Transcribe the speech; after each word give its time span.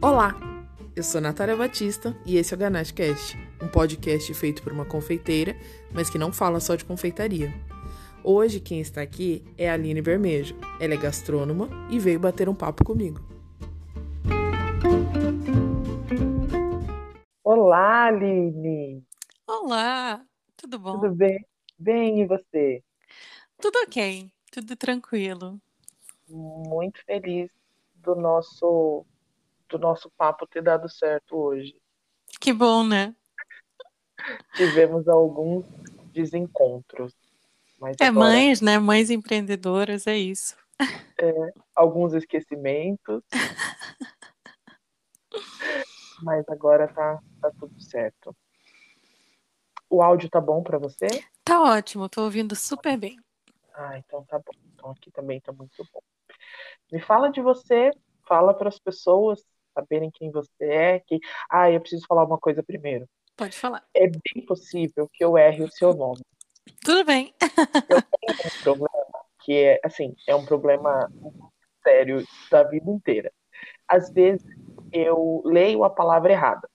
Olá, 0.00 0.32
eu 0.94 1.02
sou 1.02 1.20
Natália 1.20 1.56
Batista 1.56 2.16
e 2.24 2.36
esse 2.36 2.54
é 2.54 2.56
o 2.56 2.60
Ganache 2.60 2.94
Cast, 2.94 3.36
um 3.60 3.66
podcast 3.66 4.32
feito 4.32 4.62
por 4.62 4.72
uma 4.72 4.84
confeiteira, 4.84 5.56
mas 5.92 6.08
que 6.08 6.16
não 6.16 6.32
fala 6.32 6.60
só 6.60 6.76
de 6.76 6.84
confeitaria. 6.84 7.52
Hoje 8.22 8.60
quem 8.60 8.80
está 8.80 9.02
aqui 9.02 9.44
é 9.58 9.68
a 9.68 9.74
Aline 9.74 10.00
Vermejo. 10.00 10.54
Ela 10.80 10.94
é 10.94 10.96
gastrônoma 10.96 11.68
e 11.90 11.98
veio 11.98 12.20
bater 12.20 12.48
um 12.48 12.54
papo 12.54 12.84
comigo. 12.84 13.20
Olá, 17.42 18.04
Aline. 18.06 19.04
Olá, 19.48 20.24
tudo 20.56 20.78
bom? 20.78 21.00
Tudo 21.00 21.12
bem? 21.12 21.44
Bem, 21.76 22.20
e 22.20 22.26
você? 22.26 22.84
Tudo 23.60 23.76
ok, 23.80 24.30
tudo 24.52 24.76
tranquilo. 24.76 25.60
Muito 26.28 27.04
feliz 27.04 27.50
do 27.96 28.14
nosso 28.14 29.04
do 29.68 29.78
nosso 29.78 30.10
papo 30.16 30.46
ter 30.46 30.62
dado 30.62 30.88
certo 30.88 31.36
hoje. 31.36 31.80
Que 32.40 32.52
bom, 32.52 32.84
né? 32.84 33.14
Tivemos 34.54 35.08
alguns 35.08 35.66
desencontros. 36.12 37.14
Mas 37.78 37.96
é 38.00 38.06
agora, 38.06 38.30
mães, 38.30 38.60
né? 38.60 38.78
Mães 38.78 39.10
empreendedoras, 39.10 40.06
é 40.06 40.16
isso. 40.16 40.56
É, 41.20 41.32
alguns 41.74 42.12
esquecimentos. 42.14 43.22
mas 46.22 46.48
agora 46.48 46.88
tá, 46.88 47.20
tá 47.40 47.50
tudo 47.58 47.80
certo. 47.80 48.34
O 49.88 50.02
áudio 50.02 50.28
tá 50.28 50.40
bom 50.40 50.62
para 50.62 50.78
você? 50.78 51.06
Tá 51.44 51.62
ótimo, 51.62 52.08
tô 52.08 52.24
ouvindo 52.24 52.54
super 52.54 52.96
bem. 52.98 53.18
Ah, 53.74 53.96
então 53.98 54.24
tá 54.24 54.38
bom. 54.38 54.52
Então 54.74 54.90
aqui 54.90 55.10
também 55.10 55.40
tá 55.40 55.52
muito 55.52 55.86
bom. 55.92 56.02
Me 56.92 57.00
fala 57.00 57.30
de 57.30 57.40
você, 57.40 57.90
fala 58.26 58.52
para 58.52 58.68
as 58.68 58.78
pessoas 58.78 59.44
saberem 59.74 60.10
quem 60.12 60.30
você 60.30 60.64
é, 60.64 61.00
que 61.00 61.18
ah, 61.50 61.70
eu 61.70 61.80
preciso 61.80 62.06
falar 62.06 62.24
uma 62.24 62.38
coisa 62.38 62.62
primeiro. 62.62 63.08
Pode 63.36 63.56
falar. 63.56 63.84
É 63.94 64.06
bem 64.06 64.44
possível 64.46 65.08
que 65.12 65.24
eu 65.24 65.36
erre 65.38 65.62
o 65.62 65.70
seu 65.70 65.94
nome. 65.94 66.20
Tudo 66.84 67.04
bem. 67.04 67.34
Eu 67.88 68.02
tenho 68.02 68.34
um 68.44 68.62
problema 68.62 69.08
que 69.40 69.52
é 69.54 69.80
assim, 69.84 70.14
é 70.26 70.34
um 70.34 70.44
problema 70.44 71.10
sério 71.82 72.24
da 72.50 72.62
vida 72.64 72.90
inteira. 72.90 73.32
Às 73.86 74.10
vezes 74.12 74.44
eu 74.92 75.42
leio 75.44 75.84
a 75.84 75.90
palavra 75.90 76.32
errada. 76.32 76.68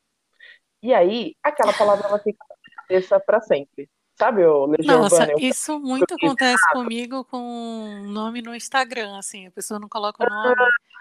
E 0.81 0.93
aí, 0.93 1.35
aquela 1.41 1.73
palavra 1.73 2.07
ela 2.07 2.19
fica 2.19 2.43
na 2.49 2.81
cabeça 2.81 3.19
para 3.19 3.41
sempre. 3.41 3.89
Sabe 4.15 4.45
o 4.45 4.65
Legião 4.65 5.01
Nossa, 5.01 5.15
Urbana? 5.15 5.31
Eu- 5.33 5.39
isso 5.39 5.79
muito 5.79 6.13
acontece 6.13 6.71
comigo 6.71 7.23
com 7.25 8.03
nome 8.05 8.41
no 8.41 8.55
Instagram, 8.55 9.17
assim, 9.17 9.47
a 9.47 9.51
pessoa 9.51 9.79
não 9.79 9.89
coloca 9.89 10.23
o 10.23 10.29
nome. 10.29 10.55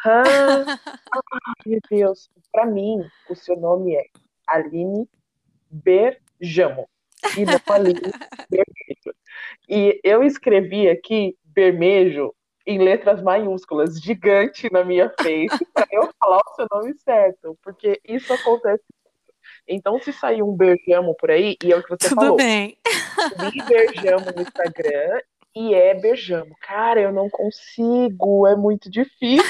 Ah, 0.05 0.65
ai, 0.67 1.55
meu 1.67 1.81
Deus. 1.91 2.29
Para 2.51 2.67
mim, 2.67 2.99
o 3.31 3.35
seu 3.35 3.57
nome 3.57 3.95
é 3.95 4.05
Aline 4.47 5.09
Berjamo. 5.71 6.89
E 7.37 7.45
não 7.45 7.61
Aline 7.69 8.01
Bermejo. 8.51 9.17
E 9.69 10.01
eu 10.03 10.23
escrevi 10.23 10.89
aqui 10.89 11.37
Bermejo 11.45 12.35
em 12.67 12.79
letras 12.79 13.23
maiúsculas, 13.23 14.01
gigante 14.01 14.73
na 14.73 14.85
minha 14.85 15.13
frente, 15.21 15.65
para 15.73 15.87
eu 15.91 16.11
falar 16.19 16.39
o 16.39 16.55
seu 16.55 16.67
nome 16.71 16.95
certo, 16.99 17.59
porque 17.63 18.01
isso 18.05 18.33
acontece. 18.33 18.85
Então, 19.67 20.01
se 20.01 20.13
sair 20.13 20.43
um 20.43 20.55
Berjamo 20.57 21.15
por 21.17 21.31
aí, 21.31 21.57
e 21.63 21.73
é 21.73 21.77
o 21.77 21.83
que 21.83 21.91
você 21.91 22.09
Tudo 22.09 22.21
falou, 22.21 22.37
bem. 22.37 22.77
li 23.53 23.63
Berjamo 23.65 24.27
no 24.35 24.43
Instagram 24.43 25.21
e 25.55 25.75
é 25.75 25.95
Berjamo. 25.95 26.57
Cara, 26.61 27.01
eu 27.01 27.13
não 27.13 27.29
consigo, 27.29 28.47
é 28.47 28.57
muito 28.57 28.91
difícil. 28.91 29.45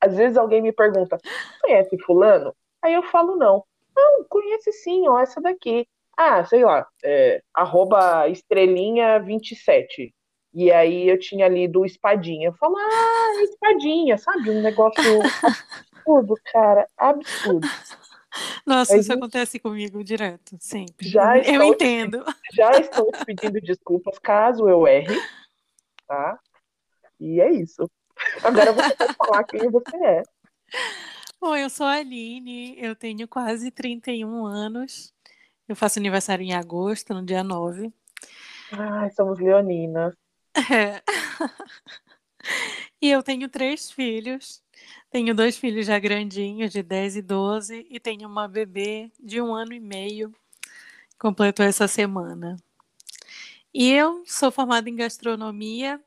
Às 0.00 0.16
vezes 0.16 0.36
alguém 0.36 0.62
me 0.62 0.72
pergunta, 0.72 1.18
conhece 1.60 1.98
fulano? 1.98 2.54
Aí 2.82 2.94
eu 2.94 3.02
falo 3.02 3.36
não. 3.36 3.64
Não, 3.94 4.24
conhece 4.24 4.72
sim, 4.72 5.08
ó, 5.08 5.18
essa 5.18 5.40
daqui. 5.40 5.86
Ah, 6.16 6.44
sei 6.44 6.64
lá, 6.64 6.86
é, 7.04 7.42
arroba 7.54 8.28
estrelinha 8.28 9.18
27. 9.18 10.14
E 10.54 10.72
aí 10.72 11.08
eu 11.08 11.18
tinha 11.18 11.48
lido 11.48 11.84
espadinha. 11.84 12.48
Eu 12.48 12.54
falo, 12.54 12.76
ah, 12.78 13.42
espadinha, 13.42 14.16
sabe? 14.16 14.50
Um 14.50 14.62
negócio 14.62 15.02
absurdo, 16.06 16.34
cara, 16.50 16.88
absurdo. 16.96 17.66
Nossa, 18.66 18.94
Mas 18.94 19.04
isso 19.04 19.12
acontece 19.12 19.58
comigo 19.58 20.02
direto, 20.02 20.56
sempre. 20.58 21.08
Já 21.08 21.38
eu 21.38 21.62
entendo. 21.62 22.24
Já 22.52 22.72
estou 22.72 23.10
te 23.12 23.24
pedindo 23.24 23.60
desculpas 23.60 24.18
caso 24.18 24.68
eu 24.68 24.86
erre, 24.86 25.16
tá? 26.06 26.38
E 27.20 27.40
é 27.40 27.50
isso. 27.50 27.90
Agora 28.42 28.72
você 28.72 28.94
vai 28.94 29.14
falar 29.14 29.44
quem 29.44 29.70
você 29.70 29.96
é. 29.96 30.22
Oi, 31.40 31.64
eu 31.64 31.70
sou 31.70 31.86
a 31.86 31.92
Aline, 31.92 32.74
eu 32.78 32.96
tenho 32.96 33.28
quase 33.28 33.70
31 33.70 34.46
anos. 34.46 35.12
Eu 35.68 35.76
faço 35.76 35.98
aniversário 35.98 36.44
em 36.44 36.54
agosto, 36.54 37.12
no 37.12 37.24
dia 37.24 37.42
9. 37.42 37.92
Ai, 38.72 39.10
somos 39.10 39.38
leoninas. 39.38 40.14
É. 40.70 41.02
E 43.00 43.10
eu 43.10 43.22
tenho 43.22 43.48
três 43.48 43.90
filhos. 43.90 44.62
Tenho 45.10 45.34
dois 45.34 45.56
filhos 45.56 45.86
já 45.86 45.98
grandinhos, 45.98 46.72
de 46.72 46.82
10 46.82 47.16
e 47.16 47.22
12, 47.22 47.86
e 47.90 48.00
tenho 48.00 48.28
uma 48.28 48.48
bebê 48.48 49.10
de 49.18 49.40
um 49.40 49.54
ano 49.54 49.72
e 49.72 49.80
meio, 49.80 50.34
completou 51.18 51.64
essa 51.64 51.88
semana. 51.88 52.56
E 53.72 53.92
eu 53.92 54.22
sou 54.26 54.50
formada 54.50 54.88
em 54.88 54.96
gastronomia 54.96 56.00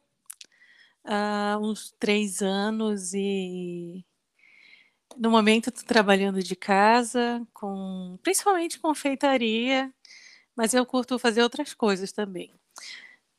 há 1.09 1.57
uns 1.59 1.91
três 1.99 2.41
anos 2.41 3.13
e 3.15 4.05
no 5.17 5.31
momento 5.31 5.69
estou 5.69 5.83
trabalhando 5.83 6.43
de 6.43 6.55
casa, 6.55 7.45
com 7.51 8.17
principalmente 8.21 8.79
confeitaria, 8.79 9.91
mas 10.55 10.73
eu 10.73 10.85
curto 10.85 11.17
fazer 11.17 11.41
outras 11.41 11.73
coisas 11.73 12.11
também. 12.11 12.53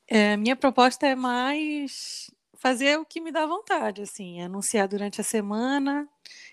É, 0.05 0.35
minha 0.35 0.55
proposta 0.55 1.07
é 1.07 1.15
mais 1.15 2.29
fazer 2.55 2.99
o 2.99 3.05
que 3.05 3.21
me 3.21 3.31
dá 3.31 3.45
vontade, 3.45 4.01
assim, 4.01 4.41
anunciar 4.41 4.87
durante 4.87 5.21
a 5.21 5.23
semana 5.23 6.07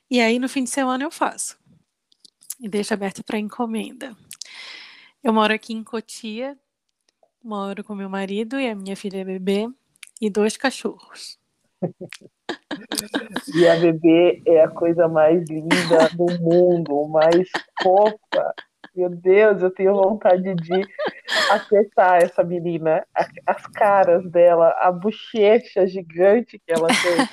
e 0.09 0.21
aí 0.21 0.39
no 0.39 0.49
fim 0.49 0.62
de 0.62 0.71
semana 0.71 1.03
eu 1.03 1.11
faço. 1.11 1.59
E 2.61 2.69
deixo 2.69 2.95
aberto 2.95 3.25
para 3.25 3.39
encomenda. 3.39 4.17
Eu 5.23 5.33
moro 5.33 5.53
aqui 5.53 5.73
em 5.73 5.83
Cotia, 5.83 6.57
moro 7.43 7.83
com 7.83 7.95
meu 7.95 8.09
marido 8.09 8.59
e 8.59 8.69
a 8.69 8.75
minha 8.75 8.97
filha 8.97 9.25
bebê 9.25 9.69
e 10.21 10.31
dois 10.31 10.56
cachorros. 10.56 11.39
E 13.55 13.69
a 13.69 13.77
bebê 13.77 14.43
é 14.47 14.62
a 14.62 14.69
coisa 14.69 15.09
mais 15.09 15.49
linda 15.49 16.09
do 16.15 16.27
mundo, 16.41 17.09
mais 17.09 17.49
fofa. 17.83 18.55
Meu 18.95 19.11
Deus, 19.11 19.62
eu 19.62 19.71
tenho 19.71 19.95
vontade 19.95 20.55
de 20.55 20.87
acertar 21.51 22.23
essa 22.23 22.43
menina. 22.43 23.07
As 23.47 23.67
caras 23.67 24.28
dela, 24.31 24.75
a 24.81 24.91
bochecha 24.91 25.87
gigante 25.87 26.59
que 26.59 26.73
ela 26.73 26.89
tem. 26.89 27.28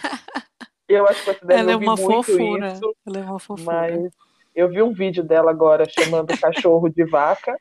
Eu 0.88 1.07
acho 1.07 1.24
que 1.24 1.34
você 1.34 1.45
deve 1.45 1.62
Ela 1.62 1.72
é 1.72 1.75
uma 1.75 1.95
muito 1.95 2.24
fofura. 2.24 2.74
isso, 2.74 2.95
Ela 3.07 3.18
é 3.18 3.22
uma 3.24 3.40
fofura. 3.40 3.74
mas 3.74 4.12
eu 4.53 4.69
vi 4.69 4.81
um 4.81 4.94
vídeo 4.94 5.24
dela 5.24 5.50
agora 5.50 5.85
chamando 5.90 6.31
o 6.31 6.40
cachorro 6.40 6.90
de 6.90 7.03
vaca. 7.06 7.56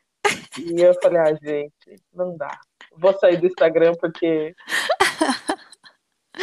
E 0.58 0.80
eu 0.80 0.94
falei, 1.02 1.18
ah, 1.18 1.34
gente, 1.34 2.02
não 2.12 2.36
dá. 2.36 2.58
Vou 2.96 3.12
sair 3.18 3.36
do 3.38 3.46
Instagram 3.46 3.94
porque. 4.00 4.54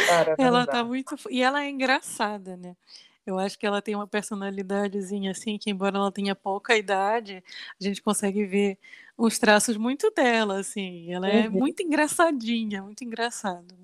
Cara, 0.06 0.34
Ela 0.38 0.66
tá 0.66 0.84
muito. 0.84 1.14
E 1.30 1.42
ela 1.42 1.62
é 1.64 1.68
engraçada, 1.70 2.56
né? 2.56 2.76
Eu 3.24 3.38
acho 3.38 3.58
que 3.58 3.64
ela 3.66 3.80
tem 3.80 3.94
uma 3.94 4.06
personalidadezinha 4.06 5.30
assim, 5.30 5.56
que 5.58 5.70
embora 5.70 5.96
ela 5.96 6.10
tenha 6.10 6.34
pouca 6.34 6.76
idade, 6.76 7.42
a 7.80 7.84
gente 7.84 8.02
consegue 8.02 8.44
ver 8.44 8.78
uns 9.16 9.38
traços 9.38 9.76
muito 9.76 10.10
dela, 10.10 10.58
assim. 10.58 11.12
Ela 11.12 11.28
é 11.28 11.48
Uhum. 11.48 11.52
muito 11.58 11.82
engraçadinha, 11.82 12.82
muito 12.82 13.04
engraçada. 13.04 13.74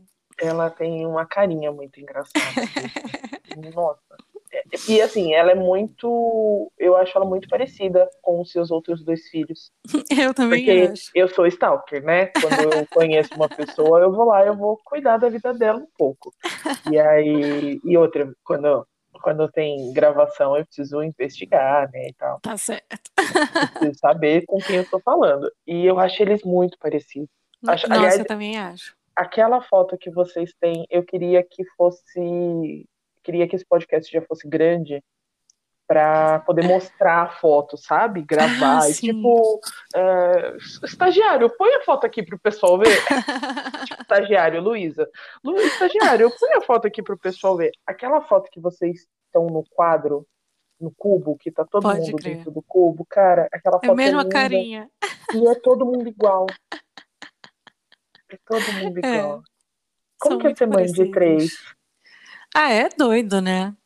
Ela 0.41 0.71
tem 0.71 1.07
uma 1.07 1.25
carinha 1.27 1.71
muito 1.73 2.01
engraçada. 2.01 2.33
Nossa. 3.75 4.17
E 4.89 5.01
assim, 5.01 5.33
ela 5.35 5.53
é 5.53 5.55
muito. 5.55 6.71
Eu 6.79 6.97
acho 6.97 7.17
ela 7.17 7.27
muito 7.27 7.49
parecida 7.49 8.09
com 8.23 8.41
os 8.41 8.51
seus 8.51 8.71
outros 8.71 9.03
dois 9.05 9.29
filhos. 9.29 9.71
Eu 10.11 10.35
também 10.35 10.65
Porque 10.65 10.93
acho. 10.93 11.11
eu 11.15 11.29
sou 11.29 11.47
stalker, 11.47 12.03
né? 12.03 12.27
Quando 12.27 12.73
eu 12.75 12.87
conheço 12.93 13.35
uma 13.35 13.49
pessoa, 13.49 14.01
eu 14.01 14.13
vou 14.13 14.27
lá, 14.27 14.45
eu 14.45 14.57
vou 14.57 14.79
cuidar 14.85 15.17
da 15.19 15.29
vida 15.29 15.53
dela 15.55 15.79
um 15.79 15.89
pouco. 15.97 16.33
E 16.91 16.99
aí. 16.99 17.81
E 17.85 17.97
outra, 17.97 18.31
quando, 18.45 18.87
quando 19.23 19.49
tem 19.51 19.93
gravação, 19.93 20.57
eu 20.57 20.65
preciso 20.67 21.03
investigar, 21.03 21.91
né? 21.93 22.09
E 22.09 22.15
tal. 22.15 22.41
Tá 22.41 22.57
certo. 22.57 22.99
Eu 23.19 23.69
preciso 23.69 23.99
saber 23.99 24.45
com 24.47 24.59
quem 24.59 24.77
eu 24.77 24.89
tô 24.91 25.01
falando. 25.01 25.51
E 25.67 25.85
eu 25.87 25.99
acho 25.99 26.23
eles 26.23 26.43
muito 26.43 26.77
parecidos. 26.79 27.29
Acho- 27.67 27.89
Nossa, 27.89 28.01
aliás, 28.01 28.19
eu 28.21 28.25
também 28.27 28.57
acho. 28.59 28.95
aquela 29.17 29.61
foto 29.63 29.97
que 29.99 30.11
vocês 30.11 30.53
têm, 30.61 30.87
eu 30.91 31.03
queria 31.05 31.43
que 31.43 31.65
fosse. 31.77 32.87
Queria 33.29 33.47
que 33.47 33.55
esse 33.57 33.67
podcast 33.67 34.11
já 34.11 34.23
fosse 34.23 34.49
grande 34.49 35.05
para 35.87 36.39
poder 36.41 36.65
mostrar 36.67 37.25
a 37.25 37.29
foto, 37.29 37.77
sabe? 37.77 38.23
Gravar. 38.23 38.81
Ah, 38.85 38.89
e, 38.89 38.95
tipo, 38.95 39.61
é, 39.95 40.57
estagiário, 40.83 41.51
põe 41.59 41.75
a 41.75 41.85
foto 41.85 42.07
aqui 42.07 42.23
pro 42.23 42.39
pessoal 42.39 42.79
ver. 42.79 42.89
estagiário, 44.01 44.63
Luísa. 44.63 45.07
Luísa, 45.45 45.67
estagiário, 45.67 46.31
ponho 46.41 46.57
a 46.57 46.63
foto 46.63 46.87
aqui 46.87 47.03
pro 47.03 47.19
pessoal 47.19 47.55
ver. 47.59 47.71
Aquela 47.87 48.23
foto 48.23 48.51
que 48.51 48.59
vocês 48.61 49.07
estão 49.27 49.47
no 49.47 49.63
quadro, 49.73 50.27
no 50.81 50.91
cubo, 50.97 51.37
que 51.37 51.51
tá 51.51 51.67
todo 51.67 51.83
Pode 51.83 52.01
mundo 52.01 52.17
crer. 52.17 52.37
dentro 52.37 52.51
do 52.51 52.63
cubo, 52.63 53.05
cara, 53.05 53.47
aquela 53.53 53.77
É 53.77 53.81
foto 53.81 53.93
a 53.93 53.95
mesma 53.95 54.23
linda. 54.23 54.33
carinha. 54.33 54.91
E 55.35 55.47
é 55.47 55.55
todo 55.55 55.85
mundo 55.85 56.09
igual. 56.09 56.47
É 58.33 58.39
todo 58.47 58.73
mundo 58.73 59.01
É, 59.05 59.17
igual. 59.17 59.43
Como 60.19 60.35
São 60.35 60.39
que 60.41 60.47
é 60.49 60.57
ser 60.57 60.67
mãe 60.67 60.87
de 60.87 61.11
três? 61.11 61.53
Ah, 62.55 62.71
é 62.71 62.89
doido, 62.89 63.41
né? 63.41 63.77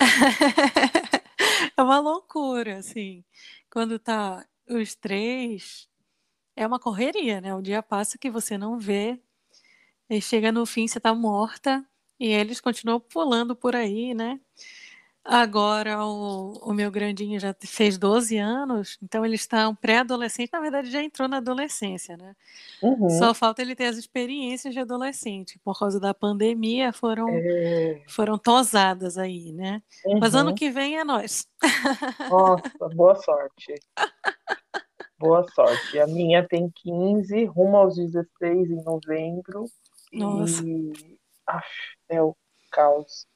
É 1.78 1.82
uma 1.82 2.00
loucura, 2.00 2.78
assim. 2.78 3.24
Quando 3.70 3.98
tá 3.98 4.46
os 4.68 4.94
três, 4.94 5.88
é 6.56 6.66
uma 6.66 6.80
correria, 6.80 7.40
né? 7.40 7.54
O 7.54 7.62
dia 7.62 7.82
passa 7.82 8.18
que 8.18 8.30
você 8.30 8.58
não 8.58 8.78
vê, 8.78 9.20
e 10.10 10.20
chega 10.22 10.52
no 10.52 10.66
fim, 10.66 10.88
você 10.88 11.00
tá 11.00 11.14
morta, 11.14 11.84
e 12.20 12.28
eles 12.28 12.60
continuam 12.60 13.00
pulando 13.00 13.56
por 13.56 13.76
aí, 13.76 14.14
né? 14.14 14.40
Agora 15.24 16.04
o, 16.04 16.52
o 16.62 16.74
meu 16.74 16.90
grandinho 16.90 17.40
já 17.40 17.54
fez 17.64 17.96
12 17.96 18.36
anos, 18.36 18.98
então 19.02 19.24
ele 19.24 19.36
está 19.36 19.66
um 19.66 19.74
pré-adolescente, 19.74 20.52
na 20.52 20.60
verdade 20.60 20.90
já 20.90 21.02
entrou 21.02 21.26
na 21.26 21.38
adolescência, 21.38 22.14
né? 22.14 22.36
Uhum. 22.82 23.08
Só 23.08 23.32
falta 23.32 23.62
ele 23.62 23.74
ter 23.74 23.86
as 23.86 23.96
experiências 23.96 24.74
de 24.74 24.80
adolescente. 24.80 25.58
Por 25.64 25.78
causa 25.78 25.98
da 25.98 26.12
pandemia, 26.12 26.92
foram, 26.92 27.26
É, 27.30 28.02
foram 28.06 28.36
tosadas 28.36 29.16
aí, 29.16 29.50
né? 29.50 29.82
Mas 30.20 30.34
ano 30.34 30.50
uhum. 30.50 30.54
que 30.54 30.70
vem 30.70 30.98
é 30.98 31.04
nós. 31.04 31.48
Nossa, 32.28 32.88
boa 32.94 33.14
sorte. 33.14 33.74
Boa 35.16 35.42
sorte. 35.54 35.98
A 36.00 36.06
minha 36.06 36.46
tem 36.46 36.70
15, 36.82 37.46
rumo 37.46 37.78
aos 37.78 37.96
16 37.96 38.70
em 38.70 38.82
novembro. 38.82 39.64
Nossa. 40.12 40.62
E. 40.62 40.92
Aff, 41.46 41.66
é 42.10 42.20
o 42.20 42.36
caos. 42.70 43.26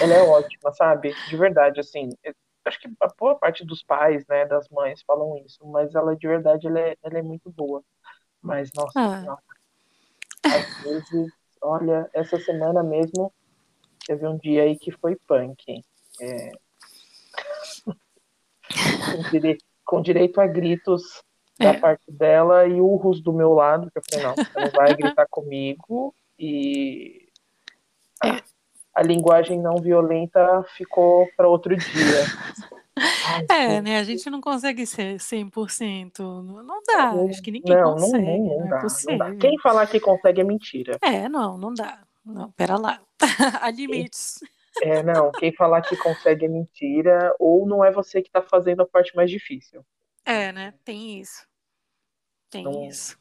Ela 0.00 0.14
é 0.14 0.22
ótima, 0.22 0.72
sabe? 0.72 1.14
De 1.28 1.36
verdade, 1.36 1.80
assim. 1.80 2.10
eu 2.22 2.34
Acho 2.64 2.78
que 2.80 2.88
a 3.00 3.08
boa 3.18 3.34
parte 3.36 3.66
dos 3.66 3.82
pais, 3.82 4.24
né, 4.28 4.46
das 4.46 4.68
mães 4.68 5.02
falam 5.04 5.36
isso, 5.44 5.66
mas 5.66 5.92
ela 5.96 6.14
de 6.14 6.28
verdade 6.28 6.68
ela 6.68 6.78
é, 6.78 6.96
ela 7.02 7.18
é 7.18 7.22
muito 7.22 7.50
boa. 7.50 7.82
Mas, 8.40 8.70
nossa 8.72 8.92
Ah. 9.00 9.20
senhora, 9.20 9.42
às 10.44 10.82
vezes, 10.84 11.32
olha, 11.60 12.08
essa 12.14 12.38
semana 12.38 12.82
mesmo 12.84 13.32
teve 14.06 14.24
um 14.28 14.38
dia 14.38 14.62
aí 14.62 14.78
que 14.78 14.92
foi 14.92 15.16
punk. 15.26 15.82
É... 16.20 16.52
com, 19.10 19.30
dire- 19.30 19.58
com 19.84 20.00
direito 20.00 20.40
a 20.40 20.46
gritos 20.46 21.02
da 21.58 21.70
É. 21.70 21.80
parte 21.80 22.10
dela 22.12 22.66
e 22.66 22.80
urros 22.80 23.20
do 23.20 23.32
meu 23.32 23.52
lado, 23.54 23.90
que 23.90 23.98
eu 23.98 24.02
falei, 24.08 24.24
não, 24.24 24.34
você 24.36 24.60
não 24.60 24.70
vai 24.70 24.94
gritar 24.94 25.26
comigo. 25.28 26.14
E 26.38 27.28
a, 28.22 28.40
a 28.94 29.02
linguagem 29.02 29.60
não 29.60 29.76
violenta 29.76 30.62
ficou 30.76 31.28
para 31.36 31.48
outro 31.48 31.76
dia. 31.76 31.92
Ai, 32.94 33.46
É, 33.48 33.68
gente, 33.70 33.82
né? 33.84 33.98
A 33.98 34.04
gente 34.04 34.28
não 34.30 34.40
consegue 34.40 34.84
ser 34.86 35.16
100%. 35.18 36.18
Não, 36.20 36.82
dá. 36.86 37.14
não- 37.14 37.28
Acho 37.28 37.42
que 37.42 37.50
ninguém 37.50 37.74
não, 37.74 37.94
consegue. 37.94 38.22
não, 38.24 38.48
não 38.48 38.58
Não, 38.58 38.68
dá, 38.68 38.76
é 38.78 39.10
não 39.10 39.18
dá. 39.18 39.36
Quem 39.36 39.58
falar 39.60 39.86
que 39.86 39.98
consegue 39.98 40.40
é 40.40 40.44
mentira. 40.44 40.98
É, 41.02 41.28
não, 41.28 41.56
não 41.56 41.72
dá. 41.72 42.00
Não, 42.24 42.50
pera 42.52 42.76
lá. 42.76 43.00
Há 43.62 43.70
limites. 43.70 44.40
É, 44.82 45.02
não, 45.02 45.30
quem 45.32 45.54
falar 45.54 45.82
que 45.82 45.96
consegue 45.96 46.44
é 46.46 46.48
mentira, 46.48 47.34
ou 47.38 47.66
não 47.66 47.84
é 47.84 47.90
você 47.90 48.22
que 48.22 48.28
está 48.28 48.40
fazendo 48.42 48.82
a 48.82 48.86
parte 48.86 49.14
mais 49.16 49.30
difícil. 49.30 49.84
É, 50.24 50.52
né? 50.52 50.74
Tem 50.84 51.18
isso. 51.20 51.46
Tem 52.50 52.86
isso. 52.88 53.18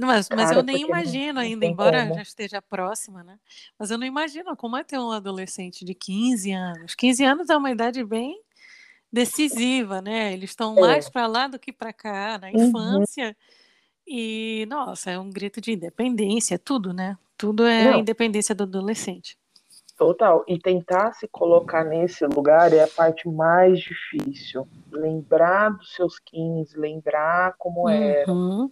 Mas, 0.00 0.28
mas 0.30 0.48
Cara, 0.48 0.60
eu 0.60 0.62
nem 0.64 0.82
imagino 0.86 1.34
não 1.34 1.42
ainda, 1.42 1.66
embora 1.66 2.00
como. 2.02 2.14
já 2.14 2.22
esteja 2.22 2.62
próxima, 2.62 3.22
né? 3.22 3.38
Mas 3.78 3.90
eu 3.90 3.98
não 3.98 4.06
imagino 4.06 4.56
como 4.56 4.76
é 4.76 4.82
ter 4.84 4.98
um 4.98 5.10
adolescente 5.10 5.84
de 5.84 5.94
15 5.94 6.52
anos. 6.52 6.94
15 6.94 7.24
anos 7.24 7.50
é 7.50 7.56
uma 7.56 7.70
idade 7.70 8.02
bem 8.04 8.40
decisiva, 9.12 10.00
né? 10.00 10.32
Eles 10.32 10.50
estão 10.50 10.76
É. 10.76 10.80
mais 10.80 11.08
para 11.08 11.26
lá 11.26 11.46
do 11.48 11.58
que 11.58 11.72
para 11.72 11.92
cá, 11.92 12.38
na 12.38 12.50
Uhum. 12.50 12.68
infância. 12.68 13.36
E, 14.06 14.66
nossa, 14.68 15.10
é 15.10 15.18
um 15.18 15.30
grito 15.30 15.60
de 15.60 15.72
independência, 15.72 16.58
tudo, 16.58 16.92
né? 16.92 17.16
Tudo 17.36 17.66
é 17.66 17.88
a 17.88 17.92
Não. 17.92 18.00
independência 18.00 18.54
do 18.54 18.64
adolescente. 18.64 19.36
Total. 19.96 20.42
E 20.48 20.58
tentar 20.58 21.12
se 21.12 21.28
colocar 21.28 21.84
nesse 21.84 22.24
lugar 22.26 22.72
é 22.72 22.82
a 22.82 22.88
parte 22.88 23.28
mais 23.28 23.78
difícil. 23.80 24.66
Lembrar 24.90 25.70
dos 25.76 25.92
seus 25.94 26.18
15, 26.18 26.76
lembrar 26.78 27.54
como 27.58 27.88
é, 27.88 28.24
Uhum. 28.26 28.70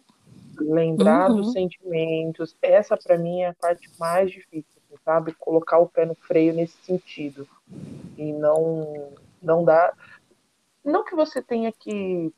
Lembrar 0.60 1.30
Uhum. 1.30 1.36
dos 1.36 1.52
sentimentos. 1.52 2.56
Essa, 2.62 2.96
pra 2.96 3.16
mim, 3.18 3.40
é 3.42 3.48
a 3.48 3.54
parte 3.54 3.88
mais 3.98 4.30
difícil, 4.30 4.80
assim, 4.84 4.96
sabe? 5.04 5.34
Colocar 5.38 5.78
o 5.78 5.88
pé 5.88 6.04
no 6.06 6.14
freio 6.14 6.54
nesse 6.54 6.76
sentido. 6.82 7.48
E 8.16 8.32
não, 8.32 9.12
não 9.42 9.64
dar. 9.64 9.92
Não 10.84 11.04
que 11.04 11.14
você 11.14 11.42
tenha 11.42 11.72
que. 11.72 12.32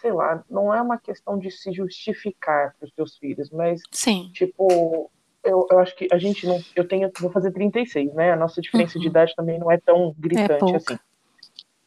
Sei 0.00 0.10
lá, 0.12 0.42
não 0.50 0.74
é 0.74 0.82
uma 0.82 0.98
questão 0.98 1.38
de 1.38 1.50
se 1.50 1.72
justificar 1.72 2.74
para 2.78 2.86
os 2.86 2.94
seus 2.94 3.16
filhos, 3.18 3.50
mas 3.50 3.80
Sim. 3.92 4.30
Tipo, 4.32 5.10
eu, 5.44 5.66
eu 5.70 5.78
acho 5.78 5.94
que 5.96 6.08
a 6.12 6.18
gente 6.18 6.46
não. 6.46 6.58
Eu 6.74 6.86
tenho. 6.86 7.10
Vou 7.20 7.30
fazer 7.30 7.52
36, 7.52 8.12
né? 8.14 8.32
A 8.32 8.36
nossa 8.36 8.60
diferença 8.60 8.98
de 8.98 9.04
Uhum. 9.06 9.10
idade 9.10 9.34
também 9.36 9.58
não 9.58 9.70
é 9.70 9.78
tão 9.78 10.14
gritante 10.18 10.60
pouca. 10.60 10.76
assim. 10.94 10.98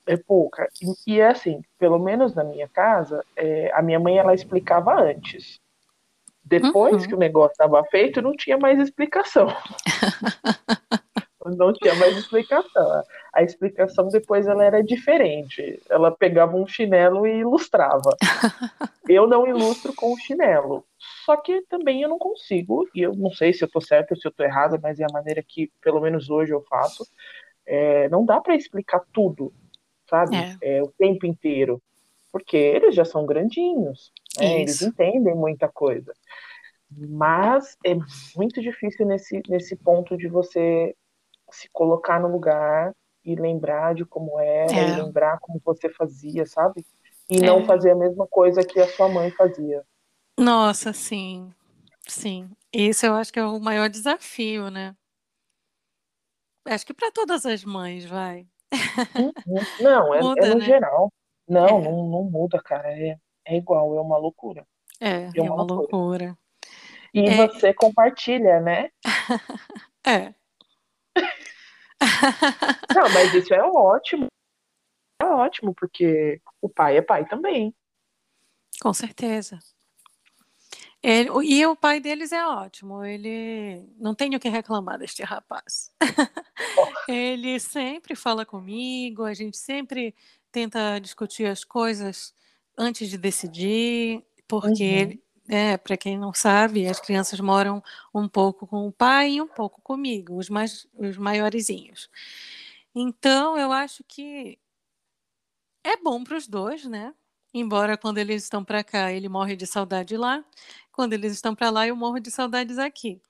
É 0.07 0.15
pouca. 0.17 0.69
E, 0.81 1.15
e 1.15 1.19
é 1.19 1.27
assim, 1.29 1.61
pelo 1.79 1.97
menos 1.99 2.33
na 2.35 2.43
minha 2.43 2.67
casa, 2.67 3.23
é, 3.35 3.71
a 3.73 3.81
minha 3.81 3.99
mãe 3.99 4.17
ela 4.17 4.33
explicava 4.33 4.93
antes. 5.01 5.59
Depois 6.43 7.01
Uhum. 7.03 7.07
que 7.07 7.15
o 7.15 7.19
negócio 7.19 7.53
estava 7.53 7.83
feito, 7.85 8.21
não 8.21 8.35
tinha 8.35 8.57
mais 8.57 8.77
explicação. 8.79 9.47
não 11.57 11.73
tinha 11.73 11.95
mais 11.95 12.15
explicação. 12.17 13.03
A 13.33 13.43
explicação 13.43 14.07
depois 14.09 14.47
ela 14.47 14.63
era 14.63 14.83
diferente. 14.83 15.81
Ela 15.89 16.11
pegava 16.11 16.55
um 16.55 16.67
chinelo 16.67 17.25
e 17.25 17.39
ilustrava. 17.39 18.15
Eu 19.07 19.27
não 19.27 19.47
ilustro 19.47 19.93
com 19.93 20.13
o 20.13 20.17
chinelo. 20.17 20.83
Só 21.25 21.35
que 21.37 21.61
também 21.63 22.01
eu 22.01 22.09
não 22.09 22.17
consigo, 22.19 22.87
e 22.93 23.01
eu 23.01 23.15
não 23.15 23.31
sei 23.31 23.53
se 23.53 23.63
eu 23.63 23.67
tô 23.69 23.81
certo 23.81 24.11
ou 24.11 24.17
se 24.17 24.27
eu 24.27 24.31
tô 24.31 24.43
errada, 24.43 24.79
mas 24.81 24.99
é 24.99 25.03
a 25.03 25.13
maneira 25.13 25.43
que, 25.43 25.71
pelo 25.81 25.99
menos 25.99 26.29
hoje, 26.29 26.51
eu 26.51 26.61
faço. 26.61 27.07
É, 27.65 28.07
não 28.09 28.23
dá 28.25 28.39
para 28.39 28.55
explicar 28.55 29.01
tudo, 29.11 29.51
sabe? 30.09 30.35
É. 30.37 30.57
É, 30.61 30.83
o 30.83 30.91
tempo 30.97 31.25
inteiro. 31.25 31.81
Porque 32.31 32.57
eles 32.57 32.95
já 32.95 33.05
são 33.05 33.25
grandinhos, 33.25 34.11
né? 34.37 34.61
Eles 34.61 34.81
entendem 34.81 35.35
muita 35.35 35.69
coisa. 35.69 36.13
Mas 36.91 37.77
é 37.85 37.95
muito 38.35 38.61
difícil 38.61 39.05
nesse, 39.05 39.41
nesse 39.49 39.75
ponto 39.75 40.17
de 40.17 40.27
você 40.27 40.95
se 41.51 41.69
colocar 41.71 42.19
no 42.19 42.27
lugar 42.27 42.93
e 43.23 43.35
lembrar 43.35 43.95
de 43.95 44.05
como 44.05 44.39
era, 44.39 44.71
É. 44.73 44.89
e 44.89 45.03
lembrar 45.03 45.39
como 45.39 45.61
você 45.63 45.89
fazia, 45.89 46.45
sabe? 46.45 46.85
E 47.29 47.39
não 47.39 47.59
É. 47.61 47.65
fazer 47.65 47.91
a 47.91 47.95
mesma 47.95 48.27
coisa 48.27 48.63
que 48.63 48.79
a 48.79 48.87
sua 48.87 49.09
mãe 49.09 49.31
fazia. 49.31 49.83
Nossa, 50.39 50.93
sim. 50.93 51.53
Sim. 52.07 52.49
Isso 52.73 53.05
eu 53.05 53.15
acho 53.15 53.33
que 53.33 53.39
é 53.39 53.45
o 53.45 53.59
maior 53.59 53.89
desafio, 53.89 54.69
né? 54.69 54.95
Acho 56.65 56.85
que 56.85 56.93
para 56.93 57.11
todas 57.11 57.45
as 57.45 57.63
mães, 57.63 58.05
vai. 58.05 58.47
Uhum. 59.15 59.31
Não, 59.81 60.13
é, 60.13 60.21
Muda, 60.21 60.45
é 60.45 60.49
no 60.49 60.59
né? 60.59 60.65
geral. 60.65 61.11
Não, 61.47 61.67
É. 61.67 61.81
não, 61.81 62.09
não 62.09 62.23
muda, 62.23 62.61
cara. 62.61 62.91
É, 62.91 63.17
é 63.45 63.55
igual, 63.57 63.95
é 63.97 64.01
uma 64.01 64.17
loucura. 64.17 64.65
É, 64.99 65.25
É 65.25 65.31
é 65.35 65.41
uma 65.41 65.53
uma 65.55 65.63
loucura. 65.63 65.97
loucura. 65.97 66.37
E 67.13 67.29
É. 67.29 67.47
você 67.47 67.73
compartilha, 67.73 68.59
né? 68.59 68.89
É. 70.05 70.33
Não, 72.95 73.09
mas 73.13 73.33
isso 73.33 73.53
é 73.53 73.63
ótimo. 73.63 74.27
É 75.21 75.25
ótimo, 75.25 75.73
porque 75.73 76.39
o 76.61 76.69
pai 76.69 76.97
é 76.97 77.01
pai 77.01 77.25
também. 77.27 77.73
Com 78.81 78.93
certeza. 78.93 79.59
Ele, 81.07 81.29
e 81.45 81.65
o 81.67 81.75
pai 81.75 81.99
deles 81.99 82.31
é 82.31 82.45
ótimo. 82.45 83.03
Ele 83.03 83.87
não 83.97 84.15
tem 84.15 84.35
o 84.35 84.39
que 84.39 84.49
reclamar 84.49 84.97
deste 84.97 85.23
rapaz. 85.23 85.91
ele 87.07 87.59
sempre 87.59 88.15
fala 88.15 88.45
comigo, 88.45 89.23
a 89.23 89.33
gente 89.33 89.57
sempre 89.57 90.15
tenta 90.51 90.99
discutir 90.99 91.45
as 91.45 91.63
coisas 91.63 92.33
antes 92.77 93.09
de 93.09 93.17
decidir, 93.17 94.23
porque 94.47 94.83
Uhum. 94.83 94.89
ele, 94.89 95.23
é, 95.49 95.77
para 95.77 95.97
quem 95.97 96.17
não 96.17 96.33
sabe, 96.33 96.87
as 96.87 96.99
crianças 96.99 97.39
moram 97.39 97.83
um 98.13 98.27
pouco 98.27 98.65
com 98.67 98.87
o 98.87 98.91
pai 98.91 99.33
e 99.33 99.41
um 99.41 99.47
pouco 99.47 99.81
comigo, 99.81 100.37
os 100.37 100.49
mais 100.49 100.87
os 100.95 101.17
maiorzinhos. 101.17 102.09
Então, 102.95 103.57
eu 103.57 103.71
acho 103.71 104.03
que 104.07 104.59
é 105.83 105.97
bom 105.97 106.23
para 106.23 106.37
os 106.37 106.47
dois, 106.47 106.85
né? 106.85 107.13
Embora 107.53 107.97
quando 107.97 108.17
eles 108.17 108.43
estão 108.43 108.63
para 108.65 108.83
cá, 108.83 109.11
ele 109.11 109.29
morre 109.29 109.55
de 109.55 109.65
saudade 109.65 110.17
lá, 110.17 110.43
quando 110.95 111.11
eles 111.11 111.33
estão 111.33 111.53
para 111.53 111.69
lá, 111.69 111.85
eu 111.85 111.95
morro 111.95 112.21
de 112.21 112.31
saudades 112.31 112.77
aqui. 112.77 113.21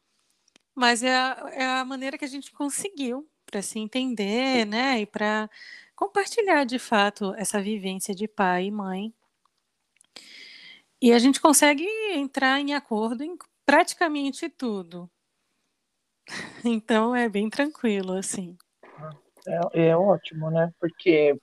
Mas 0.76 1.02
é 1.02 1.16
a, 1.16 1.50
é 1.52 1.66
a 1.66 1.84
maneira 1.84 2.16
que 2.16 2.24
a 2.24 2.28
gente 2.28 2.52
conseguiu 2.52 3.28
para 3.44 3.62
se 3.62 3.80
entender, 3.80 4.66
né? 4.66 5.02
E 5.02 5.06
para 5.08 5.50
compartilhar 5.96 6.64
de 6.64 6.78
fato 6.78 7.34
essa 7.36 7.60
vivência 7.60 8.14
de 8.14 8.28
pai 8.28 8.66
e 8.66 8.72
mãe. 8.72 9.12
E 11.02 11.12
a 11.12 11.18
gente 11.18 11.42
consegue 11.42 11.88
entrar 12.14 12.60
em 12.60 12.76
acordo 12.76 13.24
em 13.24 13.36
praticamente 13.66 14.48
tudo. 14.48 15.10
Então 16.64 17.16
é 17.16 17.30
bem 17.30 17.50
tranquilo, 17.50 18.14
assim. 18.14 18.58
É, 19.48 19.90
é 19.90 19.98
ótimo, 19.98 20.50
né? 20.50 20.72
Porque 20.80 21.38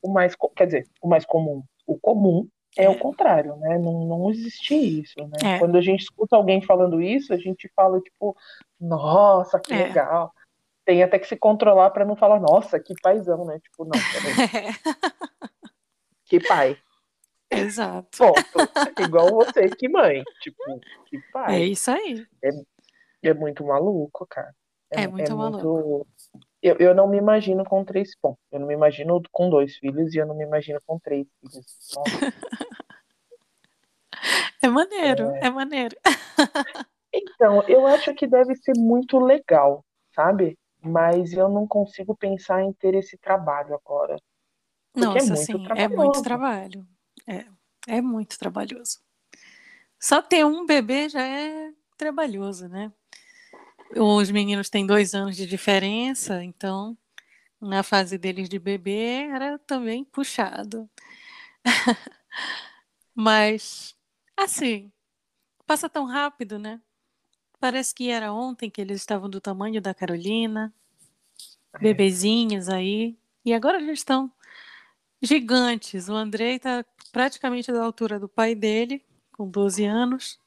o 0.00 0.10
mais, 0.10 0.34
quer 0.56 0.66
dizer, 0.66 0.88
o 1.02 1.08
mais 1.08 1.26
comum, 1.26 1.62
o 1.86 1.98
comum 1.98 2.48
é, 2.76 2.84
é 2.84 2.88
o 2.88 2.98
contrário, 2.98 3.56
né? 3.56 3.78
Não, 3.78 4.04
não 4.06 4.30
existe 4.30 4.74
isso, 4.74 5.14
né? 5.18 5.56
É. 5.56 5.58
Quando 5.58 5.76
a 5.76 5.80
gente 5.80 6.00
escuta 6.00 6.36
alguém 6.36 6.62
falando 6.62 7.02
isso, 7.02 7.32
a 7.32 7.36
gente 7.36 7.70
fala 7.74 8.00
tipo, 8.00 8.36
nossa, 8.80 9.60
que 9.60 9.72
é. 9.72 9.84
legal. 9.84 10.32
Tem 10.84 11.02
até 11.02 11.18
que 11.18 11.28
se 11.28 11.36
controlar 11.36 11.90
para 11.90 12.04
não 12.04 12.16
falar, 12.16 12.40
nossa, 12.40 12.80
que 12.80 12.94
paizão, 13.00 13.44
né? 13.44 13.60
Tipo, 13.60 13.84
não, 13.84 13.92
peraí. 13.92 14.74
que 16.26 16.40
pai. 16.40 16.76
Exato. 17.50 18.18
Ponto. 18.18 19.00
Igual 19.00 19.30
você, 19.30 19.68
que 19.68 19.88
mãe. 19.88 20.24
Tipo, 20.40 20.80
que 21.06 21.18
pai. 21.32 21.62
É 21.62 21.64
isso 21.66 21.90
aí. 21.90 22.26
É, 22.42 22.50
é 23.30 23.34
muito 23.34 23.64
maluco, 23.64 24.26
cara. 24.26 24.54
É, 24.90 25.02
é 25.02 25.06
muito 25.06 25.30
é 25.30 25.34
maluco. 25.34 25.66
Muito... 25.66 26.06
Eu, 26.62 26.76
eu 26.76 26.94
não 26.94 27.08
me 27.08 27.18
imagino 27.18 27.64
com 27.64 27.84
três 27.84 28.16
pontos. 28.16 28.40
Eu 28.52 28.60
não 28.60 28.68
me 28.68 28.74
imagino 28.74 29.20
com 29.32 29.50
dois 29.50 29.76
filhos 29.76 30.14
e 30.14 30.18
eu 30.18 30.26
não 30.26 30.36
me 30.36 30.44
imagino 30.44 30.78
com 30.86 30.98
três 30.98 31.26
filhos. 31.40 31.66
é 34.62 34.68
maneiro, 34.68 35.30
é, 35.34 35.46
é 35.46 35.50
maneiro. 35.50 35.96
então, 37.12 37.62
eu 37.66 37.84
acho 37.86 38.14
que 38.14 38.28
deve 38.28 38.54
ser 38.54 38.74
muito 38.76 39.18
legal, 39.18 39.84
sabe? 40.14 40.56
Mas 40.80 41.32
eu 41.32 41.48
não 41.48 41.66
consigo 41.66 42.16
pensar 42.16 42.62
em 42.62 42.72
ter 42.72 42.94
esse 42.94 43.18
trabalho 43.18 43.74
agora. 43.74 44.16
Nossa, 44.94 45.32
é 45.32 45.36
sim, 45.36 45.64
é 45.76 45.88
muito 45.88 46.22
trabalho. 46.22 46.86
É, 47.26 47.44
é 47.88 48.00
muito 48.00 48.38
trabalhoso. 48.38 49.00
Só 49.98 50.22
ter 50.22 50.44
um 50.44 50.64
bebê 50.64 51.08
já 51.08 51.22
é 51.24 51.72
trabalhoso, 51.96 52.68
né? 52.68 52.92
Os 53.96 54.30
meninos 54.30 54.70
têm 54.70 54.86
dois 54.86 55.14
anos 55.14 55.36
de 55.36 55.46
diferença, 55.46 56.42
então 56.42 56.96
na 57.60 57.82
fase 57.82 58.18
deles 58.18 58.48
de 58.48 58.58
bebê 58.58 59.28
era 59.28 59.58
também 59.60 60.04
puxado. 60.04 60.88
Mas, 63.14 63.94
assim, 64.36 64.90
passa 65.66 65.88
tão 65.88 66.06
rápido, 66.06 66.58
né? 66.58 66.80
Parece 67.60 67.94
que 67.94 68.10
era 68.10 68.32
ontem 68.32 68.68
que 68.68 68.80
eles 68.80 69.00
estavam 69.00 69.30
do 69.30 69.40
tamanho 69.40 69.80
da 69.80 69.94
Carolina, 69.94 70.74
é. 71.74 71.78
bebezinhos 71.78 72.68
aí, 72.68 73.16
e 73.44 73.54
agora 73.54 73.78
eles 73.78 74.00
estão 74.00 74.32
gigantes. 75.20 76.08
O 76.08 76.14
Andrei 76.14 76.56
está 76.56 76.84
praticamente 77.12 77.70
da 77.70 77.84
altura 77.84 78.18
do 78.18 78.28
pai 78.28 78.54
dele, 78.54 79.04
com 79.32 79.48
12 79.48 79.84
anos. 79.84 80.40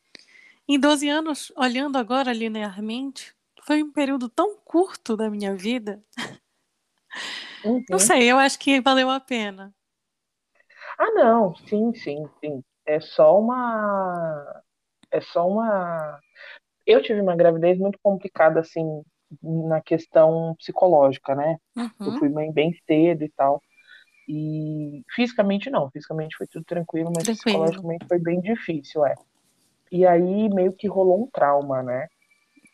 Em 0.67 0.79
12 0.79 1.07
anos, 1.07 1.51
olhando 1.55 1.97
agora 1.97 2.33
linearmente, 2.33 3.35
foi 3.63 3.83
um 3.83 3.91
período 3.91 4.27
tão 4.29 4.57
curto 4.57 5.15
da 5.15 5.29
minha 5.29 5.55
vida. 5.55 6.03
Uhum. 7.63 7.83
Não 7.89 7.99
sei, 7.99 8.31
eu 8.31 8.37
acho 8.37 8.59
que 8.59 8.81
valeu 8.81 9.09
a 9.09 9.19
pena. 9.19 9.73
Ah, 10.97 11.11
não, 11.11 11.55
sim, 11.55 11.93
sim, 11.93 12.27
sim. 12.39 12.63
É 12.85 12.99
só 12.99 13.39
uma. 13.39 14.63
É 15.11 15.21
só 15.21 15.47
uma. 15.47 16.19
Eu 16.85 17.01
tive 17.01 17.21
uma 17.21 17.35
gravidez 17.35 17.77
muito 17.77 17.99
complicada, 18.01 18.59
assim, 18.59 19.03
na 19.41 19.81
questão 19.81 20.55
psicológica, 20.57 21.35
né? 21.35 21.57
Uhum. 21.75 21.89
Eu 21.99 22.19
fui 22.19 22.29
mãe 22.29 22.51
bem 22.51 22.73
cedo 22.87 23.23
e 23.23 23.29
tal. 23.29 23.61
E 24.27 25.03
fisicamente 25.13 25.69
não, 25.69 25.89
fisicamente 25.91 26.35
foi 26.35 26.47
tudo 26.47 26.65
tranquilo, 26.65 27.11
mas 27.15 27.23
tranquilo. 27.23 27.59
psicologicamente 27.59 28.05
foi 28.07 28.19
bem 28.19 28.41
difícil, 28.41 29.05
é. 29.05 29.15
E 29.95 30.05
aí 30.05 30.49
meio 30.49 30.73
que 30.73 30.89
rolou 30.89 31.23
um 31.23 31.29
trauma, 31.31 31.81
né? 31.81 32.09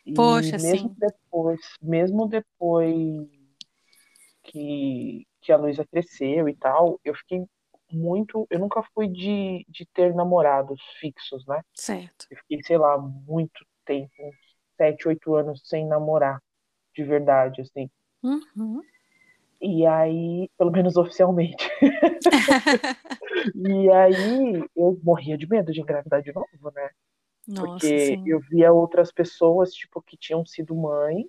E 0.04 0.12
Poxa, 0.12 0.58
mesmo 0.58 0.88
sim. 0.88 0.96
depois, 0.98 1.60
mesmo 1.80 2.26
depois 2.26 3.28
que, 4.42 5.24
que 5.40 5.52
a 5.52 5.56
Luísa 5.56 5.86
cresceu 5.86 6.48
e 6.48 6.56
tal, 6.56 6.98
eu 7.04 7.14
fiquei 7.14 7.44
muito. 7.92 8.44
Eu 8.50 8.58
nunca 8.58 8.82
fui 8.92 9.06
de, 9.06 9.64
de 9.68 9.86
ter 9.94 10.12
namorados 10.12 10.82
fixos, 10.98 11.46
né? 11.46 11.62
Certo. 11.72 12.26
Eu 12.28 12.36
fiquei, 12.38 12.60
sei 12.64 12.76
lá, 12.76 12.98
muito 12.98 13.64
tempo, 13.84 14.10
uns 14.18 14.34
sete, 14.76 15.06
oito 15.06 15.36
anos 15.36 15.62
sem 15.64 15.86
namorar, 15.86 16.42
de 16.92 17.04
verdade, 17.04 17.60
assim. 17.60 17.88
Uhum. 18.20 18.82
E 19.60 19.86
aí, 19.86 20.50
pelo 20.58 20.72
menos 20.72 20.96
oficialmente. 20.96 21.70
e 23.54 23.90
aí 23.92 24.68
eu 24.74 24.98
morria 25.04 25.38
de 25.38 25.48
medo 25.48 25.72
de 25.72 25.80
engravidar 25.80 26.20
de 26.20 26.32
novo, 26.32 26.72
né? 26.74 26.90
Nossa, 27.46 27.66
Porque 27.66 28.06
sim. 28.06 28.22
eu 28.26 28.40
via 28.40 28.72
outras 28.72 29.12
pessoas, 29.12 29.72
tipo, 29.72 30.00
que 30.00 30.16
tinham 30.16 30.44
sido 30.46 30.74
mãe 30.74 31.26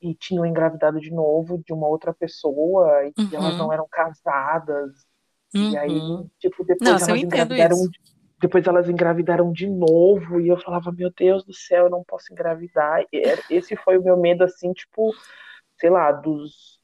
e 0.00 0.14
tinham 0.14 0.44
engravidado 0.44 0.98
de 0.98 1.10
novo 1.10 1.62
de 1.64 1.72
uma 1.72 1.86
outra 1.86 2.12
pessoa 2.12 3.04
e 3.04 3.12
uhum. 3.18 3.28
elas 3.32 3.56
não 3.56 3.72
eram 3.72 3.86
casadas. 3.90 5.06
Uhum. 5.54 5.70
E 5.70 5.78
aí, 5.78 5.98
uhum. 5.98 6.28
tipo, 6.38 6.64
depois 6.64 6.90
Nossa, 6.90 7.10
elas 7.10 7.22
engravidaram. 7.22 7.76
Depois 8.40 8.66
elas 8.66 8.88
engravidaram 8.88 9.52
de 9.52 9.68
novo 9.68 10.40
e 10.40 10.48
eu 10.48 10.58
falava, 10.58 10.90
meu 10.90 11.12
Deus 11.12 11.44
do 11.44 11.52
céu, 11.52 11.84
eu 11.84 11.90
não 11.90 12.02
posso 12.02 12.32
engravidar. 12.32 13.04
Esse 13.50 13.76
foi 13.76 13.98
o 13.98 14.02
meu 14.02 14.16
medo, 14.16 14.42
assim, 14.42 14.72
tipo, 14.72 15.12
sei 15.78 15.90
lá, 15.90 16.10
dos, 16.10 16.80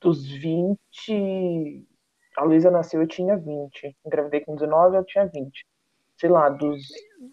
dos 0.00 0.24
20. 0.24 1.84
A 2.36 2.44
Luísa 2.44 2.70
nasceu, 2.70 3.02
eu 3.02 3.08
tinha 3.08 3.36
20. 3.36 3.96
Engravidei 4.06 4.42
com 4.42 4.54
19, 4.54 4.96
eu 4.96 5.04
tinha 5.04 5.26
20 5.26 5.66
sei 6.16 6.30
lá, 6.30 6.48
dos. 6.48 6.82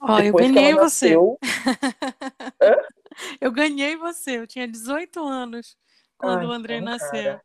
Ó, 0.01 0.19
eu 0.19 0.33
ganhei 0.33 0.73
você. 0.73 1.15
eu 3.41 3.51
ganhei 3.51 3.95
você, 3.95 4.39
eu 4.39 4.47
tinha 4.47 4.67
18 4.67 5.23
anos 5.23 5.77
quando 6.17 6.47
o 6.47 6.51
André 6.51 6.77
então, 6.77 6.91
nasceu. 6.91 7.39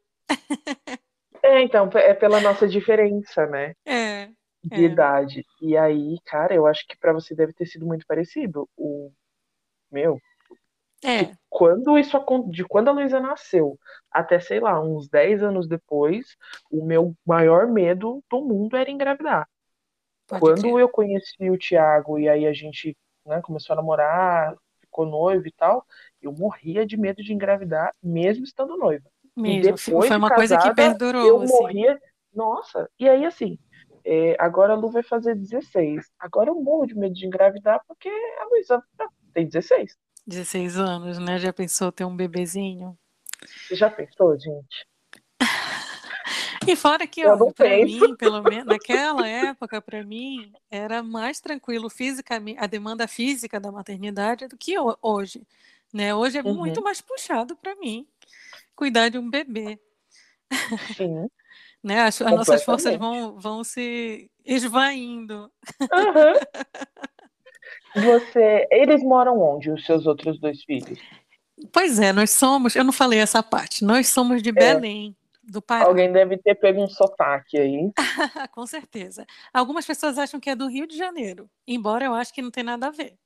é, 1.42 1.62
então, 1.62 1.90
é 1.94 2.14
pela 2.14 2.40
nossa 2.40 2.66
diferença, 2.68 3.46
né? 3.46 3.74
É. 3.84 4.28
De 4.62 4.84
é. 4.84 4.88
idade. 4.88 5.44
E 5.60 5.76
aí, 5.76 6.18
cara, 6.24 6.54
eu 6.54 6.66
acho 6.66 6.86
que 6.86 6.96
para 6.96 7.12
você 7.12 7.34
deve 7.34 7.52
ter 7.52 7.66
sido 7.66 7.84
muito 7.86 8.06
parecido. 8.06 8.68
O 8.76 9.10
meu. 9.90 10.18
É. 11.04 11.36
quando 11.50 11.98
isso 11.98 12.18
de 12.50 12.64
quando 12.64 12.88
a 12.88 12.92
Luísa 12.92 13.20
nasceu 13.20 13.78
até, 14.10 14.40
sei 14.40 14.58
lá, 14.58 14.80
uns 14.80 15.08
10 15.08 15.42
anos 15.42 15.68
depois, 15.68 16.36
o 16.70 16.84
meu 16.84 17.14
maior 17.24 17.68
medo 17.68 18.24
do 18.30 18.40
mundo 18.40 18.76
era 18.76 18.90
engravidar. 18.90 19.46
Pode 20.26 20.40
Quando 20.40 20.78
eu 20.78 20.88
conheci 20.88 21.50
o 21.50 21.58
Thiago 21.58 22.18
e 22.18 22.28
aí 22.28 22.46
a 22.46 22.52
gente 22.52 22.96
né, 23.24 23.40
começou 23.40 23.74
a 23.74 23.76
namorar, 23.76 24.56
ficou 24.80 25.06
noivo 25.06 25.46
e 25.46 25.52
tal, 25.52 25.84
eu 26.20 26.32
morria 26.32 26.86
de 26.86 26.96
medo 26.96 27.22
de 27.22 27.32
engravidar, 27.32 27.94
mesmo 28.02 28.44
estando 28.44 28.76
noiva. 28.76 29.08
Mesmo, 29.36 29.58
e 29.58 29.62
depois 29.62 30.08
foi 30.08 30.16
uma 30.16 30.28
de 30.28 30.34
casada, 30.34 30.34
coisa 30.34 30.58
que 30.58 30.74
perdurou. 30.74 31.26
Eu 31.26 31.42
assim. 31.42 31.52
morria, 31.52 32.00
nossa, 32.34 32.88
e 32.98 33.08
aí 33.08 33.24
assim, 33.24 33.58
é, 34.04 34.36
agora 34.38 34.72
a 34.72 34.76
Lu 34.76 34.90
vai 34.90 35.02
fazer 35.02 35.34
16. 35.34 36.06
Agora 36.18 36.50
eu 36.50 36.54
morro 36.54 36.86
de 36.86 36.94
medo 36.94 37.14
de 37.14 37.26
engravidar 37.26 37.80
porque 37.86 38.08
a 38.08 38.48
Luísa 38.48 38.82
tem 39.34 39.46
16. 39.46 39.96
16 40.26 40.78
anos, 40.78 41.18
né? 41.18 41.38
Já 41.38 41.52
pensou 41.52 41.92
ter 41.92 42.04
um 42.04 42.16
bebezinho? 42.16 42.96
Você 43.44 43.74
já 43.74 43.90
pensou, 43.90 44.38
gente? 44.38 44.86
E 46.66 46.76
fora 46.76 47.06
que, 47.06 47.22
para 47.54 47.84
mim, 47.84 48.16
pelo 48.16 48.42
menos 48.42 48.66
naquela 48.66 49.26
época, 49.26 49.80
para 49.80 50.02
mim, 50.02 50.52
era 50.70 51.02
mais 51.02 51.40
tranquilo 51.40 51.88
fisicamente, 51.88 52.58
a 52.58 52.66
demanda 52.66 53.06
física 53.06 53.60
da 53.60 53.70
maternidade 53.70 54.48
do 54.48 54.56
que 54.56 54.74
hoje. 55.02 55.46
Né? 55.92 56.14
Hoje 56.14 56.38
é 56.38 56.42
uhum. 56.42 56.54
muito 56.54 56.82
mais 56.82 57.00
puxado 57.00 57.56
para 57.56 57.74
mim 57.76 58.06
cuidar 58.74 59.08
de 59.08 59.18
um 59.18 59.28
bebê. 59.28 59.78
Sim. 60.96 61.28
né? 61.82 62.02
As, 62.02 62.20
as 62.20 62.32
nossas 62.32 62.64
forças 62.64 62.96
vão, 62.96 63.38
vão 63.38 63.64
se 63.64 64.30
esvaindo. 64.44 65.50
Uhum. 65.80 66.34
Você, 68.02 68.68
eles 68.70 69.02
moram 69.02 69.40
onde, 69.40 69.70
os 69.70 69.84
seus 69.86 70.06
outros 70.06 70.38
dois 70.38 70.62
filhos? 70.64 70.98
Pois 71.72 71.98
é, 71.98 72.12
nós 72.12 72.30
somos, 72.30 72.76
eu 72.76 72.84
não 72.84 72.92
falei 72.92 73.18
essa 73.18 73.42
parte, 73.42 73.82
nós 73.82 74.08
somos 74.08 74.42
de 74.42 74.50
é. 74.50 74.52
Belém 74.52 75.16
do 75.46 75.62
Pará. 75.62 75.86
Alguém 75.86 76.12
deve 76.12 76.36
ter 76.38 76.54
pego 76.56 76.82
um 76.82 76.88
sotaque 76.88 77.56
aí. 77.58 77.92
Com 78.52 78.66
certeza. 78.66 79.24
Algumas 79.52 79.86
pessoas 79.86 80.18
acham 80.18 80.40
que 80.40 80.50
é 80.50 80.56
do 80.56 80.68
Rio 80.68 80.86
de 80.86 80.96
Janeiro, 80.96 81.48
embora 81.66 82.04
eu 82.04 82.14
acho 82.14 82.32
que 82.34 82.42
não 82.42 82.50
tem 82.50 82.64
nada 82.64 82.88
a 82.88 82.90
ver. 82.90 83.16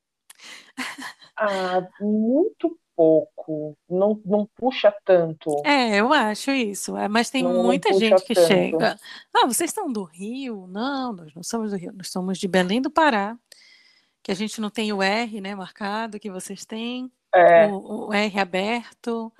ah, 1.36 1.86
muito 2.00 2.78
pouco. 3.00 3.74
Não, 3.88 4.20
não 4.26 4.46
puxa 4.54 4.94
tanto. 5.06 5.62
É, 5.64 5.96
eu 5.96 6.12
acho 6.12 6.50
isso. 6.50 6.96
É, 6.98 7.08
mas 7.08 7.30
tem 7.30 7.42
não, 7.42 7.62
muita 7.62 7.88
não 7.88 7.98
gente 7.98 8.22
que 8.24 8.34
tanto. 8.34 8.46
chega. 8.46 8.96
Ah, 9.34 9.46
vocês 9.46 9.70
são 9.70 9.90
do 9.90 10.04
Rio? 10.04 10.66
Não, 10.66 11.14
nós 11.14 11.34
não 11.34 11.42
somos 11.42 11.70
do 11.70 11.78
Rio. 11.78 11.94
Nós 11.94 12.10
somos 12.10 12.38
de 12.38 12.46
Belém 12.46 12.82
do 12.82 12.90
Pará. 12.90 13.38
Que 14.22 14.30
a 14.30 14.34
gente 14.34 14.60
não 14.60 14.68
tem 14.68 14.92
o 14.92 15.02
R, 15.02 15.40
né, 15.40 15.54
marcado, 15.54 16.20
que 16.20 16.30
vocês 16.30 16.66
têm. 16.66 17.10
É. 17.34 17.68
O, 17.68 18.08
o 18.08 18.12
R 18.12 18.38
aberto. 18.38 19.32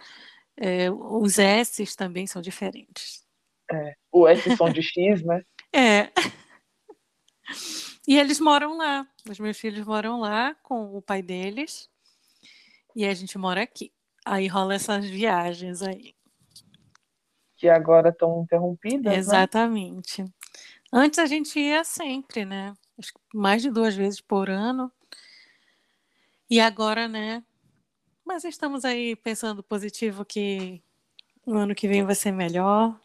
É, 0.60 0.90
os 0.90 1.38
S's 1.38 1.96
também 1.96 2.26
são 2.26 2.42
diferentes. 2.42 3.26
É, 3.72 3.94
o 4.12 4.28
S 4.28 4.54
som 4.56 4.70
de 4.70 4.82
X, 4.82 5.22
né? 5.22 5.42
É. 5.72 6.10
E 8.08 8.18
eles 8.18 8.40
moram 8.40 8.76
lá. 8.76 9.06
Os 9.28 9.38
meus 9.38 9.56
filhos 9.56 9.86
moram 9.86 10.18
lá 10.18 10.52
com 10.64 10.96
o 10.96 11.00
pai 11.00 11.22
deles. 11.22 11.88
E 12.94 13.06
a 13.06 13.14
gente 13.14 13.38
mora 13.38 13.62
aqui. 13.62 13.92
Aí 14.24 14.48
rola 14.48 14.74
essas 14.74 15.08
viagens 15.08 15.80
aí. 15.80 16.12
Que 17.56 17.68
agora 17.68 18.08
estão 18.08 18.42
interrompidas. 18.42 19.12
Né? 19.12 19.16
Exatamente. 19.16 20.24
Né? 20.24 20.28
Antes 20.92 21.20
a 21.20 21.26
gente 21.26 21.60
ia 21.60 21.84
sempre, 21.84 22.44
né? 22.44 22.74
Mais 23.32 23.62
de 23.62 23.70
duas 23.70 23.94
vezes 23.94 24.20
por 24.20 24.50
ano. 24.50 24.90
E 26.50 26.58
agora, 26.58 27.06
né? 27.06 27.44
Mas 28.24 28.44
estamos 28.44 28.84
aí 28.84 29.16
pensando 29.16 29.62
positivo 29.62 30.24
que 30.24 30.82
o 31.46 31.54
ano 31.54 31.74
que 31.74 31.88
vem 31.88 32.04
vai 32.04 32.14
ser 32.14 32.32
melhor. 32.32 32.98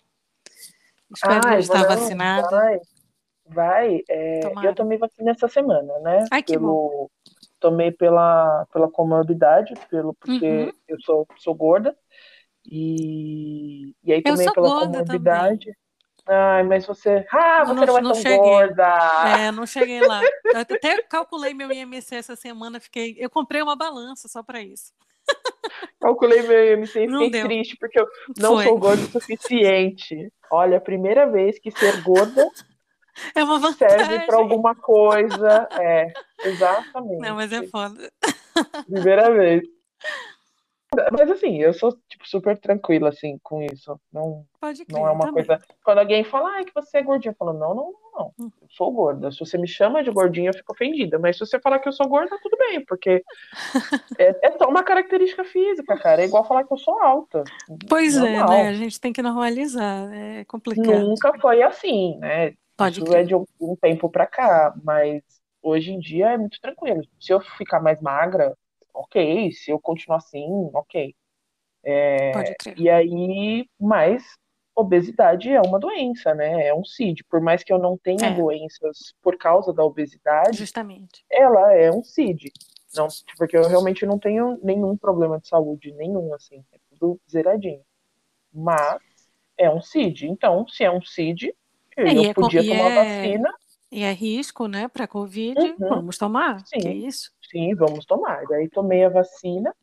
Espero 1.13 1.41
Ai, 1.47 1.59
estar 1.59 1.87
vacinada. 1.87 2.49
Vai, 2.49 2.79
vai. 3.47 4.03
É, 4.09 4.41
eu 4.63 4.75
tomei 4.75 4.97
vacina 4.97 5.31
essa 5.31 5.47
semana, 5.47 5.97
né? 5.99 6.25
Ai, 6.31 6.43
que 6.43 6.53
Pelo, 6.53 6.65
bom. 6.65 7.09
Tomei 7.59 7.91
pela, 7.91 8.65
pela 8.71 8.91
comorbidade, 8.91 9.73
pelo, 9.89 10.13
porque 10.13 10.65
uhum. 10.65 10.71
eu 10.87 11.01
sou, 11.01 11.27
sou 11.37 11.55
gorda. 11.55 11.97
E, 12.65 13.95
e 14.03 14.13
aí 14.13 14.21
tomei 14.21 14.51
pela 14.51 14.85
comorbidade. 14.85 15.65
Também. 15.65 15.84
Ai, 16.27 16.63
mas 16.63 16.85
você. 16.85 17.25
Ah, 17.31 17.63
você 17.65 17.85
não, 17.85 17.85
não 17.85 17.97
é 17.97 18.01
não 18.01 18.11
tão 18.13 18.21
cheguei. 18.21 18.37
gorda. 18.37 18.87
É, 19.37 19.51
não 19.51 19.65
cheguei 19.65 19.99
lá. 20.01 20.21
Eu 20.45 20.59
até 20.59 21.01
calculei 21.03 21.53
meu 21.53 21.71
IMC 21.71 22.15
essa 22.15 22.35
semana, 22.35 22.79
fiquei. 22.79 23.15
Eu 23.19 23.29
comprei 23.29 23.61
uma 23.61 23.75
balança 23.75 24.27
só 24.27 24.41
para 24.41 24.59
isso. 24.61 24.91
Calculei 25.99 26.41
meu 26.43 26.73
IMC 26.73 27.05
e 27.05 27.09
fiquei 27.09 27.43
triste, 27.43 27.77
porque 27.79 27.99
eu 27.99 28.07
não 28.37 28.55
Foi. 28.55 28.63
sou 28.63 28.77
gorda 28.77 29.01
o 29.03 29.07
suficiente. 29.11 30.31
Olha, 30.51 30.77
a 30.77 30.81
primeira 30.81 31.29
vez 31.29 31.59
que 31.59 31.71
ser 31.71 32.01
gorda 32.01 32.47
é 33.33 33.43
uma 33.43 33.59
vantagem. 33.59 33.99
serve 34.05 34.25
para 34.25 34.37
alguma 34.37 34.75
coisa. 34.75 35.67
É, 35.79 36.11
exatamente. 36.43 37.21
Não, 37.21 37.35
mas 37.35 37.51
é 37.51 37.63
foda. 37.67 38.11
Primeira 38.85 39.31
vez. 39.31 39.63
Mas 41.11 41.29
assim, 41.31 41.57
eu 41.57 41.73
sou 41.73 41.91
tipo, 42.07 42.27
super 42.27 42.57
tranquila 42.57 43.09
assim 43.09 43.39
com 43.43 43.61
isso. 43.61 43.99
Não, 44.11 44.45
Pode 44.59 44.85
crer, 44.85 44.97
não 44.99 45.07
é 45.07 45.11
uma 45.11 45.25
também. 45.25 45.45
coisa. 45.45 45.61
Quando 45.83 45.99
alguém 45.99 46.23
fala, 46.23 46.59
ah, 46.59 46.63
que 46.63 46.73
você 46.73 46.97
é 46.97 47.03
gordinha, 47.03 47.31
eu 47.31 47.35
falo, 47.35 47.53
não, 47.53 47.73
não, 47.73 47.93
não, 48.13 48.31
hum. 48.39 48.51
Eu 48.61 48.67
sou 48.69 48.91
gorda. 48.91 49.31
Se 49.31 49.39
você 49.39 49.57
me 49.57 49.67
chama 49.67 50.03
de 50.03 50.11
gordinha, 50.11 50.49
eu 50.49 50.53
fico 50.53 50.73
ofendida. 50.73 51.19
Mas 51.19 51.37
se 51.37 51.45
você 51.45 51.59
falar 51.59 51.79
que 51.79 51.87
eu 51.87 51.93
sou 51.93 52.07
gorda, 52.07 52.37
tudo 52.41 52.57
bem, 52.57 52.83
porque 52.85 53.23
é, 54.17 54.47
é 54.47 54.51
só 54.57 54.69
uma 54.69 54.83
característica 54.83 55.43
física, 55.43 55.97
cara. 55.97 56.21
É 56.21 56.25
igual 56.25 56.47
falar 56.47 56.63
que 56.63 56.73
eu 56.73 56.77
sou 56.77 56.99
alta. 57.01 57.43
Pois 57.87 58.15
Normal. 58.15 58.51
é, 58.53 58.63
né? 58.63 58.69
A 58.69 58.73
gente 58.73 58.99
tem 58.99 59.13
que 59.13 59.21
normalizar. 59.21 60.11
É 60.13 60.45
complicado. 60.45 61.07
Nunca 61.07 61.37
foi 61.39 61.61
assim, 61.61 62.17
né? 62.17 62.53
Pode 62.77 63.01
isso 63.01 63.15
é 63.15 63.23
de 63.23 63.35
um, 63.35 63.45
um 63.59 63.75
tempo 63.75 64.09
pra 64.09 64.27
cá, 64.27 64.73
mas 64.83 65.21
hoje 65.61 65.91
em 65.91 65.99
dia 65.99 66.31
é 66.31 66.37
muito 66.37 66.59
tranquilo. 66.59 67.01
Se 67.19 67.33
eu 67.33 67.39
ficar 67.39 67.79
mais 67.79 68.01
magra, 68.01 68.55
ok. 68.95 69.51
Se 69.51 69.71
eu 69.71 69.79
continuar 69.79 70.17
assim, 70.17 70.45
ok. 70.73 71.15
É. 71.83 72.55
E 72.75 72.89
aí, 72.89 73.67
mas 73.79 74.23
obesidade 74.75 75.49
é 75.49 75.61
uma 75.61 75.79
doença, 75.79 76.33
né? 76.33 76.67
É 76.67 76.73
um 76.73 76.83
CID. 76.83 77.23
Por 77.29 77.39
mais 77.39 77.63
que 77.63 77.71
eu 77.71 77.77
não 77.79 77.97
tenha 77.97 78.27
É. 78.27 78.35
doenças 78.35 79.13
por 79.21 79.37
causa 79.37 79.71
da 79.71 79.83
obesidade, 79.83 80.57
Justamente. 80.57 81.23
ela 81.31 81.73
é 81.73 81.91
um 81.91 82.03
CID. 82.03 82.51
Não, 82.95 83.07
porque 83.37 83.55
eu 83.57 83.67
realmente 83.67 84.05
não 84.05 84.17
tenho 84.17 84.59
nenhum 84.63 84.97
problema 84.97 85.39
de 85.39 85.47
saúde, 85.47 85.91
nenhum, 85.93 86.33
assim. 86.33 86.63
É 86.73 86.77
tudo 86.89 87.19
zeradinho. 87.29 87.81
Mas 88.53 88.99
é 89.57 89.69
um 89.69 89.81
CID. 89.81 90.27
Então, 90.27 90.67
se 90.67 90.83
é 90.83 90.91
um 90.91 91.01
CID, 91.01 91.53
eu 91.97 92.07
É, 92.07 92.13
e 92.13 92.27
é 92.27 92.33
podia 92.33 92.65
tomar 92.65 92.91
é- 92.91 92.95
vacina. 92.95 93.53
E 93.95 94.03
é 94.03 94.11
risco, 94.11 94.67
né, 94.67 94.89
para 94.89 95.07
Covid. 95.07 95.57
Uhum. 95.57 95.75
Vamos 95.77 96.17
tomar. 96.17 96.59
Sim. 96.65 96.85
É 96.85 96.93
isso? 96.93 97.31
Sim, 97.49 97.73
vamos 97.75 98.05
tomar. 98.05 98.45
Daí 98.45 98.67
tomei 98.69 99.05
a 99.05 99.09
vacina, 99.09 99.73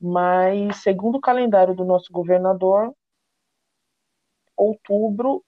mas 0.00 0.78
segundo 0.78 1.18
o 1.18 1.20
calendário 1.20 1.72
do 1.72 1.84
nosso 1.84 2.12
governador, 2.12 2.92
outubro, 4.56 5.44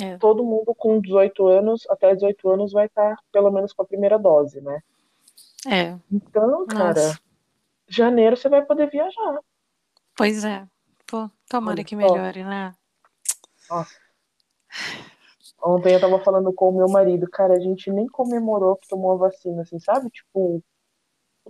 É. 0.00 0.16
todo 0.16 0.42
mundo 0.42 0.74
com 0.74 0.98
18 0.98 1.46
anos, 1.46 1.86
até 1.90 2.14
18 2.14 2.48
anos, 2.48 2.72
vai 2.72 2.86
estar 2.86 3.14
pelo 3.30 3.50
menos 3.50 3.70
com 3.74 3.82
a 3.82 3.86
primeira 3.86 4.18
dose, 4.18 4.62
né? 4.62 4.80
É. 5.70 5.94
Então, 6.10 6.66
cara, 6.66 6.94
Nossa. 6.94 7.20
janeiro 7.86 8.34
você 8.34 8.48
vai 8.48 8.64
poder 8.64 8.88
viajar. 8.90 9.40
Pois 10.16 10.42
é. 10.42 10.66
Pô, 11.06 11.30
tomara 11.50 11.76
Olha 11.76 11.84
que 11.84 11.94
melhore, 11.94 12.44
né? 12.44 12.74
Nossa. 13.68 13.94
Ontem 15.66 15.94
eu 15.94 16.00
tava 16.00 16.20
falando 16.20 16.52
com 16.52 16.68
o 16.68 16.76
meu 16.76 16.88
marido, 16.88 17.28
cara, 17.28 17.54
a 17.54 17.58
gente 17.60 17.90
nem 17.90 18.06
comemorou 18.06 18.76
que 18.76 18.86
tomou 18.86 19.12
a 19.12 19.16
vacina, 19.16 19.62
assim, 19.62 19.80
sabe? 19.80 20.08
Tipo, 20.10 20.62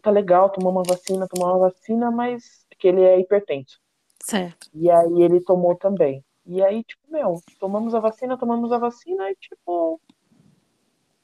tá 0.01 0.11
legal 0.11 0.49
tomar 0.49 0.71
uma 0.71 0.83
vacina, 0.83 1.29
tomar 1.29 1.53
uma 1.53 1.69
vacina, 1.69 2.11
mas 2.11 2.65
que 2.79 2.89
ele 2.89 3.03
é 3.03 3.21
hipertenso. 3.21 3.79
Certo. 4.23 4.69
E 4.73 4.91
aí 4.91 5.23
ele 5.23 5.41
tomou 5.41 5.77
também. 5.77 6.25
E 6.47 6.63
aí, 6.63 6.83
tipo, 6.85 7.03
meu, 7.11 7.41
tomamos 7.61 7.95
a 7.95 8.01
vacina, 8.01 8.39
tomamos 8.39 8.73
a 8.73 8.79
vacina 8.79 9.31
e, 9.31 9.37
tipo, 9.37 10.01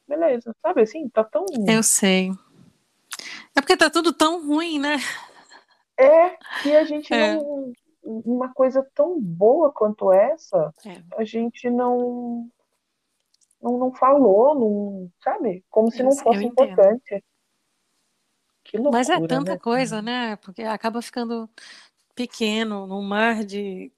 beleza, 0.07 0.55
sabe 0.61 0.83
assim? 0.83 1.09
Tá 1.09 1.25
tão. 1.25 1.47
Eu 1.67 1.83
sei. 1.83 2.31
É 3.57 3.61
porque 3.61 3.77
tá 3.77 3.89
tudo 3.89 4.13
tão 4.13 4.47
ruim, 4.47 4.79
né? 4.79 4.97
É 5.97 6.37
que 6.63 6.75
a 6.77 6.85
gente 6.85 7.13
É. 7.13 7.35
não. 7.37 7.73
Uma 8.05 8.53
coisa 8.53 8.85
tão 8.97 9.21
boa 9.21 9.71
quanto 9.71 10.13
essa, 10.13 10.75
É. 10.85 11.01
a 11.17 11.25
gente 11.25 11.71
não. 11.71 12.51
Não, 13.63 13.79
não 13.79 13.93
falou, 13.93 14.55
não. 14.55 15.11
Sabe? 15.23 15.65
Como 15.71 15.91
se 15.91 16.03
não 16.03 16.13
fosse 16.13 16.45
importante. 16.45 17.25
Loucura, 18.75 18.91
Mas 18.91 19.11
é 19.11 19.27
tanta 19.27 19.53
né? 19.53 19.59
coisa, 19.59 20.01
né? 20.01 20.37
Porque 20.37 20.63
acaba 20.63 21.03
ficando 21.03 21.49
pequeno 22.15 22.87
num 22.87 23.03
mar 23.03 23.45
de, 23.45 23.93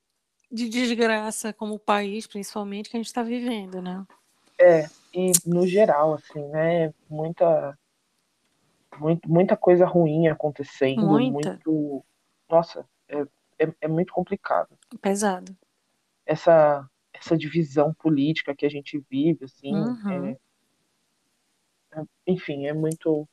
de 0.50 0.68
desgraça 0.68 1.52
como 1.52 1.74
o 1.74 1.78
país, 1.78 2.26
principalmente, 2.26 2.90
que 2.90 2.96
a 2.96 2.98
gente 2.98 3.06
está 3.06 3.22
vivendo, 3.22 3.80
né? 3.80 4.04
É, 4.58 4.86
e 5.12 5.32
no 5.46 5.66
geral, 5.66 6.14
assim, 6.14 6.46
né? 6.48 6.92
Muita. 7.08 7.78
Muito, 8.98 9.28
muita 9.28 9.56
coisa 9.56 9.84
ruim 9.84 10.28
acontecendo, 10.28 11.04
Muita. 11.04 11.50
muito. 11.50 12.04
Nossa, 12.48 12.86
é, 13.08 13.22
é, 13.58 13.74
é 13.80 13.88
muito 13.88 14.12
complicado. 14.12 14.78
Pesado. 15.00 15.56
essa 16.24 16.88
essa 17.24 17.36
divisão 17.36 17.94
política 17.94 18.54
que 18.54 18.66
a 18.66 18.68
gente 18.68 19.02
vive, 19.10 19.44
assim, 19.46 19.72
Uhum. 19.74 20.36
é- 21.92 22.00
é- 22.00 22.04
enfim, 22.26 22.66
é 22.66 22.72
muito, 22.72 23.26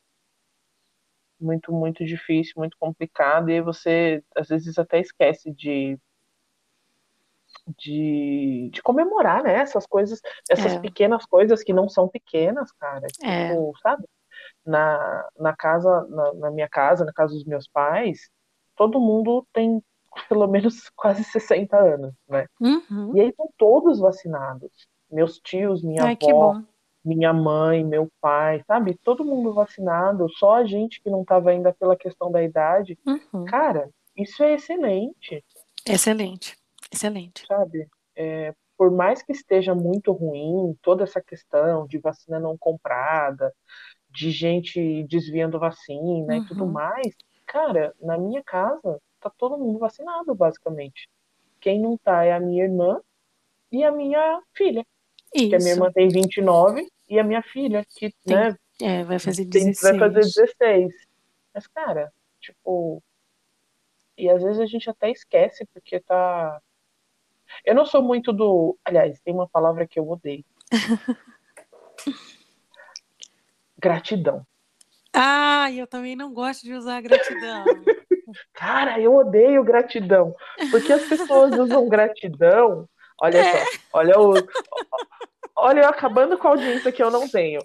muito, 1.39 1.71
muito 1.73 2.05
difícil, 2.05 2.53
muito 2.57 2.77
complicado, 2.79 3.49
e 3.49 3.53
aí 3.55 3.61
você 3.61 4.23
às 4.35 4.47
vezes 4.47 4.77
até 4.77 4.99
esquece 4.99 5.51
de 5.51 5.99
de, 7.77 8.69
de 8.73 8.81
comemorar, 8.81 9.43
né, 9.43 9.55
essas 9.55 9.85
coisas, 9.85 10.19
essas 10.49 10.73
É. 10.73 10.79
pequenas 10.79 11.25
coisas 11.25 11.63
que 11.63 11.73
não 11.73 11.87
são 11.89 12.07
pequenas, 12.07 12.71
cara, 12.73 13.05
É. 13.23 13.49
tipo, 13.49 13.73
sabe? 13.81 14.05
Na, 14.65 15.29
na 15.39 15.55
casa, 15.55 16.07
na, 16.09 16.33
na 16.35 16.51
minha 16.51 16.69
casa, 16.69 17.05
na 17.05 17.13
casa 17.13 17.33
dos 17.33 17.45
meus 17.45 17.67
pais, 17.67 18.29
todo 18.75 18.99
mundo 18.99 19.45
tem 19.53 19.83
pelo 20.27 20.47
menos 20.47 20.89
quase 20.95 21.23
60 21.23 21.77
anos, 21.77 22.13
né? 22.27 22.45
Uhum. 22.59 23.15
E 23.15 23.21
aí 23.21 23.29
estão 23.29 23.49
todos 23.57 23.99
vacinados. 23.99 24.69
Meus 25.09 25.39
tios, 25.39 25.83
minha 25.83 26.03
Ai, 26.03 26.17
avó, 26.29 26.61
minha 27.03 27.33
mãe, 27.33 27.83
meu 27.83 28.07
pai, 28.21 28.63
sabe? 28.65 28.97
Todo 29.03 29.25
mundo 29.25 29.53
vacinado, 29.53 30.27
só 30.37 30.55
a 30.55 30.65
gente 30.65 31.01
que 31.01 31.09
não 31.09 31.21
estava 31.21 31.49
ainda 31.49 31.73
pela 31.73 31.95
questão 31.95 32.31
da 32.31 32.41
idade. 32.43 32.97
Uhum. 33.05 33.45
Cara, 33.45 33.89
isso 34.15 34.43
é 34.43 34.53
excelente, 34.53 35.43
Excelente. 35.87 36.57
Excelente. 36.93 37.45
sabe? 37.47 37.87
É, 38.15 38.53
por 38.77 38.91
mais 38.91 39.21
que 39.23 39.31
esteja 39.31 39.73
muito 39.73 40.11
ruim 40.11 40.75
toda 40.81 41.03
essa 41.03 41.21
questão 41.21 41.87
de 41.87 41.97
vacina 41.97 42.39
não 42.39 42.57
comprada, 42.57 43.53
de 44.09 44.29
gente 44.31 45.03
desviando 45.05 45.57
vacina 45.59 46.37
e 46.37 46.45
tudo 46.45 46.65
Uhum. 46.65 46.71
mais, 46.71 47.15
cara, 47.47 47.93
na 48.01 48.17
minha 48.17 48.43
casa 48.43 48.99
tá 49.21 49.29
todo 49.37 49.57
mundo 49.57 49.79
vacinado, 49.79 50.33
basicamente. 50.35 51.07
Quem 51.59 51.79
não 51.79 51.95
tá 51.97 52.23
é 52.25 52.33
a 52.33 52.39
minha 52.39 52.63
irmã 52.63 52.99
e 53.71 53.83
a 53.83 53.91
minha 53.91 54.41
filha. 54.53 54.85
que 55.33 55.43
a 55.45 55.47
minha 55.47 55.57
Isso. 55.59 55.69
irmã 55.69 55.91
tem 55.91 56.09
29 56.09 56.85
e 57.07 57.17
a 57.19 57.23
minha 57.23 57.41
filha, 57.41 57.85
que 57.95 58.11
Tem 58.25 58.35
né, 58.35 58.55
É, 58.81 59.03
vai 59.03 59.17
fazer 59.19 59.45
tem- 59.45 59.65
16. 59.67 59.81
vai 59.81 59.99
fazer 59.99 60.21
16. 60.21 60.93
Mas, 61.53 61.67
cara, 61.67 62.11
tipo. 62.39 63.01
E 64.17 64.29
às 64.29 64.41
vezes 64.43 64.59
a 64.59 64.65
gente 64.65 64.89
até 64.89 65.09
esquece, 65.09 65.65
porque 65.73 65.99
tá. 65.99 66.61
Eu 67.65 67.75
não 67.75 67.85
sou 67.85 68.01
muito 68.01 68.31
do. 68.33 68.77
Aliás, 68.83 69.19
tem 69.21 69.33
uma 69.33 69.47
palavra 69.47 69.85
que 69.87 69.99
eu 69.99 70.09
odeio. 70.09 70.43
Gratidão. 73.77 74.45
Ah, 75.13 75.69
eu 75.71 75.87
também 75.87 76.15
não 76.15 76.33
gosto 76.33 76.63
de 76.63 76.73
usar 76.73 77.01
gratidão. 77.01 77.65
Cara, 78.53 78.99
eu 78.99 79.15
odeio 79.15 79.63
gratidão. 79.63 80.35
Porque 80.69 80.91
as 80.93 81.03
pessoas 81.03 81.57
usam 81.57 81.87
gratidão. 81.89 82.87
Olha 83.21 83.37
É. 83.37 83.65
só, 83.65 83.71
olha 83.93 84.19
o. 84.19 84.33
Olha, 85.55 85.81
eu 85.81 85.89
acabando 85.89 86.37
com 86.37 86.47
a 86.47 86.51
audiência 86.51 86.91
que 86.91 87.03
eu 87.03 87.11
não 87.11 87.27
tenho. 87.29 87.61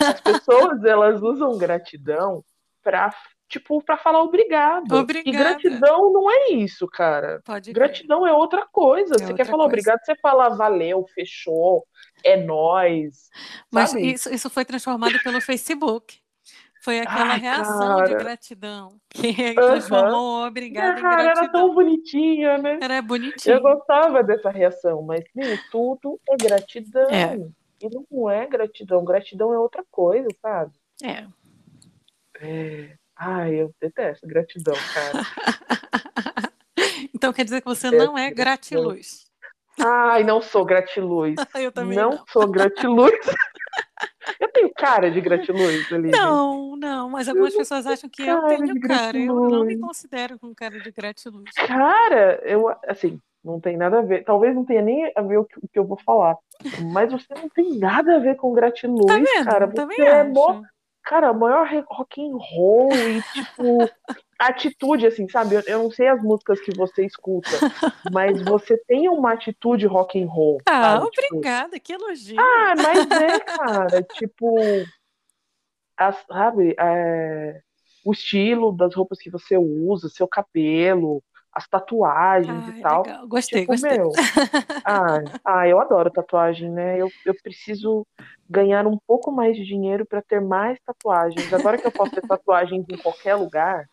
As 0.00 0.20
pessoas, 0.20 0.82
elas 0.84 1.22
usam 1.22 1.56
gratidão 1.56 2.42
pra, 2.82 3.14
tipo, 3.48 3.80
pra 3.82 3.96
falar 3.96 4.20
obrigado. 4.22 4.92
Obrigada. 4.96 5.28
E 5.28 5.38
gratidão 5.38 6.12
não 6.12 6.28
é 6.28 6.48
isso, 6.50 6.88
cara. 6.88 7.40
Pode. 7.44 7.72
Gratidão 7.72 8.26
é 8.26 8.32
outra 8.32 8.66
coisa. 8.66 9.14
É 9.14 9.18
você 9.18 9.24
outra 9.24 9.36
quer 9.36 9.44
falar 9.44 9.58
coisa. 9.64 9.68
obrigado, 9.68 10.00
você 10.04 10.16
fala 10.16 10.48
valeu, 10.48 11.04
fechou, 11.14 11.84
é 12.24 12.36
nóis. 12.36 13.28
Mas 13.70 13.94
isso, 13.94 14.32
isso 14.34 14.50
foi 14.50 14.64
transformado 14.64 15.16
pelo 15.22 15.40
Facebook. 15.40 16.18
Foi 16.86 17.00
aquela 17.00 17.32
Ai, 17.32 17.40
reação 17.40 17.96
de 18.04 18.10
cara. 18.12 18.14
gratidão 18.22 19.00
que 19.10 19.26
Aham. 19.42 19.54
transformou 19.54 20.20
o 20.44 20.46
obrigado 20.46 20.98
em 20.98 21.02
Cara, 21.02 21.22
era 21.22 21.34
tão 21.34 21.40
gratidão. 21.42 21.74
bonitinha, 21.74 22.58
né? 22.58 22.78
Era 22.80 22.98
Eu 22.98 23.02
bonitinho. 23.02 23.60
gostava 23.60 24.22
dessa 24.22 24.50
reação, 24.50 25.02
mas, 25.02 25.24
tudo 25.72 26.20
é 26.30 26.36
gratidão. 26.36 27.10
É. 27.10 27.36
E 27.82 27.88
não 28.12 28.30
é 28.30 28.46
gratidão. 28.46 29.04
Gratidão 29.04 29.52
é 29.52 29.58
outra 29.58 29.82
coisa, 29.90 30.28
sabe? 30.40 30.70
É. 31.02 31.26
É. 32.40 32.94
Ai, 33.16 33.54
eu 33.62 33.74
detesto 33.80 34.24
gratidão, 34.24 34.76
cara. 34.94 35.26
Então 37.12 37.32
quer 37.32 37.44
dizer 37.44 37.62
que 37.62 37.66
você 37.66 37.90
não 37.90 38.16
é 38.16 38.30
gratidão. 38.30 38.82
gratiluz. 38.84 39.26
Ai, 39.80 40.22
não 40.22 40.40
sou 40.40 40.64
gratiluz. 40.64 41.34
Eu 41.56 41.72
também 41.72 41.96
não, 41.96 42.10
não. 42.10 42.24
sou 42.28 42.46
gratiluz. 42.46 43.18
Eu 44.38 44.48
tenho 44.52 44.70
cara 44.74 45.10
de 45.10 45.20
gratiluz, 45.20 45.90
Aline. 45.92 46.10
Não, 46.10 46.65
não, 46.76 47.10
mas 47.10 47.28
algumas 47.28 47.54
pessoas 47.54 47.86
acham 47.86 48.08
que 48.08 48.22
eu 48.22 48.42
tenho 48.46 48.80
cara. 48.80 49.16
Eu 49.18 49.34
não 49.50 49.64
me 49.64 49.78
considero 49.78 50.38
com 50.38 50.54
cara 50.54 50.78
de 50.80 50.90
gratiluz. 50.90 51.50
Cara, 51.66 52.40
eu, 52.44 52.68
assim, 52.86 53.18
não 53.44 53.60
tem 53.60 53.76
nada 53.76 53.98
a 53.98 54.02
ver. 54.02 54.24
Talvez 54.24 54.54
não 54.54 54.64
tenha 54.64 54.82
nem 54.82 55.12
a 55.16 55.22
ver 55.22 55.38
o 55.38 55.44
que, 55.44 55.58
o 55.58 55.68
que 55.72 55.78
eu 55.78 55.84
vou 55.84 55.98
falar. 55.98 56.36
Mas 56.92 57.10
você 57.12 57.32
não 57.34 57.48
tem 57.48 57.78
nada 57.78 58.16
a 58.16 58.18
ver 58.18 58.36
com 58.36 58.52
gratiluz, 58.52 59.06
Tá 59.06 59.14
vendo? 59.18 59.44
cara. 59.44 59.68
Também 59.72 59.96
Você 59.96 60.02
é 60.02 60.24
mó 60.24 60.50
acho. 60.50 60.62
Cara, 61.08 61.32
maior 61.32 61.68
rock 61.88 62.20
and 62.20 62.36
roll 62.36 62.92
e, 62.92 63.22
tipo, 63.32 63.88
atitude, 64.36 65.06
assim, 65.06 65.28
sabe? 65.28 65.54
Eu, 65.54 65.62
eu 65.68 65.78
não 65.84 65.90
sei 65.90 66.08
as 66.08 66.20
músicas 66.20 66.60
que 66.60 66.76
você 66.76 67.06
escuta, 67.06 67.48
mas 68.12 68.42
você 68.42 68.76
tem 68.88 69.08
uma 69.08 69.34
atitude 69.34 69.86
rock 69.86 70.20
and 70.20 70.26
roll, 70.28 70.58
Ah, 70.68 70.98
sabe? 70.98 71.10
Tipo, 71.12 71.26
obrigada, 71.36 71.78
que 71.78 71.92
elogio. 71.92 72.40
ah, 72.40 72.74
mas 72.76 73.08
é, 73.22 73.38
cara, 73.38 74.02
tipo, 74.02 74.56
as- 75.96 76.24
sabe? 76.26 76.74
é, 76.78 77.60
o 78.04 78.12
estilo 78.12 78.72
das 78.72 78.94
roupas 78.94 79.18
que 79.18 79.30
você 79.30 79.56
usa, 79.58 80.08
seu 80.08 80.28
cabelo, 80.28 81.22
as 81.52 81.66
tatuagens 81.68 82.66
Ai, 82.66 82.78
e 82.78 82.82
tal. 82.82 83.02
legal. 83.04 83.28
Gostei, 83.28 83.60
Tipo, 83.62 83.72
gostei. 83.72 83.98
meu, 83.98 84.12
ah, 84.84 85.18
ah, 85.44 85.68
eu 85.68 85.80
adoro 85.80 86.10
tatuagem, 86.10 86.70
né? 86.70 86.98
Eu, 87.00 87.10
eu 87.24 87.34
preciso 87.42 88.06
ganhar 88.48 88.86
um 88.86 88.98
pouco 89.06 89.32
mais 89.32 89.56
de 89.56 89.64
dinheiro 89.64 90.06
para 90.06 90.22
ter 90.22 90.40
mais 90.40 90.78
tatuagens. 90.84 91.52
Agora 91.52 91.78
que 91.78 91.86
eu 91.86 91.92
posso 91.92 92.12
ter 92.12 92.22
tatuagens 92.22 92.84
em 92.88 92.96
qualquer 92.96 93.34
lugar, 93.36 93.88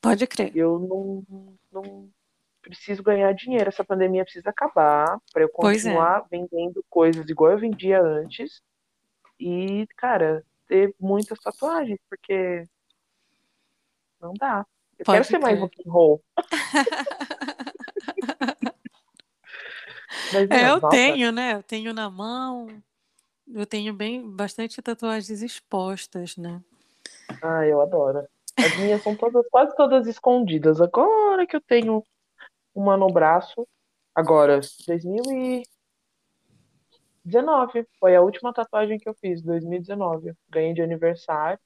Pode 0.00 0.26
crer. 0.26 0.52
eu 0.54 0.78
não, 0.78 1.24
não 1.72 2.08
preciso 2.62 3.02
ganhar 3.02 3.32
dinheiro. 3.34 3.68
Essa 3.68 3.84
pandemia 3.84 4.24
precisa 4.24 4.50
acabar 4.50 5.18
para 5.32 5.42
eu 5.42 5.48
é. 5.48 5.50
continuar 5.50 6.26
vendendo 6.30 6.84
coisas 6.90 7.28
igual 7.28 7.52
eu 7.52 7.58
vendia 7.58 8.00
antes. 8.02 8.60
E, 9.38 9.86
cara, 9.96 10.44
ter 10.66 10.94
muitas 10.98 11.38
tatuagens, 11.38 11.98
porque 12.08 12.64
não 14.20 14.32
dá. 14.34 14.66
Eu 14.98 15.04
Pode 15.04 15.18
quero 15.18 15.24
ser 15.24 15.38
mais 15.38 15.58
rock 15.58 15.82
and 15.86 15.90
roll. 15.90 16.22
Mas, 20.32 20.50
É, 20.50 20.70
eu 20.70 20.80
nossa, 20.80 20.88
tenho, 20.88 21.30
né? 21.30 21.54
Eu 21.54 21.62
tenho 21.62 21.92
na 21.92 22.10
mão. 22.10 22.82
Eu 23.46 23.66
tenho 23.66 23.92
bem 23.92 24.28
bastante 24.28 24.80
tatuagens 24.80 25.42
expostas, 25.42 26.36
né? 26.36 26.62
Ah, 27.42 27.66
eu 27.66 27.80
adoro. 27.80 28.26
As 28.56 28.78
minhas 28.78 29.02
são 29.02 29.14
todas, 29.14 29.46
quase 29.48 29.76
todas 29.76 30.06
escondidas. 30.06 30.80
Agora 30.80 31.46
que 31.46 31.56
eu 31.56 31.60
tenho 31.60 32.02
uma 32.74 32.96
no 32.96 33.08
braço. 33.08 33.66
Agora, 34.14 34.60
2019. 37.24 37.86
Foi 37.98 38.14
a 38.14 38.20
última 38.22 38.52
tatuagem 38.52 38.98
que 38.98 39.08
eu 39.08 39.14
fiz, 39.14 39.42
2019. 39.42 40.34
Ganhei 40.50 40.74
de 40.74 40.82
aniversário. 40.82 41.58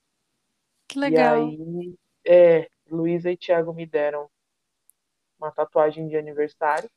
Que 0.87 0.99
E 0.99 1.01
legal. 1.01 1.37
aí, 1.37 1.95
é, 2.27 2.69
Luísa 2.91 3.31
e 3.31 3.37
Thiago 3.37 3.75
me 3.75 3.85
deram 3.87 4.31
uma 5.39 5.51
tatuagem 5.51 6.09
de 6.09 6.17
aniversário. 6.17 6.89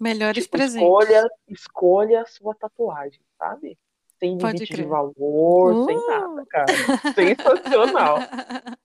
Melhores 0.00 0.44
Tipo, 0.44 0.56
presentes. 0.56 0.84
escolha, 0.84 1.28
escolha 1.48 2.22
a 2.22 2.26
sua 2.26 2.54
tatuagem, 2.54 3.20
sabe? 3.38 3.78
Sem 4.18 4.36
Pode 4.38 4.58
limite 4.58 4.66
de 4.66 4.72
crer. 4.72 4.88
valor, 4.88 5.84
sem 5.84 5.96
Uh! 5.96 6.06
nada, 6.06 6.46
cara. 6.46 6.72
Sensacional. 7.14 8.18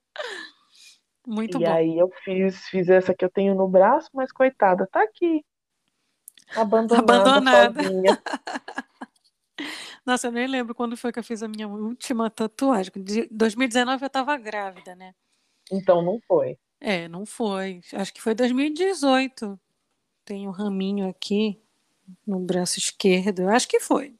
Muito 1.26 1.60
E 1.60 1.64
bom. 1.64 1.72
aí 1.72 1.98
eu 1.98 2.10
fiz, 2.24 2.68
fiz 2.70 2.90
essa 2.90 3.14
que 3.14 3.24
eu 3.24 3.30
tenho 3.30 3.54
no 3.56 3.68
braço, 3.68 4.10
mas 4.14 4.32
coitada, 4.32 4.88
tá 4.92 5.04
aqui. 5.04 5.46
Abandonada, 6.56 7.14
Abandonada. 7.14 7.82
sozinha. 7.84 8.18
Nossa, 10.10 10.26
eu 10.26 10.32
nem 10.32 10.48
lembro 10.48 10.74
quando 10.74 10.98
foi 10.98 11.12
que 11.12 11.20
eu 11.20 11.24
fiz 11.24 11.44
a 11.44 11.48
minha 11.48 11.68
última 11.68 12.32
tatuagem. 12.32 12.92
De 12.96 13.28
2019 13.30 14.04
eu 14.04 14.10
tava 14.10 14.36
grávida, 14.38 14.96
né? 14.96 15.14
Então 15.72 16.02
não 16.02 16.20
foi. 16.28 16.58
É, 16.82 17.08
não 17.08 17.28
foi. 17.28 17.82
Acho 17.94 18.12
que 18.12 18.20
foi 18.20 18.34
2018. 18.34 19.60
Tem 20.26 20.48
um 20.48 20.52
raminho 20.52 21.08
aqui 21.08 21.62
no 22.26 22.40
braço 22.40 22.80
esquerdo. 22.80 23.44
Eu 23.44 23.50
acho 23.50 23.68
que 23.68 23.80
foi. 23.80 24.16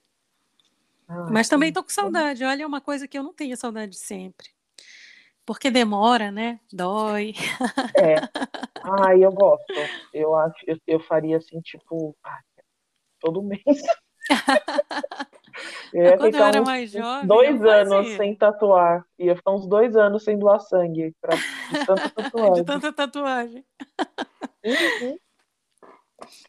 Ah, 1.08 1.32
Mas 1.32 1.50
também 1.50 1.74
tô 1.74 1.82
com 1.84 1.90
saudade. 1.90 2.44
Olha, 2.44 2.62
é 2.62 2.68
uma 2.68 2.82
coisa 2.82 3.08
que 3.08 3.18
eu 3.18 3.24
não 3.24 3.34
tenho 3.34 3.58
saudade 3.58 3.96
sempre. 3.98 4.50
Porque 5.44 5.72
demora, 5.72 6.30
né? 6.30 6.60
Dói. 6.72 7.34
É. 7.96 8.16
Ah, 8.82 9.16
eu 9.16 9.30
gosto. 9.32 9.66
Eu 10.14 10.34
acho, 10.36 10.56
eu, 10.66 10.78
eu 10.88 11.00
faria 11.02 11.36
assim, 11.38 11.60
tipo, 11.60 12.16
ah, 12.24 12.40
todo 13.20 13.44
mês. 13.44 13.62
Eu 15.94 16.04
ia 16.04 16.18
Quando 16.18 16.36
eu 16.36 16.44
era 16.44 16.62
uns, 16.62 16.66
mais 16.66 16.92
jovem, 16.92 17.28
dois 17.28 17.62
anos 17.64 17.96
fazia. 18.06 18.18
sem 18.18 18.36
tatuar. 18.36 19.06
Ia 19.18 19.36
ficar 19.36 19.52
uns 19.52 19.68
dois 19.68 19.96
anos 19.96 20.24
sem 20.24 20.38
doar 20.38 20.60
sangue 20.60 21.14
pra, 21.22 21.36
de 21.36 21.86
tanta 21.86 22.08
De 22.08 22.14
tatuagem. 22.14 22.66
tanta 22.66 22.94
tatuagem. 22.94 23.66
Uhum. 24.66 25.18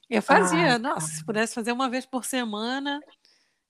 Eu 0.08 0.20
fazia, 0.22 0.72
Ai, 0.72 0.78
nossa, 0.78 1.06
se 1.06 1.24
pudesse 1.24 1.54
fazer 1.54 1.72
uma 1.72 1.88
vez 1.88 2.04
por 2.04 2.24
semana, 2.24 3.00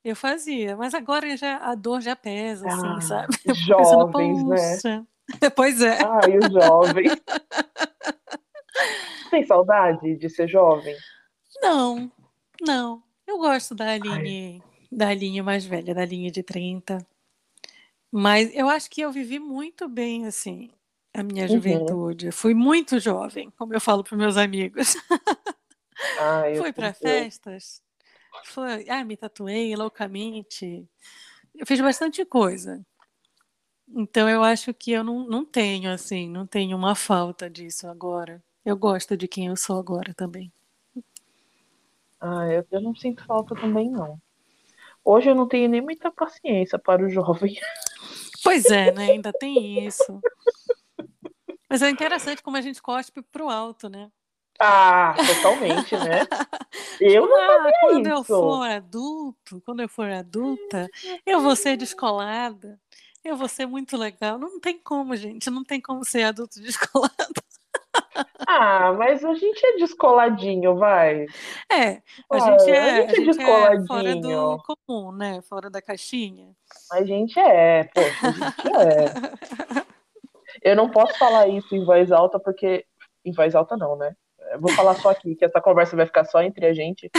eu 0.02 0.16
fazia. 0.16 0.76
Mas 0.76 0.94
agora 0.94 1.36
já 1.36 1.58
a 1.58 1.74
dor 1.74 2.00
já 2.00 2.16
pesa, 2.16 2.66
assim, 2.66 2.86
Ah, 2.96 3.00
sabe? 3.00 3.36
Eu 3.44 3.54
fico 3.54 3.76
pensando, 3.76 4.12
jovens, 4.12 4.82
né? 4.82 5.06
Pois 5.54 5.80
é. 5.82 5.98
Ai, 6.02 6.38
os 6.38 6.52
jovens. 6.52 7.12
Tem 9.30 9.44
saudade 9.46 10.16
de 10.16 10.28
ser 10.28 10.48
jovem? 10.48 10.96
Não, 11.62 12.10
não. 12.60 13.02
Eu 13.26 13.38
gosto 13.38 13.74
da 13.74 13.84
Ai, 13.84 13.94
Aline, 14.00 14.62
da 14.90 15.08
Aline 15.08 15.42
mais 15.42 15.64
velha, 15.64 15.94
da 15.94 16.02
Aline 16.02 16.30
de 16.30 16.42
30. 16.42 17.06
Mas 18.10 18.52
eu 18.54 18.68
acho 18.68 18.90
que 18.90 19.00
eu 19.00 19.12
vivi 19.12 19.38
muito 19.38 19.88
bem, 19.88 20.26
assim, 20.26 20.70
a 21.14 21.22
minha 21.22 21.44
uhum. 21.44 21.52
juventude. 21.52 22.26
Eu 22.26 22.32
fui 22.32 22.54
muito 22.54 22.98
jovem, 22.98 23.50
como 23.56 23.72
eu 23.72 23.80
falo 23.80 24.02
para 24.02 24.16
meus 24.16 24.36
amigos. 24.36 24.96
Eu, 26.48 26.62
Fui 26.62 26.72
para 26.72 26.94
festas, 26.94 27.82
foi, 28.44 28.88
ah, 28.88 29.04
me 29.04 29.16
tatuei 29.16 29.76
loucamente. 29.76 30.88
Eu 31.54 31.66
fiz 31.66 31.80
bastante 31.80 32.24
coisa. 32.24 32.84
Então 33.88 34.28
eu 34.28 34.42
acho 34.42 34.72
que 34.72 34.92
eu 34.92 35.02
não, 35.02 35.26
não 35.26 35.44
tenho, 35.44 35.90
assim, 35.90 36.28
não 36.28 36.46
tenho 36.46 36.76
uma 36.76 36.94
falta 36.94 37.50
disso 37.50 37.88
agora. 37.88 38.42
Eu 38.64 38.76
gosto 38.76 39.16
de 39.16 39.26
quem 39.26 39.48
eu 39.48 39.56
sou 39.56 39.78
agora 39.78 40.14
também. 40.14 40.52
ah, 42.20 42.46
eu, 42.46 42.66
eu 42.70 42.80
não 42.80 42.94
sinto 42.94 43.24
falta 43.26 43.54
também, 43.54 43.90
não. 43.90 44.20
Hoje 45.04 45.30
eu 45.30 45.34
não 45.34 45.48
tenho 45.48 45.68
nem 45.68 45.80
muita 45.80 46.10
paciência 46.10 46.78
para 46.78 47.02
o 47.04 47.08
jovem. 47.08 47.58
Pois 48.42 48.64
é, 48.66 48.92
né? 48.92 49.12
Ainda 49.12 49.32
tem 49.32 49.86
isso. 49.86 50.20
Mas 51.68 51.82
é 51.82 51.90
interessante 51.90 52.42
como 52.42 52.56
a 52.56 52.60
gente 52.60 52.82
cospe 52.82 53.22
pro 53.22 53.48
alto, 53.48 53.88
né? 53.88 54.10
Ah, 54.58 55.14
totalmente, 55.26 55.96
né? 55.96 56.26
Eu 57.00 57.26
não 57.26 57.36
Ah, 57.36 57.72
quando 57.80 58.06
eu 58.06 58.20
isso. 58.20 58.24
for 58.24 58.62
adulto, 58.62 59.62
quando 59.64 59.80
eu 59.80 59.88
for 59.88 60.10
adulta, 60.10 60.86
eu 61.24 61.40
vou 61.40 61.56
ser 61.56 61.76
descolada. 61.78 62.78
Eu 63.24 63.36
vou 63.36 63.48
ser 63.48 63.64
muito 63.64 63.96
legal. 63.96 64.38
Não 64.38 64.60
tem 64.60 64.78
como, 64.78 65.16
gente. 65.16 65.48
Não 65.48 65.64
tem 65.64 65.80
como 65.80 66.04
ser 66.04 66.24
adulto 66.24 66.60
descolado. 66.60 67.42
Ah, 68.46 68.92
mas 68.92 69.24
a 69.24 69.34
gente 69.34 69.64
é 69.64 69.76
descoladinho, 69.76 70.76
vai. 70.76 71.26
É, 71.70 72.02
a 72.30 72.38
gente 72.38 72.70
é, 72.70 72.80
a 72.80 73.00
gente 73.06 73.12
é 73.12 73.24
gente 73.24 73.40
é 73.42 73.46
fora 73.46 73.70
do 73.76 73.78
descoladinho. 73.80 74.58
comum, 74.86 75.12
né? 75.12 75.40
Fora 75.42 75.70
da 75.70 75.80
caixinha. 75.80 76.48
A 76.92 77.04
gente 77.04 77.38
é, 77.38 77.84
poxa, 77.84 78.26
a 78.26 78.30
gente 78.32 78.76
é. 78.76 79.84
Eu 80.62 80.76
não 80.76 80.90
posso 80.90 81.16
falar 81.18 81.46
isso 81.48 81.74
em 81.74 81.84
voz 81.84 82.10
alta, 82.12 82.38
porque. 82.40 82.84
Em 83.24 83.32
voz 83.32 83.54
alta, 83.54 83.76
não, 83.76 83.96
né? 83.96 84.14
Eu 84.52 84.60
vou 84.60 84.70
falar 84.72 84.94
só 84.96 85.10
aqui, 85.10 85.36
que 85.36 85.44
essa 85.44 85.60
conversa 85.60 85.94
vai 85.94 86.06
ficar 86.06 86.24
só 86.24 86.42
entre 86.42 86.66
a 86.66 86.72
gente. 86.74 87.10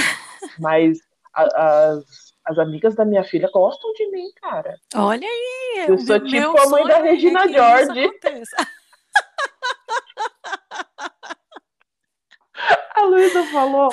Mas 0.60 0.98
a- 1.34 1.92
as, 1.92 2.04
as 2.46 2.60
amigas 2.60 2.96
da 2.96 3.06
minha 3.06 3.24
filha 3.24 3.50
gostam 3.54 3.94
de 3.94 4.10
mim, 4.12 4.30
cara. 4.42 4.76
Olha 4.96 5.28
aí, 5.28 5.86
Eu 5.88 5.98
sou 6.00 6.20
tipo 6.20 6.60
a 6.60 6.66
mãe 6.70 6.84
da 6.86 6.98
é 6.98 7.02
Regina 7.04 7.48
George. 7.48 8.10
A 13.02 13.06
Luísa 13.06 13.44
falou, 13.48 13.90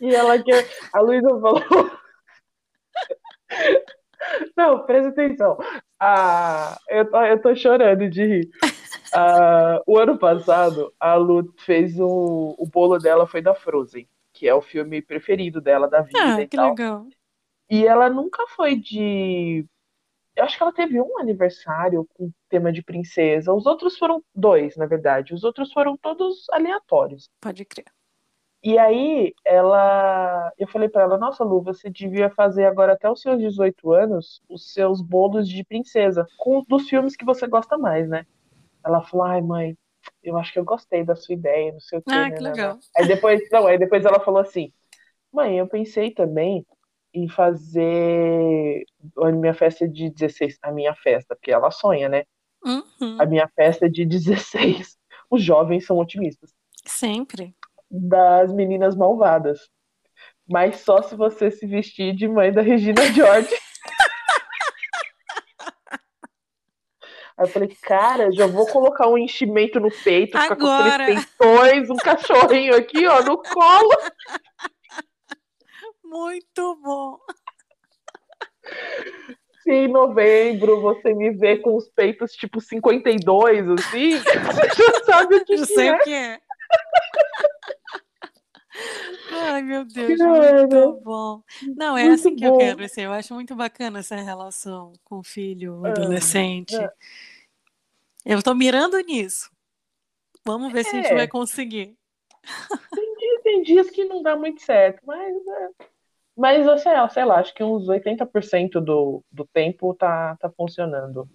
e 0.00 0.14
ela 0.14 0.40
quer. 0.40 0.64
A 0.92 1.00
Luísa 1.00 1.28
falou. 1.28 1.90
Não, 4.56 4.86
presta 4.86 5.08
atenção. 5.08 5.58
Ah, 5.98 6.78
eu, 6.88 7.10
tô, 7.10 7.20
eu 7.22 7.42
tô 7.42 7.56
chorando 7.56 8.08
de 8.08 8.24
rir. 8.24 8.50
Ah, 9.12 9.82
o 9.86 9.98
ano 9.98 10.16
passado, 10.16 10.92
a 11.00 11.14
Lu 11.14 11.52
fez 11.58 11.98
o, 11.98 12.54
o 12.58 12.66
bolo 12.66 12.98
dela 12.98 13.26
foi 13.26 13.42
da 13.42 13.54
Frozen, 13.54 14.08
que 14.32 14.48
é 14.48 14.54
o 14.54 14.62
filme 14.62 15.02
preferido 15.02 15.60
dela 15.60 15.88
da 15.88 16.00
vida. 16.02 16.18
Ah, 16.20 16.40
e 16.40 16.46
que 16.46 16.56
tal. 16.56 16.70
legal. 16.70 17.06
E 17.68 17.86
ela 17.86 18.08
nunca 18.08 18.46
foi 18.48 18.76
de. 18.76 19.66
Eu 20.36 20.44
acho 20.44 20.56
que 20.56 20.62
ela 20.62 20.72
teve 20.72 21.00
um 21.00 21.18
aniversário 21.18 22.06
com 22.14 22.30
tema 22.48 22.72
de 22.72 22.82
princesa. 22.82 23.52
Os 23.52 23.66
outros 23.66 23.96
foram 23.96 24.22
dois, 24.34 24.76
na 24.76 24.86
verdade. 24.86 25.32
Os 25.32 25.44
outros 25.44 25.72
foram 25.72 25.96
todos 25.96 26.46
aleatórios. 26.50 27.28
Pode 27.40 27.64
crer. 27.64 27.93
E 28.64 28.78
aí, 28.78 29.34
ela. 29.44 30.50
Eu 30.58 30.66
falei 30.66 30.88
pra 30.88 31.02
ela: 31.02 31.18
Nossa, 31.18 31.44
Lu, 31.44 31.60
você 31.60 31.90
devia 31.90 32.30
fazer 32.30 32.64
agora 32.64 32.94
até 32.94 33.10
os 33.10 33.20
seus 33.20 33.38
18 33.38 33.92
anos 33.92 34.42
os 34.48 34.72
seus 34.72 35.02
bolos 35.02 35.46
de 35.46 35.62
princesa, 35.62 36.26
com 36.38 36.64
dos 36.66 36.88
filmes 36.88 37.14
que 37.14 37.26
você 37.26 37.46
gosta 37.46 37.76
mais, 37.76 38.08
né? 38.08 38.24
Ela 38.82 39.02
falou: 39.02 39.26
Ai, 39.26 39.42
mãe, 39.42 39.76
eu 40.22 40.38
acho 40.38 40.50
que 40.50 40.58
eu 40.58 40.64
gostei 40.64 41.04
da 41.04 41.14
sua 41.14 41.34
ideia, 41.34 41.72
não 41.72 41.80
sei 41.80 41.98
o 41.98 42.02
quê. 42.02 42.10
Ah, 42.10 42.30
né, 42.30 42.36
que 42.36 42.42
né, 42.42 42.50
legal. 42.52 42.74
né. 42.76 42.80
Aí 42.96 43.06
depois, 43.06 43.42
não, 43.52 43.66
aí 43.66 43.76
depois 43.78 44.02
ela 44.02 44.18
falou 44.18 44.40
assim: 44.40 44.72
Mãe, 45.30 45.58
eu 45.58 45.66
pensei 45.66 46.10
também 46.10 46.64
em 47.12 47.28
fazer 47.28 48.82
a 49.18 49.30
minha 49.30 49.52
festa 49.52 49.86
de 49.86 50.08
16, 50.08 50.58
a 50.62 50.72
minha 50.72 50.94
festa, 50.94 51.36
porque 51.36 51.52
ela 51.52 51.70
sonha, 51.70 52.08
né? 52.08 52.24
Uhum. 52.64 53.20
A 53.20 53.26
minha 53.26 53.46
festa 53.54 53.90
de 53.90 54.06
16. 54.06 54.96
Os 55.30 55.42
jovens 55.42 55.84
são 55.84 55.98
otimistas. 55.98 56.50
Sempre. 56.86 57.54
Das 57.96 58.52
meninas 58.52 58.96
malvadas. 58.96 59.60
Mas 60.48 60.80
só 60.80 61.00
se 61.00 61.14
você 61.14 61.50
se 61.50 61.66
vestir 61.66 62.14
de 62.14 62.26
mãe 62.26 62.52
da 62.52 62.60
Regina 62.60 63.02
George. 63.14 63.54
Aí 67.36 67.46
eu 67.46 67.48
falei, 67.48 67.68
cara, 67.82 68.30
já 68.32 68.46
vou 68.46 68.66
colocar 68.66 69.08
um 69.08 69.18
enchimento 69.18 69.80
no 69.80 69.90
peito, 69.90 70.38
ficar 70.38 70.56
com 70.56 70.66
Agora. 70.66 71.02
aqueles 71.04 71.24
peitões, 71.24 71.90
um 71.90 71.96
cachorrinho 71.96 72.76
aqui, 72.76 73.06
ó, 73.06 73.22
no 73.22 73.42
colo. 73.42 73.90
Muito 76.04 76.76
bom. 76.82 77.18
Se 79.62 79.72
em 79.72 79.88
novembro 79.88 80.80
você 80.80 81.12
me 81.12 81.30
vê 81.30 81.56
com 81.56 81.74
os 81.74 81.88
peitos 81.88 82.32
tipo 82.32 82.60
52, 82.60 83.68
assim, 83.70 84.18
você 84.20 84.82
já 84.82 85.04
sabe 85.04 85.36
o 85.36 85.44
que, 85.44 85.54
Eu 85.54 85.58
que 85.58 85.66
sei 85.66 85.88
é. 85.88 85.92
o 85.92 85.98
que 86.00 86.12
é. 86.12 86.40
Ai, 89.30 89.62
meu 89.62 89.84
Deus, 89.84 90.18
muito 90.20 91.00
bom. 91.02 91.42
Não, 91.76 91.96
é 91.96 92.04
muito 92.04 92.20
assim 92.20 92.36
que 92.36 92.44
eu 92.44 92.52
bom. 92.52 92.58
quero 92.58 92.88
ser. 92.88 93.02
Eu 93.02 93.12
acho 93.12 93.34
muito 93.34 93.54
bacana 93.54 94.00
essa 94.00 94.16
relação 94.16 94.92
com 95.04 95.18
o 95.18 95.24
filho, 95.24 95.80
o 95.80 95.86
adolescente. 95.86 96.74
é. 96.74 96.92
Eu 98.24 98.42
tô 98.42 98.54
mirando 98.54 98.98
nisso. 99.00 99.50
Vamos 100.44 100.72
ver 100.72 100.84
se 100.84 100.90
a 100.90 101.02
gente 101.02 101.12
É. 101.12 101.14
vai 101.14 101.28
conseguir. 101.28 101.96
Tem 102.94 103.16
dias, 103.16 103.42
tem 103.42 103.62
dias 103.62 103.90
que 103.90 104.04
não 104.04 104.22
dá 104.22 104.36
muito 104.36 104.62
certo, 104.62 105.00
mas, 105.06 105.34
é. 105.34 105.68
mas 106.36 106.66
eu 106.66 106.76
sei, 106.78 106.92
lá, 106.92 107.08
sei 107.08 107.24
lá, 107.24 107.40
acho 107.40 107.54
que 107.54 107.62
uns 107.64 107.88
80% 107.88 108.80
do, 108.80 109.22
do 109.32 109.46
tempo 109.46 109.94
tá, 109.94 110.36
tá 110.36 110.50
funcionando. 110.50 111.28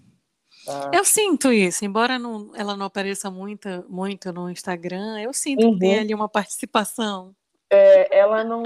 Tá? 0.69 0.91
Eu 0.93 1.03
sinto 1.03 1.51
isso, 1.51 1.83
embora 1.83 2.19
não- 2.19 2.51
ela 2.55 2.75
não 2.77 2.85
apareça 2.85 3.29
muito, 3.31 3.67
muito 3.89 4.31
no 4.31 4.49
Instagram, 4.49 5.19
eu 5.21 5.33
sinto 5.33 5.65
Uhum. 5.65 5.73
que 5.73 5.79
tem 5.79 5.99
ali 5.99 6.13
uma 6.13 6.29
participação. 6.29 7.33
É, 7.71 8.17
ela 8.17 8.43
não. 8.43 8.63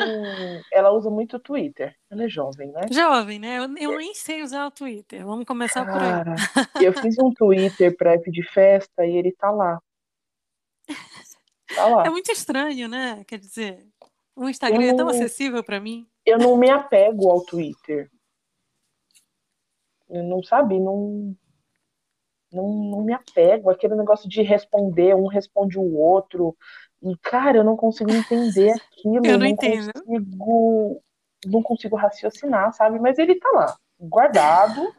Ela 0.71 0.91
usa 0.91 1.09
muito 1.09 1.35
o 1.35 1.39
Twitter. 1.39 1.93
Ela 2.09 2.23
é 2.23 2.29
jovem, 2.29 2.71
né? 2.71 2.81
Jovem, 2.89 3.37
né? 3.37 3.57
Eu, 3.57 3.91
eu 3.91 3.97
nem 3.97 4.13
sei 4.13 4.41
usar 4.41 4.65
o 4.65 4.71
Twitter. 4.71 5.25
Vamos 5.25 5.43
começar 5.45 5.83
por 5.85 5.95
aí. 6.01 6.09
Cara, 6.09 6.35
eu 6.87 6.93
fiz 6.93 7.17
um 7.19 7.29
Twitter 7.33 7.93
app 7.99 8.31
de 8.31 8.43
festa 8.43 9.05
e 9.05 9.17
ele 9.17 9.33
tá 9.33 9.51
lá. 9.51 9.77
Tá 11.75 11.87
lá. 11.87 12.05
É 12.05 12.09
muito 12.09 12.31
estranho, 12.31 12.87
né? 12.87 13.25
Quer 13.27 13.39
dizer, 13.39 13.85
o 14.37 14.47
Instagram 14.47 14.85
é 14.91 14.95
tão 14.95 15.09
acessível 15.09 15.61
para 15.63 15.81
mim. 15.81 16.07
Eu 16.25 16.37
não 16.37 16.55
me 16.55 16.69
apego 16.69 17.29
ao 17.29 17.43
Twitter. 17.43 18.09
Eu 20.09 20.23
não 20.23 20.41
sabe, 20.43 20.79
não, 20.79 21.35
não, 22.53 22.67
não 22.67 23.01
me 23.01 23.13
apego. 23.13 23.69
Aquele 23.69 23.95
negócio 23.95 24.29
de 24.29 24.41
responder, 24.41 25.15
um 25.15 25.27
responde 25.27 25.77
o 25.77 25.97
outro. 25.97 26.55
E, 27.01 27.15
cara, 27.17 27.57
eu 27.57 27.63
não 27.63 27.75
consigo 27.75 28.11
entender 28.11 28.71
aquilo. 28.91 29.25
Eu 29.25 29.37
não 29.37 29.45
entendo. 29.45 29.91
consigo. 29.93 31.01
Não 31.45 31.61
consigo 31.61 31.95
raciocinar, 31.97 32.71
sabe? 32.73 32.99
Mas 32.99 33.17
ele 33.17 33.35
tá 33.35 33.49
lá, 33.51 33.75
guardado. 33.99 34.93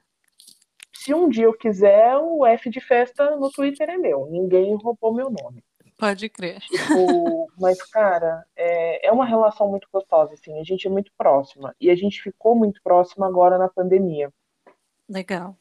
Se 0.94 1.14
um 1.14 1.28
dia 1.28 1.44
eu 1.44 1.56
quiser, 1.56 2.16
o 2.18 2.44
F 2.46 2.68
de 2.68 2.80
festa 2.80 3.36
no 3.36 3.50
Twitter 3.50 3.88
é 3.88 3.96
meu. 3.96 4.26
Ninguém 4.30 4.74
roubou 4.76 5.14
meu 5.14 5.30
nome. 5.30 5.62
Pode 5.98 6.28
crer. 6.28 6.60
Tipo, 6.60 7.48
mas, 7.58 7.82
cara, 7.82 8.44
é, 8.56 9.06
é 9.06 9.12
uma 9.12 9.24
relação 9.24 9.70
muito 9.70 9.88
gostosa, 9.92 10.34
assim. 10.34 10.58
A 10.58 10.64
gente 10.64 10.86
é 10.86 10.90
muito 10.90 11.10
próxima. 11.16 11.74
E 11.80 11.90
a 11.90 11.94
gente 11.94 12.22
ficou 12.22 12.54
muito 12.54 12.80
próxima 12.82 13.26
agora 13.26 13.58
na 13.58 13.68
pandemia. 13.68 14.30
Legal. 15.08 15.56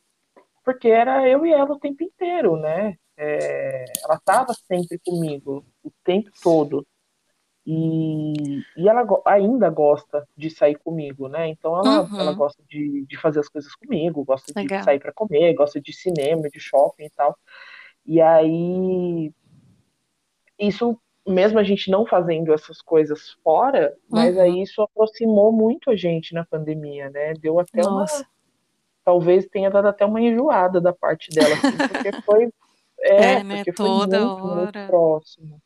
Porque 0.63 0.87
era 0.89 1.27
eu 1.27 1.45
e 1.45 1.51
ela 1.53 1.73
o 1.73 1.79
tempo 1.79 2.03
inteiro, 2.03 2.57
né? 2.57 2.95
É, 3.17 3.85
ela 4.03 4.15
estava 4.15 4.53
sempre 4.53 4.99
comigo, 5.05 5.65
o 5.83 5.91
tempo 6.03 6.31
todo. 6.41 6.85
E, 7.65 8.65
e 8.75 8.89
ela 8.89 9.03
go- 9.03 9.23
ainda 9.25 9.69
gosta 9.69 10.27
de 10.37 10.49
sair 10.49 10.75
comigo, 10.79 11.29
né? 11.29 11.47
Então 11.49 11.77
ela, 11.79 12.09
Uhum. 12.11 12.19
ela 12.19 12.33
gosta 12.33 12.61
de, 12.67 13.05
de 13.07 13.17
fazer 13.17 13.39
as 13.41 13.49
coisas 13.49 13.73
comigo, 13.75 14.25
gosta 14.25 14.53
de 14.53 14.61
Legal. 14.61 14.83
sair 14.83 14.99
para 14.99 15.13
comer, 15.13 15.53
gosta 15.55 15.81
de 15.81 15.93
cinema, 15.93 16.49
de 16.49 16.59
shopping 16.59 17.05
e 17.05 17.09
tal. 17.11 17.37
E 18.05 18.21
aí, 18.21 19.31
isso, 20.59 20.97
mesmo 21.27 21.59
a 21.59 21.63
gente 21.63 21.89
não 21.91 22.05
fazendo 22.05 22.53
essas 22.53 22.81
coisas 22.81 23.31
fora, 23.43 23.95
mas 24.09 24.37
Uhum. 24.37 24.41
aí 24.41 24.61
isso 24.61 24.81
aproximou 24.81 25.51
muito 25.51 25.89
a 25.89 25.95
gente 25.95 26.33
na 26.33 26.45
pandemia, 26.45 27.09
né? 27.09 27.33
Deu 27.35 27.59
até 27.59 27.85
uma, 27.85 28.05
Nossa. 28.05 28.25
Talvez 29.03 29.45
tenha 29.47 29.69
dado 29.69 29.87
até 29.87 30.05
uma 30.05 30.21
enjoada 30.21 30.79
da 30.81 30.93
parte 30.93 31.29
dela, 31.31 31.53
assim, 31.55 31.77
porque 31.77 32.21
foi, 32.21 32.49
é, 32.99 33.23
É, 33.39 33.43
né? 33.43 33.55
porque 33.57 33.73
foi 33.73 33.85
Toda 33.85 34.19
muito, 34.19 34.45
muito 34.45 34.59
hora. 34.77 34.87
próximo. 34.87 35.61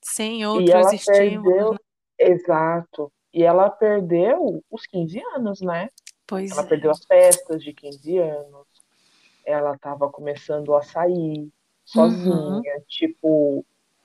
Sem 0.00 0.40
E 0.40 0.46
outros 0.46 0.70
ela 0.70 0.94
estímulos. 0.94 1.44
perdeu, 1.44 1.72
né? 1.72 1.78
exato. 2.18 3.12
E 3.32 3.42
ela 3.44 3.70
perdeu 3.70 4.62
os 4.70 4.84
15 4.86 5.22
anos, 5.34 5.60
né? 5.60 5.88
Pois 6.26 6.50
Ela 6.50 6.62
é. 6.62 6.66
perdeu 6.66 6.90
as 6.90 7.04
festas 7.04 7.62
de 7.62 7.72
15 7.72 8.18
anos. 8.18 8.66
Ela 9.44 9.74
estava 9.74 10.10
começando 10.10 10.74
a 10.74 10.82
sair 10.82 11.48
sozinha, 11.84 12.32
Uhum. 12.32 12.62
tipo, 12.88 13.64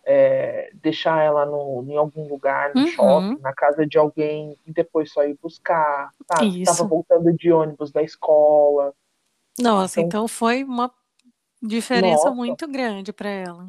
é, 0.09 0.71
deixar 0.75 1.21
ela 1.21 1.45
no, 1.45 1.83
em 1.85 1.97
algum 1.97 2.29
lugar, 2.29 2.73
no 2.73 2.81
Uhum. 2.81 2.87
shopping, 2.87 3.41
na 3.41 3.53
casa 3.53 3.85
de 3.85 3.97
alguém, 3.97 4.57
e 4.65 4.71
depois 4.71 5.11
só 5.11 5.23
ir 5.25 5.37
buscar, 5.43 6.11
sabe? 6.31 6.61
Isso. 6.61 6.87
voltando 6.87 7.33
de 7.33 7.51
ônibus 7.51 7.91
da 7.91 8.01
escola. 8.01 8.93
Nossa, 9.59 9.99
Então- 9.99 10.07
então 10.21 10.27
foi 10.29 10.63
uma 10.63 10.89
diferença 11.61 12.25
Nossa. 12.29 12.31
muito 12.35 12.65
grande 12.69 13.11
para 13.11 13.29
ela. 13.29 13.63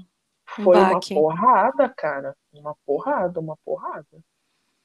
Um 0.59 0.63
Foi 0.65 0.77
uma 0.79 0.95
baque. 0.95 1.13
porrada, 1.15 1.89
cara. 1.89 2.37
Uma 2.53 2.77
porrada, 2.87 3.41
uma 3.41 3.57
porrada. 3.65 4.07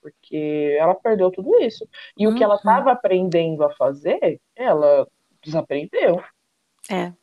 Porque 0.01 0.75
ela 0.79 0.95
perdeu 0.95 1.29
tudo 1.31 1.55
isso. 1.59 1.87
E 2.17 2.27
o 2.27 2.33
que 2.35 2.43
ela 2.43 2.53
Uhum. 2.55 2.57
estava 2.59 2.91
aprendendo 2.91 3.63
a 3.63 3.69
fazer, 3.75 4.41
ela 4.55 5.07
desaprendeu. 5.41 6.21
É. 6.89 7.13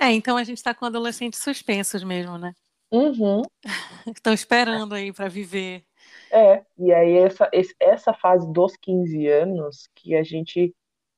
É, 0.00 0.10
então 0.10 0.36
a 0.36 0.44
gente 0.44 0.58
está 0.58 0.74
com 0.74 0.84
adolescentes 0.84 1.40
suspensos 1.40 2.02
mesmo, 2.02 2.38
né? 2.38 2.52
Uhum. 2.90 3.42
Estão 4.14 4.32
esperando 4.32 4.94
aí 4.94 5.12
para 5.12 5.28
viver. 5.28 5.84
É, 6.30 6.64
e 6.78 6.92
aí 6.92 7.16
essa, 7.16 7.50
essa 7.80 8.12
fase 8.12 8.50
dos 8.52 8.76
15 8.76 9.26
anos 9.28 9.88
que 9.94 10.14
a 10.14 10.22
gente, 10.22 10.74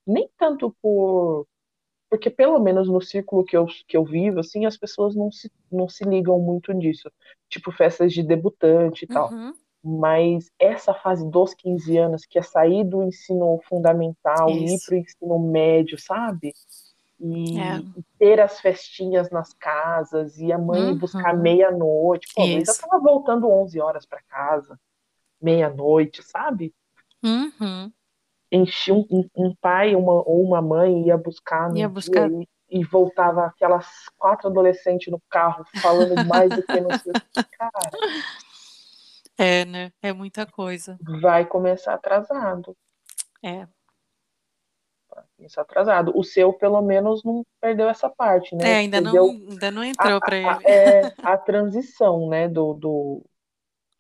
nem 0.06 0.28
tanto 0.38 0.74
por. 0.80 1.46
Porque 2.10 2.30
pelo 2.30 2.60
menos 2.60 2.88
no 2.88 3.00
círculo 3.00 3.44
que 3.44 3.56
eu, 3.56 3.66
que 3.88 3.96
eu 3.96 4.04
vivo, 4.04 4.38
assim, 4.38 4.66
as 4.66 4.76
pessoas 4.76 5.16
não 5.16 5.32
se, 5.32 5.50
não 5.70 5.88
se 5.88 6.04
ligam 6.04 6.38
muito 6.38 6.72
nisso. 6.72 7.10
Tipo, 7.48 7.72
festas 7.72 8.12
de 8.12 8.22
debutante 8.22 9.04
e 9.04 9.08
tal. 9.08 9.32
Uhum. 9.32 9.52
Mas 9.82 10.50
essa 10.58 10.94
fase 10.94 11.28
dos 11.28 11.54
15 11.54 11.98
anos, 11.98 12.24
que 12.24 12.38
é 12.38 12.42
sair 12.42 12.84
do 12.84 13.02
ensino 13.02 13.60
fundamental 13.68 14.48
e 14.48 14.62
ir 14.62 14.74
Isso. 14.74 14.86
para 14.86 14.94
o 14.94 14.98
ensino 14.98 15.38
médio, 15.40 15.98
sabe? 15.98 16.52
E, 17.20 17.58
É. 17.58 17.76
e 17.76 18.02
ter 18.18 18.40
as 18.40 18.60
festinhas 18.60 19.30
nas 19.30 19.52
casas, 19.54 20.36
e 20.38 20.52
a 20.52 20.58
mãe 20.58 20.90
ir 20.90 20.94
buscar 20.96 21.34
Uhum. 21.34 21.40
meia-noite. 21.42 22.26
Pô, 22.34 22.44
Isso. 22.46 22.80
tava 22.80 23.00
voltando 23.02 23.48
11 23.48 23.80
horas 23.80 24.04
para 24.04 24.20
casa, 24.22 24.78
meia-noite, 25.40 26.22
sabe? 26.22 26.74
Uhum. 27.22 27.90
enchia 28.52 28.94
um, 28.94 29.06
um, 29.10 29.28
um 29.36 29.54
pai 29.60 29.96
uma, 29.96 30.12
ou 30.12 30.42
uma 30.44 30.60
mãe 30.62 31.06
ia 31.06 31.16
buscar 31.16 31.74
Ia 31.74 31.88
buscar. 31.88 32.30
e, 32.30 32.48
e 32.68 32.84
voltava 32.84 33.46
aquelas 33.46 33.86
quatro 34.18 34.48
adolescentes 34.48 35.10
no 35.10 35.20
carro 35.30 35.64
falando 35.80 36.24
mais 36.26 36.50
do 36.54 36.62
que 36.62 36.80
não 36.80 36.90
sei 36.98 37.12
o 37.12 37.14
que. 37.32 37.42
Cara, 37.58 37.90
É, 39.38 39.64
né? 39.64 39.92
É 40.02 40.12
muita 40.12 40.46
coisa. 40.46 40.98
vai 41.00 41.44
começar 41.46 41.94
atrasado. 41.94 42.76
É. 43.42 43.66
Começar 45.36 45.62
atrasado. 45.62 46.12
O 46.14 46.22
seu, 46.22 46.52
pelo 46.52 46.80
menos, 46.82 47.22
não 47.24 47.44
perdeu 47.60 47.88
essa 47.88 48.08
parte, 48.08 48.54
né? 48.54 48.70
É, 48.72 48.76
ainda 48.78 49.00
não, 49.00 49.28
ainda 49.28 49.70
não 49.70 49.84
entrou 49.84 50.20
para 50.20 50.36
a- 50.36 50.56
a- 50.56 50.60
ele. 50.62 50.70
é, 50.70 51.14
a 51.22 51.36
transição, 51.36 52.28
né? 52.28 52.48
Do, 52.48 52.74
do... 52.74 53.22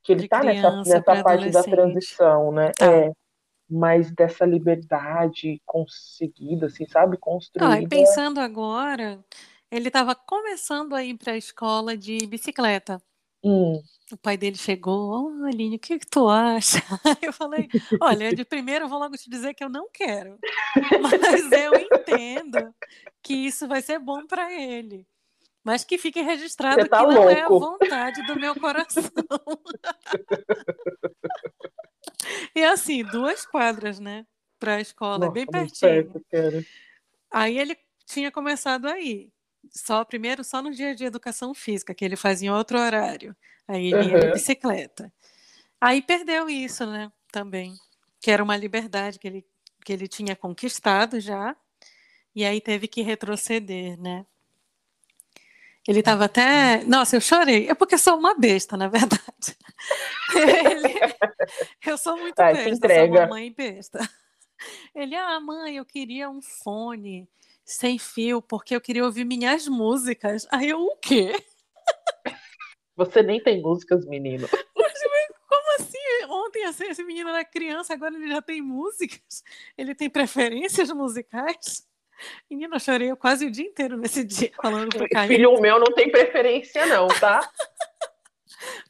Que 0.02 0.12
ele 0.12 0.22
De 0.22 0.28
tá 0.28 0.42
nessa, 0.42 0.70
nessa 0.76 1.22
parte 1.22 1.50
da 1.50 1.62
transição, 1.62 2.52
né? 2.52 2.72
Tá. 2.72 2.86
É. 2.86 3.12
Mas 3.68 4.10
dessa 4.10 4.44
liberdade 4.44 5.60
conseguida, 5.64 6.66
assim, 6.66 6.86
sabe? 6.86 7.14
Ah, 7.14 7.16
e 7.16 7.18
Construída. 7.18 7.88
pensando 7.88 8.38
agora, 8.38 9.24
ele 9.70 9.88
estava 9.88 10.14
começando 10.14 10.94
a 10.94 11.02
ir 11.02 11.16
para 11.16 11.32
a 11.32 11.36
escola 11.36 11.96
de 11.96 12.18
bicicleta. 12.26 13.00
Hum, 13.44 13.82
O 14.12 14.16
pai 14.16 14.36
dele 14.36 14.56
chegou, 14.56 15.40
ô 15.42 15.44
Aline, 15.44 15.76
o 15.76 15.78
que 15.78 15.98
que 15.98 16.06
tu 16.06 16.28
acha? 16.28 16.78
Eu 17.22 17.32
falei, 17.32 17.68
olha, 18.00 18.32
de 18.32 18.44
primeiro 18.44 18.86
eu 18.86 18.88
vou 18.88 18.98
logo 18.98 19.16
te 19.16 19.28
dizer 19.28 19.54
que 19.54 19.62
eu 19.62 19.68
não 19.68 19.88
quero, 19.92 20.38
mas 21.02 21.52
eu 21.52 21.72
entendo 21.76 22.74
que 23.22 23.34
isso 23.34 23.68
vai 23.68 23.82
ser 23.82 23.98
bom 23.98 24.26
para 24.26 24.50
ele. 24.52 25.06
Mas 25.62 25.84
que 25.84 25.98
fique 25.98 26.20
registrado 26.22 26.88
tá 26.88 26.98
que 26.98 27.06
não 27.06 27.28
é 27.28 27.42
a 27.42 27.48
louco. 27.48 27.78
vontade 27.78 28.22
do 28.26 28.38
meu 28.38 28.54
coração. 28.54 29.02
E 32.54 32.62
assim, 32.64 33.02
duas 33.04 33.44
quadras, 33.44 33.98
né? 33.98 34.24
Para 34.58 34.76
a 34.76 34.80
escola, 34.80 35.26
é 35.26 35.28
bem 35.28 35.44
nossa, 35.46 35.58
muito 35.58 35.74
pertinho. 35.74 36.24
perto. 36.30 36.68
Aí 37.30 37.58
ele 37.58 37.76
tinha 38.06 38.30
começado 38.30 38.86
aí. 38.86 39.30
Só 39.70 40.04
primeiro 40.04 40.42
só 40.44 40.62
no 40.62 40.70
dia 40.70 40.94
de 40.94 41.04
educação 41.04 41.54
física, 41.54 41.94
que 41.94 42.04
ele 42.04 42.16
fazia 42.16 42.48
em 42.48 42.52
outro 42.52 42.78
horário. 42.78 43.34
Aí 43.66 43.92
ele 43.92 44.10
ia 44.10 44.20
de 44.20 44.32
bicicleta. 44.32 45.12
Aí 45.80 46.00
perdeu 46.02 46.48
isso, 46.48 46.86
né? 46.86 47.10
Também. 47.32 47.74
Que 48.20 48.30
era 48.30 48.42
uma 48.42 48.56
liberdade 48.56 49.18
que 49.18 49.26
ele, 49.26 49.44
que 49.84 49.92
ele 49.92 50.06
tinha 50.08 50.34
conquistado 50.36 51.18
já. 51.20 51.56
E 52.34 52.44
aí 52.44 52.60
teve 52.60 52.88
que 52.88 53.02
retroceder, 53.02 53.98
né? 54.00 54.26
Ele 55.86 55.98
estava 56.00 56.24
até. 56.24 56.82
Nossa, 56.84 57.16
eu 57.16 57.20
chorei. 57.20 57.68
É 57.68 57.74
porque 57.74 57.94
eu 57.94 57.98
sou 57.98 58.18
uma 58.18 58.34
besta, 58.34 58.76
na 58.76 58.88
verdade. 58.88 59.20
Ele- 60.34 61.14
Eu 61.84 61.98
sou 61.98 62.16
muito 62.16 62.34
se 62.36 62.42
besta, 62.42 62.62
sou 62.64 62.72
entrega. 62.74 63.20
uma 63.20 63.26
mãe 63.26 63.52
besta. 63.52 63.98
Ele, 64.94 65.14
ah, 65.14 65.38
mãe, 65.40 65.76
eu 65.76 65.84
queria 65.84 66.30
um 66.30 66.40
fone 66.40 67.28
sem 67.64 67.98
fio, 67.98 68.42
porque 68.42 68.76
eu 68.76 68.80
queria 68.80 69.04
ouvir 69.04 69.24
minhas 69.24 69.66
músicas. 69.66 70.46
Aí 70.52 70.68
eu, 70.68 70.80
o 70.80 70.96
quê? 70.96 71.32
Você 72.96 73.22
nem 73.22 73.42
tem 73.42 73.60
músicas, 73.60 74.06
menino. 74.06 74.46
Como 75.48 75.74
assim? 75.78 75.98
Ontem 76.28 76.64
assim, 76.64 76.84
esse 76.84 77.04
menino 77.04 77.30
era 77.30 77.44
criança, 77.44 77.94
agora 77.94 78.14
ele 78.14 78.28
já 78.28 78.42
tem 78.42 78.60
músicas? 78.60 79.42
Ele 79.76 79.94
tem 79.94 80.10
preferências 80.10 80.90
musicais? 80.90 81.86
Menina, 82.50 82.76
eu 82.76 82.80
chorei 82.80 83.14
quase 83.16 83.46
o 83.46 83.50
dia 83.50 83.66
inteiro 83.66 83.96
nesse 83.96 84.22
dia 84.24 84.52
falando 84.60 84.88
pro 84.88 85.08
Caio. 85.08 85.28
Filho 85.28 85.60
meu 85.60 85.78
não 85.78 85.92
tem 85.94 86.10
preferência, 86.10 86.86
não, 86.86 87.08
tá? 87.08 87.40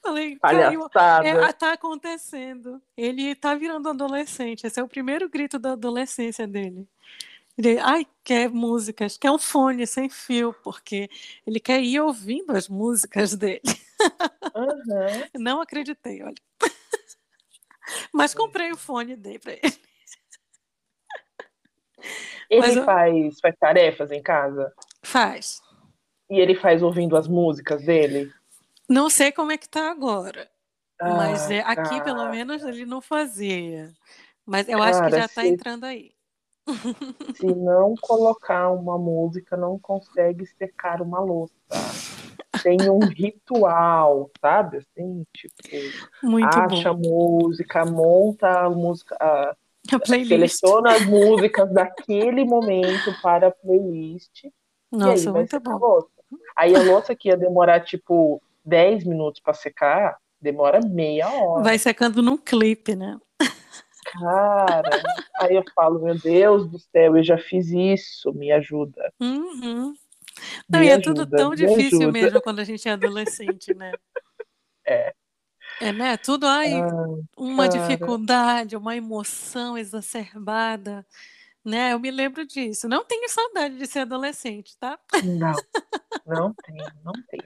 Falei, 0.02 0.36
Caio, 0.36 0.88
é, 1.24 1.52
tá 1.52 1.72
acontecendo. 1.72 2.80
Ele 2.96 3.34
tá 3.34 3.54
virando 3.54 3.88
adolescente. 3.88 4.66
Esse 4.66 4.78
é 4.78 4.82
o 4.82 4.88
primeiro 4.88 5.28
grito 5.28 5.58
da 5.58 5.72
adolescência 5.72 6.46
dele. 6.46 6.86
Ele, 7.56 7.78
ai, 7.78 8.06
quer 8.24 8.48
músicas, 8.50 9.16
quer 9.16 9.30
um 9.30 9.38
fone 9.38 9.86
sem 9.86 10.08
fio, 10.08 10.52
porque 10.64 11.08
ele 11.46 11.60
quer 11.60 11.80
ir 11.82 12.00
ouvindo 12.00 12.50
as 12.56 12.68
músicas 12.68 13.34
dele. 13.36 13.60
Aham. 14.54 15.28
Não 15.38 15.60
acreditei, 15.60 16.22
olha. 16.22 16.34
Mas 18.12 18.34
comprei 18.34 18.72
o 18.72 18.76
fone 18.76 19.14
dele 19.16 19.38
pra 19.38 19.52
ele. 19.52 19.60
Ele 22.50 22.60
Mas 22.60 22.76
eu- 22.76 22.84
faz, 22.84 23.40
faz 23.40 23.56
tarefas 23.58 24.10
em 24.12 24.22
casa 24.22 24.72
Faz. 25.02 25.62
e 26.28 26.38
ele 26.38 26.54
faz 26.54 26.82
ouvindo 26.82 27.16
as 27.16 27.26
músicas 27.26 27.82
dele. 27.84 28.30
Não 28.86 29.08
sei 29.08 29.32
como 29.32 29.50
é 29.50 29.56
que 29.56 29.66
tá 29.68 29.90
agora. 29.90 30.50
Mas 31.00 31.50
Ah, 31.50 31.54
é, 31.54 31.60
aqui, 31.60 32.02
pelo 32.02 32.18
cara, 32.18 32.30
menos, 32.30 32.62
ele 32.62 32.84
não 32.84 33.00
fazia. 33.00 33.90
Mas 34.44 34.68
eu 34.68 34.82
acho 34.82 34.98
que 35.02 35.10
Cara, 35.10 35.22
já 35.22 35.28
tá 35.28 35.40
se- 35.42 35.48
entrando 35.48 35.84
aí. 35.84 36.12
Se 37.36 37.46
não 37.46 37.94
colocar 38.00 38.70
uma 38.70 38.98
música, 38.98 39.56
não 39.56 39.78
consegue 39.78 40.46
secar 40.46 41.02
uma 41.02 41.20
louça. 41.20 41.52
Tem 42.62 42.88
um 42.88 43.00
ritual, 43.00 44.30
sabe? 44.40 44.78
Assim, 44.78 45.24
tipo, 45.34 45.54
Muito 46.22 46.46
acha 46.48 46.90
a 46.90 46.94
música, 46.94 47.84
monta 47.84 48.60
a 48.60 48.70
música, 48.70 49.16
a- 49.20 49.54
bom. 49.90 49.96
A 49.96 50.00
playlist. 50.00 50.28
seleciona 50.28 50.94
as 50.94 51.04
músicas 51.04 51.70
daquele 51.70 52.44
momento 52.44 53.14
para 53.22 53.48
a 53.48 53.50
playlist. 53.50 54.46
Nossa, 54.90 55.30
muito 55.30 55.54
a 55.56 55.60
bom. 55.60 55.76
louça. 55.76 56.08
Aí 56.56 56.74
a 56.74 56.80
louça 56.82 57.14
que 57.14 57.28
ia 57.28 57.36
demorar 57.36 57.80
tipo 57.80 58.40
10 58.64 59.04
minutos 59.04 59.42
para 59.42 59.52
secar, 59.52 60.16
demora 60.40 60.80
meia 60.80 61.28
hora. 61.28 61.62
Vai 61.64 61.78
secando 61.78 62.22
num 62.22 62.38
clipe, 62.38 62.94
né? 62.96 63.18
Cara, 64.18 65.02
aí 65.40 65.56
eu 65.56 65.64
falo, 65.74 66.00
meu 66.00 66.14
Deus 66.18 66.70
do 66.70 66.78
céu, 66.78 67.16
eu 67.16 67.22
já 67.24 67.36
fiz 67.38 67.68
isso, 67.70 68.32
me 68.32 68.52
ajuda. 68.52 69.12
Uhum. 69.20 69.94
Não, 70.68 70.80
Me 70.80 70.86
e 70.86 70.90
é 70.90 70.98
tudo 71.00 71.22
ajuda, 71.22 71.36
tão 71.36 71.50
me 71.50 71.56
difícil 71.56 71.98
ajuda. 71.98 72.12
mesmo 72.12 72.40
quando 72.42 72.60
a 72.60 72.64
gente 72.64 72.88
é 72.88 72.92
adolescente, 72.92 73.74
né? 73.74 73.92
É. 74.86 75.14
É, 75.80 75.92
né? 75.92 76.16
Tudo, 76.18 76.46
ai, 76.46 76.72
Ah, 76.74 77.06
uma 77.38 77.68
cara. 77.68 77.80
dificuldade, 77.80 78.76
uma 78.76 78.94
emoção 78.96 79.78
exacerbada, 79.78 81.06
né? 81.64 81.92
Eu 81.94 81.98
me 81.98 82.10
lembro 82.10 82.46
disso. 82.46 82.86
Não 82.88 83.04
tenho 83.04 83.28
saudade 83.30 83.78
de 83.78 83.86
ser 83.86 84.00
adolescente, 84.00 84.76
tá? 84.78 84.98
Não, 85.24 85.52
não 86.26 86.54
tenho, 86.54 86.84
não 87.02 87.12
tenho. 87.28 87.44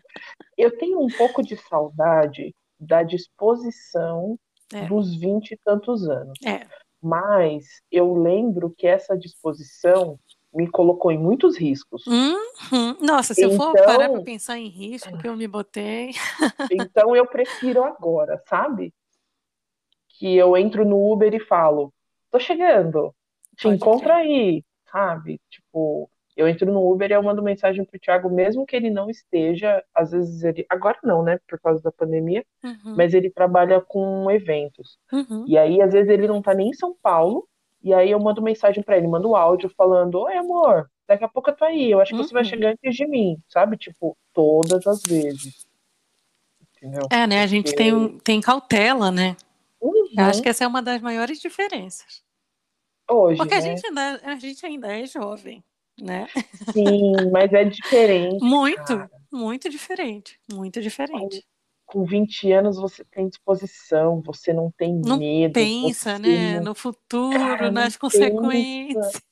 Eu 0.57 0.77
tenho 0.79 1.01
um 1.01 1.09
pouco 1.09 1.43
de 1.43 1.57
saudade 1.57 2.55
da 2.81 3.03
disposição 3.05 4.39
É. 4.73 4.87
dos 4.87 5.15
vinte 5.17 5.53
e 5.53 5.57
tantos 5.57 6.09
anos. 6.09 6.39
É. 6.45 6.67
Mas 7.03 7.65
eu 7.91 8.15
lembro 8.15 8.71
que 8.77 8.87
essa 8.87 9.17
disposição 9.17 10.19
me 10.53 10.67
colocou 10.69 11.11
em 11.13 11.19
muitos 11.19 11.57
riscos. 11.57 12.05
Uhum. 12.07 12.97
Nossa, 13.01 13.35
se 13.35 13.43
eu 13.43 13.51
for 13.53 13.71
Então- 13.71 13.85
parar 13.85 14.09
para 14.11 14.23
pensar 14.23 14.59
em 14.59 14.69
risco 14.69 15.17
que 15.19 15.29
eu 15.29 15.37
me 15.37 15.47
botei. 15.47 16.11
Então 16.73 17.15
eu 17.15 17.27
prefiro 17.27 17.85
agora, 17.85 18.43
sabe? 18.49 18.93
Que 20.19 20.35
eu 20.37 20.57
entro 20.57 20.85
no 20.85 21.13
Uber 21.13 21.33
e 21.33 21.39
falo, 21.41 21.93
tô 22.31 22.41
chegando, 22.41 23.15
te 23.57 23.65
Pode 23.65 23.77
encontro 23.77 24.13
aí, 24.13 24.65
sabe? 24.91 25.41
Tipo, 25.51 26.11
eu 26.39 26.47
entro 26.49 26.73
no 26.73 26.91
Uber 26.91 27.11
e 27.11 27.15
eu 27.15 27.23
mando 27.23 27.43
mensagem 27.43 27.85
pro 27.85 27.99
Thiago, 27.99 28.31
mesmo 28.31 28.65
que 28.65 28.77
ele 28.77 28.89
não 28.91 29.11
esteja, 29.11 29.83
às 29.95 30.13
vezes 30.13 30.43
ele. 30.45 30.65
Agora 30.71 30.99
não, 31.03 31.23
né? 31.23 31.39
Por 31.49 31.59
causa 31.61 31.83
da 31.83 31.91
pandemia, 31.93 32.45
Uhum. 32.65 32.95
mas 32.97 33.13
ele 33.13 33.29
trabalha 33.29 33.81
com 33.81 34.31
eventos. 34.31 34.99
Uhum. 35.13 35.45
E 35.49 35.59
aí, 35.59 35.83
às 35.83 35.93
vezes, 35.93 36.09
ele 36.09 36.27
não 36.29 36.41
tá 36.41 36.55
nem 36.55 36.69
em 36.71 36.75
São 36.75 36.95
Paulo, 37.03 37.47
e 37.83 37.93
aí 37.93 38.11
eu 38.11 38.19
mando 38.21 38.41
mensagem 38.41 38.83
pra 38.83 38.97
ele, 38.97 39.07
mando 39.09 39.35
áudio 39.37 39.69
falando, 39.77 40.21
oi, 40.21 40.37
amor, 40.37 40.89
daqui 41.07 41.25
a 41.25 41.29
pouco 41.29 41.51
eu 41.51 41.57
tô 41.57 41.65
aí, 41.65 41.91
eu 41.91 42.01
acho 42.01 42.13
que 42.13 42.17
você 42.23 42.33
vai 42.33 42.43
Uhum. 42.45 42.49
chegar 42.49 42.71
antes 42.71 42.95
de 42.97 43.07
mim, 43.07 43.37
sabe? 43.49 43.77
Tipo, 43.77 44.17
todas 44.33 44.87
as 44.87 45.03
vezes. 45.03 45.67
Entendeu? 46.77 47.03
É, 47.11 47.27
né? 47.27 47.43
A 47.43 47.47
gente 47.47 47.75
tem, 47.75 47.93
um- 47.93 48.19
tem 48.19 48.41
cautela, 48.41 49.11
né? 49.11 49.37
Uhum. 49.81 49.93
Eu 50.17 50.25
acho 50.25 50.41
que 50.43 50.49
essa 50.49 50.65
é 50.65 50.67
uma 50.67 50.81
das 50.83 51.01
maiores 51.01 51.41
diferenças. 51.41 52.23
Hoje, 53.11 53.39
Porque 53.39 53.55
a 53.55 53.61
né? 53.61 53.63
gente 53.63 53.87
ainda, 53.87 54.21
a 54.23 54.35
gente 54.37 54.67
ainda 54.67 54.97
é 54.97 55.07
jovem, 55.07 55.65
né? 56.01 56.27
Sim, 56.73 57.31
mas 57.33 57.53
é 57.53 57.65
diferente. 57.65 58.43
Muito, 58.45 58.85
cara. 58.85 59.11
muito 59.33 59.69
diferente. 59.69 60.39
Muito 60.53 60.81
diferente. 60.81 61.45
Com 61.87 62.05
20 62.05 62.53
anos 62.53 62.77
você 62.77 63.03
tem 63.05 63.29
disposição, 63.29 64.21
você 64.21 64.53
não 64.53 64.71
tem 64.77 64.95
Não 64.95 65.19
medo. 65.19 65.55
Pensa, 65.55 66.17
você 66.17 66.19
né? 66.19 66.61
No 66.61 66.75
futuro, 66.75 67.39
Cara, 67.39 67.71
nas 67.71 67.97
pensa. 67.97 67.99
consequências. 67.99 69.23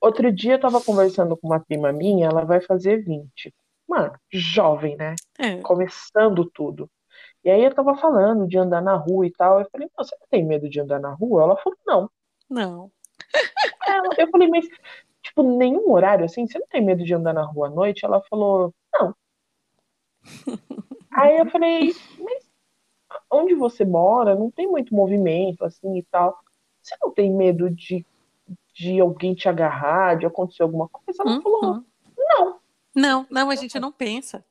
Outro 0.00 0.32
dia 0.32 0.54
eu 0.54 0.60
tava 0.60 0.80
conversando 0.80 1.36
com 1.36 1.46
uma 1.46 1.60
prima 1.60 1.92
minha, 1.92 2.26
ela 2.26 2.44
vai 2.44 2.60
fazer 2.60 3.02
20. 3.04 3.54
Mano, 3.88 4.12
jovem, 4.32 4.96
né? 4.96 5.14
É. 5.38 5.58
Começando 5.58 6.44
tudo. 6.52 6.90
E 7.44 7.50
aí 7.50 7.62
eu 7.64 7.72
tava 7.74 7.94
falando 7.96 8.46
de 8.48 8.58
andar 8.58 8.80
na 8.82 8.96
rua 8.96 9.26
e 9.26 9.30
tal. 9.30 9.60
Eu 9.60 9.68
falei, 9.70 9.88
"Não, 9.96 10.04
você 10.04 10.16
não 10.20 10.26
tem 10.30 10.44
medo 10.44 10.68
de 10.68 10.80
andar 10.80 10.98
na 10.98 11.12
rua? 11.14 11.42
Ela 11.44 11.56
falou, 11.58 11.78
não. 11.86 12.10
Não. 12.50 12.90
Ela- 13.86 14.08
Eu 14.18 14.28
falei, 14.30 14.48
mas, 14.48 14.66
tipo, 15.34 15.42
nenhum 15.42 15.90
horário 15.90 16.24
assim? 16.24 16.46
Você 16.46 16.58
não 16.58 16.66
tem 16.68 16.80
medo 16.84 17.04
de 17.04 17.12
andar 17.12 17.32
na 17.34 17.44
rua 17.44 17.66
à 17.66 17.70
noite? 17.70 18.04
Ela 18.04 18.22
falou, 18.30 18.72
não. 18.92 19.14
Aí 21.12 21.38
eu 21.38 21.50
falei, 21.50 21.92
mas 22.18 22.48
onde 23.30 23.54
você 23.54 23.84
mora 23.84 24.34
não 24.34 24.50
tem 24.50 24.66
muito 24.68 24.94
movimento 24.94 25.64
assim 25.64 25.98
e 25.98 26.02
tal. 26.04 26.38
Você 26.82 26.96
não 27.02 27.10
tem 27.12 27.32
medo 27.32 27.70
de 27.70 28.04
de 28.74 29.00
alguém 29.00 29.34
te 29.34 29.48
agarrar, 29.48 30.16
de 30.16 30.26
acontecer 30.26 30.64
alguma 30.64 30.88
coisa? 30.88 31.22
Ela 31.22 31.36
Uhum. 31.36 31.42
falou, 31.42 31.84
não. 32.16 32.60
Não, 32.94 33.26
não, 33.30 33.50
a 33.50 33.54
gente 33.54 33.78
não 33.78 33.92
pensa. 33.92 34.44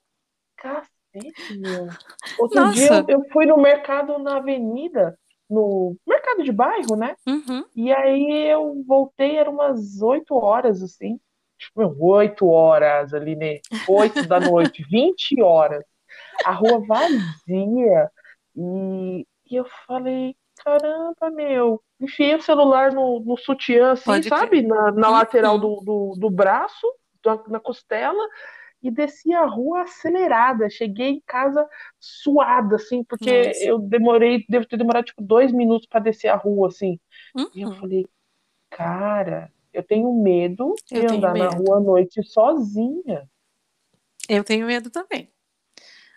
Cacete, 0.56 1.54
meu. 1.54 1.90
Outro 2.40 2.62
Nossa. 2.62 2.74
dia 2.74 3.06
eu, 3.10 3.20
eu 3.20 3.30
fui 3.32 3.46
no 3.46 3.58
mercado 3.58 4.18
na 4.18 4.38
avenida, 4.38 5.20
no 5.50 5.96
mercado 6.08 6.44
de 6.44 6.52
bairro, 6.52 6.96
né? 6.96 7.16
Uhum. 7.28 7.64
E 7.76 7.92
aí 7.92 8.48
eu 8.52 8.84
voltei, 8.88 9.38
eram 9.38 9.54
umas 9.54 10.02
8 10.02 10.36
horas, 10.36 10.82
assim. 10.82 11.20
Tipo, 11.58 11.80
meu, 11.82 11.96
8 12.00 12.48
horas 12.48 13.14
ali, 13.14 13.36
né? 13.36 13.60
8 13.88 14.28
da 14.28 14.40
noite, 14.40 14.84
20 14.90 15.42
horas. 15.42 15.84
A 16.46 16.52
rua 16.52 16.80
vazia. 16.86 18.12
E, 18.56 19.28
e 19.50 19.56
eu 19.56 19.66
falei, 19.88 20.36
caramba, 20.64 21.30
meu. 21.32 21.82
Enfiei 22.00 22.36
o 22.36 22.42
celular 22.42 22.92
no, 22.92 23.20
no 23.22 23.38
sutiã, 23.38 23.92
assim, 23.94 24.04
Pode 24.06 24.30
sabe? 24.30 24.62
Na, 24.62 24.92
na 24.92 25.08
Uhum. 25.08 25.14
lateral 25.14 25.58
do, 25.58 25.82
do, 25.86 26.16
do 26.18 26.30
braço, 26.30 26.86
da- 27.24 27.42
na 27.48 27.60
costela. 27.60 28.22
E 28.84 28.92
desci 28.92 29.34
a 29.34 29.46
rua 29.46 29.84
acelerada. 29.84 30.70
Cheguei 30.70 31.10
em 31.12 31.24
casa 31.26 31.68
suada, 32.00 32.76
assim, 32.76 33.04
porque 33.04 33.30
Nossa. 33.30 33.64
eu 33.64 33.80
demorei, 33.80 34.46
devo 34.50 34.68
ter 34.68 34.78
demorado, 34.78 35.06
tipo, 35.06 35.24
dois 35.24 35.52
minutos 35.54 35.88
para 35.88 36.02
descer 36.02 36.28
a 36.30 36.36
rua, 36.36 36.68
assim. 36.68 37.00
E 37.54 37.62
eu 37.62 37.70
Uhum. 37.70 37.80
falei, 37.80 38.06
cara, 38.70 39.52
eu 39.74 39.84
tenho 39.84 40.14
medo 40.14 40.76
de 40.92 41.06
tenho 41.06 41.18
andar 41.18 41.36
na 41.36 41.50
medo. 41.50 41.56
rua 41.58 41.78
à 41.78 41.80
noite 41.80 42.24
sozinha. 42.24 43.30
Eu 44.30 44.44
tenho 44.44 44.66
medo 44.68 44.90
também. 44.90 45.32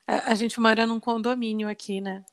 A, 0.06 0.32
a 0.32 0.34
gente 0.34 0.60
mora 0.60 0.86
num 0.86 1.00
condomínio 1.00 1.68
aqui, 1.68 2.00
né? 2.00 2.24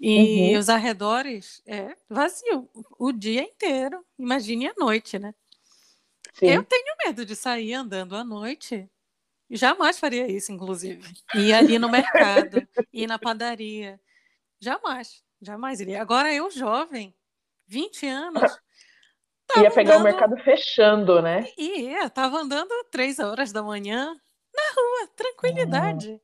E 0.00 0.56
Uhum. 0.56 0.58
os 0.58 0.68
arredores 0.68 1.62
é 1.66 1.96
vazio 2.10 2.68
o 2.98 3.12
dia 3.12 3.42
inteiro. 3.42 4.04
Imagine 4.18 4.68
a 4.68 4.74
noite, 4.78 5.18
né? 5.18 5.34
Sim. 6.34 6.48
Eu 6.48 6.62
tenho 6.64 6.94
medo 7.06 7.24
de 7.24 7.34
sair 7.36 7.74
andando 7.74 8.14
à 8.16 8.22
noite. 8.24 8.88
Jamais 9.54 9.98
faria 9.98 10.26
isso, 10.30 10.50
inclusive. 10.50 11.02
Ir 11.34 11.52
ali 11.52 11.78
no 11.78 11.88
mercado, 11.88 12.66
ir 12.92 13.06
na 13.06 13.18
padaria. 13.18 14.00
Jamais, 14.60 15.22
jamais 15.40 15.80
iria. 15.80 16.00
Agora 16.00 16.32
eu, 16.32 16.50
jovem, 16.50 17.14
20 17.66 18.06
anos, 18.06 18.42
Ia 18.42 18.58
tava 19.46 19.70
pegar 19.74 19.90
o 19.90 19.94
andando- 20.00 20.04
mercado 20.04 20.36
fechando, 20.38 21.20
né? 21.20 21.46
E 21.58 21.82
ia, 21.82 22.08
tava 22.08 22.38
andando 22.38 22.72
três 22.90 23.18
horas 23.18 23.52
da 23.52 23.62
manhã 23.62 24.14
na 24.54 24.62
rua, 24.74 25.08
tranquilidade. 25.16 26.20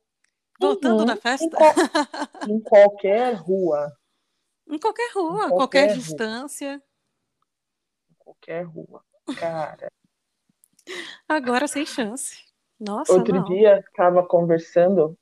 Voltando 0.59 1.01
Uhum. 1.01 1.05
da 1.05 1.13
Em, 1.13 1.17
festa, 1.17 1.49
qual- 1.49 1.73
em 2.49 2.59
qualquer 2.61 3.33
rua. 3.35 3.95
em 4.67 4.79
qualquer 4.79 5.11
rua, 5.13 5.45
Em 5.45 5.49
qualquer, 5.49 5.55
qualquer 5.55 5.85
rua. 5.87 5.95
distância. 5.95 6.83
Em 8.09 8.15
qualquer 8.17 8.63
rua. 8.63 9.05
Cara, 9.37 9.87
Agora 11.27 11.67
sem 11.67 11.85
chance. 11.85 12.43
Nossa, 12.79 13.11
outro 13.13 13.35
não. 13.35 13.43
dia 13.43 13.83
tava 13.95 14.23
conversando 14.25 15.17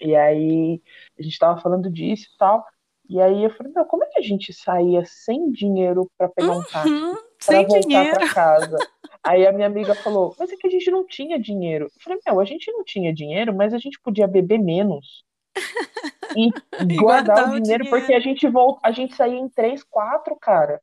e 0.00 0.16
aí 0.16 0.80
a 1.18 1.22
gente 1.22 1.38
tava 1.38 1.60
falando 1.60 1.90
disso 1.90 2.28
e 2.34 2.38
tal. 2.38 2.64
E 3.08 3.20
aí 3.20 3.44
eu 3.44 3.50
falei, 3.50 3.72
meu, 3.72 3.84
como 3.84 4.04
é 4.04 4.08
que 4.08 4.18
a 4.18 4.22
gente 4.22 4.52
saía 4.52 5.04
sem 5.04 5.50
dinheiro 5.50 6.10
pra 6.16 6.28
pegar 6.28 6.52
um 6.52 6.62
táxi? 6.64 6.88
Hum, 6.88 7.14
para 7.44 7.62
voltar 7.62 7.80
dinheiro. 7.80 8.10
para 8.10 8.28
casa. 8.28 8.76
Aí 9.24 9.46
a 9.46 9.52
minha 9.52 9.66
amiga 9.68 9.94
falou: 9.94 10.34
Mas 10.38 10.50
é 10.52 10.56
que 10.56 10.66
a 10.66 10.70
gente 10.70 10.90
não 10.90 11.06
tinha 11.06 11.38
dinheiro. 11.38 11.84
Eu 11.86 12.00
falei: 12.02 12.18
Meu, 12.26 12.40
a 12.40 12.44
gente 12.44 12.70
não 12.72 12.82
tinha 12.84 13.14
dinheiro, 13.14 13.54
mas 13.54 13.72
a 13.72 13.78
gente 13.78 14.00
podia 14.00 14.26
beber 14.26 14.58
menos 14.58 15.24
e 16.36 16.52
E 16.88 16.96
guardar 16.96 17.34
guardar 17.34 17.48
o 17.48 17.54
o 17.54 17.60
dinheiro, 17.60 17.86
porque 17.88 18.06
dinheiro. 18.06 18.16
a 18.16 18.20
gente 18.20 18.48
volta, 18.48 18.80
a 18.84 18.92
gente 18.92 19.14
saía 19.14 19.38
em 19.38 19.48
três, 19.48 19.82
quatro, 19.84 20.36
cara. 20.40 20.80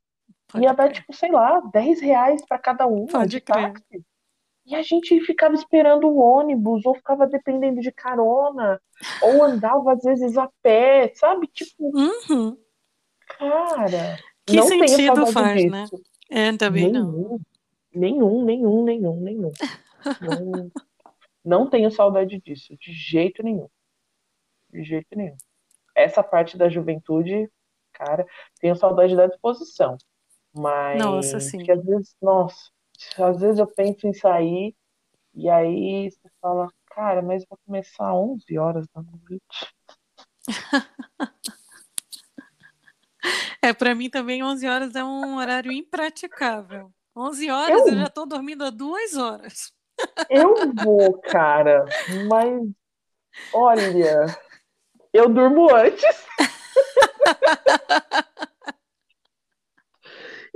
Pode 0.47 0.65
Ia 0.65 0.73
dar, 0.73 0.91
tipo, 0.91 1.13
sei 1.13 1.31
lá, 1.31 1.59
10 1.73 2.01
reais 2.01 2.45
para 2.45 2.59
cada 2.59 2.87
um 2.87 3.07
Pode 3.07 3.31
de 3.31 3.41
crer. 3.41 3.73
táxi. 3.73 4.05
E 4.69 4.75
a 4.75 4.83
gente 4.83 5.19
ficava 5.21 5.55
esperando 5.55 6.07
o 6.07 6.17
ônibus, 6.19 6.85
ou 6.85 6.93
ficava 6.95 7.25
dependendo 7.25 7.81
de 7.81 7.91
carona, 7.91 8.79
ou 9.21 9.43
andava 9.43 9.93
às 9.93 10.03
vezes 10.03 10.37
a 10.37 10.47
pé, 10.61 11.11
sabe? 11.15 11.47
Tipo, 11.47 11.91
Uhum. 11.97 12.55
cara, 13.27 14.17
Que 14.45 14.57
não 14.57 14.67
sentido 14.67 15.25
faz, 15.27 15.57
disso. 15.61 15.71
né? 15.71 15.85
É, 16.29 16.55
também 16.55 16.91
não. 16.91 17.39
Nenhum, 17.93 18.43
nenhum, 18.45 18.83
nenhum, 18.83 18.83
nenhum, 18.83 19.19
nenhum. 19.21 19.51
Não, 20.21 20.71
não 21.43 21.69
tenho 21.69 21.89
saudade 21.91 22.39
disso, 22.39 22.77
de 22.77 22.93
jeito 22.93 23.41
nenhum. 23.41 23.67
De 24.71 24.83
jeito 24.83 25.07
nenhum. 25.15 25.35
Essa 25.95 26.21
parte 26.21 26.55
da 26.57 26.69
juventude, 26.69 27.49
cara, 27.91 28.23
tenho 28.61 28.75
saudade 28.75 29.15
da 29.15 29.25
disposição. 29.25 29.97
Mas 30.53 30.99
Nossa, 31.03 31.39
sim. 31.39 31.57
que 31.57 31.71
às 31.71 31.83
vezes, 31.83 32.15
nossa, 32.21 32.69
às 33.17 33.39
vezes 33.39 33.59
eu 33.59 33.67
penso 33.67 34.07
em 34.07 34.13
sair 34.13 34.75
e 35.33 35.49
aí 35.49 36.09
você 36.11 36.29
fala, 36.41 36.67
cara, 36.87 37.21
mas 37.21 37.45
vai 37.49 37.57
começar 37.65 38.13
11 38.13 38.57
horas 38.57 38.85
da 38.93 39.01
noite. 39.01 39.39
É, 43.61 43.73
para 43.73 43.93
mim 43.93 44.09
também 44.09 44.41
11 44.41 44.65
horas 44.65 44.95
é 44.95 45.03
um 45.03 45.35
horário 45.35 45.69
impraticável. 45.71 46.89
11 47.13 47.49
horas 47.51 47.81
Eu- 47.81 47.87
eu 47.93 47.99
já 47.99 48.05
estou 48.05 48.25
dormindo 48.25 48.63
há 48.63 48.69
duas 48.69 49.17
horas. 49.17 49.73
Eu 50.29 50.55
vou, 50.75 51.19
cara, 51.23 51.83
mas 52.31 52.61
olha, 53.53 54.25
eu 55.11 55.27
durmo 55.27 55.75
antes. 55.75 56.01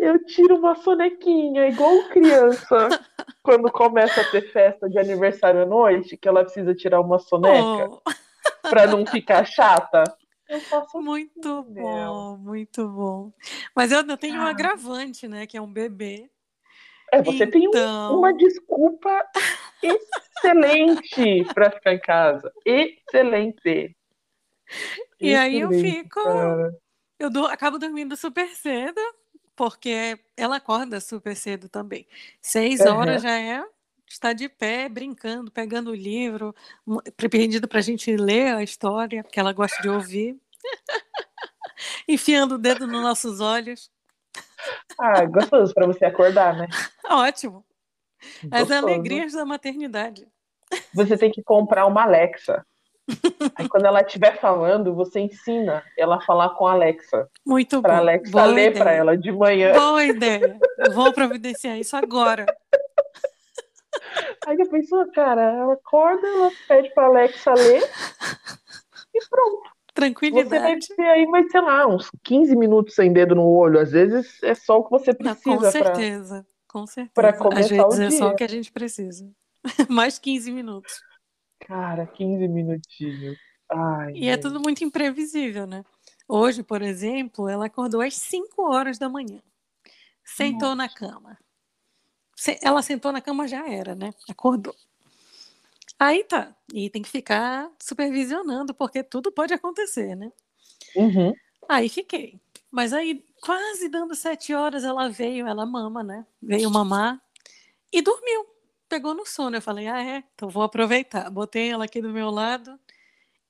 Eu 0.04 0.24
tiro 0.26 0.58
uma 0.58 0.76
sonequinha, 0.76 1.68
igual 1.68 2.10
criança, 2.10 2.88
quando 3.41 3.72
começa 3.72 4.20
a 4.22 4.30
ter 4.32 4.51
festa 4.51 4.89
de 4.89 4.99
aniversário 4.99 5.62
à 5.62 5.66
noite, 5.66 6.18
que 6.18 6.28
ela 6.28 6.43
precisa 6.43 6.76
tirar 6.76 6.99
uma 6.99 7.20
soneca 7.20 7.89
Oh, 7.89 8.01
pra 8.70 8.86
não 8.88 9.06
ficar 9.06 9.45
chata. 9.45 10.04
Eu 10.49 10.60
faço 10.60 11.01
muito 11.01 11.64
Meu. 11.70 11.84
bom, 11.84 12.38
muito 12.38 12.88
bom. 12.88 13.32
Mas 13.76 13.91
eu 13.91 13.99
ainda 13.99 14.18
tenho 14.18 14.36
um 14.36 14.41
Ah. 14.45 14.49
agravante, 14.49 15.28
né? 15.28 15.47
Que 15.47 15.56
é 15.58 15.62
um 15.62 15.72
bebê. 15.72 16.30
É, 17.12 17.22
você 17.22 17.47
tem 17.47 17.68
um- 17.68 17.70
Então, 17.70 18.18
uma 18.20 18.34
desculpa 18.34 19.26
excelente 19.82 21.45
pra 21.54 21.72
ficar 21.72 21.93
em 21.93 21.99
casa. 21.99 22.51
Excelente. 22.66 23.95
E 25.20 25.34
aí 25.36 25.60
eu 25.60 25.72
Excelente, 25.72 26.04
fico- 26.04 26.24
cara. 26.24 26.76
eu 27.20 27.30
du- 27.30 27.45
acabo 27.45 27.78
dormindo 27.80 28.16
super 28.18 28.47
cedo, 28.49 28.99
porque 29.56 30.20
ela 30.36 30.58
acorda 30.58 30.99
super 30.99 31.36
cedo 31.36 31.70
também. 31.70 32.08
Seis 32.41 32.82
Aham. 32.82 32.97
horas 32.97 33.22
já 33.22 33.39
é 33.39 33.64
estar 34.08 34.34
de 34.34 34.47
pé, 34.47 34.88
brincando, 34.88 35.51
pegando 35.51 35.91
o 35.91 35.95
livro, 35.95 36.54
pedindo 37.18 37.68
para 37.68 37.80
a 37.80 37.82
gente 37.82 38.16
ler 38.16 38.56
a 38.56 38.64
história, 38.64 39.24
que 39.24 39.39
ela 39.39 39.54
gosta 39.54 39.82
de 39.82 39.89
ouvir, 39.89 40.39
enfiando 42.08 42.56
o 42.56 42.58
dedo 42.58 42.86
nos 42.88 43.01
nossos 43.01 43.39
olhos. 43.39 43.91
Ah, 44.99 45.26
gostoso 45.26 45.74
pra 45.74 45.88
você 45.88 46.06
acordar, 46.06 46.56
né? 46.56 46.68
Ótimo. 47.10 47.66
As 48.51 48.70
Gostoso. 48.70 48.74
alegrias 48.74 49.34
da 49.34 49.45
maternidade. 49.45 50.28
Você 50.93 51.18
tem 51.18 51.32
que 51.32 51.43
comprar 51.43 51.86
uma 51.88 52.04
Alexa. 52.04 52.66
Aí 53.56 53.68
quando 53.68 53.86
ela 53.86 54.01
estiver 54.01 54.39
falando, 54.39 54.93
você 54.95 55.20
ensina 55.20 55.84
ela 55.97 56.16
a 56.18 56.22
falar 56.22 56.49
com 56.51 56.66
a 56.66 56.72
Alexa. 56.72 57.28
Muito 57.45 57.82
Pra 57.82 57.95
bom. 57.95 57.99
Alexa 57.99 58.32
Boa 58.32 58.45
ler 58.45 58.74
pra 58.74 58.91
ela 58.91 59.18
de 59.18 59.32
manhã. 59.32 59.74
Boa 59.74 60.06
ideia. 60.06 60.58
Vou 60.93 61.12
providenciar 61.14 61.78
isso 61.78 61.95
agora. 61.97 62.45
Aí 64.45 64.62
a 64.62 64.66
pessoa, 64.66 65.10
cara, 65.12 65.41
ela 65.41 65.74
acorda, 65.74 66.26
ela 66.28 66.51
pede 66.68 66.93
pra 66.93 67.06
Alexa 67.06 67.54
ler 67.54 67.84
e 69.14 69.20
pronto. 69.30 69.62
Você 69.64 69.70
vai 69.70 70.10
Tranquilidade. 70.10 70.88
ter 70.95 71.06
aí, 71.06 71.26
mas 71.28 71.51
sei 71.51 71.62
lá, 71.62 71.86
uns 71.88 72.10
15 72.24 72.56
minutos 72.56 72.95
sem 72.95 73.14
dedo 73.14 73.36
no 73.36 73.47
olho. 73.47 73.80
Às 73.80 73.91
vezes 73.91 74.41
é 74.41 74.56
só 74.56 74.80
o 74.80 74.84
que 74.86 74.89
você 74.91 75.12
Não, 75.12 75.18
precisa 75.36 75.43
com 75.56 75.60
pra. 75.60 75.72
certeza. 75.72 76.45
Com 76.68 76.88
certeza. 76.88 77.12
pra 77.14 77.30
Às 77.30 77.38
começar 77.38 77.86
o 77.86 77.89
vezes 77.91 78.16
é 78.16 78.18
só 78.18 78.30
o 78.30 78.36
que 78.36 78.43
a 78.43 78.47
gente 78.49 78.72
precisa. 78.72 79.30
Mais 79.89 80.18
15 80.18 80.51
minutos. 80.51 80.91
Cara, 81.66 82.05
15 82.05 82.47
minutinhos. 82.47 83.38
Ai, 83.70 84.14
E 84.16 84.28
é 84.30 84.38
tudo 84.38 84.59
muito 84.59 84.84
imprevisível, 84.84 85.66
né? 85.66 85.84
Hoje, 86.28 86.64
por 86.64 86.82
exemplo, 86.82 87.49
ela 87.49 87.66
acordou 87.66 88.01
às 88.01 88.16
5 88.16 88.64
horas 88.64 88.97
da 88.97 89.09
manhã. 89.09 89.41
Sentou 90.24 90.76
na 90.76 90.88
cama. 90.88 91.38
Ela 92.61 92.82
sentou 92.82 93.11
na 93.11 93.22
cama, 93.22 93.47
já 93.47 93.68
era, 93.68 93.95
né? 93.95 94.14
Acordou. 94.30 94.76
Aí 95.99 96.24
tá. 96.24 96.55
E 96.74 96.89
tem 96.89 97.01
que 97.01 97.09
ficar 97.09 97.70
supervisionando, 97.82 98.74
porque 98.74 99.03
tudo 99.03 99.32
pode 99.32 99.53
acontecer, 99.53 100.16
né? 100.16 100.32
Uhum. 100.95 101.34
Aí 101.70 101.88
fiquei. 101.89 102.39
Mas 102.72 102.91
aí, 102.91 103.24
quase 103.41 103.88
dando 103.88 104.16
sete 104.16 104.53
horas, 104.53 104.84
ela 104.84 105.09
veio, 105.09 105.47
ela 105.47 105.66
mama, 105.66 106.03
né? 106.03 106.26
Veio 106.41 106.70
mamar 106.72 107.22
e 107.91 108.01
dormiu. 108.01 108.53
Pegou 108.94 109.16
no 109.16 109.26
sono. 109.26 109.58
Eu 109.58 109.62
falei, 109.62 109.88
ah, 109.88 110.04
é? 110.04 110.24
Então 110.36 110.48
vou 110.48 110.62
aproveitar. 110.62 111.28
Botei 111.32 111.72
ela 111.72 111.86
aqui 111.86 112.00
do 112.00 112.10
meu 112.10 112.30
lado 112.30 112.80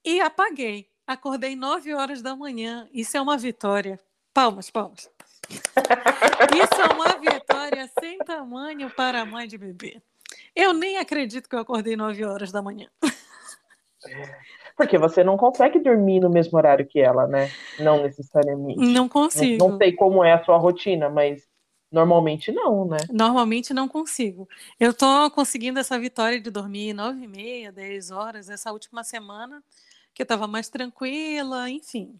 e 0.01 0.21
apaguei. 0.21 0.87
Acordei 1.05 1.53
nove 1.53 1.93
horas 1.93 2.21
da 2.21 2.33
manhã. 2.33 2.87
Isso 2.93 3.17
é 3.17 3.21
uma 3.21 3.37
vitória. 3.37 3.99
Palmas, 4.33 4.69
palmas. 4.69 5.11
Isso 5.51 6.81
é 6.81 6.93
uma 6.93 7.19
vitória 7.19 7.91
sem 7.99 8.19
tamanho 8.19 8.89
para 8.91 9.19
a 9.19 9.25
mãe 9.25 9.45
de 9.45 9.57
bebê. 9.57 10.01
Eu 10.55 10.71
nem 10.71 10.97
acredito 10.97 11.49
que 11.49 11.55
eu 11.55 11.59
acordei 11.59 11.97
9 11.97 12.23
horas 12.23 12.49
da 12.49 12.61
manhã. 12.61 12.87
Porque 14.77 14.97
você 14.97 15.25
não 15.25 15.35
consegue 15.35 15.77
dormir 15.79 16.21
no 16.21 16.29
mesmo 16.29 16.57
horário 16.57 16.87
que 16.87 17.01
ela, 17.01 17.27
né? 17.27 17.51
Não 17.79 18.01
necessariamente. 18.01 18.79
Não 18.79 19.09
consigo. 19.09 19.57
Não, 19.61 19.71
não 19.71 19.77
sei 19.77 19.91
como 19.91 20.23
é 20.23 20.31
a 20.31 20.43
sua 20.45 20.57
rotina, 20.57 21.09
mas 21.09 21.45
normalmente 21.93 22.51
não, 22.51 22.85
né? 22.85 22.97
Normalmente 23.11 23.73
não 23.73 23.87
consigo. 23.87 24.49
Eu 24.79 24.93
tô 24.93 25.29
conseguindo 25.31 25.79
essa 25.79 25.97
vitória 25.99 26.41
de 26.41 26.49
dormir 26.49 26.93
9 26.93 27.23
e 27.23 27.27
meia, 27.27 27.71
10 27.71 28.09
horas, 28.09 28.49
essa 28.49 28.71
última 28.71 29.03
semana, 29.03 29.63
que 30.13 30.23
eu 30.23 30.25
tava 30.25 30.47
mais 30.47 30.69
tranquila, 30.69 31.69
enfim. 31.69 32.19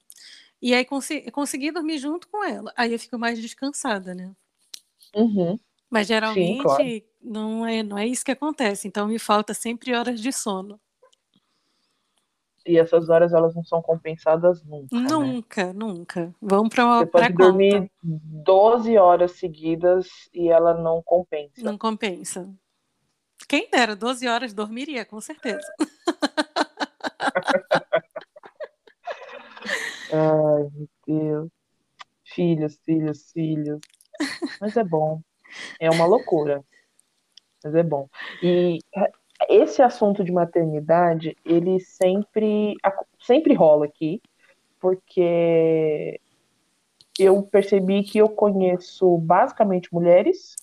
E 0.62 0.74
aí 0.74 0.86
consegui, 0.86 1.32
consegui 1.32 1.72
dormir 1.72 1.98
junto 1.98 2.28
com 2.28 2.44
ela. 2.44 2.72
Aí 2.78 2.94
eu 2.94 3.00
fico 3.00 3.18
mais 3.18 3.42
descansada, 3.42 4.14
né? 4.14 4.32
Uhum. 5.16 5.60
Mas 5.90 6.08
geralmente 6.08 6.58
Sim, 6.58 6.64
claro. 6.64 7.04
não, 7.22 7.66
é, 7.66 7.84
não 7.84 7.98
é 7.98 8.08
isso 8.08 8.24
que 8.24 8.32
acontece. 8.32 8.88
Então 8.88 9.08
me 9.08 9.18
falta 9.18 9.54
sempre 9.54 9.94
horas 9.94 10.22
de 10.22 10.32
sono. 10.32 10.80
E 12.66 12.78
essas 12.78 13.10
horas 13.10 13.34
elas 13.34 13.54
não 13.54 13.64
são 13.64 13.82
compensadas 13.82 14.64
nunca. 14.64 14.96
né? 14.96 15.10
Nunca, 15.10 15.74
nunca. 15.74 16.36
Vamos 16.42 16.74
para 16.74 17.00
Você 17.00 17.06
pode 17.08 17.34
dormir 17.34 17.92
12 18.02 18.98
horas 18.98 19.34
seguidas 19.34 20.08
e 20.34 20.50
ela 20.50 20.74
não 20.74 21.02
compensa. 21.04 21.62
Não 21.62 21.78
compensa. 21.78 22.50
Quem 23.48 23.70
dera, 23.70 23.96
12 23.96 24.28
horas 24.28 24.54
dormiria, 24.54 25.06
com 25.06 25.20
certeza. 25.20 25.62
Ai, 30.14 30.70
meu 30.72 30.90
Deus. 31.06 31.50
Filhos, 32.24 32.80
filhos, 32.86 33.32
filhos. 33.32 33.80
Mas 34.62 34.78
é 34.78 34.84
bom. 34.84 35.22
É 35.80 35.90
uma 35.90 36.06
loucura. 36.06 36.64
Mas 37.64 37.76
é 37.76 37.84
bom. 37.84 38.08
E 38.42 38.80
esse 39.50 39.82
assunto 39.82 40.24
de 40.24 40.32
maternidade, 40.32 41.36
ele 41.46 41.80
sempre, 41.80 42.76
sempre 43.20 43.54
rola 43.54 43.86
aqui, 43.86 44.22
porque 44.80 46.20
eu 47.18 47.42
percebi 47.44 48.04
que 48.04 48.18
eu 48.18 48.30
conheço 48.30 49.18
basicamente 49.18 49.94
mulheres 49.94 50.56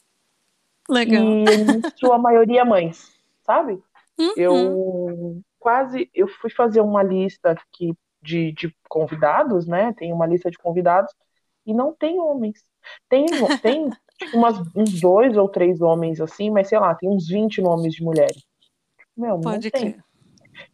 Legal. 0.89 1.23
e 1.23 1.99
sua 1.99 2.19
maioria 2.19 2.65
mães, 2.65 3.19
sabe? 3.43 3.83
Uhum. 4.19 4.33
Eu 4.37 5.43
quase, 5.59 6.11
eu 6.15 6.29
fui 6.29 6.51
fazer 6.51 6.81
uma 6.81 7.03
lista 7.03 7.53
aqui 7.53 7.95
de, 8.21 8.53
de 8.53 8.75
convidados, 8.89 9.67
né? 9.67 9.95
Tem 9.97 10.13
uma 10.13 10.27
lista 10.27 10.51
de 10.51 10.59
convidados 10.59 11.13
e 11.65 11.73
não 11.73 11.93
tem 11.93 12.21
homens. 12.21 12.65
Tem, 13.09 13.27
tem 13.63 13.91
umas, 14.35 14.59
uns 14.75 15.01
dois 15.01 15.37
ou 15.37 15.49
três 15.49 15.81
homens 15.81 16.21
assim, 16.21 16.51
mas 16.51 16.69
sei 16.69 16.79
lá, 16.79 16.95
tem 16.95 17.09
uns 17.09 17.29
20 17.29 17.63
nomes 17.63 17.95
de 17.95 18.03
mulheres. 18.03 18.50
Meu, 19.17 19.35
não 19.35 19.41
Pode 19.41 19.71
crer. 19.71 20.03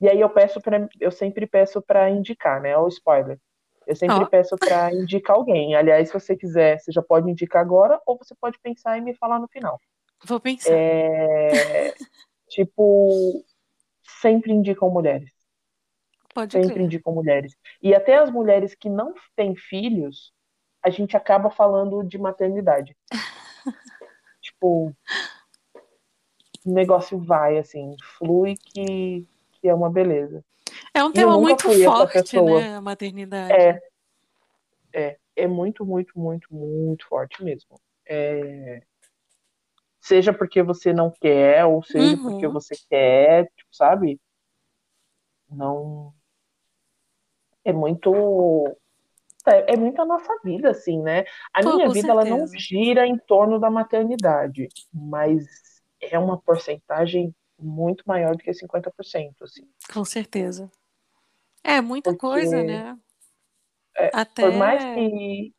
E 0.01 0.09
aí 0.09 0.21
eu 0.21 0.31
peço 0.31 0.61
para 0.61 0.89
eu 1.01 1.11
sempre 1.11 1.47
peço 1.47 1.81
para 1.81 2.11
indicar, 2.11 2.61
né? 2.61 2.77
O 2.77 2.89
spoiler. 2.89 3.39
Eu 3.87 3.95
sempre 3.95 4.17
Ó. 4.17 4.27
peço 4.27 4.57
para 4.57 4.93
indicar 4.93 5.37
alguém. 5.37 5.75
Aliás, 5.77 6.09
se 6.09 6.15
você 6.15 6.37
quiser, 6.37 6.79
você 6.79 6.91
já 6.91 7.03
pode 7.03 7.31
indicar 7.31 7.63
agora 7.63 8.01
ou 8.05 8.19
você 8.19 8.35
pode 8.35 8.59
pensar 8.59 8.99
e 8.99 9.01
me 9.01 9.15
falar 9.15 9.39
no 9.39 9.47
final. 9.47 9.79
Vou 10.25 10.41
pensar. 10.41 10.73
É, 10.73 11.95
tipo, 12.51 13.45
sempre 14.03 14.53
indicam 14.53 14.91
mulheres. 14.91 15.31
Pode 16.35 16.53
Sempre 16.53 16.75
crer. 16.75 16.85
indicam 16.85 17.15
mulheres. 17.15 17.57
E 17.83 17.95
até 17.95 18.17
as 18.19 18.31
mulheres 18.31 18.75
que 18.75 18.91
não 18.91 19.15
têm 19.35 19.57
filhos, 19.57 20.35
a 20.85 20.91
gente 20.91 21.17
acaba 21.17 21.49
falando 21.49 22.03
de 22.03 22.19
maternidade. 22.19 22.95
tipo, 24.43 24.95
o 26.67 26.73
negócio 26.73 27.19
vai, 27.19 27.59
assim, 27.59 27.95
flui 28.19 28.57
que, 28.57 29.27
que 29.53 29.69
é 29.69 29.75
uma 29.75 29.89
beleza. 29.89 30.45
É 30.93 31.03
um 31.05 31.13
tema 31.13 31.39
muito 31.39 31.69
forte, 31.85 32.41
né? 32.43 32.77
A 32.77 32.81
maternidade. 32.81 33.53
É, 33.53 33.81
é, 34.93 35.19
é 35.37 35.47
muito, 35.47 35.85
muito, 35.87 36.19
muito, 36.19 36.53
muito 36.53 37.07
forte 37.07 37.43
mesmo. 37.45 37.79
É, 38.05 38.83
seja 40.01 40.33
porque 40.33 40.63
você 40.63 40.93
não 40.93 41.11
quer, 41.11 41.65
ou 41.65 41.83
seja 41.83 42.17
Uhum. 42.17 42.23
porque 42.25 42.49
você 42.49 42.75
quer, 42.89 43.45
tipo, 43.57 43.69
sabe? 43.73 44.21
Não. 45.51 46.13
É 47.65 47.73
muito. 47.73 48.13
É, 49.47 49.75
é 49.75 49.77
muito 49.77 50.01
a 50.03 50.05
nossa 50.05 50.37
vida, 50.43 50.71
assim, 50.71 51.01
né? 51.01 51.25
A 51.53 51.63
Pô, 51.63 51.77
minha 51.77 51.89
vida, 51.91 52.11
ela 52.11 52.25
não 52.25 52.39
certeza. 52.47 52.59
gira 52.59 53.07
em 53.07 53.17
torno 53.17 53.61
da 53.61 53.71
maternidade, 53.71 54.69
mas 54.93 55.76
é 56.01 56.19
uma 56.19 56.41
porcentagem 56.41 57.35
muito 57.59 58.05
maior 58.07 58.33
do 58.37 58.43
que 58.43 58.53
50%, 58.53 59.43
assim. 59.43 59.69
Com 59.93 60.05
certeza. 60.05 60.71
É 61.65 61.81
muita 61.81 62.11
Porque, 62.11 62.21
coisa, 62.21 62.63
né? 62.63 62.99
é, 63.97 64.11
Até, 64.13 64.43
Por 64.43 64.53
mais 64.53 64.83
que. 64.85 65.53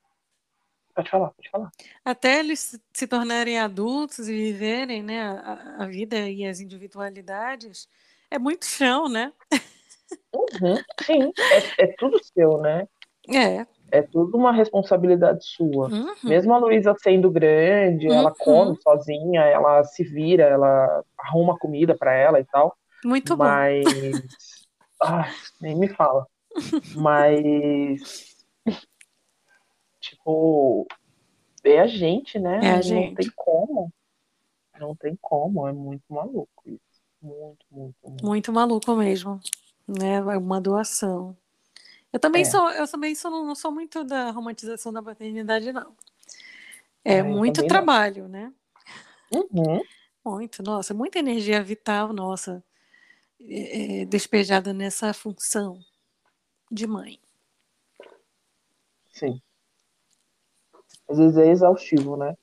Pode 0.95 1.09
falar, 1.11 1.29
pode 1.31 1.49
falar. 1.51 1.71
até 2.03 2.39
eles 2.39 2.79
se- 2.91 3.07
tornarem 3.07 3.59
adultos 3.59 4.27
e 4.27 4.33
viverem, 4.33 5.03
né, 5.03 5.21
a, 5.21 5.83
a 5.83 5.85
vida 5.85 6.27
e 6.27 6.43
as 6.43 6.59
individualidades, 6.59 7.87
é 8.31 8.39
muito 8.39 8.65
chão, 8.65 9.07
né? 9.07 9.31
Uhum, 10.33 10.75
sim, 11.03 11.31
é, 11.79 11.83
é 11.83 11.95
tudo 11.97 12.17
seu, 12.23 12.57
né? 12.59 12.87
É. 13.29 13.65
É 13.91 14.01
tudo 14.01 14.37
uma 14.37 14.51
responsabilidade 14.51 15.45
sua. 15.45 15.87
Uhum. 15.89 16.13
Mesmo 16.23 16.53
a 16.53 16.57
Luísa 16.57 16.93
sendo 17.01 17.31
grande, 17.31 18.07
ela 18.07 18.29
Uhum. 18.29 18.35
come 18.37 18.81
sozinha, 18.81 19.41
ela 19.41 19.83
se 19.83 20.03
vira, 20.03 20.43
ela 20.43 21.03
arruma 21.17 21.57
comida 21.57 21.95
pra 21.97 22.13
ela 22.13 22.39
e 22.39 22.45
tal. 22.45 22.75
Muito 23.05 23.35
bom. 23.37 23.43
Mas. 23.45 23.83
Nem 25.61 25.75
me 25.77 25.87
fala. 25.87 26.25
Mas. 26.95 28.35
Tipo. 29.99 30.87
É 31.63 31.79
a 31.81 31.87
gente, 31.87 32.39
né? 32.39 32.59
É 32.63 32.69
a 32.71 32.75
Não 32.75 32.81
gente. 32.81 33.15
tem 33.15 33.31
como. 33.35 33.91
Não 34.79 34.95
tem 34.95 35.17
como. 35.21 35.67
É 35.67 35.73
muito 35.73 36.03
maluco 36.09 36.49
isso. 36.65 36.79
Muito, 37.21 37.65
muito, 37.71 37.95
muito. 38.03 38.25
Muito 38.25 38.53
maluco 38.53 38.95
mesmo, 38.95 39.39
né? 39.87 40.21
Uma 40.21 40.61
doação. 40.61 41.35
Eu 42.17 42.19
também 42.19 42.41
É. 42.41 42.45
sou, 42.45 42.71
eu 42.71 42.87
também 42.87 43.13
sou, 43.13 43.29
não 43.29 43.53
sou 43.53 43.71
muito 43.71 44.03
da 44.03 44.31
romantização 44.31 44.91
da 44.91 45.03
maternidade, 45.03 45.71
não. 45.71 45.95
É 47.05 47.13
Ah, 47.13 47.17
eu 47.19 47.25
muito 47.25 47.57
também 47.57 47.69
não. 47.69 47.75
trabalho, 47.75 48.27
né? 48.27 48.51
Uhum. 49.31 49.83
Muito, 50.25 50.63
nossa, 50.63 50.95
muita 50.95 51.19
energia 51.19 51.61
vital, 51.61 52.11
nossa, 52.11 52.63
é, 53.39 54.01
é, 54.01 54.05
despejada 54.05 54.73
nessa 54.73 55.13
função 55.13 55.79
de 56.71 56.87
mãe. 56.87 57.19
Sim. 59.11 59.39
Às 61.07 61.19
vezes 61.19 61.37
é 61.37 61.51
exaustivo, 61.51 62.17
né? 62.17 62.35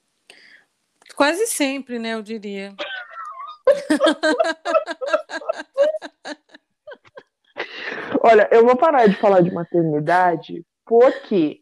Quase 1.16 1.48
sempre, 1.48 1.98
né, 1.98 2.14
eu 2.14 2.22
diria. 2.22 2.76
Olha, 8.26 8.48
eu 8.50 8.64
vou 8.64 8.74
parar 8.74 9.06
de 9.06 9.16
falar 9.16 9.42
de 9.42 9.52
maternidade 9.52 10.64
porque 10.86 11.60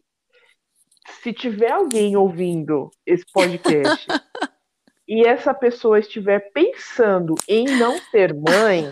se 1.21 1.33
tiver 1.33 1.69
alguém 1.69 2.15
ouvindo 2.15 2.89
esse 3.05 3.25
podcast 3.33 4.07
e 5.05 5.27
essa 5.27 5.53
pessoa 5.53 5.99
estiver 5.99 6.39
pensando 6.53 7.35
em 7.49 7.65
não 7.65 7.97
ser 8.09 8.33
mãe, 8.33 8.89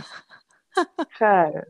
cara, 1.18 1.66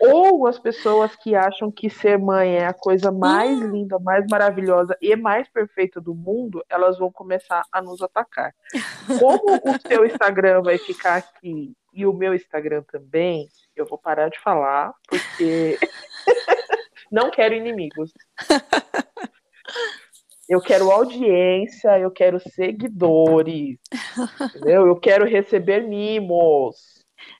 ou 0.00 0.46
as 0.46 0.58
pessoas 0.58 1.14
que 1.16 1.34
acham 1.34 1.70
que 1.70 1.90
ser 1.90 2.18
mãe 2.18 2.56
é 2.56 2.66
a 2.66 2.72
coisa 2.72 3.12
mais 3.12 3.58
Hum. 3.58 3.72
linda, 3.72 3.98
mais 3.98 4.24
maravilhosa 4.30 4.96
e 5.02 5.14
mais 5.16 5.46
perfeita 5.50 6.00
do 6.00 6.14
mundo, 6.14 6.64
elas 6.66 6.98
vão 6.98 7.12
começar 7.12 7.62
a 7.70 7.82
nos 7.82 8.00
atacar. 8.00 8.54
Como 9.18 9.56
o 9.56 9.88
seu 9.88 10.06
Instagram 10.06 10.62
vai 10.62 10.78
ficar 10.78 11.16
aqui 11.16 11.76
e 11.96 12.04
o 12.04 12.12
meu 12.12 12.34
Instagram 12.34 12.82
também, 12.82 13.48
eu 13.74 13.86
vou 13.86 13.96
parar 13.96 14.28
de 14.28 14.38
falar, 14.38 14.92
porque 15.08 15.78
não 17.10 17.30
quero 17.30 17.54
inimigos. 17.54 18.12
Eu 20.48 20.60
quero 20.60 20.92
audiência, 20.92 21.98
eu 21.98 22.08
quero 22.08 22.38
seguidores, 22.38 23.80
entendeu? 24.54 24.86
Eu 24.86 24.94
quero 24.94 25.24
receber 25.24 25.80
mimos. 25.80 26.95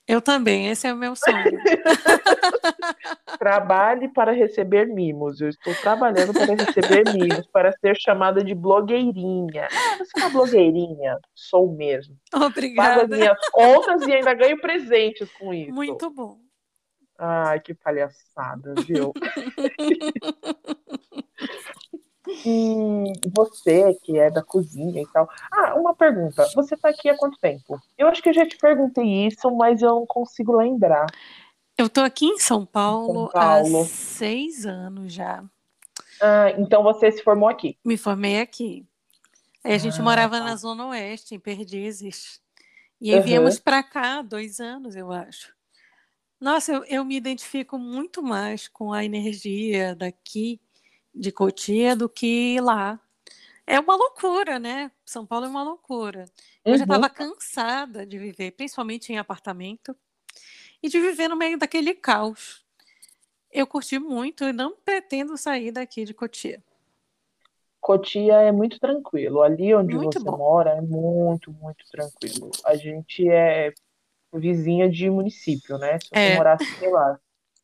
Eu 0.09 0.22
também, 0.22 0.68
esse 0.68 0.87
é 0.87 0.95
o 0.95 0.97
meu 0.97 1.16
sonho. 1.16 1.34
Trabalhe 3.39 4.09
para 4.09 4.30
receber 4.30 4.87
mimos. 4.87 5.41
Eu 5.41 5.49
estou 5.49 5.74
trabalhando 5.74 6.32
para 6.32 6.55
receber 6.55 7.12
mimos, 7.12 7.45
para 7.49 7.72
ser 7.72 7.97
chamada 7.97 8.45
de 8.45 8.55
blogueirinha. 8.55 9.66
Ah, 9.70 9.97
você 9.99 10.12
é 10.16 10.20
uma 10.20 10.30
blogueirinha? 10.30 11.18
Sou 11.34 11.72
mesmo. 11.72 12.16
Pago 12.30 12.45
as 12.45 12.51
Obrigada. 12.51 13.16
minhas 13.16 13.39
contas 13.51 14.07
e 14.07 14.12
ainda 14.12 14.32
ganho 14.34 14.61
presentes 14.61 15.28
com 15.32 15.53
isso. 15.53 15.72
Muito 15.72 16.09
bom. 16.11 16.39
Ai, 17.18 17.59
que 17.61 17.74
palhaçada, 17.74 18.74
viu? 18.87 19.12
E 22.29 23.12
você, 23.31 23.95
que 24.03 24.18
é 24.18 24.31
da 24.31 24.43
cozinha 24.43 25.03
e 25.03 25.07
tal. 25.07 25.29
Ah, 25.53 25.74
uma 25.74 25.95
pergunta. 25.95 26.47
Você 26.55 26.77
tá 26.77 26.89
aqui 26.89 27.09
há 27.09 27.16
quanto 27.16 27.39
tempo? 27.39 27.81
Eu 27.97 28.09
acho 28.09 28.22
que 28.22 28.29
eu 28.29 28.35
já 28.35 28.47
te 28.47 28.57
perguntei 28.59 29.27
isso, 29.27 29.51
mas 29.51 29.83
eu 29.83 29.91
não 29.91 30.07
consigo 30.07 30.57
lembrar. 30.57 31.07
Eu 31.79 31.89
tô 31.89 32.01
aqui 32.01 32.27
em 32.27 32.39
São 32.39 32.64
Paulo, 32.64 33.31
São 33.31 33.41
Paulo. 33.41 33.83
há 33.83 33.87
seis 33.87 34.66
anos 34.66 35.12
já. 35.12 35.45
Ah, 36.20 36.51
então 36.53 36.83
você 36.83 37.12
se 37.12 37.22
formou 37.22 37.49
aqui. 37.49 37.79
Me 37.85 37.97
formei 37.97 38.41
aqui. 38.41 38.87
Aí 39.62 39.74
a 39.74 39.79
gente 39.79 40.01
Ah, 40.01 40.05
morava 40.05 40.39
tá. 40.39 40.45
na 40.45 40.57
Zona 40.57 40.87
Oeste, 40.87 41.35
em 41.35 41.41
Perdizes. 41.41 42.41
E 43.01 43.11
aí 43.11 43.16
Aham. 43.16 43.24
viemos 43.27 43.59
para 43.59 43.83
cá 43.83 44.18
há 44.18 44.22
dois 44.22 44.59
anos, 44.59 44.97
eu 44.97 45.12
acho. 45.12 45.55
Nossa, 46.41 46.72
eu, 46.72 46.85
eu 46.85 47.05
me 47.05 47.16
identifico 47.16 47.79
muito 47.79 48.22
mais 48.22 48.68
com 48.68 48.93
a 48.93 49.05
energia 49.05 49.95
daqui 49.95 50.61
de 51.17 51.33
Cotia 51.33 51.97
do 51.97 52.09
que 52.09 52.61
lá. 52.61 53.01
É 53.67 53.81
uma 53.81 53.97
loucura, 53.97 54.59
né? 54.59 54.91
São 55.05 55.27
Paulo 55.27 55.47
é 55.47 55.49
uma 55.49 55.62
loucura. 55.64 56.27
Eu 56.64 56.77
já 56.77 56.85
Uhum. 56.85 56.97
estava 56.97 57.11
cansada 57.11 58.07
de 58.07 58.19
viver, 58.19 58.53
principalmente 58.53 59.12
em 59.12 59.19
apartamento, 59.19 59.97
e 60.83 60.89
de 60.89 61.01
viver 61.01 61.29
no 61.29 61.37
meio 61.37 61.59
daquele 61.59 61.95
caos. 61.95 62.64
Eu 63.51 63.67
curti 63.67 63.99
muito 63.99 64.45
e 64.45 64.53
não 64.53 64.77
pretendo 64.85 65.37
sair 65.37 65.73
daqui 65.73 66.05
de 66.05 66.14
Cotia. 66.14 66.62
Cotia 67.81 68.35
é 68.43 68.53
muito 68.53 68.79
tranquilo. 68.79 69.43
Ali 69.43 69.75
onde 69.75 69.95
Muito 69.95 70.19
você 70.19 70.25
bom. 70.25 70.37
mora 70.37 70.71
é 70.71 70.81
muito, 70.81 71.53
muito 71.53 71.85
tranquilo. 71.91 72.51
A 72.64 72.77
gente 72.77 73.29
é 73.29 73.73
vizinha 74.35 74.91
de 74.91 75.09
município, 75.09 75.79
né? 75.79 75.99
Se 76.01 76.09
você 76.11 76.19
É. 76.19 76.35
morasse, 76.37 76.64
sei 76.79 76.91
lá, 76.91 77.19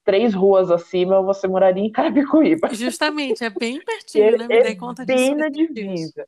três 0.04 0.34
ruas 0.34 0.70
acima, 0.70 1.22
você 1.22 1.46
moraria 1.46 1.84
em 1.84 1.90
Carapicuíba. 1.90 2.68
Justamente, 2.74 3.44
é 3.44 3.50
bem 3.50 3.80
pertinho, 3.84 4.38
né? 4.38 4.46
Me 4.46 4.56
é 4.56 4.62
dei 4.62 4.76
conta 4.76 5.04
disso. 5.04 5.16
bem 5.16 5.34
na 5.34 5.48
divisa. 5.48 6.26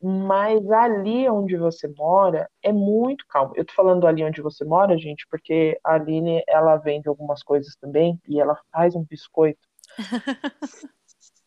Mas 0.00 0.70
ali 0.70 1.28
onde 1.28 1.56
você 1.56 1.88
mora 1.88 2.48
é 2.62 2.72
muito 2.72 3.24
calmo. 3.28 3.54
Eu 3.56 3.64
tô 3.64 3.72
falando 3.72 4.06
ali 4.06 4.22
onde 4.22 4.40
você 4.42 4.64
mora, 4.64 4.96
gente, 4.96 5.26
porque 5.30 5.78
a 5.82 5.94
Aline, 5.94 6.42
ela 6.46 6.76
vende 6.76 7.08
algumas 7.08 7.42
coisas 7.42 7.74
também 7.76 8.20
e 8.28 8.40
ela 8.40 8.58
faz 8.70 8.94
um 8.94 9.02
biscoito 9.02 9.66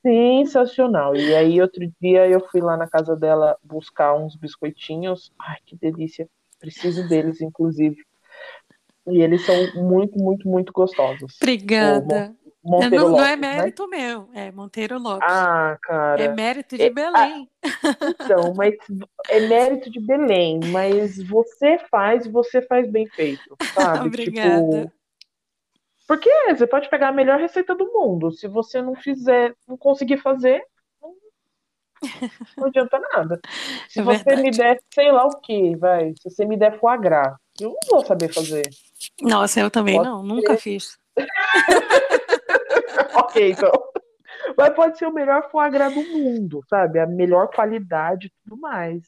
sensacional. 0.02 1.16
E 1.16 1.36
aí 1.36 1.62
outro 1.62 1.82
dia 2.02 2.28
eu 2.28 2.42
fui 2.50 2.60
lá 2.60 2.76
na 2.76 2.88
casa 2.88 3.16
dela 3.16 3.58
buscar 3.64 4.16
uns 4.16 4.36
biscoitinhos. 4.36 5.32
Ai, 5.40 5.58
que 5.66 5.76
delícia. 5.76 6.28
Preciso 6.60 7.08
deles, 7.08 7.40
inclusive. 7.42 8.04
E 9.12 9.22
eles 9.22 9.46
são 9.46 9.56
muito, 9.76 10.18
muito, 10.20 10.48
muito 10.48 10.74
gostosos. 10.74 11.36
Obrigada. 11.42 12.36
O 12.62 12.72
Monteiro 12.72 12.96
não, 12.96 13.12
não 13.12 13.24
é 13.24 13.38
né? 13.38 13.56
mérito 13.56 13.88
meu, 13.88 14.30
é 14.34 14.52
Monteiro 14.52 15.00
Lopes. 15.00 15.28
Ah, 15.30 15.78
cara. 15.82 16.22
é 16.22 16.28
mérito 16.28 16.78
de 16.78 16.84
É, 16.84 16.90
Belém. 16.90 17.50
Então, 18.22 18.54
mas 18.54 18.76
é 19.30 19.40
mérito 19.40 19.90
de 19.90 20.00
Belém, 20.00 20.60
mas 20.72 21.18
você 21.24 21.80
faz 21.90 22.26
e 22.26 22.30
você 22.30 22.62
faz 22.62 22.90
bem 22.92 23.08
feito, 23.08 23.56
sabe? 23.74 24.08
Obrigada. 24.08 24.82
Tipo, 24.82 25.00
porque 26.06 26.30
você 26.50 26.66
pode 26.68 26.90
pegar 26.90 27.10
a 27.10 27.14
melhor 27.14 27.40
receita 27.40 27.76
do 27.76 27.86
mundo. 27.94 28.32
Se 28.32 28.48
você 28.48 28.82
não 28.82 28.96
fizer, 28.96 29.54
não 29.68 29.78
conseguir 29.78 30.18
fazer, 30.18 30.62
não, 32.58 32.68
adianta 32.68 33.00
nada. 33.14 33.40
Se 33.88 34.00
É 34.00 34.04
você 34.04 34.36
me 34.36 34.52
der, 34.52 34.80
sei 34.94 35.12
lá 35.12 35.26
o 35.26 35.40
que, 35.40 35.76
vai. 35.76 36.14
Se 36.20 36.30
você 36.30 36.46
me 36.46 36.58
der 36.58 36.80
foie 36.80 36.98
gras, 36.98 37.36
eu 37.60 37.70
não 37.70 37.80
vou 37.90 38.06
saber 38.06 38.34
fazer. 38.34 38.64
Nossa, 39.22 39.60
eu 39.60 39.72
também 39.72 39.96
Pode 39.96 40.10
não, 40.10 40.24
nunca 40.24 40.58
fiz. 40.58 40.98
ok, 43.16 43.52
então. 43.52 43.72
Mas 44.58 44.74
pode 44.74 44.98
ser 44.98 45.06
o 45.06 45.14
melhor 45.14 45.50
foie 45.50 45.70
gras 45.70 45.94
do 45.94 46.02
mundo, 46.02 46.62
sabe? 46.70 47.00
A 47.00 47.08
melhor 47.08 47.50
qualidade 47.50 48.28
e 48.28 48.32
tudo 48.44 48.60
mais. 48.60 49.04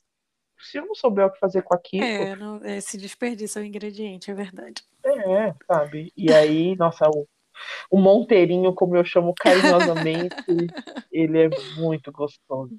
Se 0.59 0.77
eu 0.77 0.85
não 0.85 0.93
souber 0.93 1.25
o 1.25 1.31
que 1.31 1.39
fazer 1.39 1.63
com 1.63 1.73
aquilo, 1.73 2.05
É, 2.05 2.35
não, 2.35 2.63
é, 2.63 2.79
se 2.79 2.97
desperdiça 2.97 3.59
o 3.59 3.63
ingrediente, 3.63 4.29
é 4.29 4.33
verdade. 4.33 4.83
É, 5.03 5.53
sabe? 5.65 6.13
E 6.15 6.31
aí, 6.31 6.75
nossa, 6.75 7.09
o, 7.09 7.27
o 7.89 7.99
Monteirinho, 7.99 8.73
como 8.73 8.95
eu 8.95 9.03
chamo 9.03 9.33
carinhosamente, 9.33 10.35
ele 11.11 11.45
é 11.45 11.49
muito 11.75 12.11
gostoso. 12.11 12.77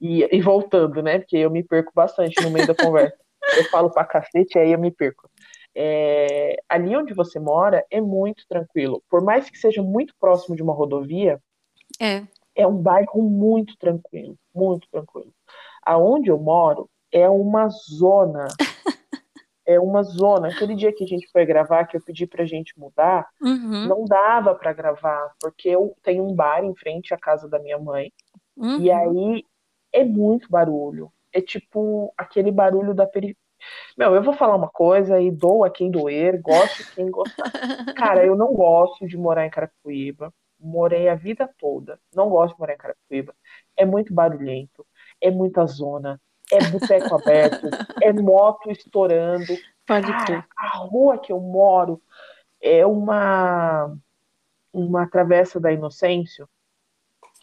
E, 0.00 0.26
e 0.34 0.40
voltando, 0.40 1.02
né? 1.02 1.18
Porque 1.18 1.36
eu 1.36 1.50
me 1.50 1.62
perco 1.62 1.92
bastante 1.94 2.42
no 2.42 2.50
meio 2.50 2.66
da 2.66 2.74
conversa. 2.74 3.16
Eu 3.56 3.64
falo 3.66 3.90
pra 3.90 4.04
cacete, 4.04 4.58
aí 4.58 4.72
eu 4.72 4.78
me 4.78 4.90
perco. 4.90 5.30
É, 5.74 6.56
ali 6.68 6.94
onde 6.96 7.14
você 7.14 7.38
mora 7.38 7.84
é 7.90 8.00
muito 8.00 8.44
tranquilo. 8.48 9.02
Por 9.08 9.22
mais 9.22 9.48
que 9.48 9.58
seja 9.58 9.82
muito 9.82 10.14
próximo 10.20 10.54
de 10.54 10.62
uma 10.62 10.74
rodovia, 10.74 11.40
É, 12.00 12.22
é 12.54 12.66
um 12.66 12.76
bairro 12.76 13.22
muito 13.22 13.76
tranquilo, 13.78 14.36
muito 14.54 14.86
tranquilo. 14.90 15.32
Aonde 15.82 16.30
eu 16.30 16.38
moro 16.38 16.88
é 17.10 17.28
uma 17.28 17.68
zona. 17.68 18.48
É 19.64 19.78
uma 19.78 20.02
zona. 20.02 20.48
Aquele 20.48 20.74
dia 20.74 20.92
que 20.92 21.04
a 21.04 21.06
gente 21.06 21.30
foi 21.30 21.46
gravar, 21.46 21.84
que 21.84 21.96
eu 21.96 22.02
pedi 22.02 22.26
pra 22.26 22.44
gente 22.44 22.76
mudar, 22.76 23.28
uhum, 23.40 23.86
não 23.86 24.04
dava 24.04 24.56
pra 24.56 24.72
gravar, 24.72 25.30
porque 25.40 25.68
eu 25.68 25.94
tenho 26.02 26.24
um 26.24 26.34
bar 26.34 26.64
em 26.64 26.74
frente 26.74 27.14
à 27.14 27.16
casa 27.16 27.48
da 27.48 27.60
minha 27.60 27.78
mãe, 27.78 28.12
uhum. 28.56 28.80
e 28.80 28.90
aí 28.90 29.44
é 29.92 30.02
muito 30.04 30.50
barulho. 30.50 31.12
É 31.32 31.40
tipo 31.40 32.12
aquele 32.18 32.50
barulho 32.50 32.92
da 32.92 33.06
periferia. 33.06 33.41
Meu, 33.96 34.14
eu 34.14 34.22
vou 34.22 34.32
falar 34.34 34.56
uma 34.56 34.68
coisa 34.68 35.20
e 35.20 35.30
dou 35.30 35.64
a 35.64 35.70
quem 35.70 35.90
doer, 35.90 36.40
gosto 36.40 36.84
quem 36.94 37.10
gostar. 37.10 37.50
Cara, 37.94 38.24
eu 38.24 38.36
não 38.36 38.52
gosto 38.52 39.06
de 39.06 39.16
morar 39.16 39.46
em 39.46 39.50
Carapicuíba. 39.50 40.32
Morei 40.58 41.08
a 41.08 41.14
vida 41.14 41.48
toda. 41.58 41.98
Não 42.14 42.28
gosto 42.28 42.54
de 42.54 42.60
morar 42.60 42.74
em 42.74 42.78
Carapicuíba. 42.78 43.34
É 43.76 43.84
muito 43.84 44.14
barulhento, 44.14 44.86
é 45.20 45.30
muita 45.30 45.66
zona, 45.66 46.20
é 46.50 46.64
boteco 46.70 47.14
aberto, 47.16 47.68
é 48.00 48.12
moto 48.12 48.70
estourando. 48.70 49.54
Pode 49.86 50.06
Cara, 50.06 50.46
a 50.56 50.76
rua 50.78 51.18
que 51.18 51.32
eu 51.32 51.40
moro 51.40 52.00
é 52.60 52.86
uma 52.86 53.94
uma 54.72 55.06
travessa 55.06 55.60
da 55.60 55.70
Inocêncio, 55.70 56.48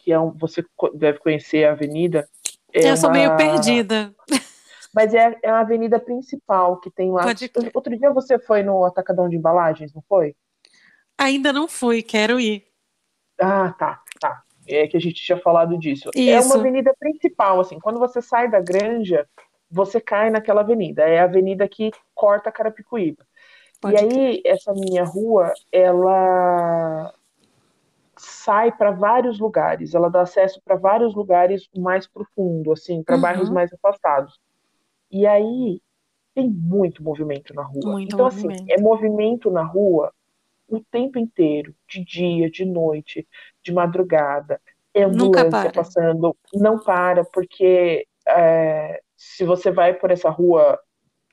que 0.00 0.12
é 0.12 0.18
um, 0.18 0.32
você 0.32 0.64
deve 0.94 1.18
conhecer 1.20 1.64
a 1.64 1.72
avenida. 1.72 2.28
É 2.72 2.90
eu 2.90 2.96
sou 2.96 3.10
meio 3.10 3.30
uma- 3.30 3.36
perdida. 3.36 4.12
Mas 4.92 5.14
é, 5.14 5.38
é 5.42 5.50
a 5.50 5.60
avenida 5.60 5.98
principal 6.00 6.80
que 6.80 6.90
tem 6.90 7.12
lá. 7.12 7.22
Pode. 7.22 7.50
Outro 7.72 7.96
dia 7.96 8.12
você 8.12 8.38
foi 8.38 8.62
no 8.62 8.84
Atacadão 8.84 9.28
de 9.28 9.36
Embalagens, 9.36 9.94
não 9.94 10.02
foi? 10.08 10.34
Ainda 11.16 11.52
não 11.52 11.68
fui, 11.68 12.02
quero 12.02 12.40
ir. 12.40 12.66
Ah, 13.38 13.72
tá, 13.78 14.02
tá. 14.20 14.42
É 14.66 14.86
que 14.86 14.96
a 14.96 15.00
gente 15.00 15.22
tinha 15.22 15.38
falado 15.38 15.78
disso. 15.78 16.10
É 16.14 16.20
Isso. 16.20 16.48
uma 16.48 16.56
avenida 16.56 16.94
principal, 16.98 17.60
assim. 17.60 17.78
Quando 17.78 17.98
você 17.98 18.20
sai 18.20 18.50
da 18.50 18.60
Granja, 18.60 19.26
você 19.70 20.00
cai 20.00 20.30
naquela 20.30 20.60
avenida. 20.60 21.02
É 21.02 21.20
a 21.20 21.24
avenida 21.24 21.66
que 21.68 21.90
corta 22.14 22.52
Carapicuíba. 22.52 23.26
Pode 23.80 23.94
e 23.94 23.98
aí, 23.98 24.42
essa 24.44 24.74
minha 24.74 25.04
rua, 25.04 25.52
ela 25.72 27.14
sai 28.16 28.70
para 28.72 28.90
vários 28.90 29.38
lugares. 29.38 29.94
Ela 29.94 30.10
dá 30.10 30.20
acesso 30.22 30.60
para 30.62 30.76
vários 30.76 31.14
lugares 31.14 31.68
mais 31.76 32.06
profundo, 32.06 32.72
assim, 32.72 33.02
para 33.02 33.16
Uhum. 33.16 33.22
bairros 33.22 33.50
mais 33.50 33.72
afastados. 33.72 34.38
E 35.10 35.26
aí 35.26 35.80
tem 36.34 36.48
muito 36.48 37.02
movimento 37.02 37.52
na 37.54 37.62
rua. 37.62 37.92
Muito 37.92 38.14
então, 38.14 38.26
movimento. 38.26 38.62
assim, 38.62 38.72
é 38.72 38.80
movimento 38.80 39.50
na 39.50 39.62
rua 39.62 40.12
o 40.68 40.80
tempo 40.90 41.18
inteiro, 41.18 41.74
de 41.88 42.04
dia, 42.04 42.50
de 42.50 42.64
noite, 42.64 43.26
de 43.62 43.72
madrugada. 43.72 44.60
É 44.94 45.02
ambulância 45.02 45.72
passando, 45.72 46.36
não 46.54 46.78
para, 46.78 47.24
porque 47.24 48.06
é, 48.26 49.00
se 49.16 49.44
você 49.44 49.70
vai 49.70 49.94
por 49.94 50.10
essa 50.10 50.30
rua, 50.30 50.78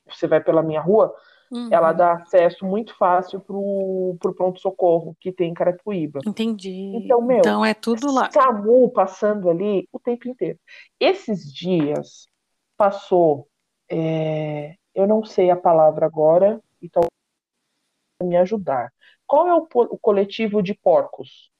você 0.08 0.28
vai 0.28 0.42
pela 0.42 0.64
minha 0.64 0.82
rua, 0.82 1.14
Uhum. 1.50 1.70
ela 1.72 1.94
dá 1.94 2.14
acesso 2.14 2.66
muito 2.66 2.94
fácil 2.98 3.40
pro, 3.40 4.18
pro 4.20 4.34
pronto-socorro 4.34 5.16
que 5.20 5.32
tem 5.32 5.52
em 5.52 5.54
Carapicuíba. 5.54 6.20
Entendi. 6.26 6.92
Então, 6.94 7.22
meu, 7.22 7.38
Então 7.38 7.64
é 7.64 7.74
tudo 7.74 8.12
lá. 8.12 8.30
SAMU 8.32 8.90
passando 8.92 9.50
ali 9.50 9.88
o 9.92 10.00
tempo 10.00 10.28
inteiro. 10.28 10.60
Esses 11.00 11.52
dias 11.54 12.28
passou, 12.76 13.48
é, 13.90 14.76
eu 14.94 15.08
não 15.08 15.24
sei 15.26 15.50
a 15.50 15.56
palavra 15.56 16.06
agora, 16.06 16.62
então 16.82 17.04
me 18.22 18.36
ajudar. 18.38 18.92
Qual 19.26 19.48
é 19.48 19.54
o, 19.54 19.68
o 19.92 19.98
coletivo 20.00 20.62
de 20.64 20.74
porcos? 20.74 21.52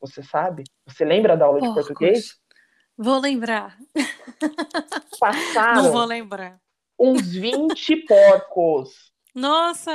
Você 0.00 0.22
sabe? 0.22 0.64
Você 0.86 1.04
lembra 1.04 1.36
da 1.36 1.46
aula 1.46 1.60
de 1.60 1.66
Porcos. 1.66 1.86
português? 1.86 2.38
Vou 2.96 3.18
lembrar. 3.18 3.76
Passaram 5.18 5.82
Não 5.82 5.92
vou 5.92 6.04
lembrar. 6.04 6.60
uns 6.98 7.34
20 7.34 7.96
porcos 8.06 9.12
Nossa! 9.34 9.90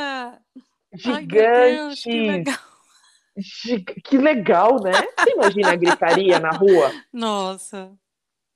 Ai, 1.06 1.26
meu 1.26 1.28
Deus, 1.28 2.00
gigantes. 2.00 2.04
que 2.04 2.20
legal. 2.28 2.60
Que 4.04 4.18
legal, 4.18 4.84
né? 4.84 4.92
Você 5.18 5.32
imagina 5.32 5.72
a 5.72 5.76
gritaria 5.76 6.40
na 6.40 6.50
rua 6.52 6.92
Nossa. 7.14 7.92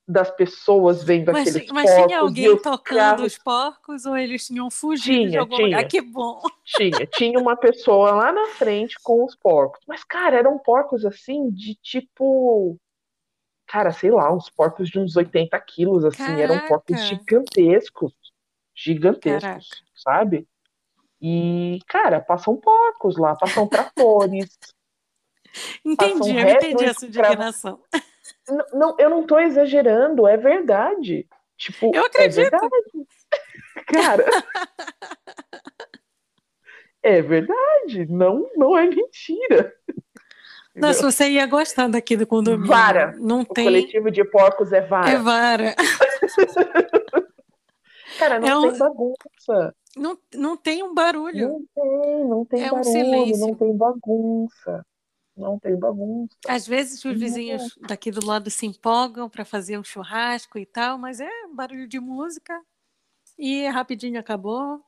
Das 0.08 0.30
pessoas 0.32 1.04
vendo 1.04 1.32
Mas, 1.32 1.48
aqueles 1.48 1.72
mas 1.72 1.90
porcos 1.90 2.06
tinha 2.06 2.18
e 2.18 2.20
alguém 2.20 2.58
tocando 2.58 2.98
carros 3.00 3.26
os 3.34 3.38
porcos 3.38 4.06
ou 4.06 4.18
eles 4.18 4.46
tinham 4.48 4.70
fugido 4.70 5.24
de 5.24 5.30
Tinha, 5.30 5.40
algum 5.40 5.56
lugar? 5.56 5.88
tinha. 5.88 5.88
Que 5.88 6.02
bom. 6.02 6.42
Tinha, 6.66 7.08
tinha 7.08 7.40
uma 7.40 7.56
pessoa 7.56 8.12
lá 8.12 8.32
na 8.32 8.48
frente 8.48 8.98
com 9.02 9.24
os 9.24 9.36
porcos. 9.36 9.82
Mas, 9.88 10.04
cara, 10.04 10.38
eram 10.38 10.60
porcos 10.60 11.06
assim 11.06 11.50
de 11.50 11.76
tipo. 11.76 12.78
cara, 13.66 13.92
sei 13.92 14.12
lá, 14.12 14.34
uns 14.34 14.50
porcos 14.50 14.90
de 14.90 15.00
uns 15.00 15.16
80 15.16 15.58
quilos, 15.62 16.04
assim, 16.04 16.18
Caraca. 16.18 16.42
eram 16.42 16.68
porcos 16.68 17.00
gigantescos. 17.02 18.14
Gigantescos, 18.76 19.42
Caraca. 19.42 19.66
sabe? 19.96 20.48
E, 21.22 21.80
cara, 21.88 22.20
passam 22.20 22.58
porcos 22.58 23.16
lá, 23.18 23.36
passam 23.36 23.68
tratores. 23.68 24.58
entendi, 25.86 26.36
eu 26.36 26.50
entendi 26.50 26.84
essa 26.84 27.06
indignação. 27.06 27.80
Não, 28.48 28.66
não, 28.74 28.96
eu 29.00 29.10
não 29.10 29.26
tô 29.26 29.40
exagerando, 29.40 30.28
é 30.28 30.38
verdade. 30.38 31.28
Tipo, 31.58 31.92
eu 31.96 32.04
é 32.04 32.06
acredito. 32.08 32.40
É 32.40 32.50
verdade. 32.50 32.72
Cara. 33.88 34.26
é 37.02 37.22
verdade, 37.22 38.06
não, 38.10 38.50
não 38.56 38.78
é 38.78 38.88
mentira. 38.88 39.74
Se 40.94 41.04
você 41.04 41.30
ia 41.30 41.46
gostar 41.46 41.88
daqui 41.88 42.18
do 42.18 42.26
condomínio. 42.26 42.68
Vara. 42.68 43.16
Não 43.20 43.42
o 43.42 43.46
tem... 43.46 43.66
coletivo 43.66 44.10
de 44.10 44.24
porcos 44.26 44.74
é 44.74 44.82
vara. 44.82 45.10
É 45.10 45.18
vara. 45.18 45.76
Cara, 48.18 48.40
não 48.40 48.48
é 48.48 48.58
um... 48.58 48.70
tem 48.70 48.80
bagunça. 48.80 49.76
Não, 49.96 50.18
não 50.34 50.58
tem 50.58 50.82
um 50.84 50.94
barulho. 50.94 51.50
Não 51.50 51.64
tem, 51.76 52.26
não 52.28 52.46
tem 52.46 52.62
é 52.64 52.70
barulho, 52.72 52.80
um 52.80 52.84
silêncio. 52.84 53.48
não 53.48 53.56
tem 53.56 53.78
bagunça. 53.78 54.86
Não 55.36 55.58
tem 55.58 55.76
bagunça. 55.76 56.36
Às 56.48 56.68
vezes 56.68 57.04
os 57.04 57.20
vizinhos 57.20 57.76
daqui 57.88 58.12
do 58.12 58.26
lado 58.26 58.50
se 58.52 58.66
empolgam 58.66 59.30
para 59.30 59.44
fazer 59.44 59.80
um 59.80 59.84
churrasco 59.84 60.60
e 60.60 60.66
tal, 60.66 60.98
mas 60.98 61.20
é 61.20 61.30
barulho 61.54 61.88
de 61.88 62.00
música 62.00 62.62
e 63.38 63.68
rapidinho 63.68 64.20
acabou. 64.20 64.84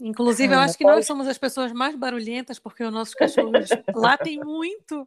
Inclusive, 0.00 0.54
eu 0.54 0.60
acho 0.60 0.78
que 0.78 0.84
nós 0.84 1.06
somos 1.06 1.26
as 1.26 1.36
pessoas 1.36 1.72
mais 1.72 1.96
barulhentas, 1.96 2.58
porque 2.58 2.84
os 2.84 2.92
nossos 2.92 3.14
cachorros 3.14 3.68
latem 3.94 4.38
muito. 4.38 5.06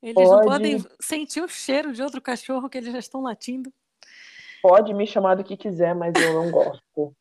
Eles 0.00 0.14
pode. 0.14 0.30
não 0.30 0.40
podem 0.42 0.84
sentir 1.00 1.42
o 1.42 1.48
cheiro 1.48 1.92
de 1.92 2.02
outro 2.02 2.20
cachorro 2.22 2.68
que 2.68 2.78
eles 2.78 2.92
já 2.92 2.98
estão 2.98 3.22
latindo. 3.22 3.72
Pode 4.62 4.94
me 4.94 5.06
chamar 5.06 5.34
do 5.34 5.44
que 5.44 5.56
quiser, 5.56 5.94
mas 5.94 6.14
eu 6.14 6.32
não 6.32 6.50
gosto. 6.50 7.14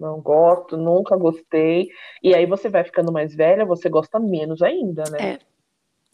Não 0.00 0.18
gosto, 0.18 0.78
nunca 0.78 1.14
gostei. 1.14 1.90
E 2.22 2.34
aí 2.34 2.46
você 2.46 2.70
vai 2.70 2.82
ficando 2.82 3.12
mais 3.12 3.34
velha, 3.34 3.66
você 3.66 3.90
gosta 3.90 4.18
menos 4.18 4.62
ainda, 4.62 5.04
né? 5.10 5.38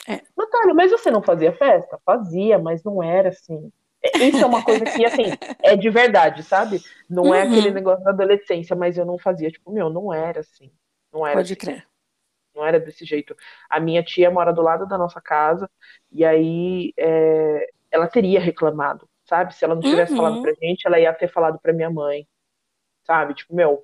É. 0.09 0.15
é. 0.15 0.23
Natália, 0.37 0.75
mas 0.75 0.91
você 0.91 1.09
não 1.09 1.23
fazia 1.23 1.53
festa? 1.53 1.97
Fazia, 2.05 2.59
mas 2.59 2.83
não 2.83 3.01
era 3.01 3.29
assim. 3.29 3.71
Isso 4.17 4.43
é 4.43 4.47
uma 4.47 4.65
coisa 4.65 4.85
que, 4.85 5.05
assim, 5.05 5.25
é 5.63 5.77
de 5.77 5.89
verdade, 5.89 6.43
sabe? 6.43 6.81
Não 7.09 7.25
uhum. 7.25 7.35
é 7.35 7.43
aquele 7.43 7.69
uhum. 7.69 7.75
negócio 7.75 8.05
da 8.05 8.11
adolescência, 8.11 8.75
mas 8.75 8.99
eu 8.99 9.05
não 9.05 9.19
fazia. 9.19 9.51
Tipo, 9.51 9.71
meu, 9.71 9.89
não 9.89 10.13
era 10.13 10.41
assim. 10.41 10.71
Não 11.13 11.25
era 11.25 11.37
Pode 11.37 11.53
assim. 11.53 11.61
crer. 11.61 11.87
Não 12.55 12.67
era 12.67 12.81
desse 12.81 13.05
jeito. 13.05 13.37
A 13.71 13.79
minha 13.79 14.03
tia 14.03 14.31
mora 14.31 14.53
do 14.53 14.63
lado 14.63 14.87
da 14.87 14.99
nossa 14.99 15.21
casa, 15.21 15.71
e 16.11 16.25
aí 16.25 16.93
é, 16.97 17.69
ela 17.91 18.09
teria 18.09 18.41
reclamado, 18.41 19.09
sabe? 19.25 19.55
Se 19.55 19.65
ela 19.65 19.75
não 19.75 19.83
tivesse 19.83 20.13
uhum. 20.13 20.19
falado 20.19 20.43
pra 20.43 20.55
gente, 20.55 20.87
ela 20.87 20.99
ia 20.99 21.13
ter 21.13 21.29
falado 21.29 21.59
pra 21.61 21.73
minha 21.73 21.91
mãe, 21.91 22.27
sabe? 23.07 23.35
Tipo, 23.35 23.55
meu, 23.55 23.83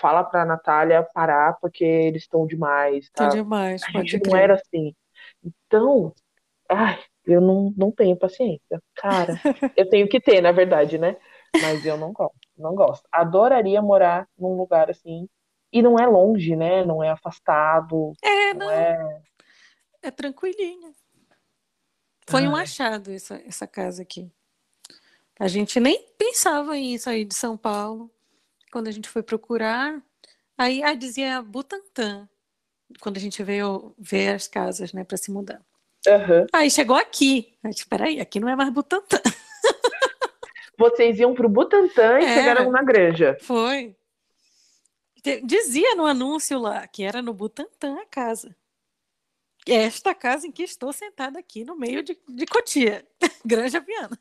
fala 0.00 0.24
pra 0.24 0.44
Natália 0.44 1.06
parar, 1.14 1.54
porque 1.60 1.84
eles 1.84 2.22
estão 2.22 2.46
demais, 2.46 3.10
tá? 3.10 3.24
Estão 3.28 3.42
demais, 3.42 3.82
a 3.82 3.90
gente 3.90 4.20
crer. 4.20 4.32
não 4.32 4.38
era 4.38 4.54
assim. 4.54 4.94
Então, 5.42 6.12
ai, 6.68 6.98
eu 7.26 7.40
não, 7.40 7.72
não 7.76 7.90
tenho 7.90 8.16
paciência. 8.16 8.82
Cara, 8.94 9.34
eu 9.76 9.88
tenho 9.88 10.08
que 10.08 10.20
ter, 10.20 10.40
na 10.40 10.52
verdade, 10.52 10.98
né? 10.98 11.16
Mas 11.62 11.86
eu 11.86 11.96
não 11.96 12.12
gosto, 12.12 12.48
não 12.58 12.74
gosto. 12.74 13.06
Adoraria 13.12 13.80
morar 13.80 14.28
num 14.36 14.56
lugar 14.56 14.90
assim. 14.90 15.28
E 15.72 15.82
não 15.82 15.98
é 15.98 16.06
longe, 16.06 16.54
né? 16.54 16.84
Não 16.84 17.02
é 17.02 17.10
afastado. 17.10 18.12
É, 18.22 18.54
não. 18.54 18.66
não. 18.66 18.70
É... 18.70 19.22
é 20.02 20.10
tranquilinho. 20.10 20.92
Foi 22.26 22.46
um 22.46 22.56
achado 22.56 23.10
essa, 23.10 23.36
essa 23.46 23.66
casa 23.66 24.02
aqui. 24.02 24.30
A 25.38 25.48
gente 25.48 25.78
nem 25.80 26.08
pensava 26.16 26.76
em 26.76 26.96
sair 26.96 27.24
de 27.24 27.34
São 27.34 27.56
Paulo. 27.56 28.10
Quando 28.74 28.88
a 28.88 28.90
gente 28.90 29.08
foi 29.08 29.22
procurar, 29.22 30.02
aí, 30.58 30.82
aí 30.82 30.96
dizia 30.96 31.40
Butantã, 31.40 32.28
quando 33.00 33.18
a 33.18 33.20
gente 33.20 33.40
veio 33.40 33.94
ver 33.96 34.34
as 34.34 34.48
casas, 34.48 34.92
né, 34.92 35.04
para 35.04 35.16
se 35.16 35.30
mudar. 35.30 35.64
Uhum. 36.04 36.44
Aí 36.52 36.68
chegou 36.68 36.96
aqui. 36.96 37.56
Aí, 37.62 37.70
espera 37.70 38.06
aí, 38.06 38.20
aqui 38.20 38.40
não 38.40 38.48
é 38.48 38.56
mais 38.56 38.70
Butantã. 38.70 39.20
Vocês 40.76 41.20
iam 41.20 41.34
pro 41.34 41.48
Butantã 41.48 42.18
e 42.18 42.24
é, 42.24 42.34
chegaram 42.34 42.68
na 42.68 42.82
granja. 42.82 43.38
Foi. 43.42 43.94
Dizia 45.44 45.94
no 45.94 46.04
anúncio 46.04 46.58
lá 46.58 46.84
que 46.88 47.04
era 47.04 47.22
no 47.22 47.32
Butantã 47.32 48.00
a 48.00 48.06
casa. 48.06 48.56
Esta 49.68 50.16
casa 50.16 50.48
em 50.48 50.50
que 50.50 50.64
estou 50.64 50.92
sentada 50.92 51.38
aqui 51.38 51.64
no 51.64 51.76
meio 51.76 52.02
de, 52.02 52.18
de 52.28 52.44
Cotia, 52.44 53.06
Granja 53.46 53.78
Viana. 53.78 54.18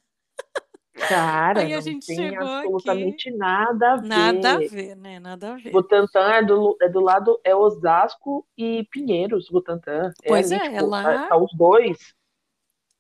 Cara, 0.94 1.62
Aí 1.62 1.74
a 1.74 1.82
gente 1.82 2.08
não 2.10 2.16
tem 2.16 2.38
absolutamente 2.38 3.30
aqui, 3.30 3.38
nada 3.38 3.94
a 3.94 3.96
ver. 3.98 4.08
Nada 4.08 4.54
a 4.54 4.58
ver, 4.60 4.96
né? 4.96 5.20
Nada 5.20 5.54
a 5.54 5.56
ver. 5.56 5.72
Butantã 5.72 6.34
é 6.34 6.44
do, 6.44 6.78
é 6.80 6.88
do 6.88 7.00
lado, 7.00 7.40
é 7.44 7.56
Osasco 7.56 8.46
e 8.56 8.88
Pinheiros, 8.92 9.50
Butantã. 9.50 10.14
É 10.24 10.28
pois 10.28 10.52
é, 10.52 10.58
é, 10.58 10.60
tipo, 10.60 10.76
é 10.76 10.82
lá. 10.82 11.04
Tá, 11.04 11.28
tá 11.30 11.38
os 11.38 11.52
dois. 11.54 11.98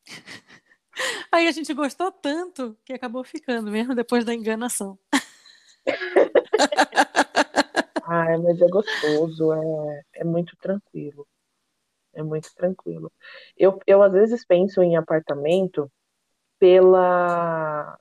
Aí 1.32 1.48
a 1.48 1.52
gente 1.52 1.72
gostou 1.74 2.12
tanto 2.12 2.76
que 2.84 2.94
acabou 2.94 3.24
ficando, 3.24 3.72
mesmo 3.72 3.94
depois 3.94 4.26
da 4.26 4.34
enganação. 4.34 4.98
Ai, 8.06 8.38
mas 8.38 8.60
é 8.60 8.68
gostoso, 8.68 9.54
é, 9.54 10.04
é 10.16 10.24
muito 10.24 10.58
tranquilo. 10.58 11.28
É 12.14 12.22
muito 12.22 12.54
tranquilo. 12.56 13.12
Eu, 13.58 13.80
eu 13.88 14.04
às 14.04 14.12
vezes 14.12 14.46
penso 14.46 14.84
em 14.84 14.96
apartamento 14.96 15.91
pela, 16.64 17.99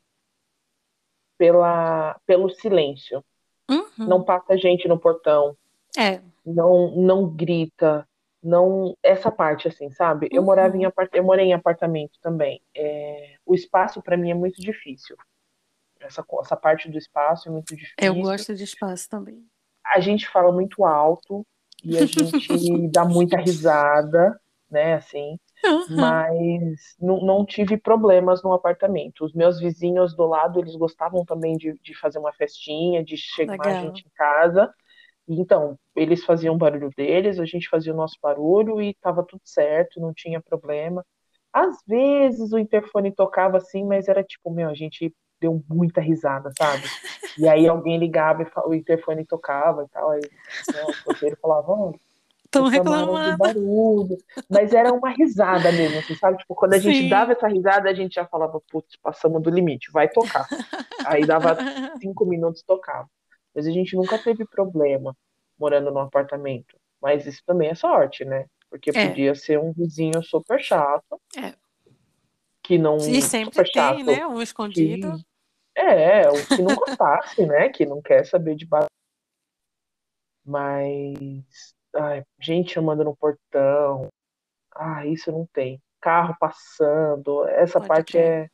pela 1.37 2.21
pelo 2.25 2.49
silêncio. 2.49 3.25
Uhum. 3.69 4.07
Não 4.07 4.23
passa 4.23 4.57
gente 4.57 4.87
no 4.87 5.01
portão. 5.01 5.57
É. 5.99 6.21
Não 6.47 6.95
não 6.95 7.29
grita, 7.29 8.07
não 8.41 8.97
essa 9.03 9.33
parte 9.33 9.67
assim, 9.67 9.91
sabe? 9.91 10.29
Eu 10.31 10.45
morava 10.45 10.77
em 10.77 10.83
uhum. 10.83 10.87
apart... 10.87 11.11
eu 11.13 11.25
morei 11.25 11.47
em 11.47 11.53
apartamento 11.53 12.21
também. 12.23 12.63
É... 12.73 13.35
o 13.45 13.53
espaço 13.53 14.01
para 14.01 14.17
mim 14.17 14.31
é 14.31 14.35
muito 14.35 14.61
difícil. 14.63 15.17
Essa 15.99 16.25
essa 16.41 16.57
parte 16.57 16.89
do 16.89 16.97
espaço 16.97 17.49
é 17.49 17.51
muito 17.51 17.75
difícil. 17.75 17.97
Eu 17.99 18.15
gosto 18.15 18.55
de 18.55 18.63
espaço 18.63 19.09
também. 19.09 19.45
A 19.85 19.99
gente 19.99 20.29
fala 20.29 20.53
muito 20.53 20.85
alto 20.85 21.45
e 21.83 21.99
a 21.99 22.07
gente 22.07 22.87
dá 22.95 23.05
muita 23.05 23.39
risada, 23.39 24.41
né, 24.71 24.95
assim. 24.95 25.37
Uhum. 25.65 25.97
Mas 25.97 26.97
não, 27.01 27.21
não, 27.21 27.47
tive 27.47 27.77
problemas 27.77 28.43
no 28.43 28.53
apartamento. 28.53 29.25
Os 29.25 29.33
meus 29.33 29.61
vizinhos 29.61 30.15
do 30.17 30.27
lado, 30.27 30.59
eles 30.59 30.75
gostavam 30.75 31.25
também 31.25 31.57
de, 31.57 31.79
de 31.81 31.95
fazer 31.99 32.19
uma 32.19 32.33
festinha, 32.33 33.05
de 33.05 33.17
chegar 33.17 33.67
a 33.67 33.81
gente 33.81 34.05
em 34.07 34.11
casa. 34.17 34.73
Então, 35.29 35.79
eles 35.95 36.25
faziam 36.25 36.55
o 36.55 36.59
barulho 36.59 36.91
deles, 36.97 37.39
a 37.39 37.45
gente 37.45 37.69
fazia 37.69 37.93
o 37.93 37.97
nosso 37.97 38.17
barulho 38.21 38.83
e 38.83 38.91
estava 38.91 39.23
tudo 39.25 39.43
certo, 39.45 40.01
não 40.01 40.13
tinha 40.13 40.41
problema. 40.41 41.05
Às 41.53 41.77
vezes 41.87 42.53
o 42.53 42.59
interfone 42.59 43.13
tocava 43.13 43.59
assim, 43.59 43.85
mas 43.85 44.09
era 44.09 44.25
tipo, 44.25 44.51
meu, 44.51 44.69
a 44.69 44.75
gente 44.75 45.15
deu 45.41 45.63
muita 45.69 46.01
risada, 46.01 46.51
sabe? 46.57 46.83
E 47.39 47.49
aí 47.49 47.67
alguém 47.69 47.99
ligava 47.99 48.43
e 48.43 48.47
o 48.67 48.75
interfone 48.75 49.25
tocava 49.25 49.85
e 49.85 49.89
tal, 49.89 50.11
aí 50.11 50.21
né, 50.21 50.85
o 50.85 51.05
porteiro 51.05 51.37
falava, 51.41 51.73
oh, 51.73 51.95
Estão 52.53 52.69
reclamando. 52.69 53.39
barulho. 53.39 54.19
Mas 54.51 54.75
era 54.75 54.93
uma 54.93 55.09
risada 55.09 55.73
mesmo, 55.73 55.99
assim, 55.99 56.15
sabe? 56.15 56.37
Tipo, 56.37 56.55
quando 56.55 56.75
a 56.75 56.81
Sim. 56.81 56.93
gente 56.93 57.09
dava 57.09 57.33
essa 57.33 57.49
risada, 57.49 57.89
a 57.89 57.95
gente 57.95 58.15
já 58.15 58.27
falava, 58.27 58.61
putz, 58.71 58.95
passamos 59.03 59.43
do 59.43 59.49
limite, 59.49 59.91
vai 59.91 60.07
tocar. 60.07 60.47
Aí 61.07 61.25
dava 61.25 61.57
cinco 61.99 62.27
minutos, 62.27 62.63
tocava. 62.63 63.09
Mas 63.55 63.67
a 63.67 63.71
gente 63.71 63.97
nunca 63.97 64.19
teve 64.19 64.45
problema 64.45 65.17
morando 65.59 65.91
num 65.91 66.01
apartamento. 66.01 66.77
Mas 67.01 67.27
isso 67.27 67.43
também 67.47 67.71
é 67.71 67.75
sorte, 67.75 68.23
né? 68.23 68.45
Porque 68.69 68.91
é. 68.91 69.09
podia 69.09 69.35
ser 69.35 69.59
um 69.59 69.73
vizinho 69.73 70.23
super 70.23 70.61
chato. 70.61 71.19
É. 71.37 71.55
Que 72.63 72.77
não. 72.77 72.99
E 72.99 73.23
sempre 73.23 73.55
super 73.55 73.67
chato, 73.73 73.97
tem, 73.97 74.05
né? 74.05 74.27
Um 74.27 74.43
escondido. 74.43 75.17
Que... 75.17 75.25
É, 75.81 76.29
o 76.29 76.47
que 76.47 76.61
não 76.61 76.75
gostasse, 76.75 77.47
né? 77.47 77.71
Que 77.71 77.87
não 77.87 78.03
quer 78.03 78.27
saber 78.27 78.55
de 78.57 78.67
barulho. 78.67 78.89
Mas 80.45 81.75
ai, 81.95 82.25
gente 82.41 82.73
chamando 82.73 83.05
no 83.05 83.17
portão. 83.17 84.09
Ah, 84.75 85.07
isso 85.07 85.31
não 85.31 85.47
tem. 85.53 85.81
Carro 86.01 86.37
passando. 86.39 87.47
Essa 87.49 87.79
Pode 87.79 87.89
parte 87.89 88.19
é. 88.19 88.49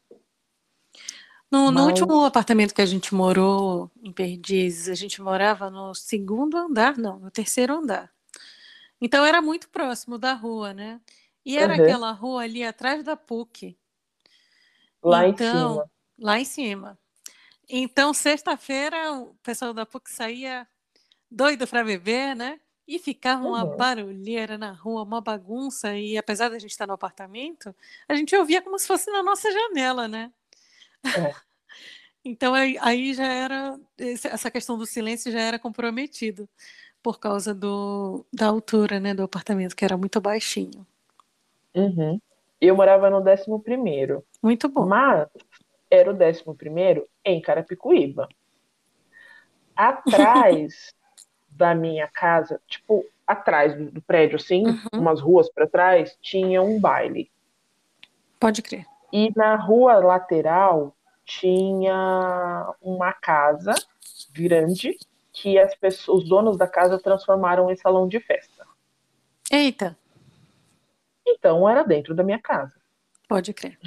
No, 1.51 1.71
no 1.71 1.87
último 1.87 2.25
apartamento 2.25 2.75
que 2.75 2.83
a 2.83 2.87
gente 2.87 3.15
morou 3.15 3.91
em 4.03 4.13
Perdizes, 4.13 4.89
a 4.89 4.95
gente 4.95 5.23
morava 5.23 5.71
no 5.71 5.95
segundo 5.95 6.59
andar, 6.59 6.99
não, 6.99 7.19
no 7.19 7.31
terceiro 7.31 7.75
andar. 7.75 8.13
Então 9.01 9.25
era 9.25 9.41
muito 9.41 9.69
próximo 9.71 10.19
da 10.19 10.35
rua, 10.35 10.75
né? 10.75 11.01
E 11.45 11.57
era 11.57 11.75
uhum. 11.75 11.83
aquela 11.83 12.13
rua 12.13 12.43
ali 12.43 12.63
atrás 12.63 13.03
da 13.03 13.17
PUC. 13.17 13.79
Lá 15.03 15.27
então, 15.27 15.47
em 15.47 15.73
cima. 15.73 15.91
Lá 16.19 16.41
em 16.41 16.45
cima. 16.45 16.99
Então, 17.71 18.13
sexta-feira, 18.13 19.13
o 19.13 19.35
pessoal 19.43 19.73
da 19.73 19.87
PUC 19.87 20.11
saía 20.11 20.67
doido 21.31 21.67
para 21.67 21.85
beber, 21.85 22.35
né? 22.35 22.61
E 22.89 22.99
ficava 22.99 23.47
uma 23.47 23.65
Uhum. 23.65 23.77
barulheira 23.77 24.57
na 24.57 24.73
rua, 24.73 25.03
uma 25.03 25.21
bagunça, 25.21 25.95
e 25.95 26.17
apesar 26.17 26.49
da 26.49 26.59
gente 26.59 26.71
estar 26.71 26.87
no 26.87 26.95
apartamento, 26.95 27.75
a 28.09 28.15
gente 28.15 28.35
ouvia 28.35 28.63
como 28.63 28.79
se 28.79 28.87
fosse 28.87 29.11
na 29.13 29.23
nossa 29.23 29.53
janela, 29.53 30.09
né? 30.09 30.33
É. 31.05 31.05
Então 32.25 32.53
aí, 32.53 32.77
aí 32.81 33.15
já 33.15 33.25
era, 33.27 33.79
essa 33.97 34.51
questão 34.51 34.77
do 34.77 34.85
silêncio 34.85 35.33
já 35.33 35.41
era 35.41 35.59
comprometido 35.59 36.49
por 37.03 37.19
causa 37.19 37.55
do, 37.55 38.27
da 38.33 38.47
altura, 38.49 39.01
né, 39.01 39.15
do 39.15 39.23
apartamento, 39.23 39.75
que 39.75 39.85
era 39.85 39.97
muito 39.97 40.21
baixinho. 40.21 40.87
Uhum. 41.75 42.21
Eu 42.61 42.77
morava 42.77 43.09
no 43.09 43.23
11º, 43.23 44.23
Muito 44.43 44.69
bom. 44.69 44.87
mas 44.87 45.27
era 45.91 46.11
o 46.11 46.15
11º 46.15 47.09
em 47.25 47.41
Carapicuíba. 47.41 48.29
Atrás 49.77 50.93
da 51.59 51.75
minha 51.75 52.07
casa, 52.09 52.61
tipo, 52.69 53.05
atrás 53.27 53.77
do, 53.77 53.91
do 53.91 54.01
prédio, 54.01 54.37
assim, 54.37 54.65
Uhum. 54.65 54.79
umas 55.01 55.21
ruas 55.21 55.51
para 55.53 55.67
trás, 55.67 56.17
tinha 56.23 56.63
um 56.63 56.81
baile. 56.81 57.31
Pode 58.39 58.63
crer. 58.63 58.87
E 59.13 59.33
na 59.37 59.57
rua 59.57 59.95
lateral 59.99 60.97
tinha 61.25 62.73
uma 62.81 63.13
casa 63.13 63.75
grande 64.33 64.97
que 65.33 65.59
as 65.59 65.75
pessoas, 65.75 66.23
os 66.23 66.29
donos 66.29 66.57
da 66.57 66.67
casa 66.69 66.99
transformaram 66.99 67.71
em 67.71 67.77
salão 67.77 68.07
de 68.09 68.21
festa. 68.21 68.65
Eita, 69.51 69.99
Então 71.27 71.69
era 71.69 71.83
dentro 71.83 72.15
da 72.15 72.23
minha 72.23 72.39
casa, 72.39 72.75
pode 73.29 73.53
crer. 73.53 73.79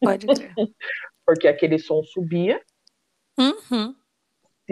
Pode 0.00 0.26
crer. 0.26 0.54
porque 1.26 1.46
aquele 1.46 1.78
som 1.78 2.02
subia, 2.02 2.60
Uhum. 3.38 3.94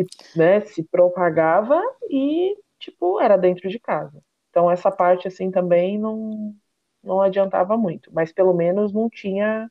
Se, 0.07 0.39
né, 0.39 0.61
se 0.63 0.83
propagava 0.85 1.81
e 2.11 2.57
tipo 2.79 3.21
era 3.21 3.37
dentro 3.37 3.69
de 3.69 3.79
casa. 3.79 4.23
Então 4.51 4.71
essa 4.71 4.91
parte 4.91 5.29
assim 5.29 5.51
também 5.51 5.99
não 5.99 6.55
não 7.03 7.21
adiantava 7.23 7.77
muito, 7.77 8.13
mas 8.13 8.33
pelo 8.33 8.53
menos 8.55 8.93
não 8.93 9.09
tinha 9.11 9.71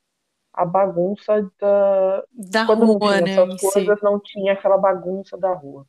a 0.54 0.66
bagunça 0.66 1.44
da 1.60 2.24
Da 2.52 2.64
quando 2.66 2.88
não 2.88 2.98
rua, 2.98 3.00
tinha 3.00 3.22
né, 3.22 3.44
essas 3.44 3.56
coisas 3.60 4.00
não 4.04 4.20
tinha 4.22 4.54
aquela 4.54 4.78
bagunça 4.78 5.38
da 5.38 5.54
rua. 5.54 5.86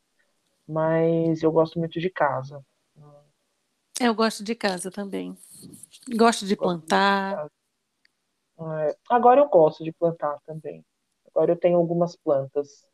Mas 0.67 1.43
eu 1.43 1.51
gosto 1.51 1.79
muito 1.79 1.99
de 1.99 2.09
casa. 2.09 2.63
Eu 3.99 4.13
gosto 4.15 4.43
de 4.43 4.55
casa 4.55 4.89
também. 4.91 5.37
Gosto 6.17 6.45
de 6.45 6.55
plantar. 6.55 7.41
É, 8.59 8.97
Agora 9.09 9.39
eu 9.41 9.49
gosto 9.49 9.83
de 9.83 9.91
plantar 9.93 10.37
também. 10.45 10.85
Agora 11.27 11.51
eu 11.53 11.57
tenho 11.59 11.77
algumas 11.77 12.15
plantas. 12.15 12.87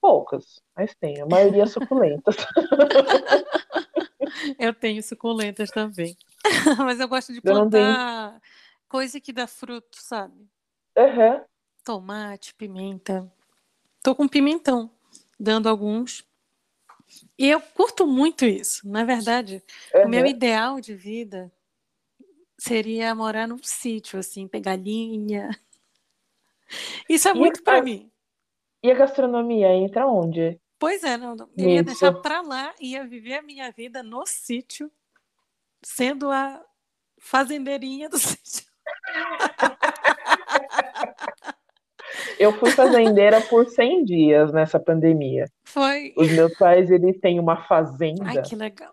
Poucas, 0.00 0.62
mas 0.76 0.94
tenho. 0.94 1.24
A 1.24 1.28
maioria 1.28 1.66
suculentas. 1.66 2.36
Eu 4.58 4.74
tenho 4.74 5.02
suculentas 5.02 5.70
também. 5.70 6.16
Mas 6.78 7.00
eu 7.00 7.08
gosto 7.08 7.32
de 7.32 7.40
plantar 7.40 8.40
coisa 8.88 9.20
que 9.20 9.32
dá 9.32 9.46
fruto, 9.46 9.96
sabe? 10.00 10.48
Aham. 10.96 11.44
Tomate, 11.84 12.54
pimenta. 12.54 13.30
Tô 14.02 14.14
com 14.14 14.28
pimentão, 14.28 14.90
dando 15.38 15.68
alguns. 15.68 16.24
E 17.38 17.48
eu 17.48 17.60
curto 17.60 18.06
muito 18.06 18.44
isso. 18.44 18.86
Na 18.88 19.04
verdade, 19.04 19.62
o 20.04 20.08
meu 20.08 20.26
ideal 20.26 20.80
de 20.80 20.94
vida 20.94 21.50
seria 22.58 23.14
morar 23.14 23.46
num 23.48 23.62
sítio, 23.62 24.18
assim, 24.18 24.46
pegar 24.46 24.76
linha. 24.76 25.50
Isso 27.08 27.28
é 27.28 27.32
E 27.32 27.38
muito 27.38 27.62
pra 27.62 27.78
a- 27.78 27.82
mim. 27.82 28.10
E 28.82 28.90
a 28.90 28.94
gastronomia 28.94 29.72
entra 29.74 30.06
onde? 30.06 30.60
Pois 30.78 31.02
é, 31.02 31.16
não, 31.16 31.34
não. 31.34 31.48
eu 31.56 31.68
ia 31.68 31.82
deixar 31.82 32.12
pra 32.12 32.40
lá 32.40 32.72
ia 32.80 33.04
viver 33.04 33.34
a 33.34 33.42
minha 33.42 33.70
vida 33.72 34.02
no 34.02 34.24
sítio, 34.26 34.90
sendo 35.82 36.30
a 36.30 36.62
fazendeirinha 37.18 38.08
do 38.08 38.18
sítio. 38.18 38.68
Eu 42.38 42.52
fui 42.52 42.70
fazendeira 42.70 43.40
por 43.40 43.66
100 43.66 44.04
dias 44.04 44.52
nessa 44.52 44.78
pandemia. 44.78 45.46
Foi. 45.64 46.14
Os 46.16 46.30
meus 46.30 46.56
pais, 46.56 46.90
eles 46.90 47.18
têm 47.20 47.40
uma 47.40 47.64
fazenda. 47.66 48.24
Ai, 48.24 48.42
que 48.42 48.54
legal. 48.54 48.92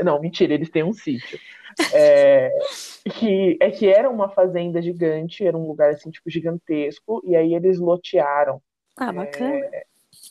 Não, 0.00 0.20
mentira, 0.20 0.54
eles 0.54 0.70
têm 0.70 0.84
um 0.84 0.92
sítio. 0.92 1.38
É, 1.92 2.50
que, 3.18 3.56
é 3.60 3.70
que 3.70 3.88
era 3.88 4.08
uma 4.08 4.28
fazenda 4.28 4.80
gigante, 4.80 5.44
era 5.44 5.56
um 5.56 5.66
lugar 5.66 5.90
assim, 5.90 6.10
tipo, 6.10 6.30
gigantesco, 6.30 7.22
e 7.24 7.36
aí 7.36 7.54
eles 7.54 7.78
lotearam. 7.78 8.62
Ah, 8.98 9.12
bacana. 9.12 9.70
É, 9.72 9.86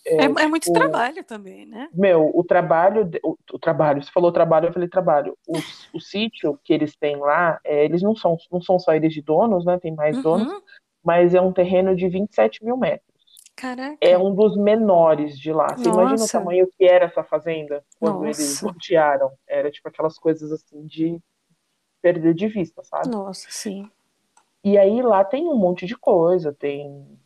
É, 0.06 0.26
é 0.26 0.48
muito 0.48 0.64
tipo, 0.64 0.74
trabalho 0.74 1.24
também, 1.24 1.66
né? 1.66 1.90
Meu, 1.94 2.32
o 2.34 2.44
trabalho, 2.44 3.10
o, 3.24 3.36
o 3.54 3.60
trabalho, 3.60 4.02
você 4.04 4.12
falou 4.12 4.32
trabalho, 4.32 4.68
eu 4.68 4.74
falei 4.74 4.88
trabalho. 4.90 5.38
O, 5.48 5.60
o 5.94 6.00
sítio 6.00 6.60
que 6.64 6.74
eles 6.74 6.96
têm 6.96 7.18
lá, 7.18 7.60
é, 7.64 7.86
eles 7.86 8.02
não 8.02 8.16
são, 8.16 8.38
não 8.52 8.62
são 8.62 8.80
só 8.80 8.94
eles 8.94 9.14
de 9.14 9.22
donos, 9.22 9.66
né? 9.66 9.80
Tem 9.80 9.94
mais 9.94 10.22
donos, 10.22 10.48
Uhum. 10.48 10.62
mas 11.04 11.34
é 11.34 11.42
um 11.42 11.52
terreno 11.54 11.96
de 11.96 12.08
27 12.08 12.64
mil 12.64 12.78
metros. 12.78 13.08
Caraca. 13.56 13.98
É 14.00 14.18
um 14.18 14.34
dos 14.36 14.56
menores 14.56 15.38
de 15.40 15.52
lá. 15.52 15.76
Você 15.76 15.90
imagina 15.90 16.16
o 16.16 16.20
Nossa. 16.20 16.40
tamanho 16.40 16.68
que 16.78 16.86
era 16.86 17.06
essa 17.06 17.24
fazenda 17.24 17.84
quando 18.00 18.26
eles 18.26 18.38
Nossa. 18.38 18.66
lotearam? 18.68 19.32
Era 19.48 19.72
tipo 19.72 19.88
aquelas 19.90 20.20
coisas 20.20 20.52
assim 20.52 20.86
de 20.86 21.20
perder 22.02 22.34
de 22.34 22.48
vista, 22.48 22.84
sabe? 22.84 23.10
Nossa, 23.10 23.48
sim. 23.50 23.90
E 24.64 24.78
aí 24.78 25.02
lá 25.02 25.24
tem 25.24 25.48
um 25.48 25.58
monte 25.58 25.86
de 25.86 25.96
coisa, 25.98 26.54
tem 26.54 27.18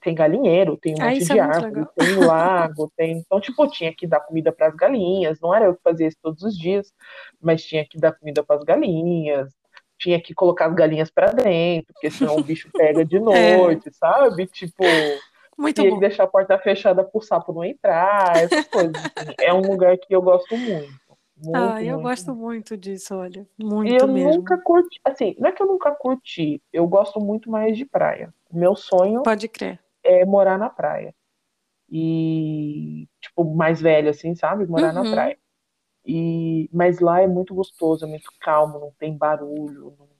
tem 0.00 0.14
galinheiro, 0.14 0.76
tem 0.76 0.94
um 0.94 1.02
Ah, 1.02 1.06
monte 1.10 1.24
de 1.24 1.38
é 1.38 1.42
árvore, 1.42 1.86
tem 1.94 2.14
lago, 2.18 2.92
tem, 2.96 3.18
então 3.18 3.40
tipo, 3.40 3.66
tinha 3.68 3.94
que 3.94 4.06
dar 4.06 4.20
comida 4.20 4.50
para 4.52 4.68
as 4.68 4.74
galinhas, 4.74 5.40
não 5.40 5.54
era 5.54 5.66
eu 5.66 5.74
que 5.74 5.82
fazia 5.82 6.08
isso 6.08 6.18
todos 6.22 6.42
os 6.42 6.56
dias, 6.58 6.92
mas 7.40 7.64
tinha 7.64 7.84
que 7.86 7.98
dar 7.98 8.12
comida 8.12 8.42
para 8.42 8.56
as 8.56 8.64
galinhas, 8.64 9.52
tinha 9.98 10.20
que 10.20 10.34
colocar 10.34 10.66
as 10.66 10.74
galinhas 10.74 11.10
para 11.10 11.30
dentro, 11.32 11.92
porque 11.92 12.10
senão 12.10 12.36
o 12.36 12.42
bicho 12.42 12.70
pega 12.76 13.04
de 13.04 13.18
noite, 13.20 13.90
sabe? 13.92 14.46
Tipo, 14.46 14.84
Muito 15.58 15.76
tinha 15.76 15.88
que 15.88 15.94
bom. 15.94 16.00
deixar 16.00 16.24
a 16.24 16.28
porta 16.28 16.58
fechada 16.58 17.04
pro 17.04 17.20
sapo 17.20 17.52
não 17.52 17.62
entrar, 17.64 18.42
essas 18.42 18.66
coisas. 18.66 18.96
assim. 18.96 19.34
É 19.40 19.52
um 19.52 19.60
lugar 19.70 19.96
que 19.98 20.14
eu 20.14 20.22
gosto 20.22 20.56
muito. 20.56 20.94
Muito, 21.42 21.56
Ah, 21.56 21.82
eu 21.82 21.92
muito, 21.94 22.02
gosto 22.02 22.34
muito 22.34 22.76
disso, 22.76 23.14
olha. 23.14 23.46
e 23.58 23.64
Muito 23.64 24.04
eu 24.04 24.06
mesmo. 24.06 24.34
nunca 24.34 24.58
curti, 24.58 25.00
assim, 25.02 25.34
não 25.38 25.48
é 25.48 25.52
que 25.52 25.62
eu 25.62 25.66
nunca 25.66 25.90
curti, 25.92 26.62
eu 26.70 26.86
gosto 26.86 27.18
muito 27.18 27.50
mais 27.50 27.78
de 27.78 27.86
praia. 27.86 28.32
Meu 28.52 28.76
sonho 28.76 29.22
Pode 29.22 29.48
crer. 29.48 29.78
É 30.10 30.26
morar 30.26 30.58
na 30.58 30.70
praia. 30.70 31.14
E, 31.90 33.08
tipo, 33.20 33.44
mais 33.54 33.80
velho, 33.80 34.10
assim, 34.10 34.34
sabe? 34.34 34.66
Morar 34.66 34.92
na 34.92 35.00
Uhum. 35.02 35.04
praia. 35.04 35.38
E, 36.06 36.70
mas 36.72 37.00
lá 37.00 37.22
é 37.22 37.28
muito 37.28 37.54
gostoso, 37.54 38.06
é 38.06 38.08
muito 38.08 38.32
calmo, 38.40 38.80
não 38.80 38.92
tem 38.98 39.16
barulho, 39.16 39.96
não- 39.98 40.10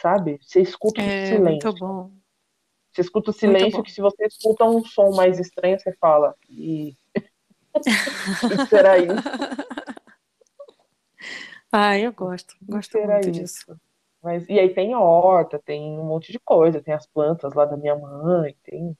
sabe? 0.00 0.38
Você 0.42 0.62
escuta 0.62 1.02
o 1.02 1.06
É 1.06 1.10
silêncio. 1.10 1.40
muito 1.40 1.72
bom. 1.72 2.12
Você 2.92 3.00
escuta 3.02 3.30
o 3.30 3.34
silêncio 3.34 3.82
que 3.82 3.90
se 3.92 4.00
você 4.02 4.26
escuta 4.26 4.64
um 4.66 4.84
som 4.84 5.12
mais 5.12 5.38
estranho, 5.38 5.78
você 5.80 5.92
fala, 6.00 6.34
e 6.48 6.96
o 8.48 8.54
que 8.58 8.68
será 8.68 8.98
isso? 8.98 9.24
Ah, 11.72 11.98
eu 11.98 12.12
gosto. 12.12 12.54
O 12.68 12.72
Gosto 12.72 12.82
será 12.82 13.02
muito 13.02 13.22
isso? 13.22 13.30
disso. 13.30 13.80
Mas, 14.22 14.48
e 14.48 14.58
aí 14.60 14.72
tem 14.74 14.94
horta, 14.94 15.58
tem 15.60 15.98
um 15.98 16.04
monte 16.06 16.30
de 16.32 16.38
coisa, 16.40 16.82
tem 16.82 16.94
as 16.94 17.06
plantas 17.06 17.54
lá 17.54 17.64
da 17.64 17.76
minha 17.76 17.96
mãe, 17.96 18.56
tem 18.64 18.96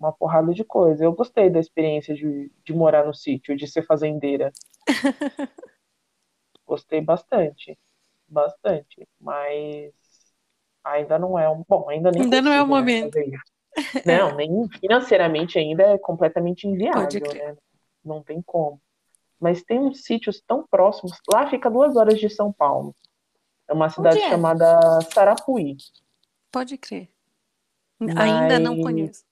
uma 0.00 0.12
porrada 0.12 0.54
de 0.54 0.64
coisa. 0.64 1.04
Eu 1.04 1.12
gostei 1.12 1.50
da 1.50 1.60
experiência 1.60 2.14
de, 2.14 2.50
de 2.64 2.72
morar 2.72 3.04
no 3.04 3.12
sítio, 3.12 3.54
de 3.54 3.68
ser 3.68 3.84
fazendeira. 3.84 4.50
Gostei 6.66 7.00
bastante, 7.00 7.78
bastante, 8.26 9.06
mas 9.20 9.92
ainda 10.82 11.18
não 11.18 11.38
é 11.38 11.48
um. 11.50 11.62
Bom, 11.68 11.90
ainda 11.90 12.10
nem 12.10 12.22
Ainda 12.22 12.40
não 12.40 12.52
é 12.52 12.62
o 12.62 12.66
né, 12.66 12.68
momento. 12.68 13.18
Não, 14.06 14.36
nem 14.36 14.68
financeiramente 14.80 15.58
ainda 15.58 15.82
é 15.82 15.98
completamente 15.98 16.66
inviável, 16.66 17.20
né? 17.34 17.56
Não 18.04 18.22
tem 18.22 18.40
como. 18.40 18.80
Mas 19.38 19.62
tem 19.62 19.78
uns 19.80 20.04
sítios 20.04 20.40
tão 20.46 20.66
próximos. 20.66 21.12
Lá 21.32 21.48
fica 21.50 21.70
duas 21.70 21.96
horas 21.96 22.18
de 22.18 22.30
São 22.30 22.52
Paulo. 22.52 22.94
É 23.68 23.72
uma 23.72 23.88
cidade 23.88 24.18
é? 24.18 24.28
chamada 24.28 25.00
Sarapuí. 25.12 25.76
Pode 26.52 26.78
crer. 26.78 27.08
Ainda 28.00 28.58
não 28.58 28.76
Mas 28.76 28.82
conheço. 28.82 29.29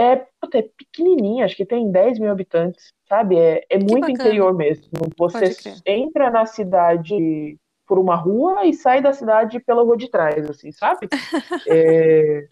É, 0.00 0.26
puta, 0.40 0.58
é 0.58 0.62
pequenininha, 0.62 1.44
acho 1.44 1.54
que 1.54 1.66
tem 1.66 1.90
10 1.90 2.18
mil 2.18 2.30
habitantes, 2.30 2.94
sabe? 3.06 3.38
É, 3.38 3.66
é 3.68 3.76
muito 3.76 4.00
bacana. 4.00 4.12
interior 4.12 4.54
mesmo. 4.54 4.88
Você 5.18 5.54
entra 5.84 6.30
na 6.30 6.46
cidade 6.46 7.58
por 7.86 7.98
uma 7.98 8.16
rua 8.16 8.64
e 8.64 8.72
sai 8.72 9.02
da 9.02 9.12
cidade 9.12 9.60
pela 9.60 9.82
rua 9.82 9.98
de 9.98 10.10
trás, 10.10 10.48
assim, 10.48 10.72
sabe? 10.72 11.08
É, 11.68 12.46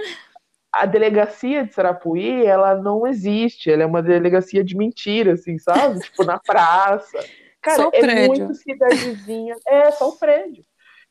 a 0.70 0.84
delegacia 0.84 1.64
de 1.64 1.72
Sarapuí, 1.72 2.44
ela 2.44 2.74
não 2.74 3.06
existe, 3.06 3.70
ela 3.70 3.82
é 3.82 3.86
uma 3.86 4.02
delegacia 4.02 4.62
de 4.62 4.76
mentira, 4.76 5.32
assim, 5.32 5.58
sabe? 5.58 6.00
Tipo, 6.00 6.24
na 6.24 6.38
praça. 6.38 7.18
Cara, 7.62 7.76
Só 7.76 7.88
o 7.88 7.90
é 7.94 8.00
prédio. 8.00 8.28
muito 8.28 8.54
cidadezinha. 8.54 9.56
É, 9.66 9.90
só 9.90 10.10
o 10.10 10.18
prédio. 10.18 10.64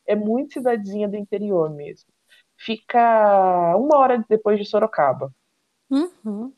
É 0.06 0.14
muito 0.14 0.54
cidadezinha 0.54 1.08
do 1.08 1.16
interior 1.16 1.68
mesmo. 1.70 2.08
Fica 2.56 3.76
uma 3.76 3.98
hora 3.98 4.24
depois 4.28 4.58
de 4.58 4.64
Sorocaba. 4.64 5.30
Uhum. 5.90 6.52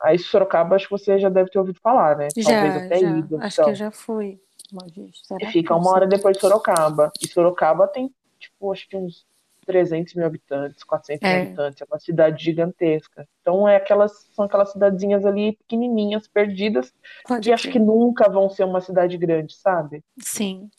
Aí 0.00 0.18
Sorocaba, 0.18 0.76
acho 0.76 0.86
que 0.86 0.90
você 0.92 1.18
já 1.18 1.28
deve 1.28 1.50
ter 1.50 1.58
ouvido 1.58 1.78
falar, 1.82 2.16
né? 2.16 2.28
Já, 2.36 2.52
Talvez 2.52 2.76
até 2.76 2.98
já. 3.00 3.18
ido. 3.18 3.36
Acho 3.40 3.56
que 3.56 3.60
então. 3.60 3.70
eu 3.72 3.76
já 3.76 3.90
fui 3.90 4.40
uma 4.72 4.86
vez. 4.86 5.20
Será 5.24 5.40
que 5.40 5.52
Fica 5.52 5.74
uma 5.76 5.90
hora 5.90 6.06
depois 6.06 6.36
de 6.36 6.40
Sorocaba. 6.40 7.12
E 7.22 7.28
Sorocaba 7.28 7.86
tem, 7.86 8.10
tipo, 8.38 8.72
acho 8.72 8.88
que 8.88 8.96
uns 8.96 9.26
300 9.66 10.14
mil 10.14 10.24
habitantes, 10.24 10.82
400 10.84 11.28
mil 11.28 11.36
É. 11.38 11.42
habitantes. 11.42 11.82
É 11.82 11.84
uma 11.84 11.98
cidade 11.98 12.42
gigantesca. 12.42 13.28
Então, 13.42 13.68
é 13.68 13.76
aquelas, 13.76 14.26
são 14.32 14.46
aquelas 14.46 14.72
cidadezinhas 14.72 15.26
ali 15.26 15.52
pequenininhas, 15.56 16.26
perdidas, 16.26 16.94
Pode 17.28 17.42
que 17.48 17.52
acho 17.52 17.64
crer. 17.64 17.72
que 17.74 17.78
nunca 17.78 18.28
vão 18.30 18.48
ser 18.48 18.64
uma 18.64 18.80
cidade 18.80 19.18
grande, 19.18 19.54
sabe? 19.54 20.02
Sim, 20.18 20.70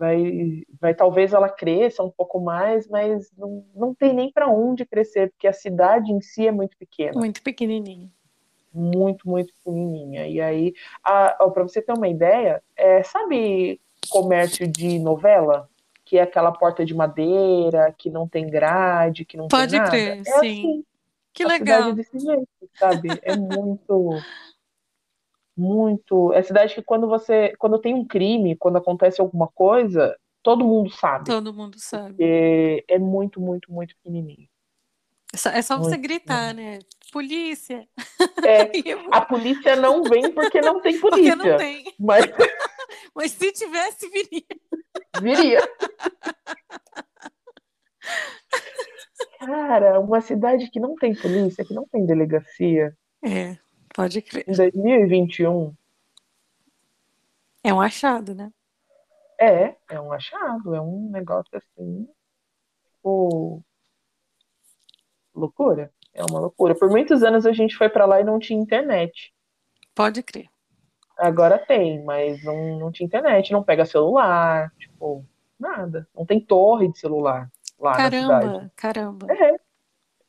Vai, 0.00 0.62
vai 0.80 0.94
talvez 0.94 1.34
ela 1.34 1.50
cresça 1.50 2.02
um 2.02 2.10
pouco 2.10 2.40
mais, 2.40 2.88
mas 2.88 3.30
não, 3.36 3.62
não 3.76 3.94
tem 3.94 4.14
nem 4.14 4.32
para 4.32 4.48
onde 4.48 4.86
crescer, 4.86 5.28
porque 5.30 5.46
a 5.46 5.52
cidade 5.52 6.10
em 6.10 6.22
si 6.22 6.46
é 6.46 6.50
muito 6.50 6.74
pequena. 6.78 7.20
muito 7.20 7.42
pequenininho. 7.42 8.10
muito, 8.72 9.28
muito 9.28 9.52
pequenininha. 9.52 10.26
E 10.26 10.40
aí, 10.40 10.72
para 11.04 11.36
você 11.62 11.82
ter 11.82 11.92
uma 11.92 12.08
ideia, 12.08 12.62
é, 12.74 13.02
sabe 13.02 13.78
comércio 14.08 14.66
de 14.66 14.98
novela? 14.98 15.68
Que 16.02 16.16
é 16.16 16.22
aquela 16.22 16.50
porta 16.50 16.82
de 16.82 16.94
madeira, 16.94 17.94
que 17.98 18.08
não 18.08 18.26
tem 18.26 18.48
grade, 18.48 19.26
que 19.26 19.36
não 19.36 19.48
Pode 19.48 19.70
tem 19.72 19.78
nada? 19.80 19.90
crer, 19.90 20.20
é 20.20 20.24
sim. 20.24 20.30
assim, 20.32 20.84
Que 21.34 21.44
legal. 21.44 21.90
é 21.90 21.92
desse 21.92 22.18
jeito, 22.18 22.48
sabe? 22.78 23.08
É 23.22 23.36
muito, 23.36 24.16
muito. 25.60 26.32
É 26.32 26.42
cidade 26.42 26.74
que 26.74 26.82
quando 26.82 27.06
você, 27.06 27.54
quando 27.58 27.78
tem 27.78 27.94
um 27.94 28.04
crime, 28.06 28.56
quando 28.56 28.76
acontece 28.78 29.20
alguma 29.20 29.46
coisa, 29.48 30.16
todo 30.42 30.64
mundo 30.64 30.90
sabe. 30.90 31.26
Todo 31.26 31.52
mundo 31.52 31.78
sabe. 31.78 32.08
Porque 32.08 32.84
é 32.88 32.98
muito, 32.98 33.40
muito, 33.40 33.70
muito 33.70 33.94
pequenininho. 33.96 34.48
É 35.32 35.36
só, 35.36 35.50
é 35.50 35.62
só 35.62 35.78
você 35.78 35.96
gritar, 35.96 36.52
né? 36.54 36.80
Polícia! 37.12 37.86
É, 38.44 38.62
a 39.12 39.20
polícia 39.20 39.76
não 39.76 40.02
vem 40.02 40.32
porque 40.32 40.60
não 40.60 40.80
tem 40.80 40.98
Porque 40.98 41.16
polícia. 41.16 41.36
não 41.36 41.56
tem. 41.56 41.84
Mas 41.98 42.24
Mas 43.14 43.32
se 43.32 43.52
tivesse, 43.52 44.08
viria. 44.08 44.42
Viria. 45.20 45.60
Cara, 49.38 50.00
uma 50.00 50.20
cidade 50.20 50.70
que 50.70 50.80
não 50.80 50.94
tem 50.96 51.14
polícia, 51.14 51.64
que 51.64 51.74
não 51.74 51.86
tem 51.86 52.04
delegacia, 52.06 52.92
É, 53.24 53.56
pode 53.94 54.22
crer. 54.22 54.44
em 54.48 54.52
2021, 54.54 55.74
É 57.62 57.72
um 57.74 57.80
achado, 57.80 58.34
né? 58.34 58.52
é, 59.38 59.74
é 59.88 60.00
um 60.00 60.12
achado, 60.12 60.74
é 60.74 60.80
um 60.80 61.10
negócio 61.10 61.50
assim, 61.56 62.06
tipo, 62.92 63.62
loucura. 65.34 65.90
É 66.12 66.22
uma 66.24 66.40
loucura. 66.40 66.74
Por 66.74 66.90
muitos 66.90 67.22
anos 67.22 67.46
a 67.46 67.52
gente 67.52 67.76
foi 67.76 67.88
pra 67.88 68.04
lá 68.04 68.20
e 68.20 68.24
não 68.24 68.38
tinha 68.38 68.60
internet. 68.60 69.32
Pode 69.94 70.22
crer. 70.22 70.48
Agora 71.16 71.58
tem, 71.58 72.02
mas 72.04 72.42
não, 72.44 72.78
não 72.78 72.90
tinha 72.92 73.06
internet, 73.06 73.52
não 73.52 73.62
pega 73.62 73.84
celular, 73.86 74.72
tipo, 74.78 75.24
nada. 75.58 76.08
Não 76.14 76.26
tem 76.26 76.40
torre 76.40 76.90
de 76.90 76.98
celular 76.98 77.50
lá 77.78 77.90
na 77.96 78.04
cidade. 78.10 78.20
Caramba, 78.26 78.72
caramba. 78.76 79.26
É 79.32 79.59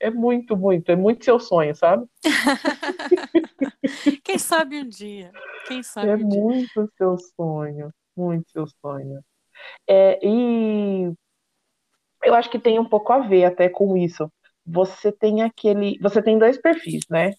muito, 0.10 0.56
muito, 0.58 0.92
é 0.92 0.96
muito 0.96 1.24
seu 1.26 1.40
sonho, 1.40 1.76
sabe? 1.76 2.06
Quem 4.24 4.38
sabe 4.38 4.80
um 4.80 4.88
dia? 4.88 5.32
Quem 5.68 5.84
sabe 5.84 6.10
É 6.10 6.16
um 6.16 6.28
dia? 6.28 6.42
muito 6.42 6.92
seu 6.98 7.18
sonho, 7.36 7.94
muito 8.16 8.50
seu 8.52 8.66
sonho. 8.82 9.24
É, 9.88 10.20
e 10.26 11.12
eu 12.24 12.34
acho 12.34 12.50
que 12.50 12.60
tem 12.60 12.80
um 12.80 12.86
pouco 12.86 13.12
a 13.14 13.20
ver 13.20 13.46
até 13.46 13.70
com 13.70 13.96
isso. 13.98 14.32
Você 14.66 15.12
tem 15.12 15.42
aquele, 15.42 15.98
você 16.00 16.22
tem 16.22 16.38
dois 16.38 16.58
perfis, 16.58 17.02
né, 17.10 17.34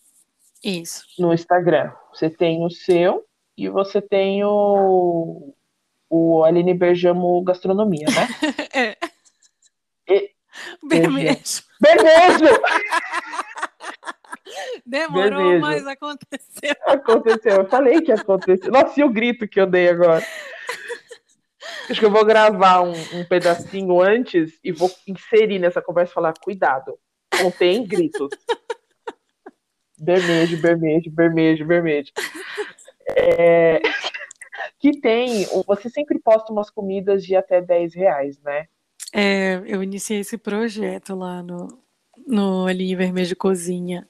Isso. 0.62 1.04
no 1.18 1.32
Instagram. 1.32 1.92
Você 2.12 2.28
tem 2.28 2.64
o 2.64 2.70
seu 2.70 3.24
e 3.56 3.68
você 3.68 4.02
tem 4.02 4.44
o, 4.44 5.54
o 6.10 6.44
Aline 6.44 6.74
Bergamo 6.74 7.42
Gastronomia, 7.42 8.06
né? 8.06 8.28
É. 8.74 8.96
E- 10.08 10.30
Vermelho. 10.88 11.38
Beleza! 11.82 12.60
Demorou, 14.86 15.30
Vermelho. 15.30 15.60
mas 15.60 15.86
aconteceu. 15.86 16.76
Aconteceu, 16.86 17.56
eu 17.56 17.68
falei 17.68 18.00
que 18.02 18.12
ia 18.12 18.16
acontecer. 18.16 18.70
Nossa, 18.70 19.00
e 19.00 19.04
o 19.04 19.10
grito 19.10 19.48
que 19.48 19.60
eu 19.60 19.66
dei 19.66 19.88
agora? 19.88 20.24
Acho 21.90 21.98
que 21.98 22.06
eu 22.06 22.10
vou 22.10 22.24
gravar 22.24 22.82
um, 22.82 22.92
um 23.14 23.24
pedacinho 23.24 24.00
antes 24.00 24.58
e 24.62 24.70
vou 24.70 24.90
inserir 25.06 25.58
nessa 25.58 25.82
conversa 25.82 26.12
e 26.12 26.14
falar: 26.14 26.34
cuidado, 26.40 26.98
contém 27.40 27.84
gritos. 27.84 28.28
Bermejo, 29.98 30.60
bermejo, 30.60 31.10
bermejo, 31.10 31.64
bermejo. 31.64 32.12
É, 33.16 33.80
que 34.78 35.00
tem, 35.00 35.46
você 35.66 35.88
sempre 35.88 36.18
posta 36.18 36.52
umas 36.52 36.70
comidas 36.70 37.24
de 37.24 37.36
até 37.36 37.60
10 37.60 37.94
reais, 37.94 38.40
né? 38.40 38.66
É, 39.12 39.62
eu 39.66 39.82
iniciei 39.82 40.20
esse 40.20 40.38
projeto 40.38 41.14
lá 41.14 41.42
no, 41.42 41.78
no 42.26 42.66
Alinho 42.66 42.96
Vermelho 42.96 43.36
Cozinha. 43.36 44.08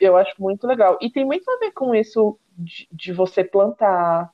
Eu 0.00 0.16
acho 0.16 0.34
muito 0.38 0.66
legal. 0.66 0.98
E 1.00 1.10
tem 1.10 1.24
muito 1.24 1.48
a 1.50 1.58
ver 1.58 1.70
com 1.72 1.94
isso 1.94 2.38
de, 2.58 2.88
de 2.90 3.12
você 3.12 3.44
plantar, 3.44 4.30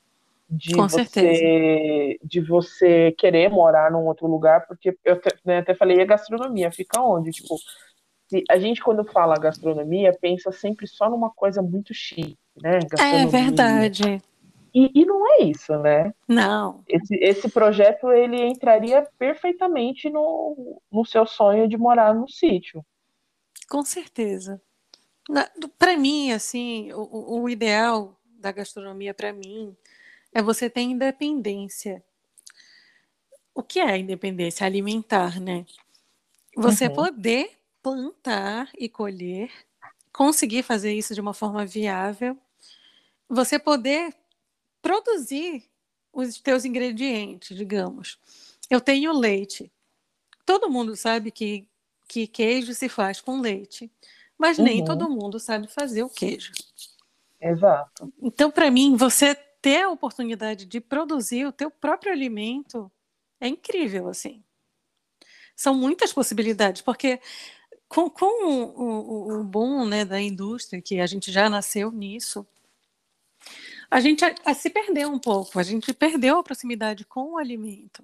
de 0.49 0.75
Com 0.75 0.89
você, 0.89 1.09
certeza. 1.09 2.19
de 2.23 2.41
você 2.41 3.11
querer 3.17 3.49
morar 3.49 3.91
num 3.91 4.05
outro 4.05 4.27
lugar, 4.27 4.65
porque 4.67 4.97
eu 5.03 5.13
até, 5.13 5.29
né, 5.45 5.59
até 5.59 5.73
falei, 5.75 6.01
a 6.01 6.05
gastronomia 6.05 6.71
fica 6.71 7.01
onde? 7.01 7.31
Tipo, 7.31 7.57
se 8.27 8.43
a 8.49 8.57
gente 8.57 8.81
quando 8.81 9.03
fala 9.03 9.37
gastronomia, 9.37 10.17
pensa 10.19 10.51
sempre 10.51 10.87
só 10.87 11.09
numa 11.09 11.29
coisa 11.29 11.61
muito 11.61 11.93
chique, 11.93 12.37
né? 12.61 12.79
É 12.99 13.25
verdade. 13.25 14.21
E, 14.73 14.91
e 15.01 15.05
não 15.05 15.25
é 15.27 15.43
isso, 15.43 15.77
né? 15.79 16.13
Não, 16.27 16.85
Esse, 16.87 17.15
esse 17.17 17.49
projeto, 17.49 18.11
ele 18.11 18.41
entraria 18.47 19.07
perfeitamente 19.19 20.09
no, 20.09 20.81
no 20.91 21.05
seu 21.05 21.25
sonho 21.27 21.67
de 21.69 21.77
morar 21.77 22.13
no 22.15 22.29
sítio. 22.29 22.85
com 23.69 23.83
certeza. 23.83 24.61
Para 25.77 25.97
mim, 25.97 26.31
assim, 26.31 26.91
o, 26.93 27.41
o- 27.43 27.49
ideal 27.49 28.19
da 28.39 28.51
gastronomia 28.51 29.13
para 29.13 29.31
mim 29.33 29.75
é 30.33 30.41
você 30.41 30.69
ter 30.69 30.81
independência. 30.81 32.03
O 33.53 33.61
que 33.63 33.79
é 33.79 33.97
independência? 33.97 34.65
Alimentar, 34.65 35.39
né? 35.39 35.65
Você 36.57 36.89
Uhum. 36.89 36.89
poder 36.89 37.51
plantar 37.83 38.71
e 38.77 38.89
colher, 38.89 39.51
conseguir 40.13 40.63
fazer 40.63 40.93
isso 40.93 41.13
de 41.15 41.21
uma 41.21 41.33
forma 41.33 41.65
viável, 41.65 42.37
você 43.29 43.59
poder 43.59 44.13
produzir 44.83 45.63
os 46.11 46.39
teus 46.39 46.65
ingredientes, 46.65 47.57
digamos. 47.57 48.19
Eu 48.69 48.79
tenho 48.79 49.17
leite. 49.17 49.71
Todo 50.45 50.69
mundo 50.69 50.95
sabe 50.95 51.31
que, 51.31 51.67
que 52.07 52.27
queijo 52.27 52.73
se 52.73 52.89
faz 52.89 53.19
com 53.21 53.39
leite, 53.39 53.89
mas 54.37 54.59
nem 54.59 54.79
Uhum. 54.79 54.85
todo 54.85 55.09
mundo 55.09 55.39
sabe 55.39 55.67
fazer 55.67 56.03
o 56.03 56.09
queijo. 56.09 56.51
Exato. 57.41 58.13
Então, 58.21 58.51
para 58.51 58.69
mim, 58.69 58.95
você 58.95 59.33
ter 59.61 59.83
a 59.83 59.89
oportunidade 59.89 60.65
de 60.65 60.81
produzir 60.81 61.45
o 61.45 61.51
teu 61.51 61.71
próprio 61.71 62.11
alimento 62.11 62.91
é 63.39 63.47
incrível, 63.47 64.09
assim. 64.09 64.43
São 65.55 65.73
muitas 65.73 66.11
possibilidades, 66.11 66.81
porque 66.81 67.21
com, 67.87 68.09
com 68.09 68.25
o, 68.25 68.81
o, 68.81 69.39
o 69.39 69.43
boom 69.43 69.85
né, 69.85 70.03
da 70.03 70.19
indústria, 70.19 70.81
que 70.81 70.99
a 70.99 71.05
gente 71.05 71.31
já 71.31 71.49
nasceu 71.49 71.91
nisso, 71.91 72.45
a 73.93 73.99
gente 73.99 74.25
a- 74.25 74.33
a 74.45 74.53
se 74.55 74.71
perdeu 74.71 75.07
um 75.09 75.19
pouco, 75.19 75.59
a 75.59 75.63
gente 75.63 75.93
perdeu 75.93 76.39
a 76.39 76.43
proximidade 76.43 77.05
com 77.05 77.33
o 77.33 77.37
alimento. 77.37 78.03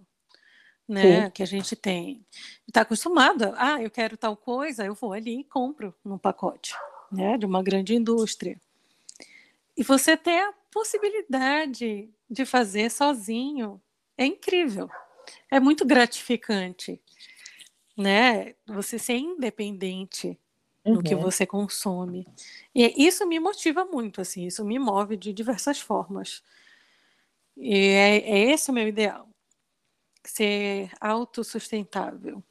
Né, 0.87 1.25
Sim. 1.25 1.31
que 1.31 1.43
a 1.43 1.45
gente 1.45 1.75
tem. 1.75 2.25
Está 2.67 2.81
acostumado, 2.81 3.43
a, 3.55 3.75
ah, 3.75 3.81
eu 3.81 3.91
quero 3.91 4.17
tal 4.17 4.35
coisa, 4.35 4.83
eu 4.83 4.95
vou 4.95 5.13
ali 5.13 5.41
e 5.41 5.43
compro 5.43 5.93
num 6.03 6.17
pacote, 6.17 6.73
né, 7.11 7.37
de 7.37 7.45
uma 7.45 7.61
grande 7.61 7.93
indústria. 7.93 8.59
E 9.77 9.83
você 9.83 10.17
ter 10.17 10.39
a 10.39 10.53
possibilidade 10.71 12.09
de 12.27 12.43
fazer 12.45 12.89
sozinho 12.89 13.79
é 14.17 14.25
incrível. 14.25 14.89
É 15.51 15.59
muito 15.59 15.85
gratificante, 15.85 16.99
né? 17.95 18.55
Você 18.65 18.97
ser 18.97 19.17
independente 19.17 20.39
no 20.85 21.01
que 21.03 21.13
Uhum. 21.15 21.21
você 21.21 21.45
consome. 21.45 22.27
E 22.73 23.05
isso 23.05 23.25
me 23.27 23.39
motiva 23.39 23.85
muito, 23.85 24.21
assim, 24.21 24.45
isso 24.45 24.63
me 24.65 24.79
move 24.79 25.17
de 25.17 25.33
diversas 25.33 25.79
formas. 25.79 26.43
E 27.57 27.75
é, 27.75 28.17
é 28.17 28.39
esse 28.51 28.71
o 28.71 28.73
meu 28.73 28.87
ideal. 28.87 29.27
Ser 30.25 30.91
autossustentável. 30.99 32.43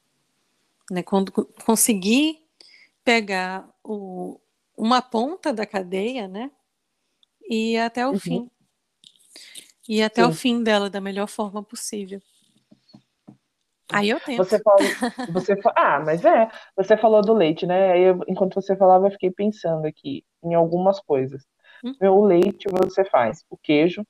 Né? 0.91 1.03
Quando 1.03 1.31
co- 1.31 1.45
conseguir 1.65 2.43
pegar 3.03 3.67
o, 3.83 4.39
uma 4.77 5.01
ponta 5.01 5.53
da 5.53 5.65
cadeia, 5.65 6.27
né? 6.27 6.51
E 7.49 7.73
ir 7.73 7.77
até 7.79 8.05
o 8.07 8.11
Uhum. 8.11 8.19
fim. 8.19 8.51
E 9.87 9.97
ir 9.99 10.03
até 10.03 10.25
o 10.25 10.31
Sim. 10.31 10.37
fim 10.37 10.63
dela 10.63 10.89
da 10.89 11.01
melhor 11.01 11.27
forma 11.27 11.63
possível. 11.63 12.21
Aí 13.91 14.09
eu 14.09 14.19
tenho. 14.19 14.37
Você 14.37 14.59
falou, 14.61 14.79
você 15.33 15.59
ah, 15.75 15.99
mas 16.05 16.23
é, 16.23 16.49
você 16.75 16.95
falou 16.97 17.21
do 17.21 17.33
leite, 17.33 17.65
né? 17.65 17.91
Aí 17.91 18.03
eu- 18.03 18.21
enquanto 18.27 18.55
você 18.55 18.75
falava, 18.75 19.07
eu 19.07 19.11
fiquei 19.11 19.31
pensando 19.31 19.85
aqui 19.85 20.23
em 20.43 20.53
algumas 20.53 20.99
coisas. 20.99 21.43
Hum. 21.83 21.93
Meu, 21.99 22.15
o 22.15 22.25
leite 22.25 22.67
você 22.69 23.03
faz 23.05 23.43
o 23.49 23.57
queijo, 23.57 24.01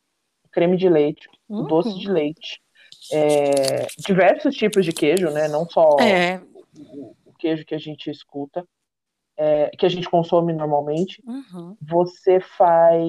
o 0.44 0.50
creme 0.52 0.76
de 0.78 0.90
leite, 0.90 1.28
o 1.48 1.64
doce 1.64 1.90
Uhum. 1.90 1.98
de 2.00 2.12
leite, 2.12 2.62
é, 3.14 3.88
diversos 4.00 4.56
tipos 4.56 4.84
de 4.86 4.92
queijo, 4.92 5.30
né? 5.30 5.48
Não 5.48 5.68
só 5.70 5.98
É. 6.00 6.42
o, 6.76 7.16
o 7.26 7.34
queijo 7.38 7.66
que 7.66 7.76
a 7.76 7.80
gente 7.80 8.10
escuta, 8.10 8.66
é, 9.38 9.70
que 9.70 9.86
a 9.86 9.90
gente 9.90 10.10
consome 10.10 10.52
normalmente. 10.52 11.24
Uhum. 11.26 11.78
Você 11.82 12.40
faz 12.42 13.04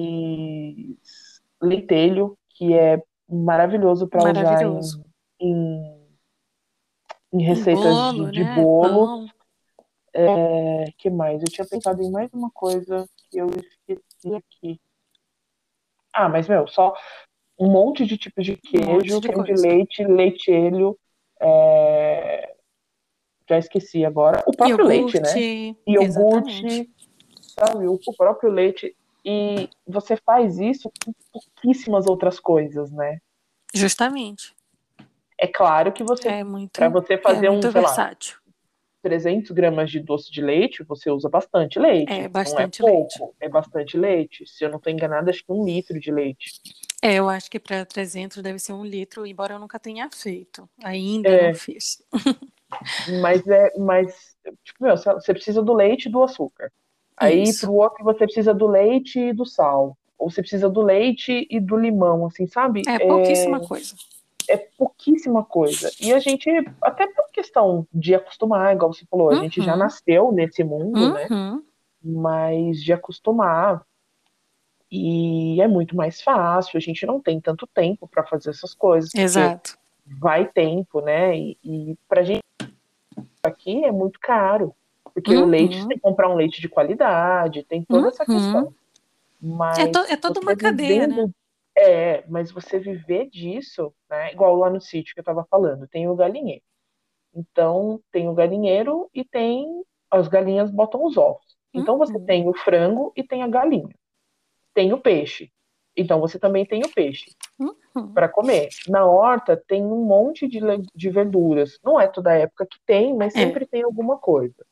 leitelho, 1.61 2.37
que 2.49 2.73
é 2.73 3.01
maravilhoso 3.29 4.07
para 4.07 4.21
usar 4.31 4.63
em, 4.63 4.79
em, 5.39 6.00
em 7.33 7.37
Um 7.37 7.45
receitas 7.45 7.83
bolo, 7.83 8.25
de, 8.25 8.31
de 8.31 8.43
né? 8.43 8.55
bolo. 8.55 9.29
É, 10.13 10.85
que 10.97 11.09
mais? 11.09 11.41
Eu 11.41 11.47
tinha 11.49 11.65
pensado 11.65 12.01
em 12.01 12.11
mais 12.11 12.29
uma 12.33 12.51
coisa 12.51 13.07
que 13.15 13.37
eu 13.37 13.47
esqueci 13.47 14.35
aqui. 14.35 14.81
Ah, 16.11 16.27
mas 16.27 16.47
meu, 16.47 16.67
só 16.67 16.93
um 17.57 17.71
monte 17.71 18.05
de 18.05 18.17
tipos 18.17 18.43
de 18.43 18.53
Um 18.53 18.57
queijo, 18.57 19.21
de 19.21 19.27
creme 19.29 19.43
de 19.43 19.53
leite, 19.53 20.03
leitelho, 20.03 20.99
é, 21.39 22.55
já 23.47 23.57
esqueci 23.57 24.03
agora. 24.03 24.43
O 24.45 24.51
próprio 24.51 24.85
leite, 24.85 25.19
né? 25.19 25.29
Iogurte. 25.37 25.79
Iogurte, 25.87 26.65
Exatamente. 26.65 26.91
sabe? 27.57 27.87
O 27.87 27.99
o 28.05 28.15
próprio 28.15 28.51
leite. 28.51 28.95
E 29.23 29.69
você 29.85 30.17
faz 30.17 30.57
isso 30.57 30.91
com 31.05 31.13
pouquíssimas 31.31 32.07
outras 32.07 32.39
coisas, 32.39 32.91
né? 32.91 33.19
Justamente. 33.73 34.55
É 35.41 35.47
claro 35.47 35.91
que 35.91 36.03
você, 36.03 36.27
É 36.27 36.43
muito, 36.43 36.73
para 36.73 36.87
você 36.87 37.15
é 37.15 37.17
fazer 37.17 37.49
um, 37.49 37.53
muito 37.53 37.71
sei 37.71 37.81
lá, 37.81 37.87
versátil. 37.87 38.37
300 39.01 39.49
gramas 39.49 39.89
de 39.89 39.99
doce 39.99 40.31
de 40.31 40.39
leite, 40.39 40.83
você 40.83 41.09
usa 41.09 41.27
bastante 41.27 41.79
leite. 41.79 42.11
É 42.13 42.17
não 42.19 42.25
é 42.25 42.29
bastante 42.29 42.79
pouco, 42.79 42.95
leite. 43.19 43.35
é 43.39 43.49
bastante 43.49 43.97
leite. 43.97 44.47
Se 44.47 44.63
eu 44.63 44.69
não 44.69 44.77
estou 44.77 44.93
enganada, 44.93 45.31
acho 45.31 45.43
que 45.43 45.51
um 45.51 45.65
litro 45.65 45.99
de 45.99 46.11
leite. 46.11 46.51
É, 47.01 47.15
eu 47.15 47.27
acho 47.27 47.49
que 47.49 47.59
para 47.59 47.83
300 47.83 48.43
deve 48.43 48.59
ser 48.59 48.73
um 48.73 48.85
litro, 48.85 49.25
embora 49.25 49.55
eu 49.55 49.59
nunca 49.59 49.79
tenha 49.79 50.07
feito. 50.11 50.69
Ainda 50.83 51.27
É. 51.27 51.47
não 51.47 51.55
fiz. 51.55 52.03
Mas 53.21 53.45
é, 53.47 53.69
mas 53.77 54.37
tipo, 54.63 54.81
meu, 54.85 54.95
você 54.95 55.33
precisa 55.33 55.61
do 55.61 55.73
leite 55.73 56.05
e 56.05 56.11
do 56.11 56.23
açúcar. 56.23 56.71
Aí 57.17 57.43
Isso. 57.43 57.65
pro 57.65 57.75
outro 57.75 58.01
você 58.01 58.19
precisa 58.19 58.53
do 58.53 58.65
leite 58.65 59.19
e 59.19 59.33
do 59.33 59.45
sal. 59.45 59.97
Ou 60.17 60.29
você 60.29 60.41
precisa 60.41 60.69
do 60.69 60.81
leite 60.81 61.45
e 61.49 61.59
do 61.59 61.75
limão, 61.75 62.25
assim, 62.27 62.47
sabe? 62.47 62.83
É 62.87 62.99
pouquíssima 62.99 63.59
coisa. 63.59 63.93
É 64.51 64.57
pouquíssima 64.77 65.43
coisa. 65.43 65.89
E 65.99 66.11
a 66.13 66.19
gente, 66.19 66.49
até 66.81 67.07
por 67.07 67.29
questão 67.31 67.87
de 67.93 68.13
acostumar, 68.15 68.73
igual 68.75 68.91
você 68.93 69.05
falou, 69.09 69.29
a 69.29 69.35
gente 69.35 69.61
já 69.61 69.73
Uhum. 69.73 69.79
nasceu 69.79 70.31
nesse 70.31 70.63
mundo, 70.63 71.13
né? 71.13 71.27
Uhum. 71.31 71.63
Mas 72.03 72.83
de 72.83 72.91
acostumar. 72.93 73.85
E 74.91 75.61
é 75.61 75.67
muito 75.67 75.95
mais 75.95 76.21
fácil, 76.21 76.77
a 76.77 76.81
gente 76.81 77.05
não 77.05 77.19
tem 77.21 77.39
tanto 77.39 77.65
tempo 77.67 78.07
para 78.07 78.25
fazer 78.25 78.49
essas 78.49 78.73
coisas. 78.73 79.13
Exato. 79.15 79.77
Vai 80.19 80.47
tempo, 80.47 80.99
né? 81.01 81.37
E, 81.37 81.57
e 81.63 81.97
pra 82.09 82.23
gente 82.23 82.41
aqui 83.43 83.83
é 83.85 83.91
muito 83.91 84.19
caro. 84.19 84.75
Porque 85.13 85.35
o 85.35 85.41
Uhum. 85.41 85.45
leite, 85.45 85.75
você 85.81 85.87
tem 85.87 85.97
que 85.97 86.01
comprar 86.03 86.29
um 86.29 86.35
leite 86.35 86.61
de 86.61 86.67
qualidade, 86.69 87.63
tem 87.63 87.83
toda 87.83 88.07
essa 88.09 88.25
Uhum. 88.27 88.35
questão. 88.35 88.73
Mas 89.41 89.79
É, 89.79 89.87
to- 89.87 90.13
é 90.13 90.17
toda 90.17 90.39
uma 90.39 90.55
cadeia, 90.55 91.07
né? 91.07 91.29
É, 91.77 92.23
mas 92.27 92.51
você 92.51 92.79
viver 92.79 93.29
disso, 93.29 93.93
né? 94.09 94.31
Igual 94.33 94.55
lá 94.55 94.69
no 94.69 94.81
sítio 94.81 95.13
que 95.13 95.19
eu 95.21 95.23
tava 95.23 95.45
falando, 95.49 95.87
tem 95.87 96.07
o 96.07 96.15
galinheiro. 96.15 96.63
Então, 97.33 98.01
tem 98.11 98.27
o 98.27 98.33
galinheiro 98.33 99.09
e 99.13 99.23
tem. 99.23 99.83
As 100.09 100.27
galinhas 100.27 100.69
botam 100.69 101.05
os 101.05 101.15
ovos. 101.15 101.55
Então, 101.73 101.97
você 101.97 102.13
Uhum. 102.17 102.25
tem 102.25 102.49
o 102.49 102.53
frango 102.53 103.13
e 103.15 103.23
tem 103.23 103.43
a 103.43 103.47
galinha. 103.47 103.95
Tem 104.73 104.91
o 104.91 104.99
peixe. 104.99 105.49
Então, 105.95 106.19
você 106.19 106.37
também 106.37 106.65
tem 106.65 106.83
o 106.83 106.89
peixe 106.93 107.31
Uhum. 107.57 108.11
para 108.13 108.27
comer. 108.27 108.67
Na 108.89 109.05
horta, 109.05 109.55
tem 109.55 109.81
um 109.81 110.03
monte 110.03 110.47
de, 110.49 110.59
de 110.93 111.09
verduras. 111.09 111.79
Não 111.81 111.97
é 111.99 112.07
toda 112.07 112.33
época 112.33 112.65
que 112.65 112.77
tem, 112.85 113.15
mas 113.15 113.33
É. 113.37 113.39
sempre 113.39 113.65
tem 113.65 113.83
alguma 113.83 114.17
coisa. 114.17 114.65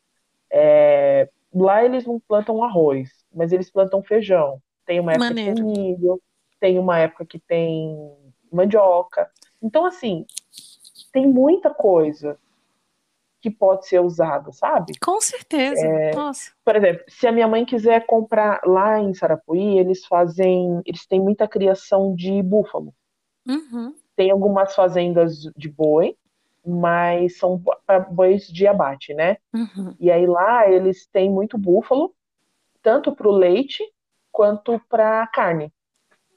É, 0.51 1.29
Lá 1.53 1.83
eles 1.83 2.05
não 2.05 2.19
plantam 2.19 2.63
arroz, 2.63 3.09
mas 3.33 3.51
eles 3.51 3.71
plantam 3.71 4.03
feijão. 4.03 4.61
Tem 4.85 4.99
uma 4.99 5.13
época 5.13 5.29
que 5.29 5.33
tem 5.35 5.55
Maneiro. 5.55 5.65
milho, 5.65 6.21
tem 6.59 6.77
uma 6.77 6.99
época 6.99 7.25
que 7.25 7.39
tem 7.39 8.11
mandioca. 8.51 9.29
Então, 9.61 9.85
assim, 9.85 10.25
tem 11.11 11.27
muita 11.27 11.73
coisa 11.73 12.37
que 13.41 13.49
pode 13.49 13.87
ser 13.87 13.99
usada, 13.99 14.51
sabe? 14.51 14.93
Com 14.99 15.21
certeza. 15.21 15.85
É. 15.85 16.13
Nossa. 16.13 16.51
Por 16.63 16.75
exemplo, 16.75 17.03
se 17.07 17.25
a 17.25 17.31
minha 17.31 17.47
mãe 17.47 17.65
quiser 17.65 18.05
comprar 18.05 18.61
lá 18.65 18.99
em 18.99 19.13
Sarapuí, 19.13 19.79
eles 19.79 20.05
fazem, 20.05 20.81
eles 20.85 21.05
têm 21.05 21.21
muita 21.21 21.47
criação 21.47 22.13
de 22.13 22.41
búfalo. 22.43 22.93
Uhum. 23.47 23.95
Tem 24.15 24.31
algumas 24.31 24.75
fazendas 24.75 25.39
de 25.55 25.69
boi, 25.69 26.17
mas 26.65 27.37
são 27.37 27.61
para 27.85 27.99
bois 27.99 28.47
de 28.47 28.67
abate, 28.67 29.13
né? 29.13 29.37
Uhum. 29.53 29.95
E 29.99 30.11
aí 30.11 30.27
lá 30.27 30.69
eles 30.69 31.07
têm 31.07 31.29
muito 31.29 31.57
búfalo, 31.57 32.13
tanto 32.81 33.15
para 33.15 33.27
o 33.27 33.31
leite 33.31 33.83
quanto 34.31 34.79
para 34.89 35.25
carne. 35.27 35.71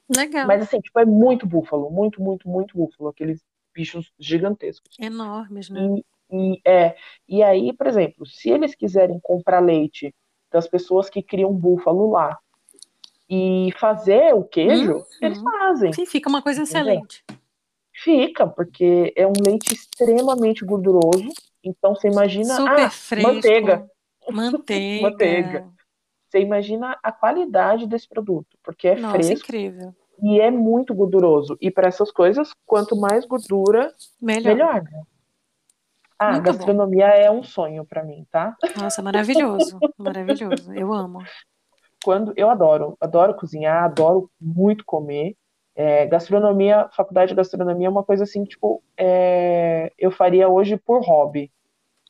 Legal. 0.09 0.47
Mas 0.47 0.61
assim, 0.63 0.79
tipo, 0.79 0.99
é 0.99 1.05
muito 1.05 1.45
búfalo, 1.45 1.89
muito, 1.89 2.21
muito, 2.21 2.47
muito 2.47 2.75
búfalo, 2.77 3.09
aqueles 3.09 3.41
bichos 3.73 4.11
gigantescos. 4.19 4.95
Enormes, 4.99 5.69
né? 5.69 5.79
E, 5.81 6.05
e, 6.31 6.61
é, 6.65 6.95
e 7.27 7.41
aí, 7.43 7.73
por 7.73 7.87
exemplo, 7.87 8.25
se 8.25 8.49
eles 8.49 8.75
quiserem 8.75 9.19
comprar 9.21 9.59
leite 9.59 10.13
das 10.51 10.67
pessoas 10.67 11.09
que 11.09 11.23
criam 11.23 11.53
búfalo 11.53 12.11
lá 12.11 12.37
e 13.29 13.69
fazer 13.79 14.33
o 14.35 14.43
queijo, 14.43 14.93
Uhum. 14.97 15.03
eles 15.21 15.41
fazem. 15.41 15.93
Sim, 15.93 16.05
fica 16.05 16.29
uma 16.29 16.41
coisa 16.41 16.61
Entendeu? 16.61 16.81
excelente. 16.81 17.23
Fica, 17.95 18.47
porque 18.47 19.13
é 19.15 19.25
um 19.25 19.33
leite 19.45 19.73
extremamente 19.73 20.65
gorduroso. 20.65 21.29
Então 21.63 21.95
você 21.95 22.09
imagina, 22.09 22.55
Super 22.55 22.85
ah, 22.85 22.89
fresco. 22.89 23.31
manteiga. 23.33 23.89
Manteiga. 24.31 25.01
Manteiga. 25.09 25.69
Você 26.33 26.39
imagina 26.39 26.97
a 27.03 27.11
qualidade 27.11 27.85
desse 27.85 28.09
produto, 28.09 28.57
porque 28.63 28.87
é 28.87 28.95
Nossa, 28.95 29.13
fresco 29.21 29.33
incrível. 29.45 29.93
e 30.19 30.39
é 30.41 30.49
muito 30.49 30.91
gorduroso. 30.91 31.55
E 31.61 31.69
para 31.69 31.87
essas 31.87 32.11
coisas, 32.11 32.49
quanto 32.65 32.95
mais 32.99 33.23
gordura, 33.23 33.93
Melhor. 34.19 34.55
melhor. 34.55 34.81
né? 34.81 35.03
Ah, 36.17 36.31
Muito 36.31 36.41
bom. 36.45 36.51
gastronomia 36.51 37.05
é 37.05 37.29
um 37.29 37.43
sonho 37.43 37.85
para 37.85 38.03
mim, 38.03 38.25
tá? 38.31 38.55
Nossa, 38.75 39.03
maravilhoso. 39.03 39.79
Maravilhoso. 39.95 40.73
Eu 40.73 40.91
amo. 40.91 41.19
Quando 42.03 42.33
eu 42.35 42.49
adoro, 42.49 42.97
adoro 42.99 43.35
cozinhar, 43.35 43.83
adoro 43.83 44.27
muito 44.41 44.83
comer. 44.85 45.35
É, 45.75 46.07
gastronomia, 46.07 46.89
faculdade 46.95 47.29
de 47.29 47.35
gastronomia 47.35 47.85
é 47.85 47.91
uma 47.91 48.03
coisa 48.03 48.23
assim, 48.23 48.43
tipo, 48.43 48.81
é, 48.97 49.91
eu 49.99 50.09
faria 50.09 50.49
hoje 50.49 50.77
por 50.77 51.05
hobby. 51.05 51.51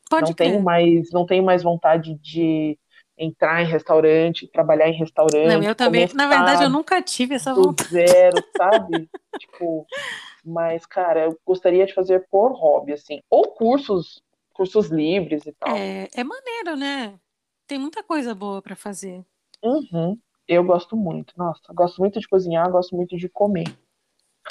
Pode 0.09 0.27
não 0.29 0.33
crer. 0.33 0.49
tenho 0.51 0.63
mais, 0.63 1.11
não 1.11 1.25
tenho 1.25 1.43
mais 1.43 1.61
vontade 1.61 2.15
de 2.15 2.79
entrar 3.17 3.61
em 3.61 3.65
restaurante, 3.65 4.47
trabalhar 4.47 4.89
em 4.89 4.97
restaurante. 4.97 5.47
Não, 5.47 5.63
eu 5.63 5.75
também. 5.75 6.07
começar 6.07 6.15
Na 6.17 6.27
verdade, 6.27 6.63
eu 6.63 6.69
nunca 6.69 7.01
tive 7.01 7.35
essa 7.35 7.53
do 7.53 7.63
vontade. 7.63 7.89
zero, 7.89 8.37
sabe? 8.57 9.09
tipo, 9.39 9.85
mas 10.43 10.85
cara, 10.85 11.25
eu 11.25 11.39
gostaria 11.45 11.85
de 11.85 11.93
fazer 11.93 12.27
por 12.29 12.51
hobby, 12.53 12.93
assim, 12.93 13.21
ou 13.29 13.53
cursos, 13.53 14.21
cursos 14.53 14.89
livres 14.89 15.45
e 15.45 15.51
tal. 15.53 15.75
É, 15.75 16.07
é 16.13 16.23
maneiro, 16.23 16.75
né? 16.75 17.13
Tem 17.67 17.77
muita 17.77 18.03
coisa 18.03 18.35
boa 18.35 18.61
pra 18.61 18.75
fazer. 18.75 19.23
Uhum. 19.63 20.17
Eu 20.47 20.63
gosto 20.63 20.97
muito, 20.97 21.33
nossa, 21.37 21.61
gosto 21.73 22.01
muito 22.01 22.19
de 22.19 22.27
cozinhar, 22.27 22.69
gosto 22.69 22.95
muito 22.95 23.15
de 23.15 23.29
comer. 23.29 23.73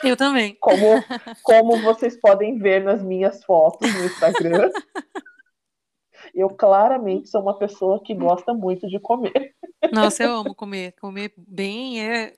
Eu 0.02 0.16
também. 0.16 0.56
Como, 0.58 0.76
como 1.42 1.76
vocês 1.82 2.18
podem 2.18 2.58
ver 2.58 2.82
nas 2.82 3.02
minhas 3.02 3.44
fotos 3.44 3.92
no 3.92 4.04
Instagram, 4.06 4.70
eu 6.34 6.48
claramente 6.50 7.28
sou 7.28 7.42
uma 7.42 7.58
pessoa 7.58 8.02
que 8.02 8.14
gosta 8.14 8.54
muito 8.54 8.88
de 8.88 8.98
comer. 9.00 9.54
Nossa, 9.92 10.22
eu 10.22 10.32
amo 10.36 10.54
comer. 10.54 10.92
Comer 11.00 11.32
bem 11.36 12.04
é 12.04 12.34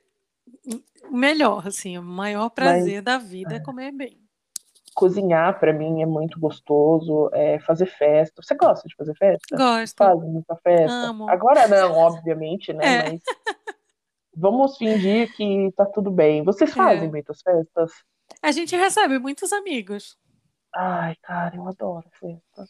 o 1.10 1.16
melhor, 1.16 1.66
assim. 1.66 1.96
O 1.98 2.02
maior 2.02 2.50
prazer 2.50 3.02
da 3.02 3.18
vida 3.18 3.56
é 3.56 3.60
comer 3.60 3.92
bem. 3.92 4.20
Cozinhar, 4.94 5.58
para 5.58 5.72
mim, 5.72 6.02
é 6.02 6.06
muito 6.06 6.38
gostoso. 6.38 7.28
É 7.32 7.58
fazer 7.60 7.86
festa. 7.86 8.42
Você 8.42 8.54
gosta 8.54 8.88
de 8.88 8.94
fazer 8.94 9.14
festa? 9.16 9.56
Gosto. 9.56 9.96
Faz 9.96 10.20
muita 10.20 10.56
festa? 10.56 10.92
Amo. 10.92 11.28
Agora 11.28 11.66
não, 11.68 11.92
obviamente, 11.92 12.72
né? 12.72 12.84
É. 12.84 13.10
Mas 13.10 13.22
vamos 14.36 14.76
fingir 14.76 15.34
que 15.36 15.72
tá 15.76 15.84
tudo 15.86 16.10
bem. 16.10 16.42
Vocês 16.44 16.72
fazem 16.72 17.08
É. 17.08 17.10
muitas 17.10 17.40
festas? 17.42 17.92
A 18.42 18.52
gente 18.52 18.74
recebe 18.76 19.18
muitos 19.18 19.52
amigos. 19.52 20.16
Ai, 20.74 21.14
cara, 21.22 21.54
eu 21.56 21.68
adoro 21.68 22.04
festa. 22.18 22.64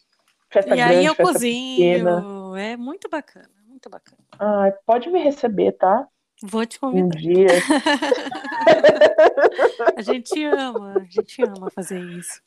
Festa 0.55 0.75
e 0.75 0.81
aí 0.81 0.89
grande, 0.89 1.05
eu 1.07 1.15
festa 1.15 1.33
cozinho. 1.33 1.75
pequena. 1.75 2.23
É 2.61 2.77
muito 2.77 3.09
bacana, 3.09 3.49
muito 3.67 3.89
bacana. 3.89 4.17
Ai, 4.39 4.71
pode 4.85 5.09
me 5.09 5.21
receber, 5.21 5.73
tá? 5.73 6.07
Vou 6.43 6.65
te 6.65 6.77
Um 6.77 6.91
convidar. 6.91 7.17
dia. 7.19 7.47
A 9.97 10.01
gente 10.01 10.43
ama, 10.45 10.93
a 10.97 11.03
gente 11.09 11.43
ama 11.43 11.69
fazer 11.69 11.99
isso. 11.99 12.41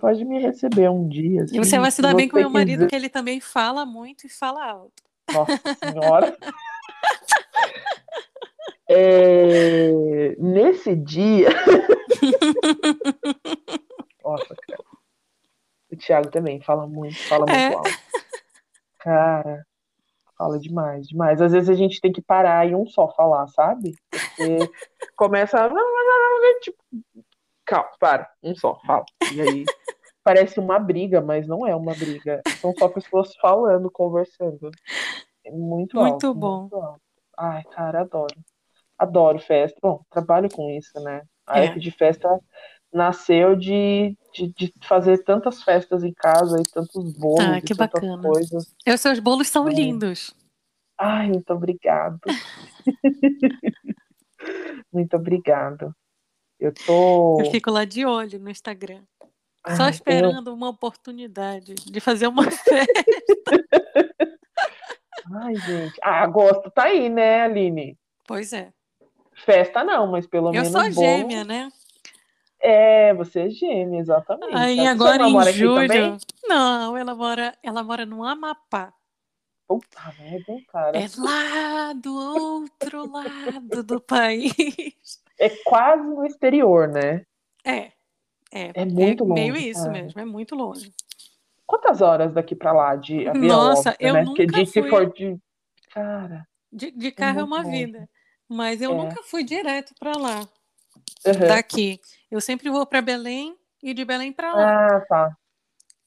Pode, 0.00 0.24
me 0.24 0.40
receber 0.40 0.88
um 0.90 1.06
dia. 1.08 1.42
E 1.52 1.58
você 1.58 1.76
assim, 1.76 1.78
vai 1.78 1.90
se 1.90 2.00
dar 2.02 2.14
bem 2.14 2.28
com 2.28 2.38
meu 2.38 2.48
marido, 2.50 2.78
quiser. 2.78 2.88
que 2.88 2.96
ele 2.96 3.08
também 3.08 3.40
fala 3.40 3.84
muito 3.84 4.26
e 4.26 4.30
fala 4.30 4.64
alto. 4.64 5.02
Nossa 5.32 5.60
senhora. 5.84 6.36
É, 8.92 10.34
nesse 10.36 10.96
dia. 10.96 11.46
Nossa, 14.24 14.52
cara. 14.66 14.82
Thiago 16.00 16.30
também 16.30 16.60
fala 16.60 16.86
muito, 16.86 17.16
fala 17.28 17.46
muito 17.46 17.52
É. 17.58 17.74
alto. 17.74 17.90
Cara, 18.98 19.64
fala 20.36 20.58
demais, 20.58 21.06
demais. 21.06 21.40
Às 21.40 21.52
vezes 21.52 21.68
a 21.70 21.74
gente 21.74 22.00
tem 22.00 22.12
que 22.12 22.20
parar 22.22 22.66
em 22.66 22.74
um 22.74 22.86
só 22.86 23.08
falar, 23.14 23.46
sabe? 23.48 23.94
Porque 24.10 24.58
começa. 25.16 25.64
a- 25.64 25.70
Tipo, 26.62 26.78
calma, 27.64 27.90
para, 27.98 28.30
um 28.42 28.54
só, 28.54 28.78
fala. 28.86 29.04
E 29.32 29.40
aí 29.40 29.64
parece 30.22 30.58
uma 30.60 30.78
briga, 30.78 31.20
mas 31.20 31.46
não 31.46 31.66
é 31.66 31.74
uma 31.74 31.94
briga. 31.94 32.42
São 32.60 32.74
só 32.78 32.88
pessoas 32.88 33.34
falando, 33.36 33.90
conversando. 33.90 34.70
É 35.44 35.50
muito, 35.50 35.96
Muito 35.96 36.26
alto, 36.26 36.34
bom. 36.34 36.60
muito 36.62 36.76
alto. 36.76 37.00
Ai, 37.38 37.62
cara, 37.72 38.02
adoro. 38.02 38.34
Adoro 38.98 39.38
festa. 39.38 39.78
Bom, 39.80 40.02
trabalho 40.10 40.50
com 40.50 40.68
isso, 40.70 40.92
né? 41.00 41.22
A 41.46 41.60
É. 41.60 41.74
De 41.74 41.90
festa 41.90 42.28
nasceu 42.92 43.54
de, 43.56 44.16
de, 44.32 44.48
de 44.48 44.72
fazer 44.82 45.18
tantas 45.24 45.62
festas 45.62 46.02
em 46.04 46.12
casa 46.12 46.60
e 46.60 46.64
tantos 46.70 47.12
bolos 47.16 47.40
Ah, 47.44 47.58
e 47.58 47.62
que 47.62 47.74
tantas 47.74 48.00
bacana. 48.00 48.22
coisas. 48.28 48.74
E 48.86 48.92
os 48.92 49.00
seus 49.00 49.18
bolos 49.18 49.48
são 49.48 49.68
É. 49.68 49.72
lindos. 49.72 50.34
Ai, 50.98 51.28
muito 51.28 51.52
obrigado. 51.52 52.20
muito 54.92 55.16
obrigado. 55.16 55.94
Eu 56.58 56.72
tô. 56.74 57.40
Eu 57.40 57.50
fico 57.50 57.70
lá 57.70 57.84
de 57.84 58.04
olho 58.04 58.38
no 58.38 58.50
Instagram. 58.50 59.02
Só 59.76 59.82
Ai, 59.84 59.88
eu- 59.88 59.90
esperando 59.90 60.52
uma 60.52 60.68
oportunidade 60.68 61.74
de 61.74 62.00
fazer 62.00 62.26
uma 62.26 62.44
festa. 62.50 63.04
Ai, 65.32 65.54
gente. 65.56 65.98
Ah, 66.02 66.22
agosto 66.22 66.70
tá 66.70 66.84
aí, 66.84 67.08
né, 67.08 67.42
Aline? 67.42 67.96
Pois 68.26 68.52
é. 68.52 68.72
Festa 69.44 69.82
não, 69.84 70.06
mas 70.06 70.26
pelo 70.26 70.48
Eu 70.48 70.52
menos 70.62 70.68
sou 70.70 70.82
bolo. 70.82 70.92
gêmea, 70.94 71.44
né? 71.44 71.70
É, 72.62 73.14
você 73.14 73.40
é 73.46 73.50
gêmea, 73.50 74.00
exatamente. 74.00 74.54
Aí 74.54 74.76
Você 74.76 74.86
agora 74.86 75.22
em 75.28 75.52
julho. 75.52 76.18
Não, 76.44 76.96
ela 76.96 77.14
mora, 77.14 77.56
ela 77.62 77.82
mora 77.82 78.04
no 78.04 78.22
Amapá. 78.22 78.92
Puta 79.66 80.12
merda, 80.18 80.60
cara. 80.68 80.98
É 80.98 81.06
lá 81.16 81.92
do 81.94 82.14
outro 82.14 83.10
lado 83.10 83.82
do 83.82 84.00
país. 84.00 84.52
É 85.38 85.48
quase 85.64 86.02
no 86.02 86.26
exterior, 86.26 86.88
né? 86.88 87.24
É. 87.64 87.92
É, 88.52 88.72
É 88.74 88.84
muito 88.84 89.24
meio 89.24 89.54
longe, 89.54 89.68
isso 89.70 89.80
cara. 89.84 89.92
mesmo, 89.92 90.20
é 90.20 90.24
muito 90.24 90.54
longe. 90.56 90.92
Quantas 91.64 92.02
horas 92.02 92.32
daqui 92.34 92.56
pra 92.56 92.72
lá 92.72 92.96
de 92.96 93.28
avião? 93.28 93.46
Nossa, 93.46 93.90
óbvio, 93.90 94.06
eu 94.08 94.14
né? 94.14 94.24
Porque 94.24 94.42
nunca 94.46 94.64
de, 94.64 94.66
se 94.70 94.80
fui- 94.80 94.90
for 94.90 95.12
de. 95.12 95.38
Cara. 95.92 96.46
De, 96.72 96.90
de 96.90 97.12
carro 97.12 97.40
é 97.40 97.44
uma 97.44 97.62
longe. 97.62 97.70
vida. 97.86 98.08
Mas 98.48 98.82
eu 98.82 98.90
É. 98.92 98.94
nunca 98.96 99.22
fui 99.22 99.44
direto 99.44 99.94
para 100.00 100.18
lá, 100.18 100.40
Uhum. 101.24 101.46
daqui. 101.48 102.00
Eu 102.30 102.40
sempre 102.40 102.70
vou 102.70 102.86
para 102.86 103.02
Belém 103.02 103.56
e 103.82 103.92
de 103.92 104.04
Belém 104.04 104.32
para 104.32 104.52
lá. 104.54 104.86
Ah, 104.96 105.00
tá. 105.00 105.36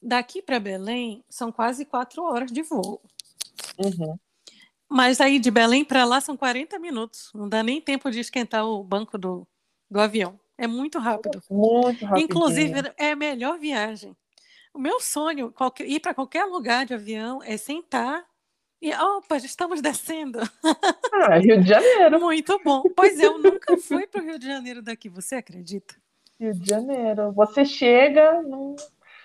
Daqui 0.01 0.41
para 0.41 0.59
Belém 0.59 1.23
são 1.29 1.51
quase 1.51 1.85
quatro 1.85 2.23
horas 2.23 2.51
de 2.51 2.61
voo. 2.61 3.01
Uhum. 3.77 4.17
Mas 4.89 5.19
aí 5.19 5.39
de 5.39 5.49
Belém 5.49 5.83
para 5.83 6.05
lá 6.05 6.21
são 6.21 6.37
40 6.37 6.77
minutos. 6.77 7.31
Não 7.33 7.47
dá 7.49 7.63
nem 7.63 7.81
tempo 7.81 8.11
de 8.11 8.19
esquentar 8.19 8.65
o 8.65 8.83
banco 8.83 9.17
do, 9.17 9.47
do 9.89 9.99
avião. 9.99 10.39
É 10.57 10.67
muito 10.67 10.99
rápido. 10.99 11.41
Muito 11.49 12.05
rápido. 12.05 12.23
Inclusive, 12.23 12.93
é 12.97 13.11
a 13.11 13.15
melhor 13.15 13.57
viagem. 13.57 14.15
O 14.73 14.79
meu 14.79 14.99
sonho, 14.99 15.51
qualquer- 15.51 15.87
ir 15.87 15.99
para 15.99 16.13
qualquer 16.13 16.45
lugar 16.45 16.85
de 16.85 16.93
avião, 16.93 17.41
é 17.43 17.57
sentar 17.57 18.23
e, 18.81 18.93
opa, 18.93 19.39
já 19.39 19.45
estamos 19.45 19.81
descendo. 19.81 20.39
Ah, 21.13 21.37
Rio 21.37 21.61
de 21.61 21.69
Janeiro. 21.69 22.19
Muito 22.21 22.59
bom. 22.63 22.83
Pois 22.95 23.19
é, 23.19 23.25
eu 23.25 23.37
nunca 23.39 23.77
fui 23.77 24.05
para 24.05 24.21
o 24.21 24.25
Rio 24.25 24.37
de 24.37 24.45
Janeiro 24.45 24.81
daqui, 24.81 25.09
você 25.09 25.35
acredita? 25.35 25.95
Rio 26.39 26.53
de 26.53 26.69
Janeiro. 26.69 27.31
Você 27.33 27.65
chega, 27.65 28.41
não, 28.43 28.75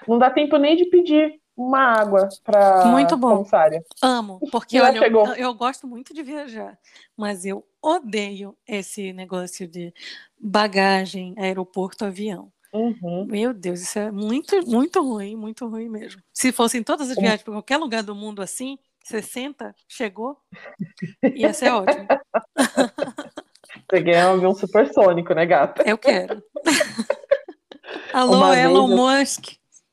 não 0.06 0.18
dá 0.18 0.30
tempo 0.30 0.56
nem 0.56 0.76
de 0.76 0.86
pedir 0.86 1.40
uma 1.56 1.80
água 1.80 2.28
pra 2.44 2.86
Muito 2.86 3.16
bom. 3.16 3.38
comissária. 3.38 3.84
Amo, 4.00 4.38
porque 4.52 4.80
olha, 4.80 4.98
eu, 4.98 5.34
eu 5.34 5.54
gosto 5.54 5.88
muito 5.88 6.14
de 6.14 6.22
viajar, 6.22 6.78
mas 7.16 7.44
eu 7.44 7.66
odeio 7.82 8.56
esse 8.66 9.12
negócio 9.12 9.66
de 9.66 9.92
bagagem, 10.38 11.34
aeroporto, 11.36 12.04
avião. 12.04 12.52
Uhum. 12.72 13.24
Meu 13.24 13.52
Deus, 13.52 13.80
isso 13.80 13.98
é 13.98 14.12
muito, 14.12 14.54
muito 14.68 15.02
ruim, 15.02 15.34
muito 15.34 15.66
ruim 15.66 15.88
mesmo. 15.88 16.22
Se 16.32 16.52
fossem 16.52 16.82
todas 16.82 17.10
as 17.10 17.16
viagens 17.16 17.42
para 17.42 17.54
qualquer 17.54 17.78
lugar 17.78 18.02
do 18.02 18.14
mundo 18.14 18.42
assim, 18.42 18.78
60, 19.04 19.74
chegou, 19.88 20.36
ia 21.34 21.52
ser 21.52 21.70
ótimo. 21.70 22.06
Você 23.90 24.00
ganha 24.00 24.30
um 24.30 24.34
avião 24.34 24.54
supersônico, 24.54 25.34
né, 25.34 25.46
gata? 25.46 25.82
Eu 25.86 25.98
quero. 25.98 26.42
Alô, 28.12 28.36
Uma 28.38 28.58
Elon 28.58 28.90
eu- 28.90 28.96
Musk. 28.96 29.44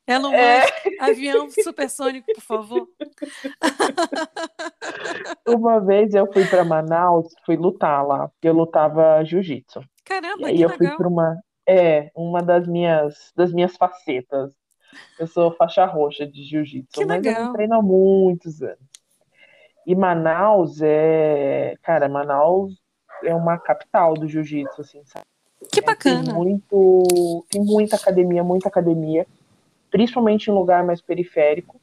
Elon 0.07 0.33
É. 0.33 0.61
Musk, 0.61 0.73
avião 1.01 1.49
supersônico, 1.49 2.27
por 2.33 2.41
favor. 2.43 2.87
Uma 5.47 5.79
vez 5.79 6.13
eu 6.13 6.31
fui 6.31 6.45
pra 6.45 6.63
Manaus, 6.63 7.27
fui 7.45 7.55
lutar 7.55 8.05
lá, 8.05 8.27
porque 8.29 8.47
eu 8.47 8.53
lutava 8.53 9.23
jiu-jitsu. 9.23 9.79
E 9.79 10.03
Caramba, 10.03 10.47
aí 10.47 10.55
que 10.57 10.61
eu 10.61 10.69
fui 10.69 10.79
legal. 10.81 10.97
para 10.97 11.07
uma, 11.07 11.39
é, 11.67 12.11
uma 12.15 12.41
das 12.43 12.67
minhas, 12.67 13.31
das 13.35 13.51
minhas 13.51 13.75
facetas. 13.75 14.53
Eu 15.19 15.27
sou 15.27 15.51
faixa 15.55 15.85
roxa 15.85 16.25
de 16.25 16.43
jiu-jitsu, 16.43 16.99
Que 16.99 17.05
mas 17.05 17.23
eu 17.25 17.31
legal. 17.31 17.45
não 17.45 17.53
treino 17.53 17.75
há 17.75 17.81
muitos 17.81 18.61
anos. 18.61 18.77
E 19.87 19.95
Manaus 19.95 20.81
é, 20.81 21.75
cara, 21.81 22.07
Manaus 22.07 22.73
é 23.23 23.33
uma 23.33 23.57
capital 23.57 24.13
do 24.13 24.27
jiu-jitsu, 24.27 24.81
assim, 24.81 25.01
sabe? 25.05 25.25
Que 25.71 25.79
É, 25.79 25.83
tem 25.83 25.83
bacana. 25.83 26.33
muito, 26.33 27.45
tem 27.49 27.61
muita 27.63 27.95
academia, 27.95 28.43
muita 28.43 28.67
academia, 28.67 29.25
principalmente 29.89 30.49
em 30.49 30.53
lugar 30.53 30.83
mais 30.83 31.01
periférico. 31.01 31.79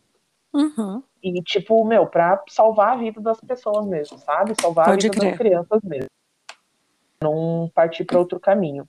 Uhum. 0.53 1.03
E, 1.23 1.41
tipo, 1.43 1.83
meu, 1.85 2.07
pra 2.07 2.43
salvar 2.49 2.93
a 2.93 2.97
vida 2.97 3.21
das 3.21 3.41
pessoas 3.41 3.87
mesmo, 3.87 4.19
sabe? 4.19 4.55
Salvar 4.61 4.87
Pode 4.87 5.07
a 5.07 5.11
vida 5.11 5.19
crer. 5.21 5.31
das 5.31 5.39
crianças 5.39 5.81
mesmo. 5.83 6.09
Não 7.23 7.71
partir 7.75 8.05
para 8.05 8.19
outro 8.19 8.39
caminho. 8.41 8.87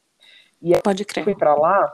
Pode 0.84 1.04
Eu 1.04 1.08
crer. 1.08 1.24
fui 1.24 1.36
pra 1.36 1.56
lá, 1.56 1.94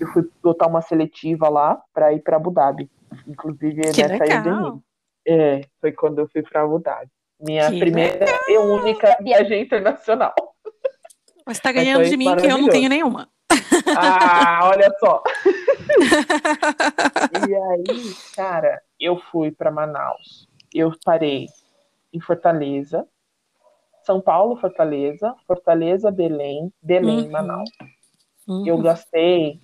eu 0.00 0.06
fui 0.08 0.28
botar 0.42 0.66
uma 0.66 0.80
seletiva 0.82 1.48
lá 1.48 1.80
pra 1.92 2.12
ir 2.12 2.20
pra 2.22 2.36
Abu 2.36 2.50
Dhabi. 2.50 2.90
Inclusive, 3.26 3.80
Que 3.92 4.02
nessa 4.02 4.14
em 4.24 4.28
legal. 4.28 4.74
mim. 4.74 4.82
É, 5.26 5.60
foi 5.80 5.92
quando 5.92 6.18
eu 6.20 6.28
fui 6.28 6.42
pra 6.42 6.62
Abu 6.62 6.78
Dhabi. 6.78 7.10
Minha 7.38 7.70
Que 7.70 7.78
primeira 7.78 8.26
e 8.48 8.58
única 8.58 9.16
viagem 9.20 9.62
internacional. 9.62 10.34
Você 11.44 11.52
está 11.52 11.72
Mas 11.72 11.74
ganhando 11.74 12.00
foi 12.00 12.10
de 12.10 12.16
mim 12.16 12.36
que 12.36 12.46
eu 12.46 12.58
não 12.58 12.68
tenho 12.68 12.88
nenhuma. 12.88 13.28
Ah, 13.96 14.60
olha 14.64 14.90
só. 14.98 15.22
E 17.48 17.54
aí, 17.54 18.14
cara, 18.34 18.82
eu 18.98 19.18
fui 19.30 19.50
pra 19.52 19.70
Manaus. 19.70 20.48
Eu 20.74 20.92
parei 21.04 21.46
em 22.12 22.20
Fortaleza, 22.20 23.06
São 24.04 24.20
Paulo, 24.20 24.56
Fortaleza, 24.56 25.34
Fortaleza, 25.46 26.10
Belém, 26.10 26.72
Belém, 26.82 27.24
Uhum. 27.24 27.30
Manaus. 27.30 27.70
Uhum. 28.46 28.66
Eu 28.66 28.78
gastei 28.78 29.60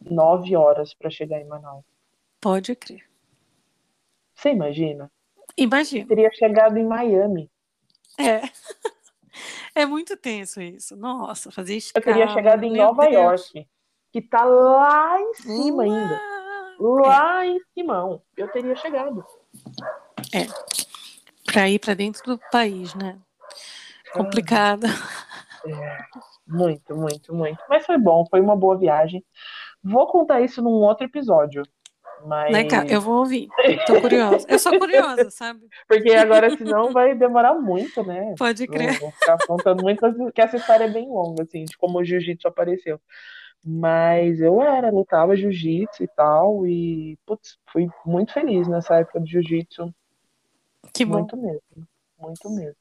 nove 0.00 0.56
horas 0.56 0.94
pra 0.94 1.10
chegar 1.10 1.40
em 1.40 1.46
Manaus. 1.46 1.84
Pode 2.40 2.74
crer. 2.76 3.04
Você 4.34 4.50
imagina? 4.50 5.10
Imagina. 5.56 6.06
Teria 6.06 6.30
chegado 6.32 6.76
em 6.78 6.86
Miami. 6.86 7.50
É. 8.18 8.40
É 9.74 9.86
muito 9.86 10.14
tenso 10.18 10.60
isso. 10.60 10.94
Nossa, 10.94 11.50
fazer 11.50 11.72
Eu 11.72 11.78
escala. 11.78 12.04
teria 12.04 12.28
chegado 12.28 12.62
em 12.64 12.72
meu 12.72 12.84
Nova 12.84 13.08
Deus. 13.08 13.14
York, 13.14 13.66
que 14.12 14.20
tá 14.20 14.44
lá 14.44 15.18
em 15.18 15.32
cima 15.32 15.84
ainda. 15.84 16.20
Lá. 16.78 17.00
Lá 17.00 17.46
em 17.46 17.58
cima. 17.72 18.22
Eu 18.36 18.48
teria 18.48 18.76
chegado. 18.76 19.24
Para 21.46 21.70
ir 21.70 21.78
para 21.78 21.94
dentro 21.94 22.22
do 22.24 22.38
país, 22.50 22.94
né? 22.94 23.18
Complicado. 24.12 24.86
Muito, 26.46 26.94
muito, 26.94 27.34
muito. 27.34 27.64
Mas 27.68 27.86
foi 27.86 27.96
bom, 27.96 28.26
foi 28.28 28.40
uma 28.40 28.54
boa 28.54 28.76
viagem. 28.76 29.24
Vou 29.82 30.06
contar 30.06 30.42
isso 30.42 30.60
num 30.60 30.70
outro 30.70 31.06
episódio. 31.06 31.62
Mas. 32.26 32.52
Né, 32.52 32.64
cara? 32.64 32.90
Eu 32.90 33.00
vou 33.00 33.18
ouvir. 33.18 33.48
Tô 33.86 34.00
curiosa. 34.00 34.46
Eu 34.48 34.58
sou 34.58 34.78
curiosa, 34.78 35.30
sabe? 35.30 35.60
Porque 35.88 36.12
agora, 36.12 36.56
senão, 36.56 36.92
vai 36.92 37.14
demorar 37.14 37.54
muito, 37.54 38.02
né? 38.04 38.34
Pode 38.38 38.66
crer. 38.66 38.98
vou 39.00 39.10
ficar 39.10 39.38
contando 39.46 39.82
muitas, 39.82 40.16
porque 40.16 40.40
essa 40.40 40.56
história 40.56 40.84
é 40.84 40.90
bem 40.90 41.08
longa, 41.08 41.42
assim, 41.42 41.64
de 41.64 41.76
como 41.76 41.98
o 41.98 42.04
jiu-jitsu 42.04 42.48
apareceu. 42.48 43.00
Mas 43.64 44.40
eu 44.40 44.60
era, 44.60 44.90
lutava 44.90 45.36
jiu-jitsu 45.36 46.02
e 46.02 46.08
tal, 46.08 46.66
e, 46.66 47.16
putz, 47.24 47.58
fui 47.72 47.88
muito 48.04 48.32
feliz 48.32 48.66
nessa 48.66 48.96
época 48.96 49.20
de 49.20 49.30
jiu-jitsu. 49.30 49.94
Que 50.92 51.04
bom. 51.04 51.18
Muito 51.18 51.36
mesmo, 51.36 51.88
muito 52.18 52.50
mesmo. 52.50 52.76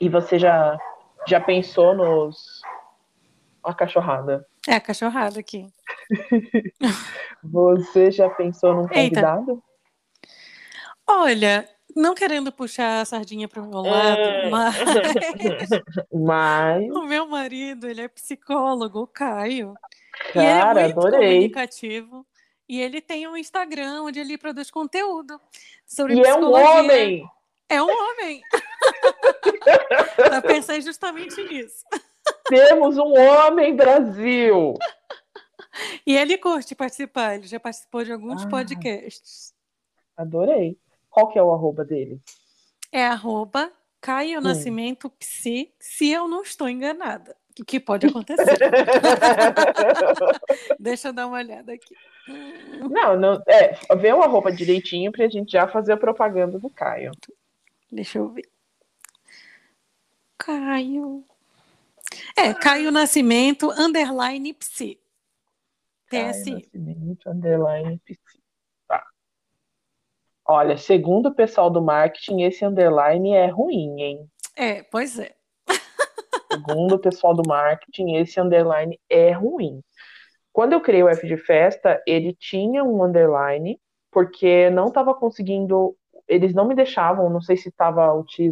E 0.00 0.08
você 0.08 0.38
já, 0.38 0.78
já 1.26 1.40
pensou 1.40 1.94
nos. 1.94 2.62
Uma 3.62 3.74
cachorrada. 3.74 4.46
É 4.68 4.74
a 4.74 4.80
cachorrada 4.80 5.40
aqui. 5.40 5.66
Você 7.42 8.10
já 8.10 8.28
pensou 8.28 8.74
num 8.74 8.82
Eita. 8.92 9.20
convidado? 9.22 9.62
Olha, 11.06 11.68
não 11.96 12.14
querendo 12.14 12.52
puxar 12.52 13.00
a 13.00 13.04
sardinha 13.04 13.48
para 13.48 13.62
o 13.62 13.68
meu 13.68 13.80
lado, 13.80 14.20
É. 14.20 14.50
mas 14.50 14.76
Mas, 16.12 16.90
o 16.94 17.02
meu 17.06 17.26
marido, 17.26 17.88
ele 17.88 18.02
é 18.02 18.08
psicólogo, 18.08 19.00
o 19.00 19.06
Caio. 19.06 19.74
e 20.34 20.38
ele 20.38 20.46
é 20.46 20.60
cara, 20.60 20.82
muito 20.84 20.98
adorei. 21.00 21.28
comunicativo. 21.34 22.26
E 22.68 22.80
ele 22.80 23.00
tem 23.00 23.26
um 23.26 23.36
Instagram 23.36 24.02
onde 24.02 24.20
ele 24.20 24.38
produz 24.38 24.70
conteúdo 24.70 25.40
sobre 25.84 26.14
E 26.14 26.20
é 26.20 26.34
um 26.36 26.52
homem! 26.52 27.24
É 27.68 27.82
um 27.82 27.88
homem. 27.88 28.40
tá 30.30 30.40
pensando 30.42 30.80
justamente 30.82 31.42
nisso. 31.48 31.84
Temos 32.50 32.98
um 32.98 33.14
homem, 33.18 33.74
Brasil! 33.74 34.74
E 36.06 36.16
ele 36.16 36.36
curte 36.36 36.74
participar, 36.74 37.36
ele 37.36 37.46
já 37.46 37.58
participou 37.60 38.04
de 38.04 38.12
alguns 38.12 38.44
Ah. 38.44 38.48
podcasts. 38.48 39.54
Adorei. 40.16 40.76
Qual 41.08 41.28
que 41.28 41.38
é 41.38 41.42
o 41.42 41.52
arroba 41.52 41.84
dele? 41.84 42.20
É 42.92 43.06
arroba 43.06 43.70
Caio 44.00 44.38
Hum. 44.40 44.42
Nascimento 44.42 45.08
Psi, 45.10 45.72
se 45.78 46.10
eu 46.10 46.26
não 46.28 46.42
estou 46.42 46.68
enganada. 46.68 47.36
O 47.60 47.64
que 47.64 47.78
pode 47.80 48.06
acontecer. 48.06 48.58
Deixa 50.78 51.08
eu 51.08 51.12
dar 51.12 51.26
uma 51.26 51.36
olhada 51.38 51.72
aqui. 51.72 51.94
Não, 52.90 53.16
não, 53.18 53.42
é, 53.46 53.72
vê 53.96 54.12
o 54.12 54.22
arroba 54.22 54.52
direitinho 54.52 55.10
pra 55.12 55.28
gente 55.28 55.52
já 55.52 55.66
fazer 55.68 55.92
a 55.92 55.96
propaganda 55.96 56.58
do 56.58 56.70
Caio. 56.70 57.12
Deixa 57.90 58.18
eu 58.18 58.28
ver. 58.30 58.48
Caio. 60.38 61.24
É, 62.36 62.54
Caio 62.54 62.90
Nascimento, 62.90 63.70
underline 63.70 64.54
Psi. 64.54 64.98
TSI. 66.08 66.54
Nascimento, 66.54 67.30
underline 67.30 67.98
PC. 68.04 68.20
Tá. 68.88 69.04
Olha, 70.44 70.76
segundo 70.76 71.26
o 71.28 71.34
pessoal 71.34 71.70
do 71.70 71.80
marketing, 71.80 72.42
esse 72.42 72.64
underline 72.64 73.32
é 73.34 73.46
ruim, 73.46 74.00
hein? 74.00 74.30
É, 74.56 74.82
pois 74.82 75.18
é. 75.18 75.34
Segundo 76.52 76.96
o 76.96 76.98
pessoal 76.98 77.32
do 77.32 77.46
marketing, 77.46 78.16
esse 78.16 78.40
underline 78.40 78.98
é 79.08 79.30
ruim. 79.30 79.80
Quando 80.52 80.72
eu 80.72 80.80
criei 80.80 81.02
o 81.02 81.08
F 81.08 81.26
de 81.26 81.36
festa, 81.36 82.02
ele 82.04 82.34
tinha 82.34 82.82
um 82.82 83.04
underline, 83.04 83.80
porque 84.10 84.68
não 84.70 84.88
estava 84.88 85.14
conseguindo. 85.14 85.96
Eles 86.26 86.52
não 86.52 86.66
me 86.66 86.74
deixavam, 86.74 87.30
não 87.30 87.40
sei 87.40 87.56
se 87.56 87.70
tava 87.70 88.12
se, 88.28 88.50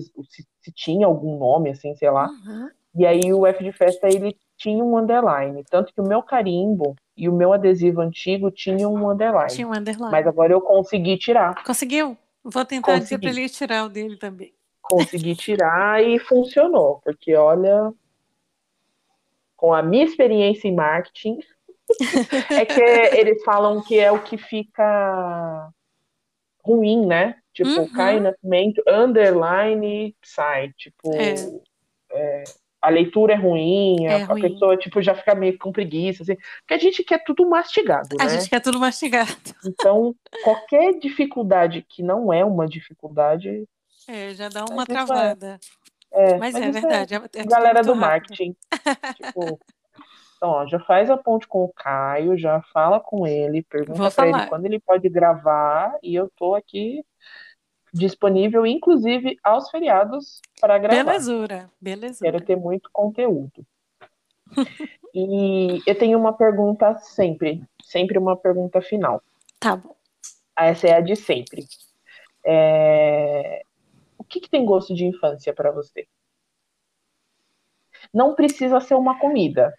se 0.61 0.73
tinha 0.73 1.07
algum 1.07 1.37
nome, 1.39 1.71
assim, 1.71 1.95
sei 1.97 2.11
lá. 2.11 2.29
Uhum. 2.29 2.71
E 2.99 3.07
aí 3.07 3.33
o 3.33 3.47
F 3.47 3.63
de 3.63 3.71
festa 3.71 4.09
ele 4.09 4.37
tinha 4.57 4.83
um 4.85 4.99
underline, 4.99 5.63
tanto 5.71 5.95
que 5.95 6.01
o 6.01 6.05
meu 6.07 6.21
carimbo 6.23 6.97
e 7.17 7.29
o 7.29 7.33
meu 7.33 7.53
adesivo 7.53 8.01
antigo 8.01 8.51
tinham 8.51 8.93
um 8.93 9.09
underline. 9.09 9.51
Tinha 9.55 9.69
um 9.69 9.73
underline. 9.73 10.11
Mas 10.11 10.27
agora 10.27 10.53
eu 10.53 10.61
consegui 10.61 11.17
tirar, 11.17 11.63
Conseguiu? 11.65 12.17
Vou 12.43 12.65
tentar 12.65 12.99
dizer 12.99 13.17
Consegui. 13.17 13.21
para 13.21 13.31
ele 13.41 13.49
tirar 13.49 13.85
o 13.85 13.89
dele 13.89 14.17
também. 14.17 14.53
consegui 14.83 15.37
tirar 15.37 16.03
e 16.03 16.19
funcionou, 16.19 17.01
porque 17.05 17.37
olha, 17.37 17.93
com 19.57 19.73
a 19.75 19.83
minha 19.83 20.05
experiência 20.05 20.67
em 20.67 20.75
marketing, 20.75 21.39
é 22.51 22.65
que 22.65 22.81
eles 23.17 23.43
falam 23.45 23.83
que 23.83 23.99
é 23.99 24.11
o 24.11 24.23
que 24.23 24.37
fica 24.39 25.71
ruim, 26.65 27.07
né? 27.07 27.37
Tipo, 27.53 27.71
Uhum. 27.71 27.93
Caio 27.93 28.21
Nascimento, 28.23 28.83
underline, 28.89 30.17
sai, 30.23 30.73
tipo, 30.77 31.13
É. 31.15 31.35
é, 32.13 32.45
a 32.81 32.89
leitura 32.89 33.33
é 33.33 33.37
ruim, 33.37 34.07
É 34.07 34.23
a, 34.23 34.27
ruim. 34.27 34.41
pessoa, 34.43 34.77
tipo, 34.77 35.03
já 35.03 35.15
fica 35.15 35.35
meio 35.35 35.59
com 35.59 35.73
preguiça, 35.73 36.23
assim, 36.23 36.37
porque 36.61 36.75
a 36.75 36.79
gente 36.79 37.03
quer 37.03 37.23
tudo 37.25 37.49
mastigado, 37.49 38.17
A 38.21 38.25
né? 38.25 38.31
gente 38.39 38.49
quer 38.49 38.61
tudo 38.61 38.79
mastigado. 38.79 39.31
Então, 39.65 40.15
qualquer 40.45 40.99
dificuldade 40.99 41.85
que 41.89 42.03
não 42.03 42.33
é 42.33 42.45
uma 42.45 42.67
dificuldade, 42.67 43.65
É, 44.07 44.33
já 44.35 44.49
dá 44.49 44.65
uma 44.65 44.83
é- 44.85 44.87
travada. 44.87 45.59
é, 46.13 46.39
Mas, 46.39 46.55
mas 46.55 46.63
é 46.65 46.71
verdade. 46.71 47.15
É, 47.15 47.41
é 47.41 47.45
galera 47.45 47.83
do 47.83 47.93
rápido. 47.95 48.01
marketing. 48.01 48.57
tipo, 49.17 49.59
então, 50.37 50.51
ó, 50.51 50.67
já 50.69 50.79
faz 50.81 51.11
a 51.11 51.17
ponte 51.17 51.49
com 51.49 51.65
o 51.65 51.73
Caio, 51.73 52.39
já 52.39 52.63
fala 52.73 53.01
com 53.01 53.27
ele, 53.27 53.63
pergunta 53.65 54.09
pra 54.11 54.29
ele 54.29 54.47
quando 54.49 54.65
ele 54.67 54.79
pode 54.79 55.09
gravar, 55.09 55.93
e 56.01 56.15
eu 56.15 56.31
tô 56.37 56.55
aqui 56.55 57.05
disponível, 57.93 58.67
inclusive 58.67 59.37
aos 59.43 59.71
feriados, 59.71 60.41
para 60.61 60.79
gravar. 60.79 61.05
Belezura, 61.05 61.71
belezura. 61.81 62.31
Quero 62.33 62.45
ter 62.45 62.57
muito 62.57 62.89
conteúdo. 62.93 63.65
E 65.15 65.83
eu 65.87 65.99
tenho 65.99 66.19
uma 66.19 66.33
pergunta 66.33 66.97
sempre, 66.99 67.63
sempre 67.83 68.19
uma 68.19 68.37
pergunta 68.37 68.81
final. 68.81 69.23
Tá 69.59 69.77
bom. 69.77 69.97
Essa 70.57 70.89
é 70.89 70.93
a 70.95 71.01
de 71.01 71.17
sempre. 71.17 71.67
É, 72.45 73.63
O 74.19 74.25
que, 74.25 74.41
que 74.41 74.51
tem 74.51 74.65
gosto 74.65 74.95
de 74.95 75.05
infância 75.07 75.53
para 75.53 75.71
você? 75.71 76.07
Não 78.13 78.35
precisa 78.35 78.81
ser 78.81 78.95
uma 78.95 79.19
comida. 79.19 79.75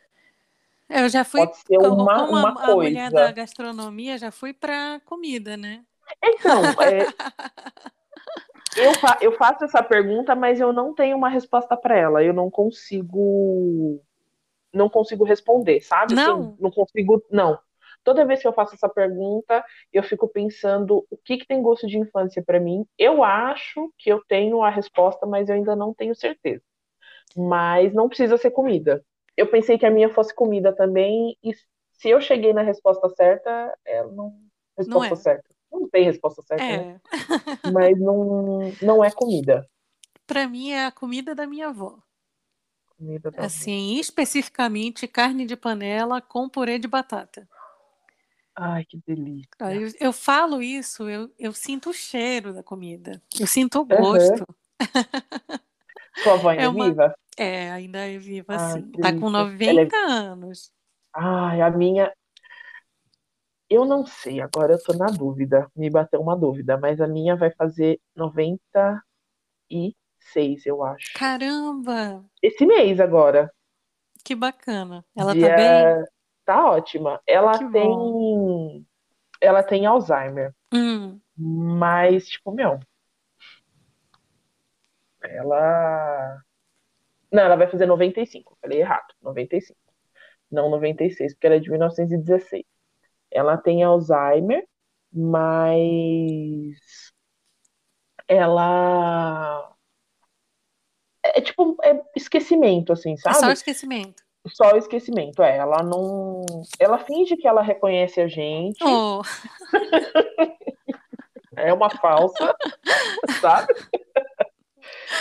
Eu 0.89 1.07
já 1.07 1.23
fui, 1.23 1.41
Pode 1.41 1.57
ser 1.57 1.77
como, 1.77 2.01
uma, 2.03 2.25
como 2.25 2.35
a- 2.37 2.39
uma 2.51 2.63
a, 2.63 2.75
mulher 2.75 3.11
da 3.11 3.17
coisa. 3.19 3.31
gastronomia, 3.31 4.17
já 4.17 4.31
fui 4.31 4.53
para 4.53 4.99
comida, 5.05 5.55
né? 5.55 5.83
Então, 6.23 6.63
é, 6.81 7.05
eu, 8.79 8.95
fa- 8.95 9.17
eu 9.21 9.31
faço 9.33 9.63
essa 9.65 9.83
pergunta, 9.83 10.35
mas 10.35 10.59
eu 10.59 10.73
não 10.73 10.93
tenho 10.93 11.17
uma 11.17 11.29
resposta 11.29 11.75
para 11.77 11.97
ela. 11.97 12.23
Eu 12.23 12.33
não 12.33 12.49
consigo, 12.49 14.01
não 14.73 14.89
consigo 14.89 15.23
responder, 15.25 15.81
sabe? 15.81 16.15
Assim, 16.15 16.31
Não? 16.35 16.59
não 16.59 16.71
consigo, 16.71 17.23
não. 17.31 17.59
Toda 18.03 18.25
vez 18.25 18.41
que 18.41 18.47
eu 18.47 18.53
faço 18.53 18.75
essa 18.75 18.89
pergunta, 18.89 19.63
eu 19.93 20.03
fico 20.03 20.27
pensando 20.27 21.05
o 21.11 21.17
que 21.17 21.37
que 21.37 21.47
tem 21.47 21.61
gosto 21.61 21.87
de 21.87 21.97
infância 21.97 22.43
para 22.43 22.59
mim. 22.59 22.85
Eu 22.97 23.23
acho 23.23 23.93
que 23.97 24.11
eu 24.11 24.23
tenho 24.27 24.63
a 24.63 24.69
resposta, 24.69 25.25
mas 25.27 25.49
eu 25.49 25.55
ainda 25.55 25.75
não 25.75 25.93
tenho 25.93 26.15
certeza. 26.15 26.63
Mas 27.35 27.93
não 27.93 28.09
precisa 28.09 28.37
ser 28.37 28.51
comida. 28.51 29.03
Eu 29.37 29.47
pensei 29.49 29.77
que 29.77 29.85
a 29.85 29.91
minha 29.91 30.09
fosse 30.09 30.33
comida 30.35 30.73
também, 30.75 31.37
e 31.43 31.53
se 31.93 32.09
eu 32.09 32.21
cheguei 32.21 32.53
na 32.53 32.61
resposta 32.61 33.09
certa, 33.09 33.77
é 33.85 34.03
não 34.05 34.33
resposta 34.77 35.15
é. 35.15 35.15
certa. 35.15 35.55
Não 35.71 35.87
tem 35.89 36.03
resposta 36.05 36.41
certa, 36.41 36.63
né? 36.63 36.99
É. 37.63 37.71
Mas 37.71 37.99
não, 37.99 38.71
não 38.81 39.03
é 39.03 39.11
comida. 39.11 39.67
Para 40.25 40.47
mim 40.47 40.71
é 40.71 40.85
a 40.85 40.91
comida 40.91 41.33
da 41.35 41.45
minha 41.47 41.67
avó. 41.69 41.99
Comida 42.97 43.31
da 43.31 43.45
Assim, 43.45 43.97
especificamente 43.99 45.07
carne 45.07 45.45
de 45.45 45.55
panela 45.55 46.21
com 46.21 46.49
purê 46.49 46.77
de 46.77 46.87
batata. 46.87 47.47
Ai, 48.55 48.83
que 48.85 48.99
delícia. 49.07 49.47
Eu, 49.61 49.91
eu 49.99 50.11
falo 50.13 50.61
isso, 50.61 51.07
eu, 51.09 51.31
eu 51.39 51.53
sinto 51.53 51.91
o 51.91 51.93
cheiro 51.93 52.53
da 52.53 52.61
comida. 52.61 53.21
Eu 53.39 53.47
sinto 53.47 53.79
o 53.79 53.85
gosto. 53.85 54.45
Sua 56.23 56.33
avó 56.33 56.49
ainda 56.49 56.63
É 56.63 56.65
é 56.65 56.69
uma- 56.69 56.85
viva? 56.89 57.15
É, 57.37 57.71
ainda 57.71 57.99
é 57.99 58.17
viva 58.17 58.53
assim. 58.55 58.91
que 58.91 58.99
Tá 58.99 59.13
com 59.13 59.31
delícia. 59.31 59.69
Ela 59.69 59.81
é- 59.81 59.85
90 59.85 59.95
anos. 59.97 60.71
Ai, 61.15 61.61
a 61.61 61.69
minha. 61.71 62.11
Eu 63.69 63.85
não 63.85 64.05
sei, 64.05 64.41
agora 64.41 64.73
eu 64.73 64.83
tô 64.83 64.93
na 64.93 65.05
dúvida. 65.07 65.69
Me 65.75 65.89
bateu 65.89 66.19
uma 66.21 66.35
dúvida, 66.35 66.77
mas 66.77 66.99
a 66.99 67.07
minha 67.07 67.35
vai 67.35 67.51
fazer 67.51 67.99
96, 68.15 70.65
eu 70.65 70.83
acho. 70.83 71.13
Caramba, 71.13 72.25
Esse 72.41 72.65
mês 72.65 72.99
agora. 72.99 73.51
que 74.23 74.35
bacana. 74.35 75.05
Ela 75.15 75.33
Dia- 75.33 75.49
tá 75.49 75.55
bem? 75.55 76.05
Tá 76.45 76.71
ótima. 76.71 77.21
Ela 77.27 77.57
Que 77.59 77.71
tem. 77.71 78.85
Ela 79.39 79.61
tem 79.63 79.85
Alzheimer. 79.85 80.53
Hum, 80.73 81.19
Mas, 81.37 82.27
tipo, 82.27 82.51
meu. 82.51 82.79
Ela. 85.23 86.41
Não, 87.31 87.43
ela 87.43 87.55
vai 87.55 87.69
fazer 87.69 87.85
95. 87.85 88.57
Falei 88.61 88.79
errado. 88.81 89.13
95. 89.21 89.77
Não 90.51 90.69
96, 90.71 91.33
porque 91.35 91.45
ela 91.47 91.55
é 91.57 91.59
de 91.59 91.69
1916. 91.69 92.63
Ela 93.31 93.57
tem 93.57 93.83
Alzheimer, 93.83 94.65
mas. 95.11 96.77
Ela. 98.27 99.73
É 101.23 101.41
tipo, 101.41 101.77
é 101.83 102.01
esquecimento, 102.15 102.93
assim, 102.93 103.13
é 103.13 103.17
só 103.17 103.33
sabe? 103.33 103.53
esquecimento. 103.53 104.23
Só 104.47 104.71
esquecimento, 104.77 105.43
é. 105.43 105.57
Ela 105.57 105.83
não. 105.83 106.43
Ela 106.79 106.99
finge 106.99 107.35
que 107.35 107.47
ela 107.47 107.61
reconhece 107.61 108.21
a 108.21 108.27
gente. 108.27 108.83
Oh, 108.83 109.21
É 111.59 111.73
uma 111.73 111.89
falsa, 111.89 112.55
sabe? 113.41 113.73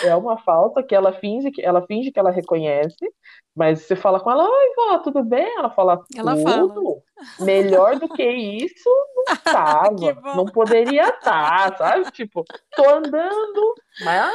É 0.05 0.15
uma 0.15 0.39
falsa 0.39 0.83
que 0.83 0.95
ela 0.95 1.13
finge 1.13 1.51
que 1.51 1.63
ela 1.65 1.83
finge 1.87 2.11
que 2.13 2.19
ela 2.19 2.31
reconhece, 2.31 3.11
mas 3.55 3.83
você 3.83 3.97
fala 3.97 4.21
com 4.21 4.31
ela, 4.31 4.45
oi, 4.45 4.75
vó, 4.77 4.99
tudo 4.99 5.25
bem? 5.25 5.57
Ela 5.59 5.71
fala, 5.71 6.03
Ela 6.17 6.37
fala. 6.37 6.69
tudo. 6.73 7.03
Melhor 7.41 7.99
do 7.99 8.09
que 8.09 8.23
isso, 8.25 8.89
não 9.17 9.25
tava. 9.45 9.97
Que 9.97 10.13
bom. 10.13 10.37
Não 10.37 10.45
poderia 10.47 11.09
estar, 11.09 11.77
sabe? 11.77 12.11
Tipo, 12.13 12.45
tô 12.77 12.89
andando, 12.89 13.75
mas 14.05 14.33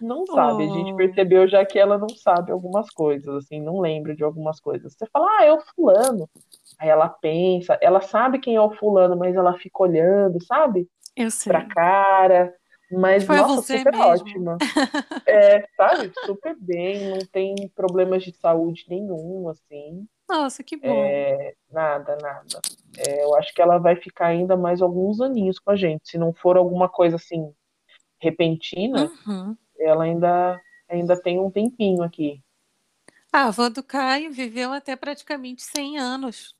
Não 0.00 0.26
sabe. 0.26 0.64
A 0.64 0.68
gente 0.68 0.94
percebeu 0.96 1.46
já 1.48 1.64
que 1.64 1.78
ela 1.78 1.96
não 1.96 2.08
sabe 2.08 2.50
algumas 2.50 2.90
coisas, 2.90 3.34
assim, 3.36 3.60
não 3.60 3.80
lembra 3.80 4.14
de 4.14 4.24
algumas 4.24 4.60
coisas. 4.60 4.92
Você 4.94 5.06
fala, 5.12 5.26
ah, 5.38 5.44
é 5.44 5.52
o 5.52 5.60
fulano. 5.74 6.28
Aí 6.78 6.88
ela 6.88 7.08
pensa, 7.08 7.78
ela 7.80 8.00
sabe 8.00 8.40
quem 8.40 8.56
é 8.56 8.60
o 8.60 8.72
fulano, 8.72 9.16
mas 9.16 9.34
ela 9.36 9.56
fica 9.58 9.82
olhando, 9.82 10.44
sabe? 10.44 10.88
Eu 11.16 11.30
sei. 11.30 11.52
Pra 11.52 11.64
cara. 11.66 12.52
Mas, 12.92 13.24
Foi 13.24 13.36
nossa, 13.36 13.62
você 13.62 13.78
super 13.78 13.92
mesmo. 13.92 14.06
ótima. 14.06 14.58
É, 15.26 15.66
sabe? 15.76 16.12
Super 16.26 16.56
bem, 16.58 17.08
não 17.10 17.18
tem 17.32 17.54
problemas 17.76 18.24
de 18.24 18.32
saúde 18.36 18.84
nenhum, 18.88 19.48
assim. 19.48 20.06
Nossa, 20.28 20.62
que 20.62 20.76
bom. 20.76 21.04
É, 21.04 21.54
nada, 21.70 22.16
nada. 22.20 22.60
É, 22.98 23.24
eu 23.24 23.34
acho 23.36 23.54
que 23.54 23.62
ela 23.62 23.78
vai 23.78 23.96
ficar 23.96 24.26
ainda 24.26 24.56
mais 24.56 24.82
alguns 24.82 25.20
aninhos 25.20 25.58
com 25.58 25.70
a 25.70 25.76
gente. 25.76 26.08
Se 26.08 26.18
não 26.18 26.32
for 26.34 26.56
alguma 26.56 26.88
coisa 26.88 27.16
assim 27.16 27.52
repentina, 28.20 29.10
Uhum. 29.26 29.56
ela 29.78 30.04
ainda, 30.04 30.60
ainda 30.88 31.20
tem 31.20 31.38
um 31.40 31.50
tempinho 31.50 32.02
aqui. 32.02 32.42
A 33.32 33.46
avó 33.46 33.68
do 33.68 33.82
Caio 33.82 34.30
viveu 34.32 34.72
até 34.72 34.94
praticamente 34.96 35.62
100 35.62 35.98
anos. 35.98 36.54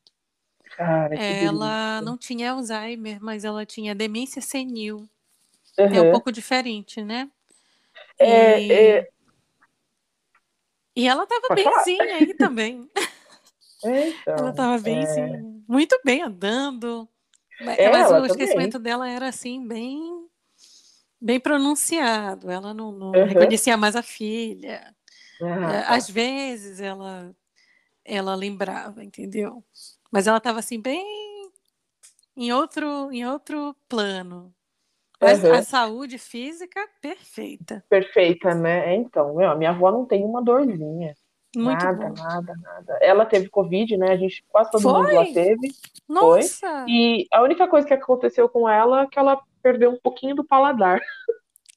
Cara, 0.76 1.18
que 1.18 1.22
Ela 1.22 2.00
delícia. 2.00 2.00
não 2.02 2.16
tinha 2.18 2.52
Alzheimer, 2.52 3.18
mas 3.22 3.44
ela 3.44 3.64
tinha 3.66 3.94
demência 3.94 4.40
senil. 4.42 5.08
É 5.76 6.00
um 6.00 6.10
pouco 6.10 6.30
diferente, 6.32 7.02
né? 7.02 7.30
É, 8.18 8.58
E, 8.58 8.72
é, 8.98 9.10
e 10.94 11.08
ela 11.08 11.24
estava 11.24 11.54
benzinha 11.54 12.16
aí 12.16 12.34
também. 12.34 12.90
é, 13.84 14.08
então, 14.08 14.34
Ela 14.38 14.50
estava 14.50 14.74
é, 14.76 14.78
benzinha. 14.80 15.44
Muito 15.68 15.98
bem 16.04 16.22
andando. 16.22 17.08
Mas, 17.60 17.78
É, 17.78 17.84
ela 17.84 17.98
o 17.98 18.26
também. 18.26 18.26
esquecimento 18.26 18.78
dela 18.78 19.08
era 19.08 19.28
assim, 19.28 19.66
bem, 19.66 20.28
bem 21.20 21.40
pronunciado. 21.40 22.50
Ela 22.50 22.74
não, 22.74 22.92
não 22.92 23.12
Aham. 23.12 23.28
reconhecia 23.28 23.76
mais 23.76 23.96
a 23.96 24.02
filha. 24.02 24.94
ah, 25.40 25.72
É, 25.72 25.82
tá. 25.82 25.94
Às 25.96 26.08
vezes 26.10 26.80
ela, 26.80 27.34
ela 28.04 28.34
lembrava, 28.34 29.04
entendeu? 29.04 29.64
Mas 30.10 30.26
ela 30.26 30.38
estava 30.38 30.58
assim, 30.60 30.80
bem 30.80 31.04
em 32.36 32.52
outro, 32.52 33.10
em 33.12 33.26
outro 33.26 33.74
plano. 33.88 34.54
Mas 35.22 35.44
Aham. 35.44 35.58
a 35.58 35.62
saúde 35.62 36.18
física, 36.18 36.80
perfeita. 37.00 37.84
Perfeita, 37.88 38.54
né? 38.54 38.94
É, 38.94 38.96
Então, 38.96 39.34
meu, 39.34 39.50
a 39.50 39.54
minha 39.54 39.70
avó 39.70 39.90
não 39.92 40.04
tem 40.04 40.24
uma 40.24 40.42
dorzinha. 40.42 41.14
Muito 41.54 41.86
Nada, 41.86 42.08
bom. 42.08 42.14
nada, 42.14 42.54
nada. 42.56 42.98
Ela 43.00 43.24
teve 43.26 43.48
Covid, 43.48 43.96
né? 43.96 44.12
A 44.12 44.16
gente, 44.16 44.44
quase 44.48 44.70
todo 44.70 44.82
mundo 44.82 45.12
lá 45.14 45.22
Foi? 45.22 45.34
teve. 45.34 45.68
Nossa! 46.08 46.86
E 46.88 47.26
a 47.32 47.42
única 47.42 47.68
coisa 47.68 47.86
que 47.86 47.94
aconteceu 47.94 48.48
com 48.48 48.68
ela 48.68 49.02
é 49.02 49.06
que 49.06 49.18
ela 49.18 49.40
perdeu 49.62 49.90
um 49.90 49.98
pouquinho 50.02 50.34
do 50.34 50.44
paladar. 50.44 51.00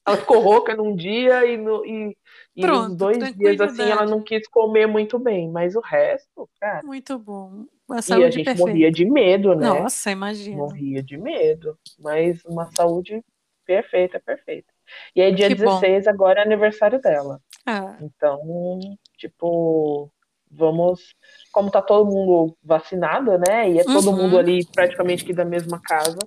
Ela 0.06 0.18
ficou 0.18 0.40
rouca 0.40 0.74
num 0.76 0.94
dia 0.96 1.44
e, 1.46 1.56
no, 1.56 1.84
e, 1.84 2.16
e 2.56 2.62
Pronto, 2.62 2.96
dois 2.96 3.18
dias 3.36 3.60
assim 3.60 3.90
ela 3.90 4.06
não 4.06 4.22
quis 4.22 4.48
comer 4.48 4.86
muito 4.86 5.18
bem, 5.18 5.50
mas 5.50 5.74
o 5.76 5.80
resto, 5.80 6.48
cara. 6.60 6.84
Muito 6.84 7.18
bom. 7.18 7.66
A 7.90 8.02
E 8.06 8.12
a 8.22 8.30
saúde 8.30 8.30
gente 8.30 8.44
perfeita. 8.44 8.68
morria 8.68 8.90
de 8.92 9.04
medo, 9.04 9.54
né? 9.54 9.68
Nossa, 9.68 10.10
imagina. 10.12 10.58
Morria 10.58 11.02
de 11.02 11.16
medo. 11.18 11.78
Mas 11.98 12.44
uma 12.44 12.70
saúde 12.72 13.22
perfeita, 13.66 14.20
perfeita. 14.20 14.72
E 15.14 15.20
aí, 15.20 15.34
dia 15.34 15.48
Que 15.48 15.54
bom. 15.56 15.80
16, 15.80 16.06
agora 16.06 16.40
é 16.40 16.42
aniversário 16.44 17.00
dela. 17.00 17.40
Ah, 17.66 17.96
Então, 18.00 18.78
tipo, 19.18 20.10
vamos. 20.50 21.14
Como 21.52 21.70
tá 21.70 21.82
todo 21.82 22.06
mundo 22.10 22.56
vacinado, 22.62 23.36
né? 23.38 23.70
E 23.70 23.80
é 23.80 23.84
todo 23.84 24.10
Uhum. 24.10 24.16
mundo 24.16 24.38
ali 24.38 24.64
praticamente 24.66 25.24
que 25.24 25.32
da 25.32 25.44
mesma 25.44 25.80
casa, 25.80 26.18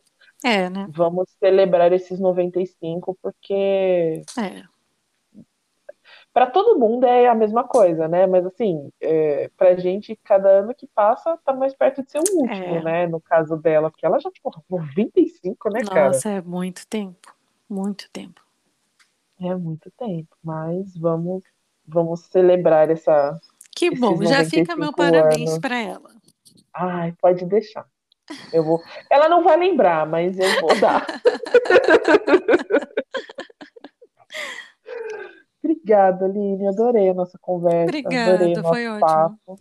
é, 0.43 0.69
né? 0.69 0.87
vamos 0.89 1.29
celebrar 1.39 1.91
esses 1.93 2.19
95, 2.19 3.17
porque 3.21 4.21
É. 4.37 4.63
para 6.33 6.47
todo 6.47 6.77
mundo 6.79 7.05
é 7.05 7.27
a 7.27 7.35
mesma 7.35 7.63
coisa, 7.63 8.07
né? 8.07 8.25
Mas 8.27 8.45
assim, 8.45 8.89
é, 9.01 9.49
pra 9.57 9.75
gente, 9.75 10.15
cada 10.23 10.47
ano 10.49 10.73
que 10.75 10.87
passa 10.87 11.37
tá 11.43 11.53
mais 11.53 11.73
perto 11.73 12.03
de 12.03 12.11
ser 12.11 12.19
o 12.19 12.37
último, 12.37 12.75
É. 12.77 12.83
né? 12.83 13.07
No 13.07 13.19
caso 13.19 13.57
dela, 13.57 13.89
porque 13.89 14.05
ela 14.05 14.19
já, 14.19 14.29
porra, 14.41 14.61
95, 14.69 15.69
né, 15.69 15.81
cara? 15.83 16.07
Nossa, 16.07 16.29
é 16.29 16.41
muito 16.41 16.87
tempo. 16.87 17.33
Muito 17.69 18.09
tempo. 18.11 18.41
É 19.41 19.55
muito 19.55 19.89
tempo, 19.91 20.35
mas 20.43 20.97
vamos, 20.97 21.43
vamos 21.87 22.21
celebrar 22.25 22.89
essa. 22.89 23.39
Que 23.75 23.89
bom. 23.89 24.21
Já 24.23 24.43
fica 24.43 24.75
95 24.75 24.79
meu 24.79 24.93
parabéns 24.93 25.57
para 25.59 25.79
ela. 25.79 26.09
Ai, 26.73 27.13
pode 27.21 27.45
deixar. 27.45 27.85
Eu 28.53 28.63
vou. 28.63 28.81
Ela 29.09 29.27
não 29.29 29.43
vai 29.43 29.57
lembrar, 29.57 30.05
mas 30.05 30.37
eu 30.37 30.61
vou 30.61 30.79
dar. 30.79 31.05
Obrigada, 35.69 36.25
Aline. 36.25 36.67
Adorei 36.67 37.09
a 37.09 37.13
nossa 37.13 37.37
conversa. 37.39 37.83
Obrigada, 37.83 38.33
adorei 38.33 38.53
o 38.53 38.61
nosso 38.61 38.69
foi 38.69 38.87
ótimo. 38.87 38.99
papo. 38.99 39.59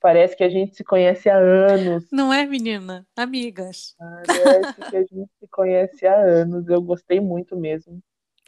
Parece 0.00 0.36
que 0.36 0.44
a 0.44 0.48
gente 0.48 0.74
se 0.74 0.84
conhece 0.84 1.28
há 1.28 1.36
anos. 1.36 2.06
Não 2.10 2.32
é, 2.32 2.46
menina? 2.46 3.06
Amigas. 3.16 3.94
Parece 3.98 4.90
que 4.90 4.96
a 4.96 5.00
gente 5.00 5.30
se 5.38 5.48
conhece 5.50 6.06
há 6.06 6.16
anos. 6.16 6.68
Eu 6.68 6.80
gostei 6.80 7.20
muito 7.20 7.56
mesmo. 7.56 8.00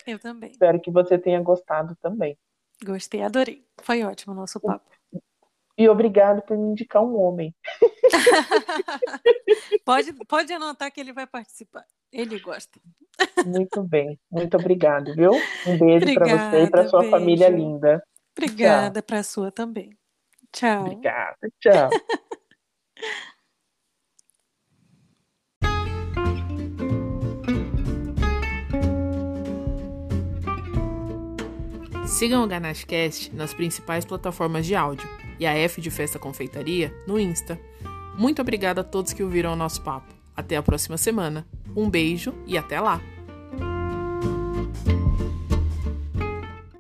Eu 0.07 0.19
também. 0.19 0.51
Espero 0.51 0.81
que 0.81 0.91
você 0.91 1.19
tenha 1.19 1.41
gostado 1.41 1.97
também. 1.97 2.39
Gostei, 2.85 3.23
adorei. 3.23 3.65
Foi 3.83 4.03
ótimo 4.03 4.33
o 4.33 4.37
nosso 4.37 4.61
papo. 4.61 4.91
E 5.77 5.89
obrigado 5.89 6.43
por 6.43 6.57
me 6.57 6.71
indicar 6.71 7.03
um 7.03 7.17
homem. 7.17 7.55
pode, 9.85 10.13
pode 10.27 10.53
anotar 10.53 10.93
que 10.93 11.01
ele 11.01 11.13
vai 11.13 11.27
participar. 11.27 11.85
Ele 12.13 12.39
gosta. 12.39 12.79
Muito 13.47 13.83
bem. 13.83 14.21
Muito 14.31 14.57
obrigado, 14.57 15.15
viu? 15.15 15.33
Um 15.67 15.79
beijo 15.79 16.15
para 16.15 16.27
você 16.27 16.65
e 16.65 16.71
para 16.71 16.89
sua 16.89 17.05
família 17.05 17.49
beijo. 17.49 17.65
linda. 17.65 18.03
Obrigada 18.37 19.03
para 19.03 19.21
a 19.21 19.23
sua 19.23 19.51
também. 19.51 19.97
Tchau. 20.53 20.85
Obrigada. 20.85 21.39
Tchau. 21.59 21.89
Sigam 32.07 32.45
o 32.45 32.47
GanacheCast 32.47 33.35
nas 33.35 33.55
principais 33.55 34.05
plataformas 34.05 34.67
de 34.67 34.77
áudio 34.77 35.09
e 35.43 35.47
a 35.47 35.59
F 35.59 35.81
de 35.81 35.91
Festa 35.91 36.21
Confeitaria 36.21 36.95
no 37.05 37.19
Insta. 37.19 37.59
Muito 38.17 38.41
obrigada 38.41 38.83
a 38.83 38.85
todos 38.85 39.13
que 39.13 39.25
ouviram 39.25 39.53
o 39.53 39.57
nosso 39.57 39.83
papo. 39.83 40.15
Até 40.37 40.57
a 40.57 40.63
próxima 40.63 40.97
semana. 40.97 41.45
Um 41.75 41.91
beijo 41.91 42.33
e 42.47 42.57
até 42.57 42.81
lá! 42.81 43.12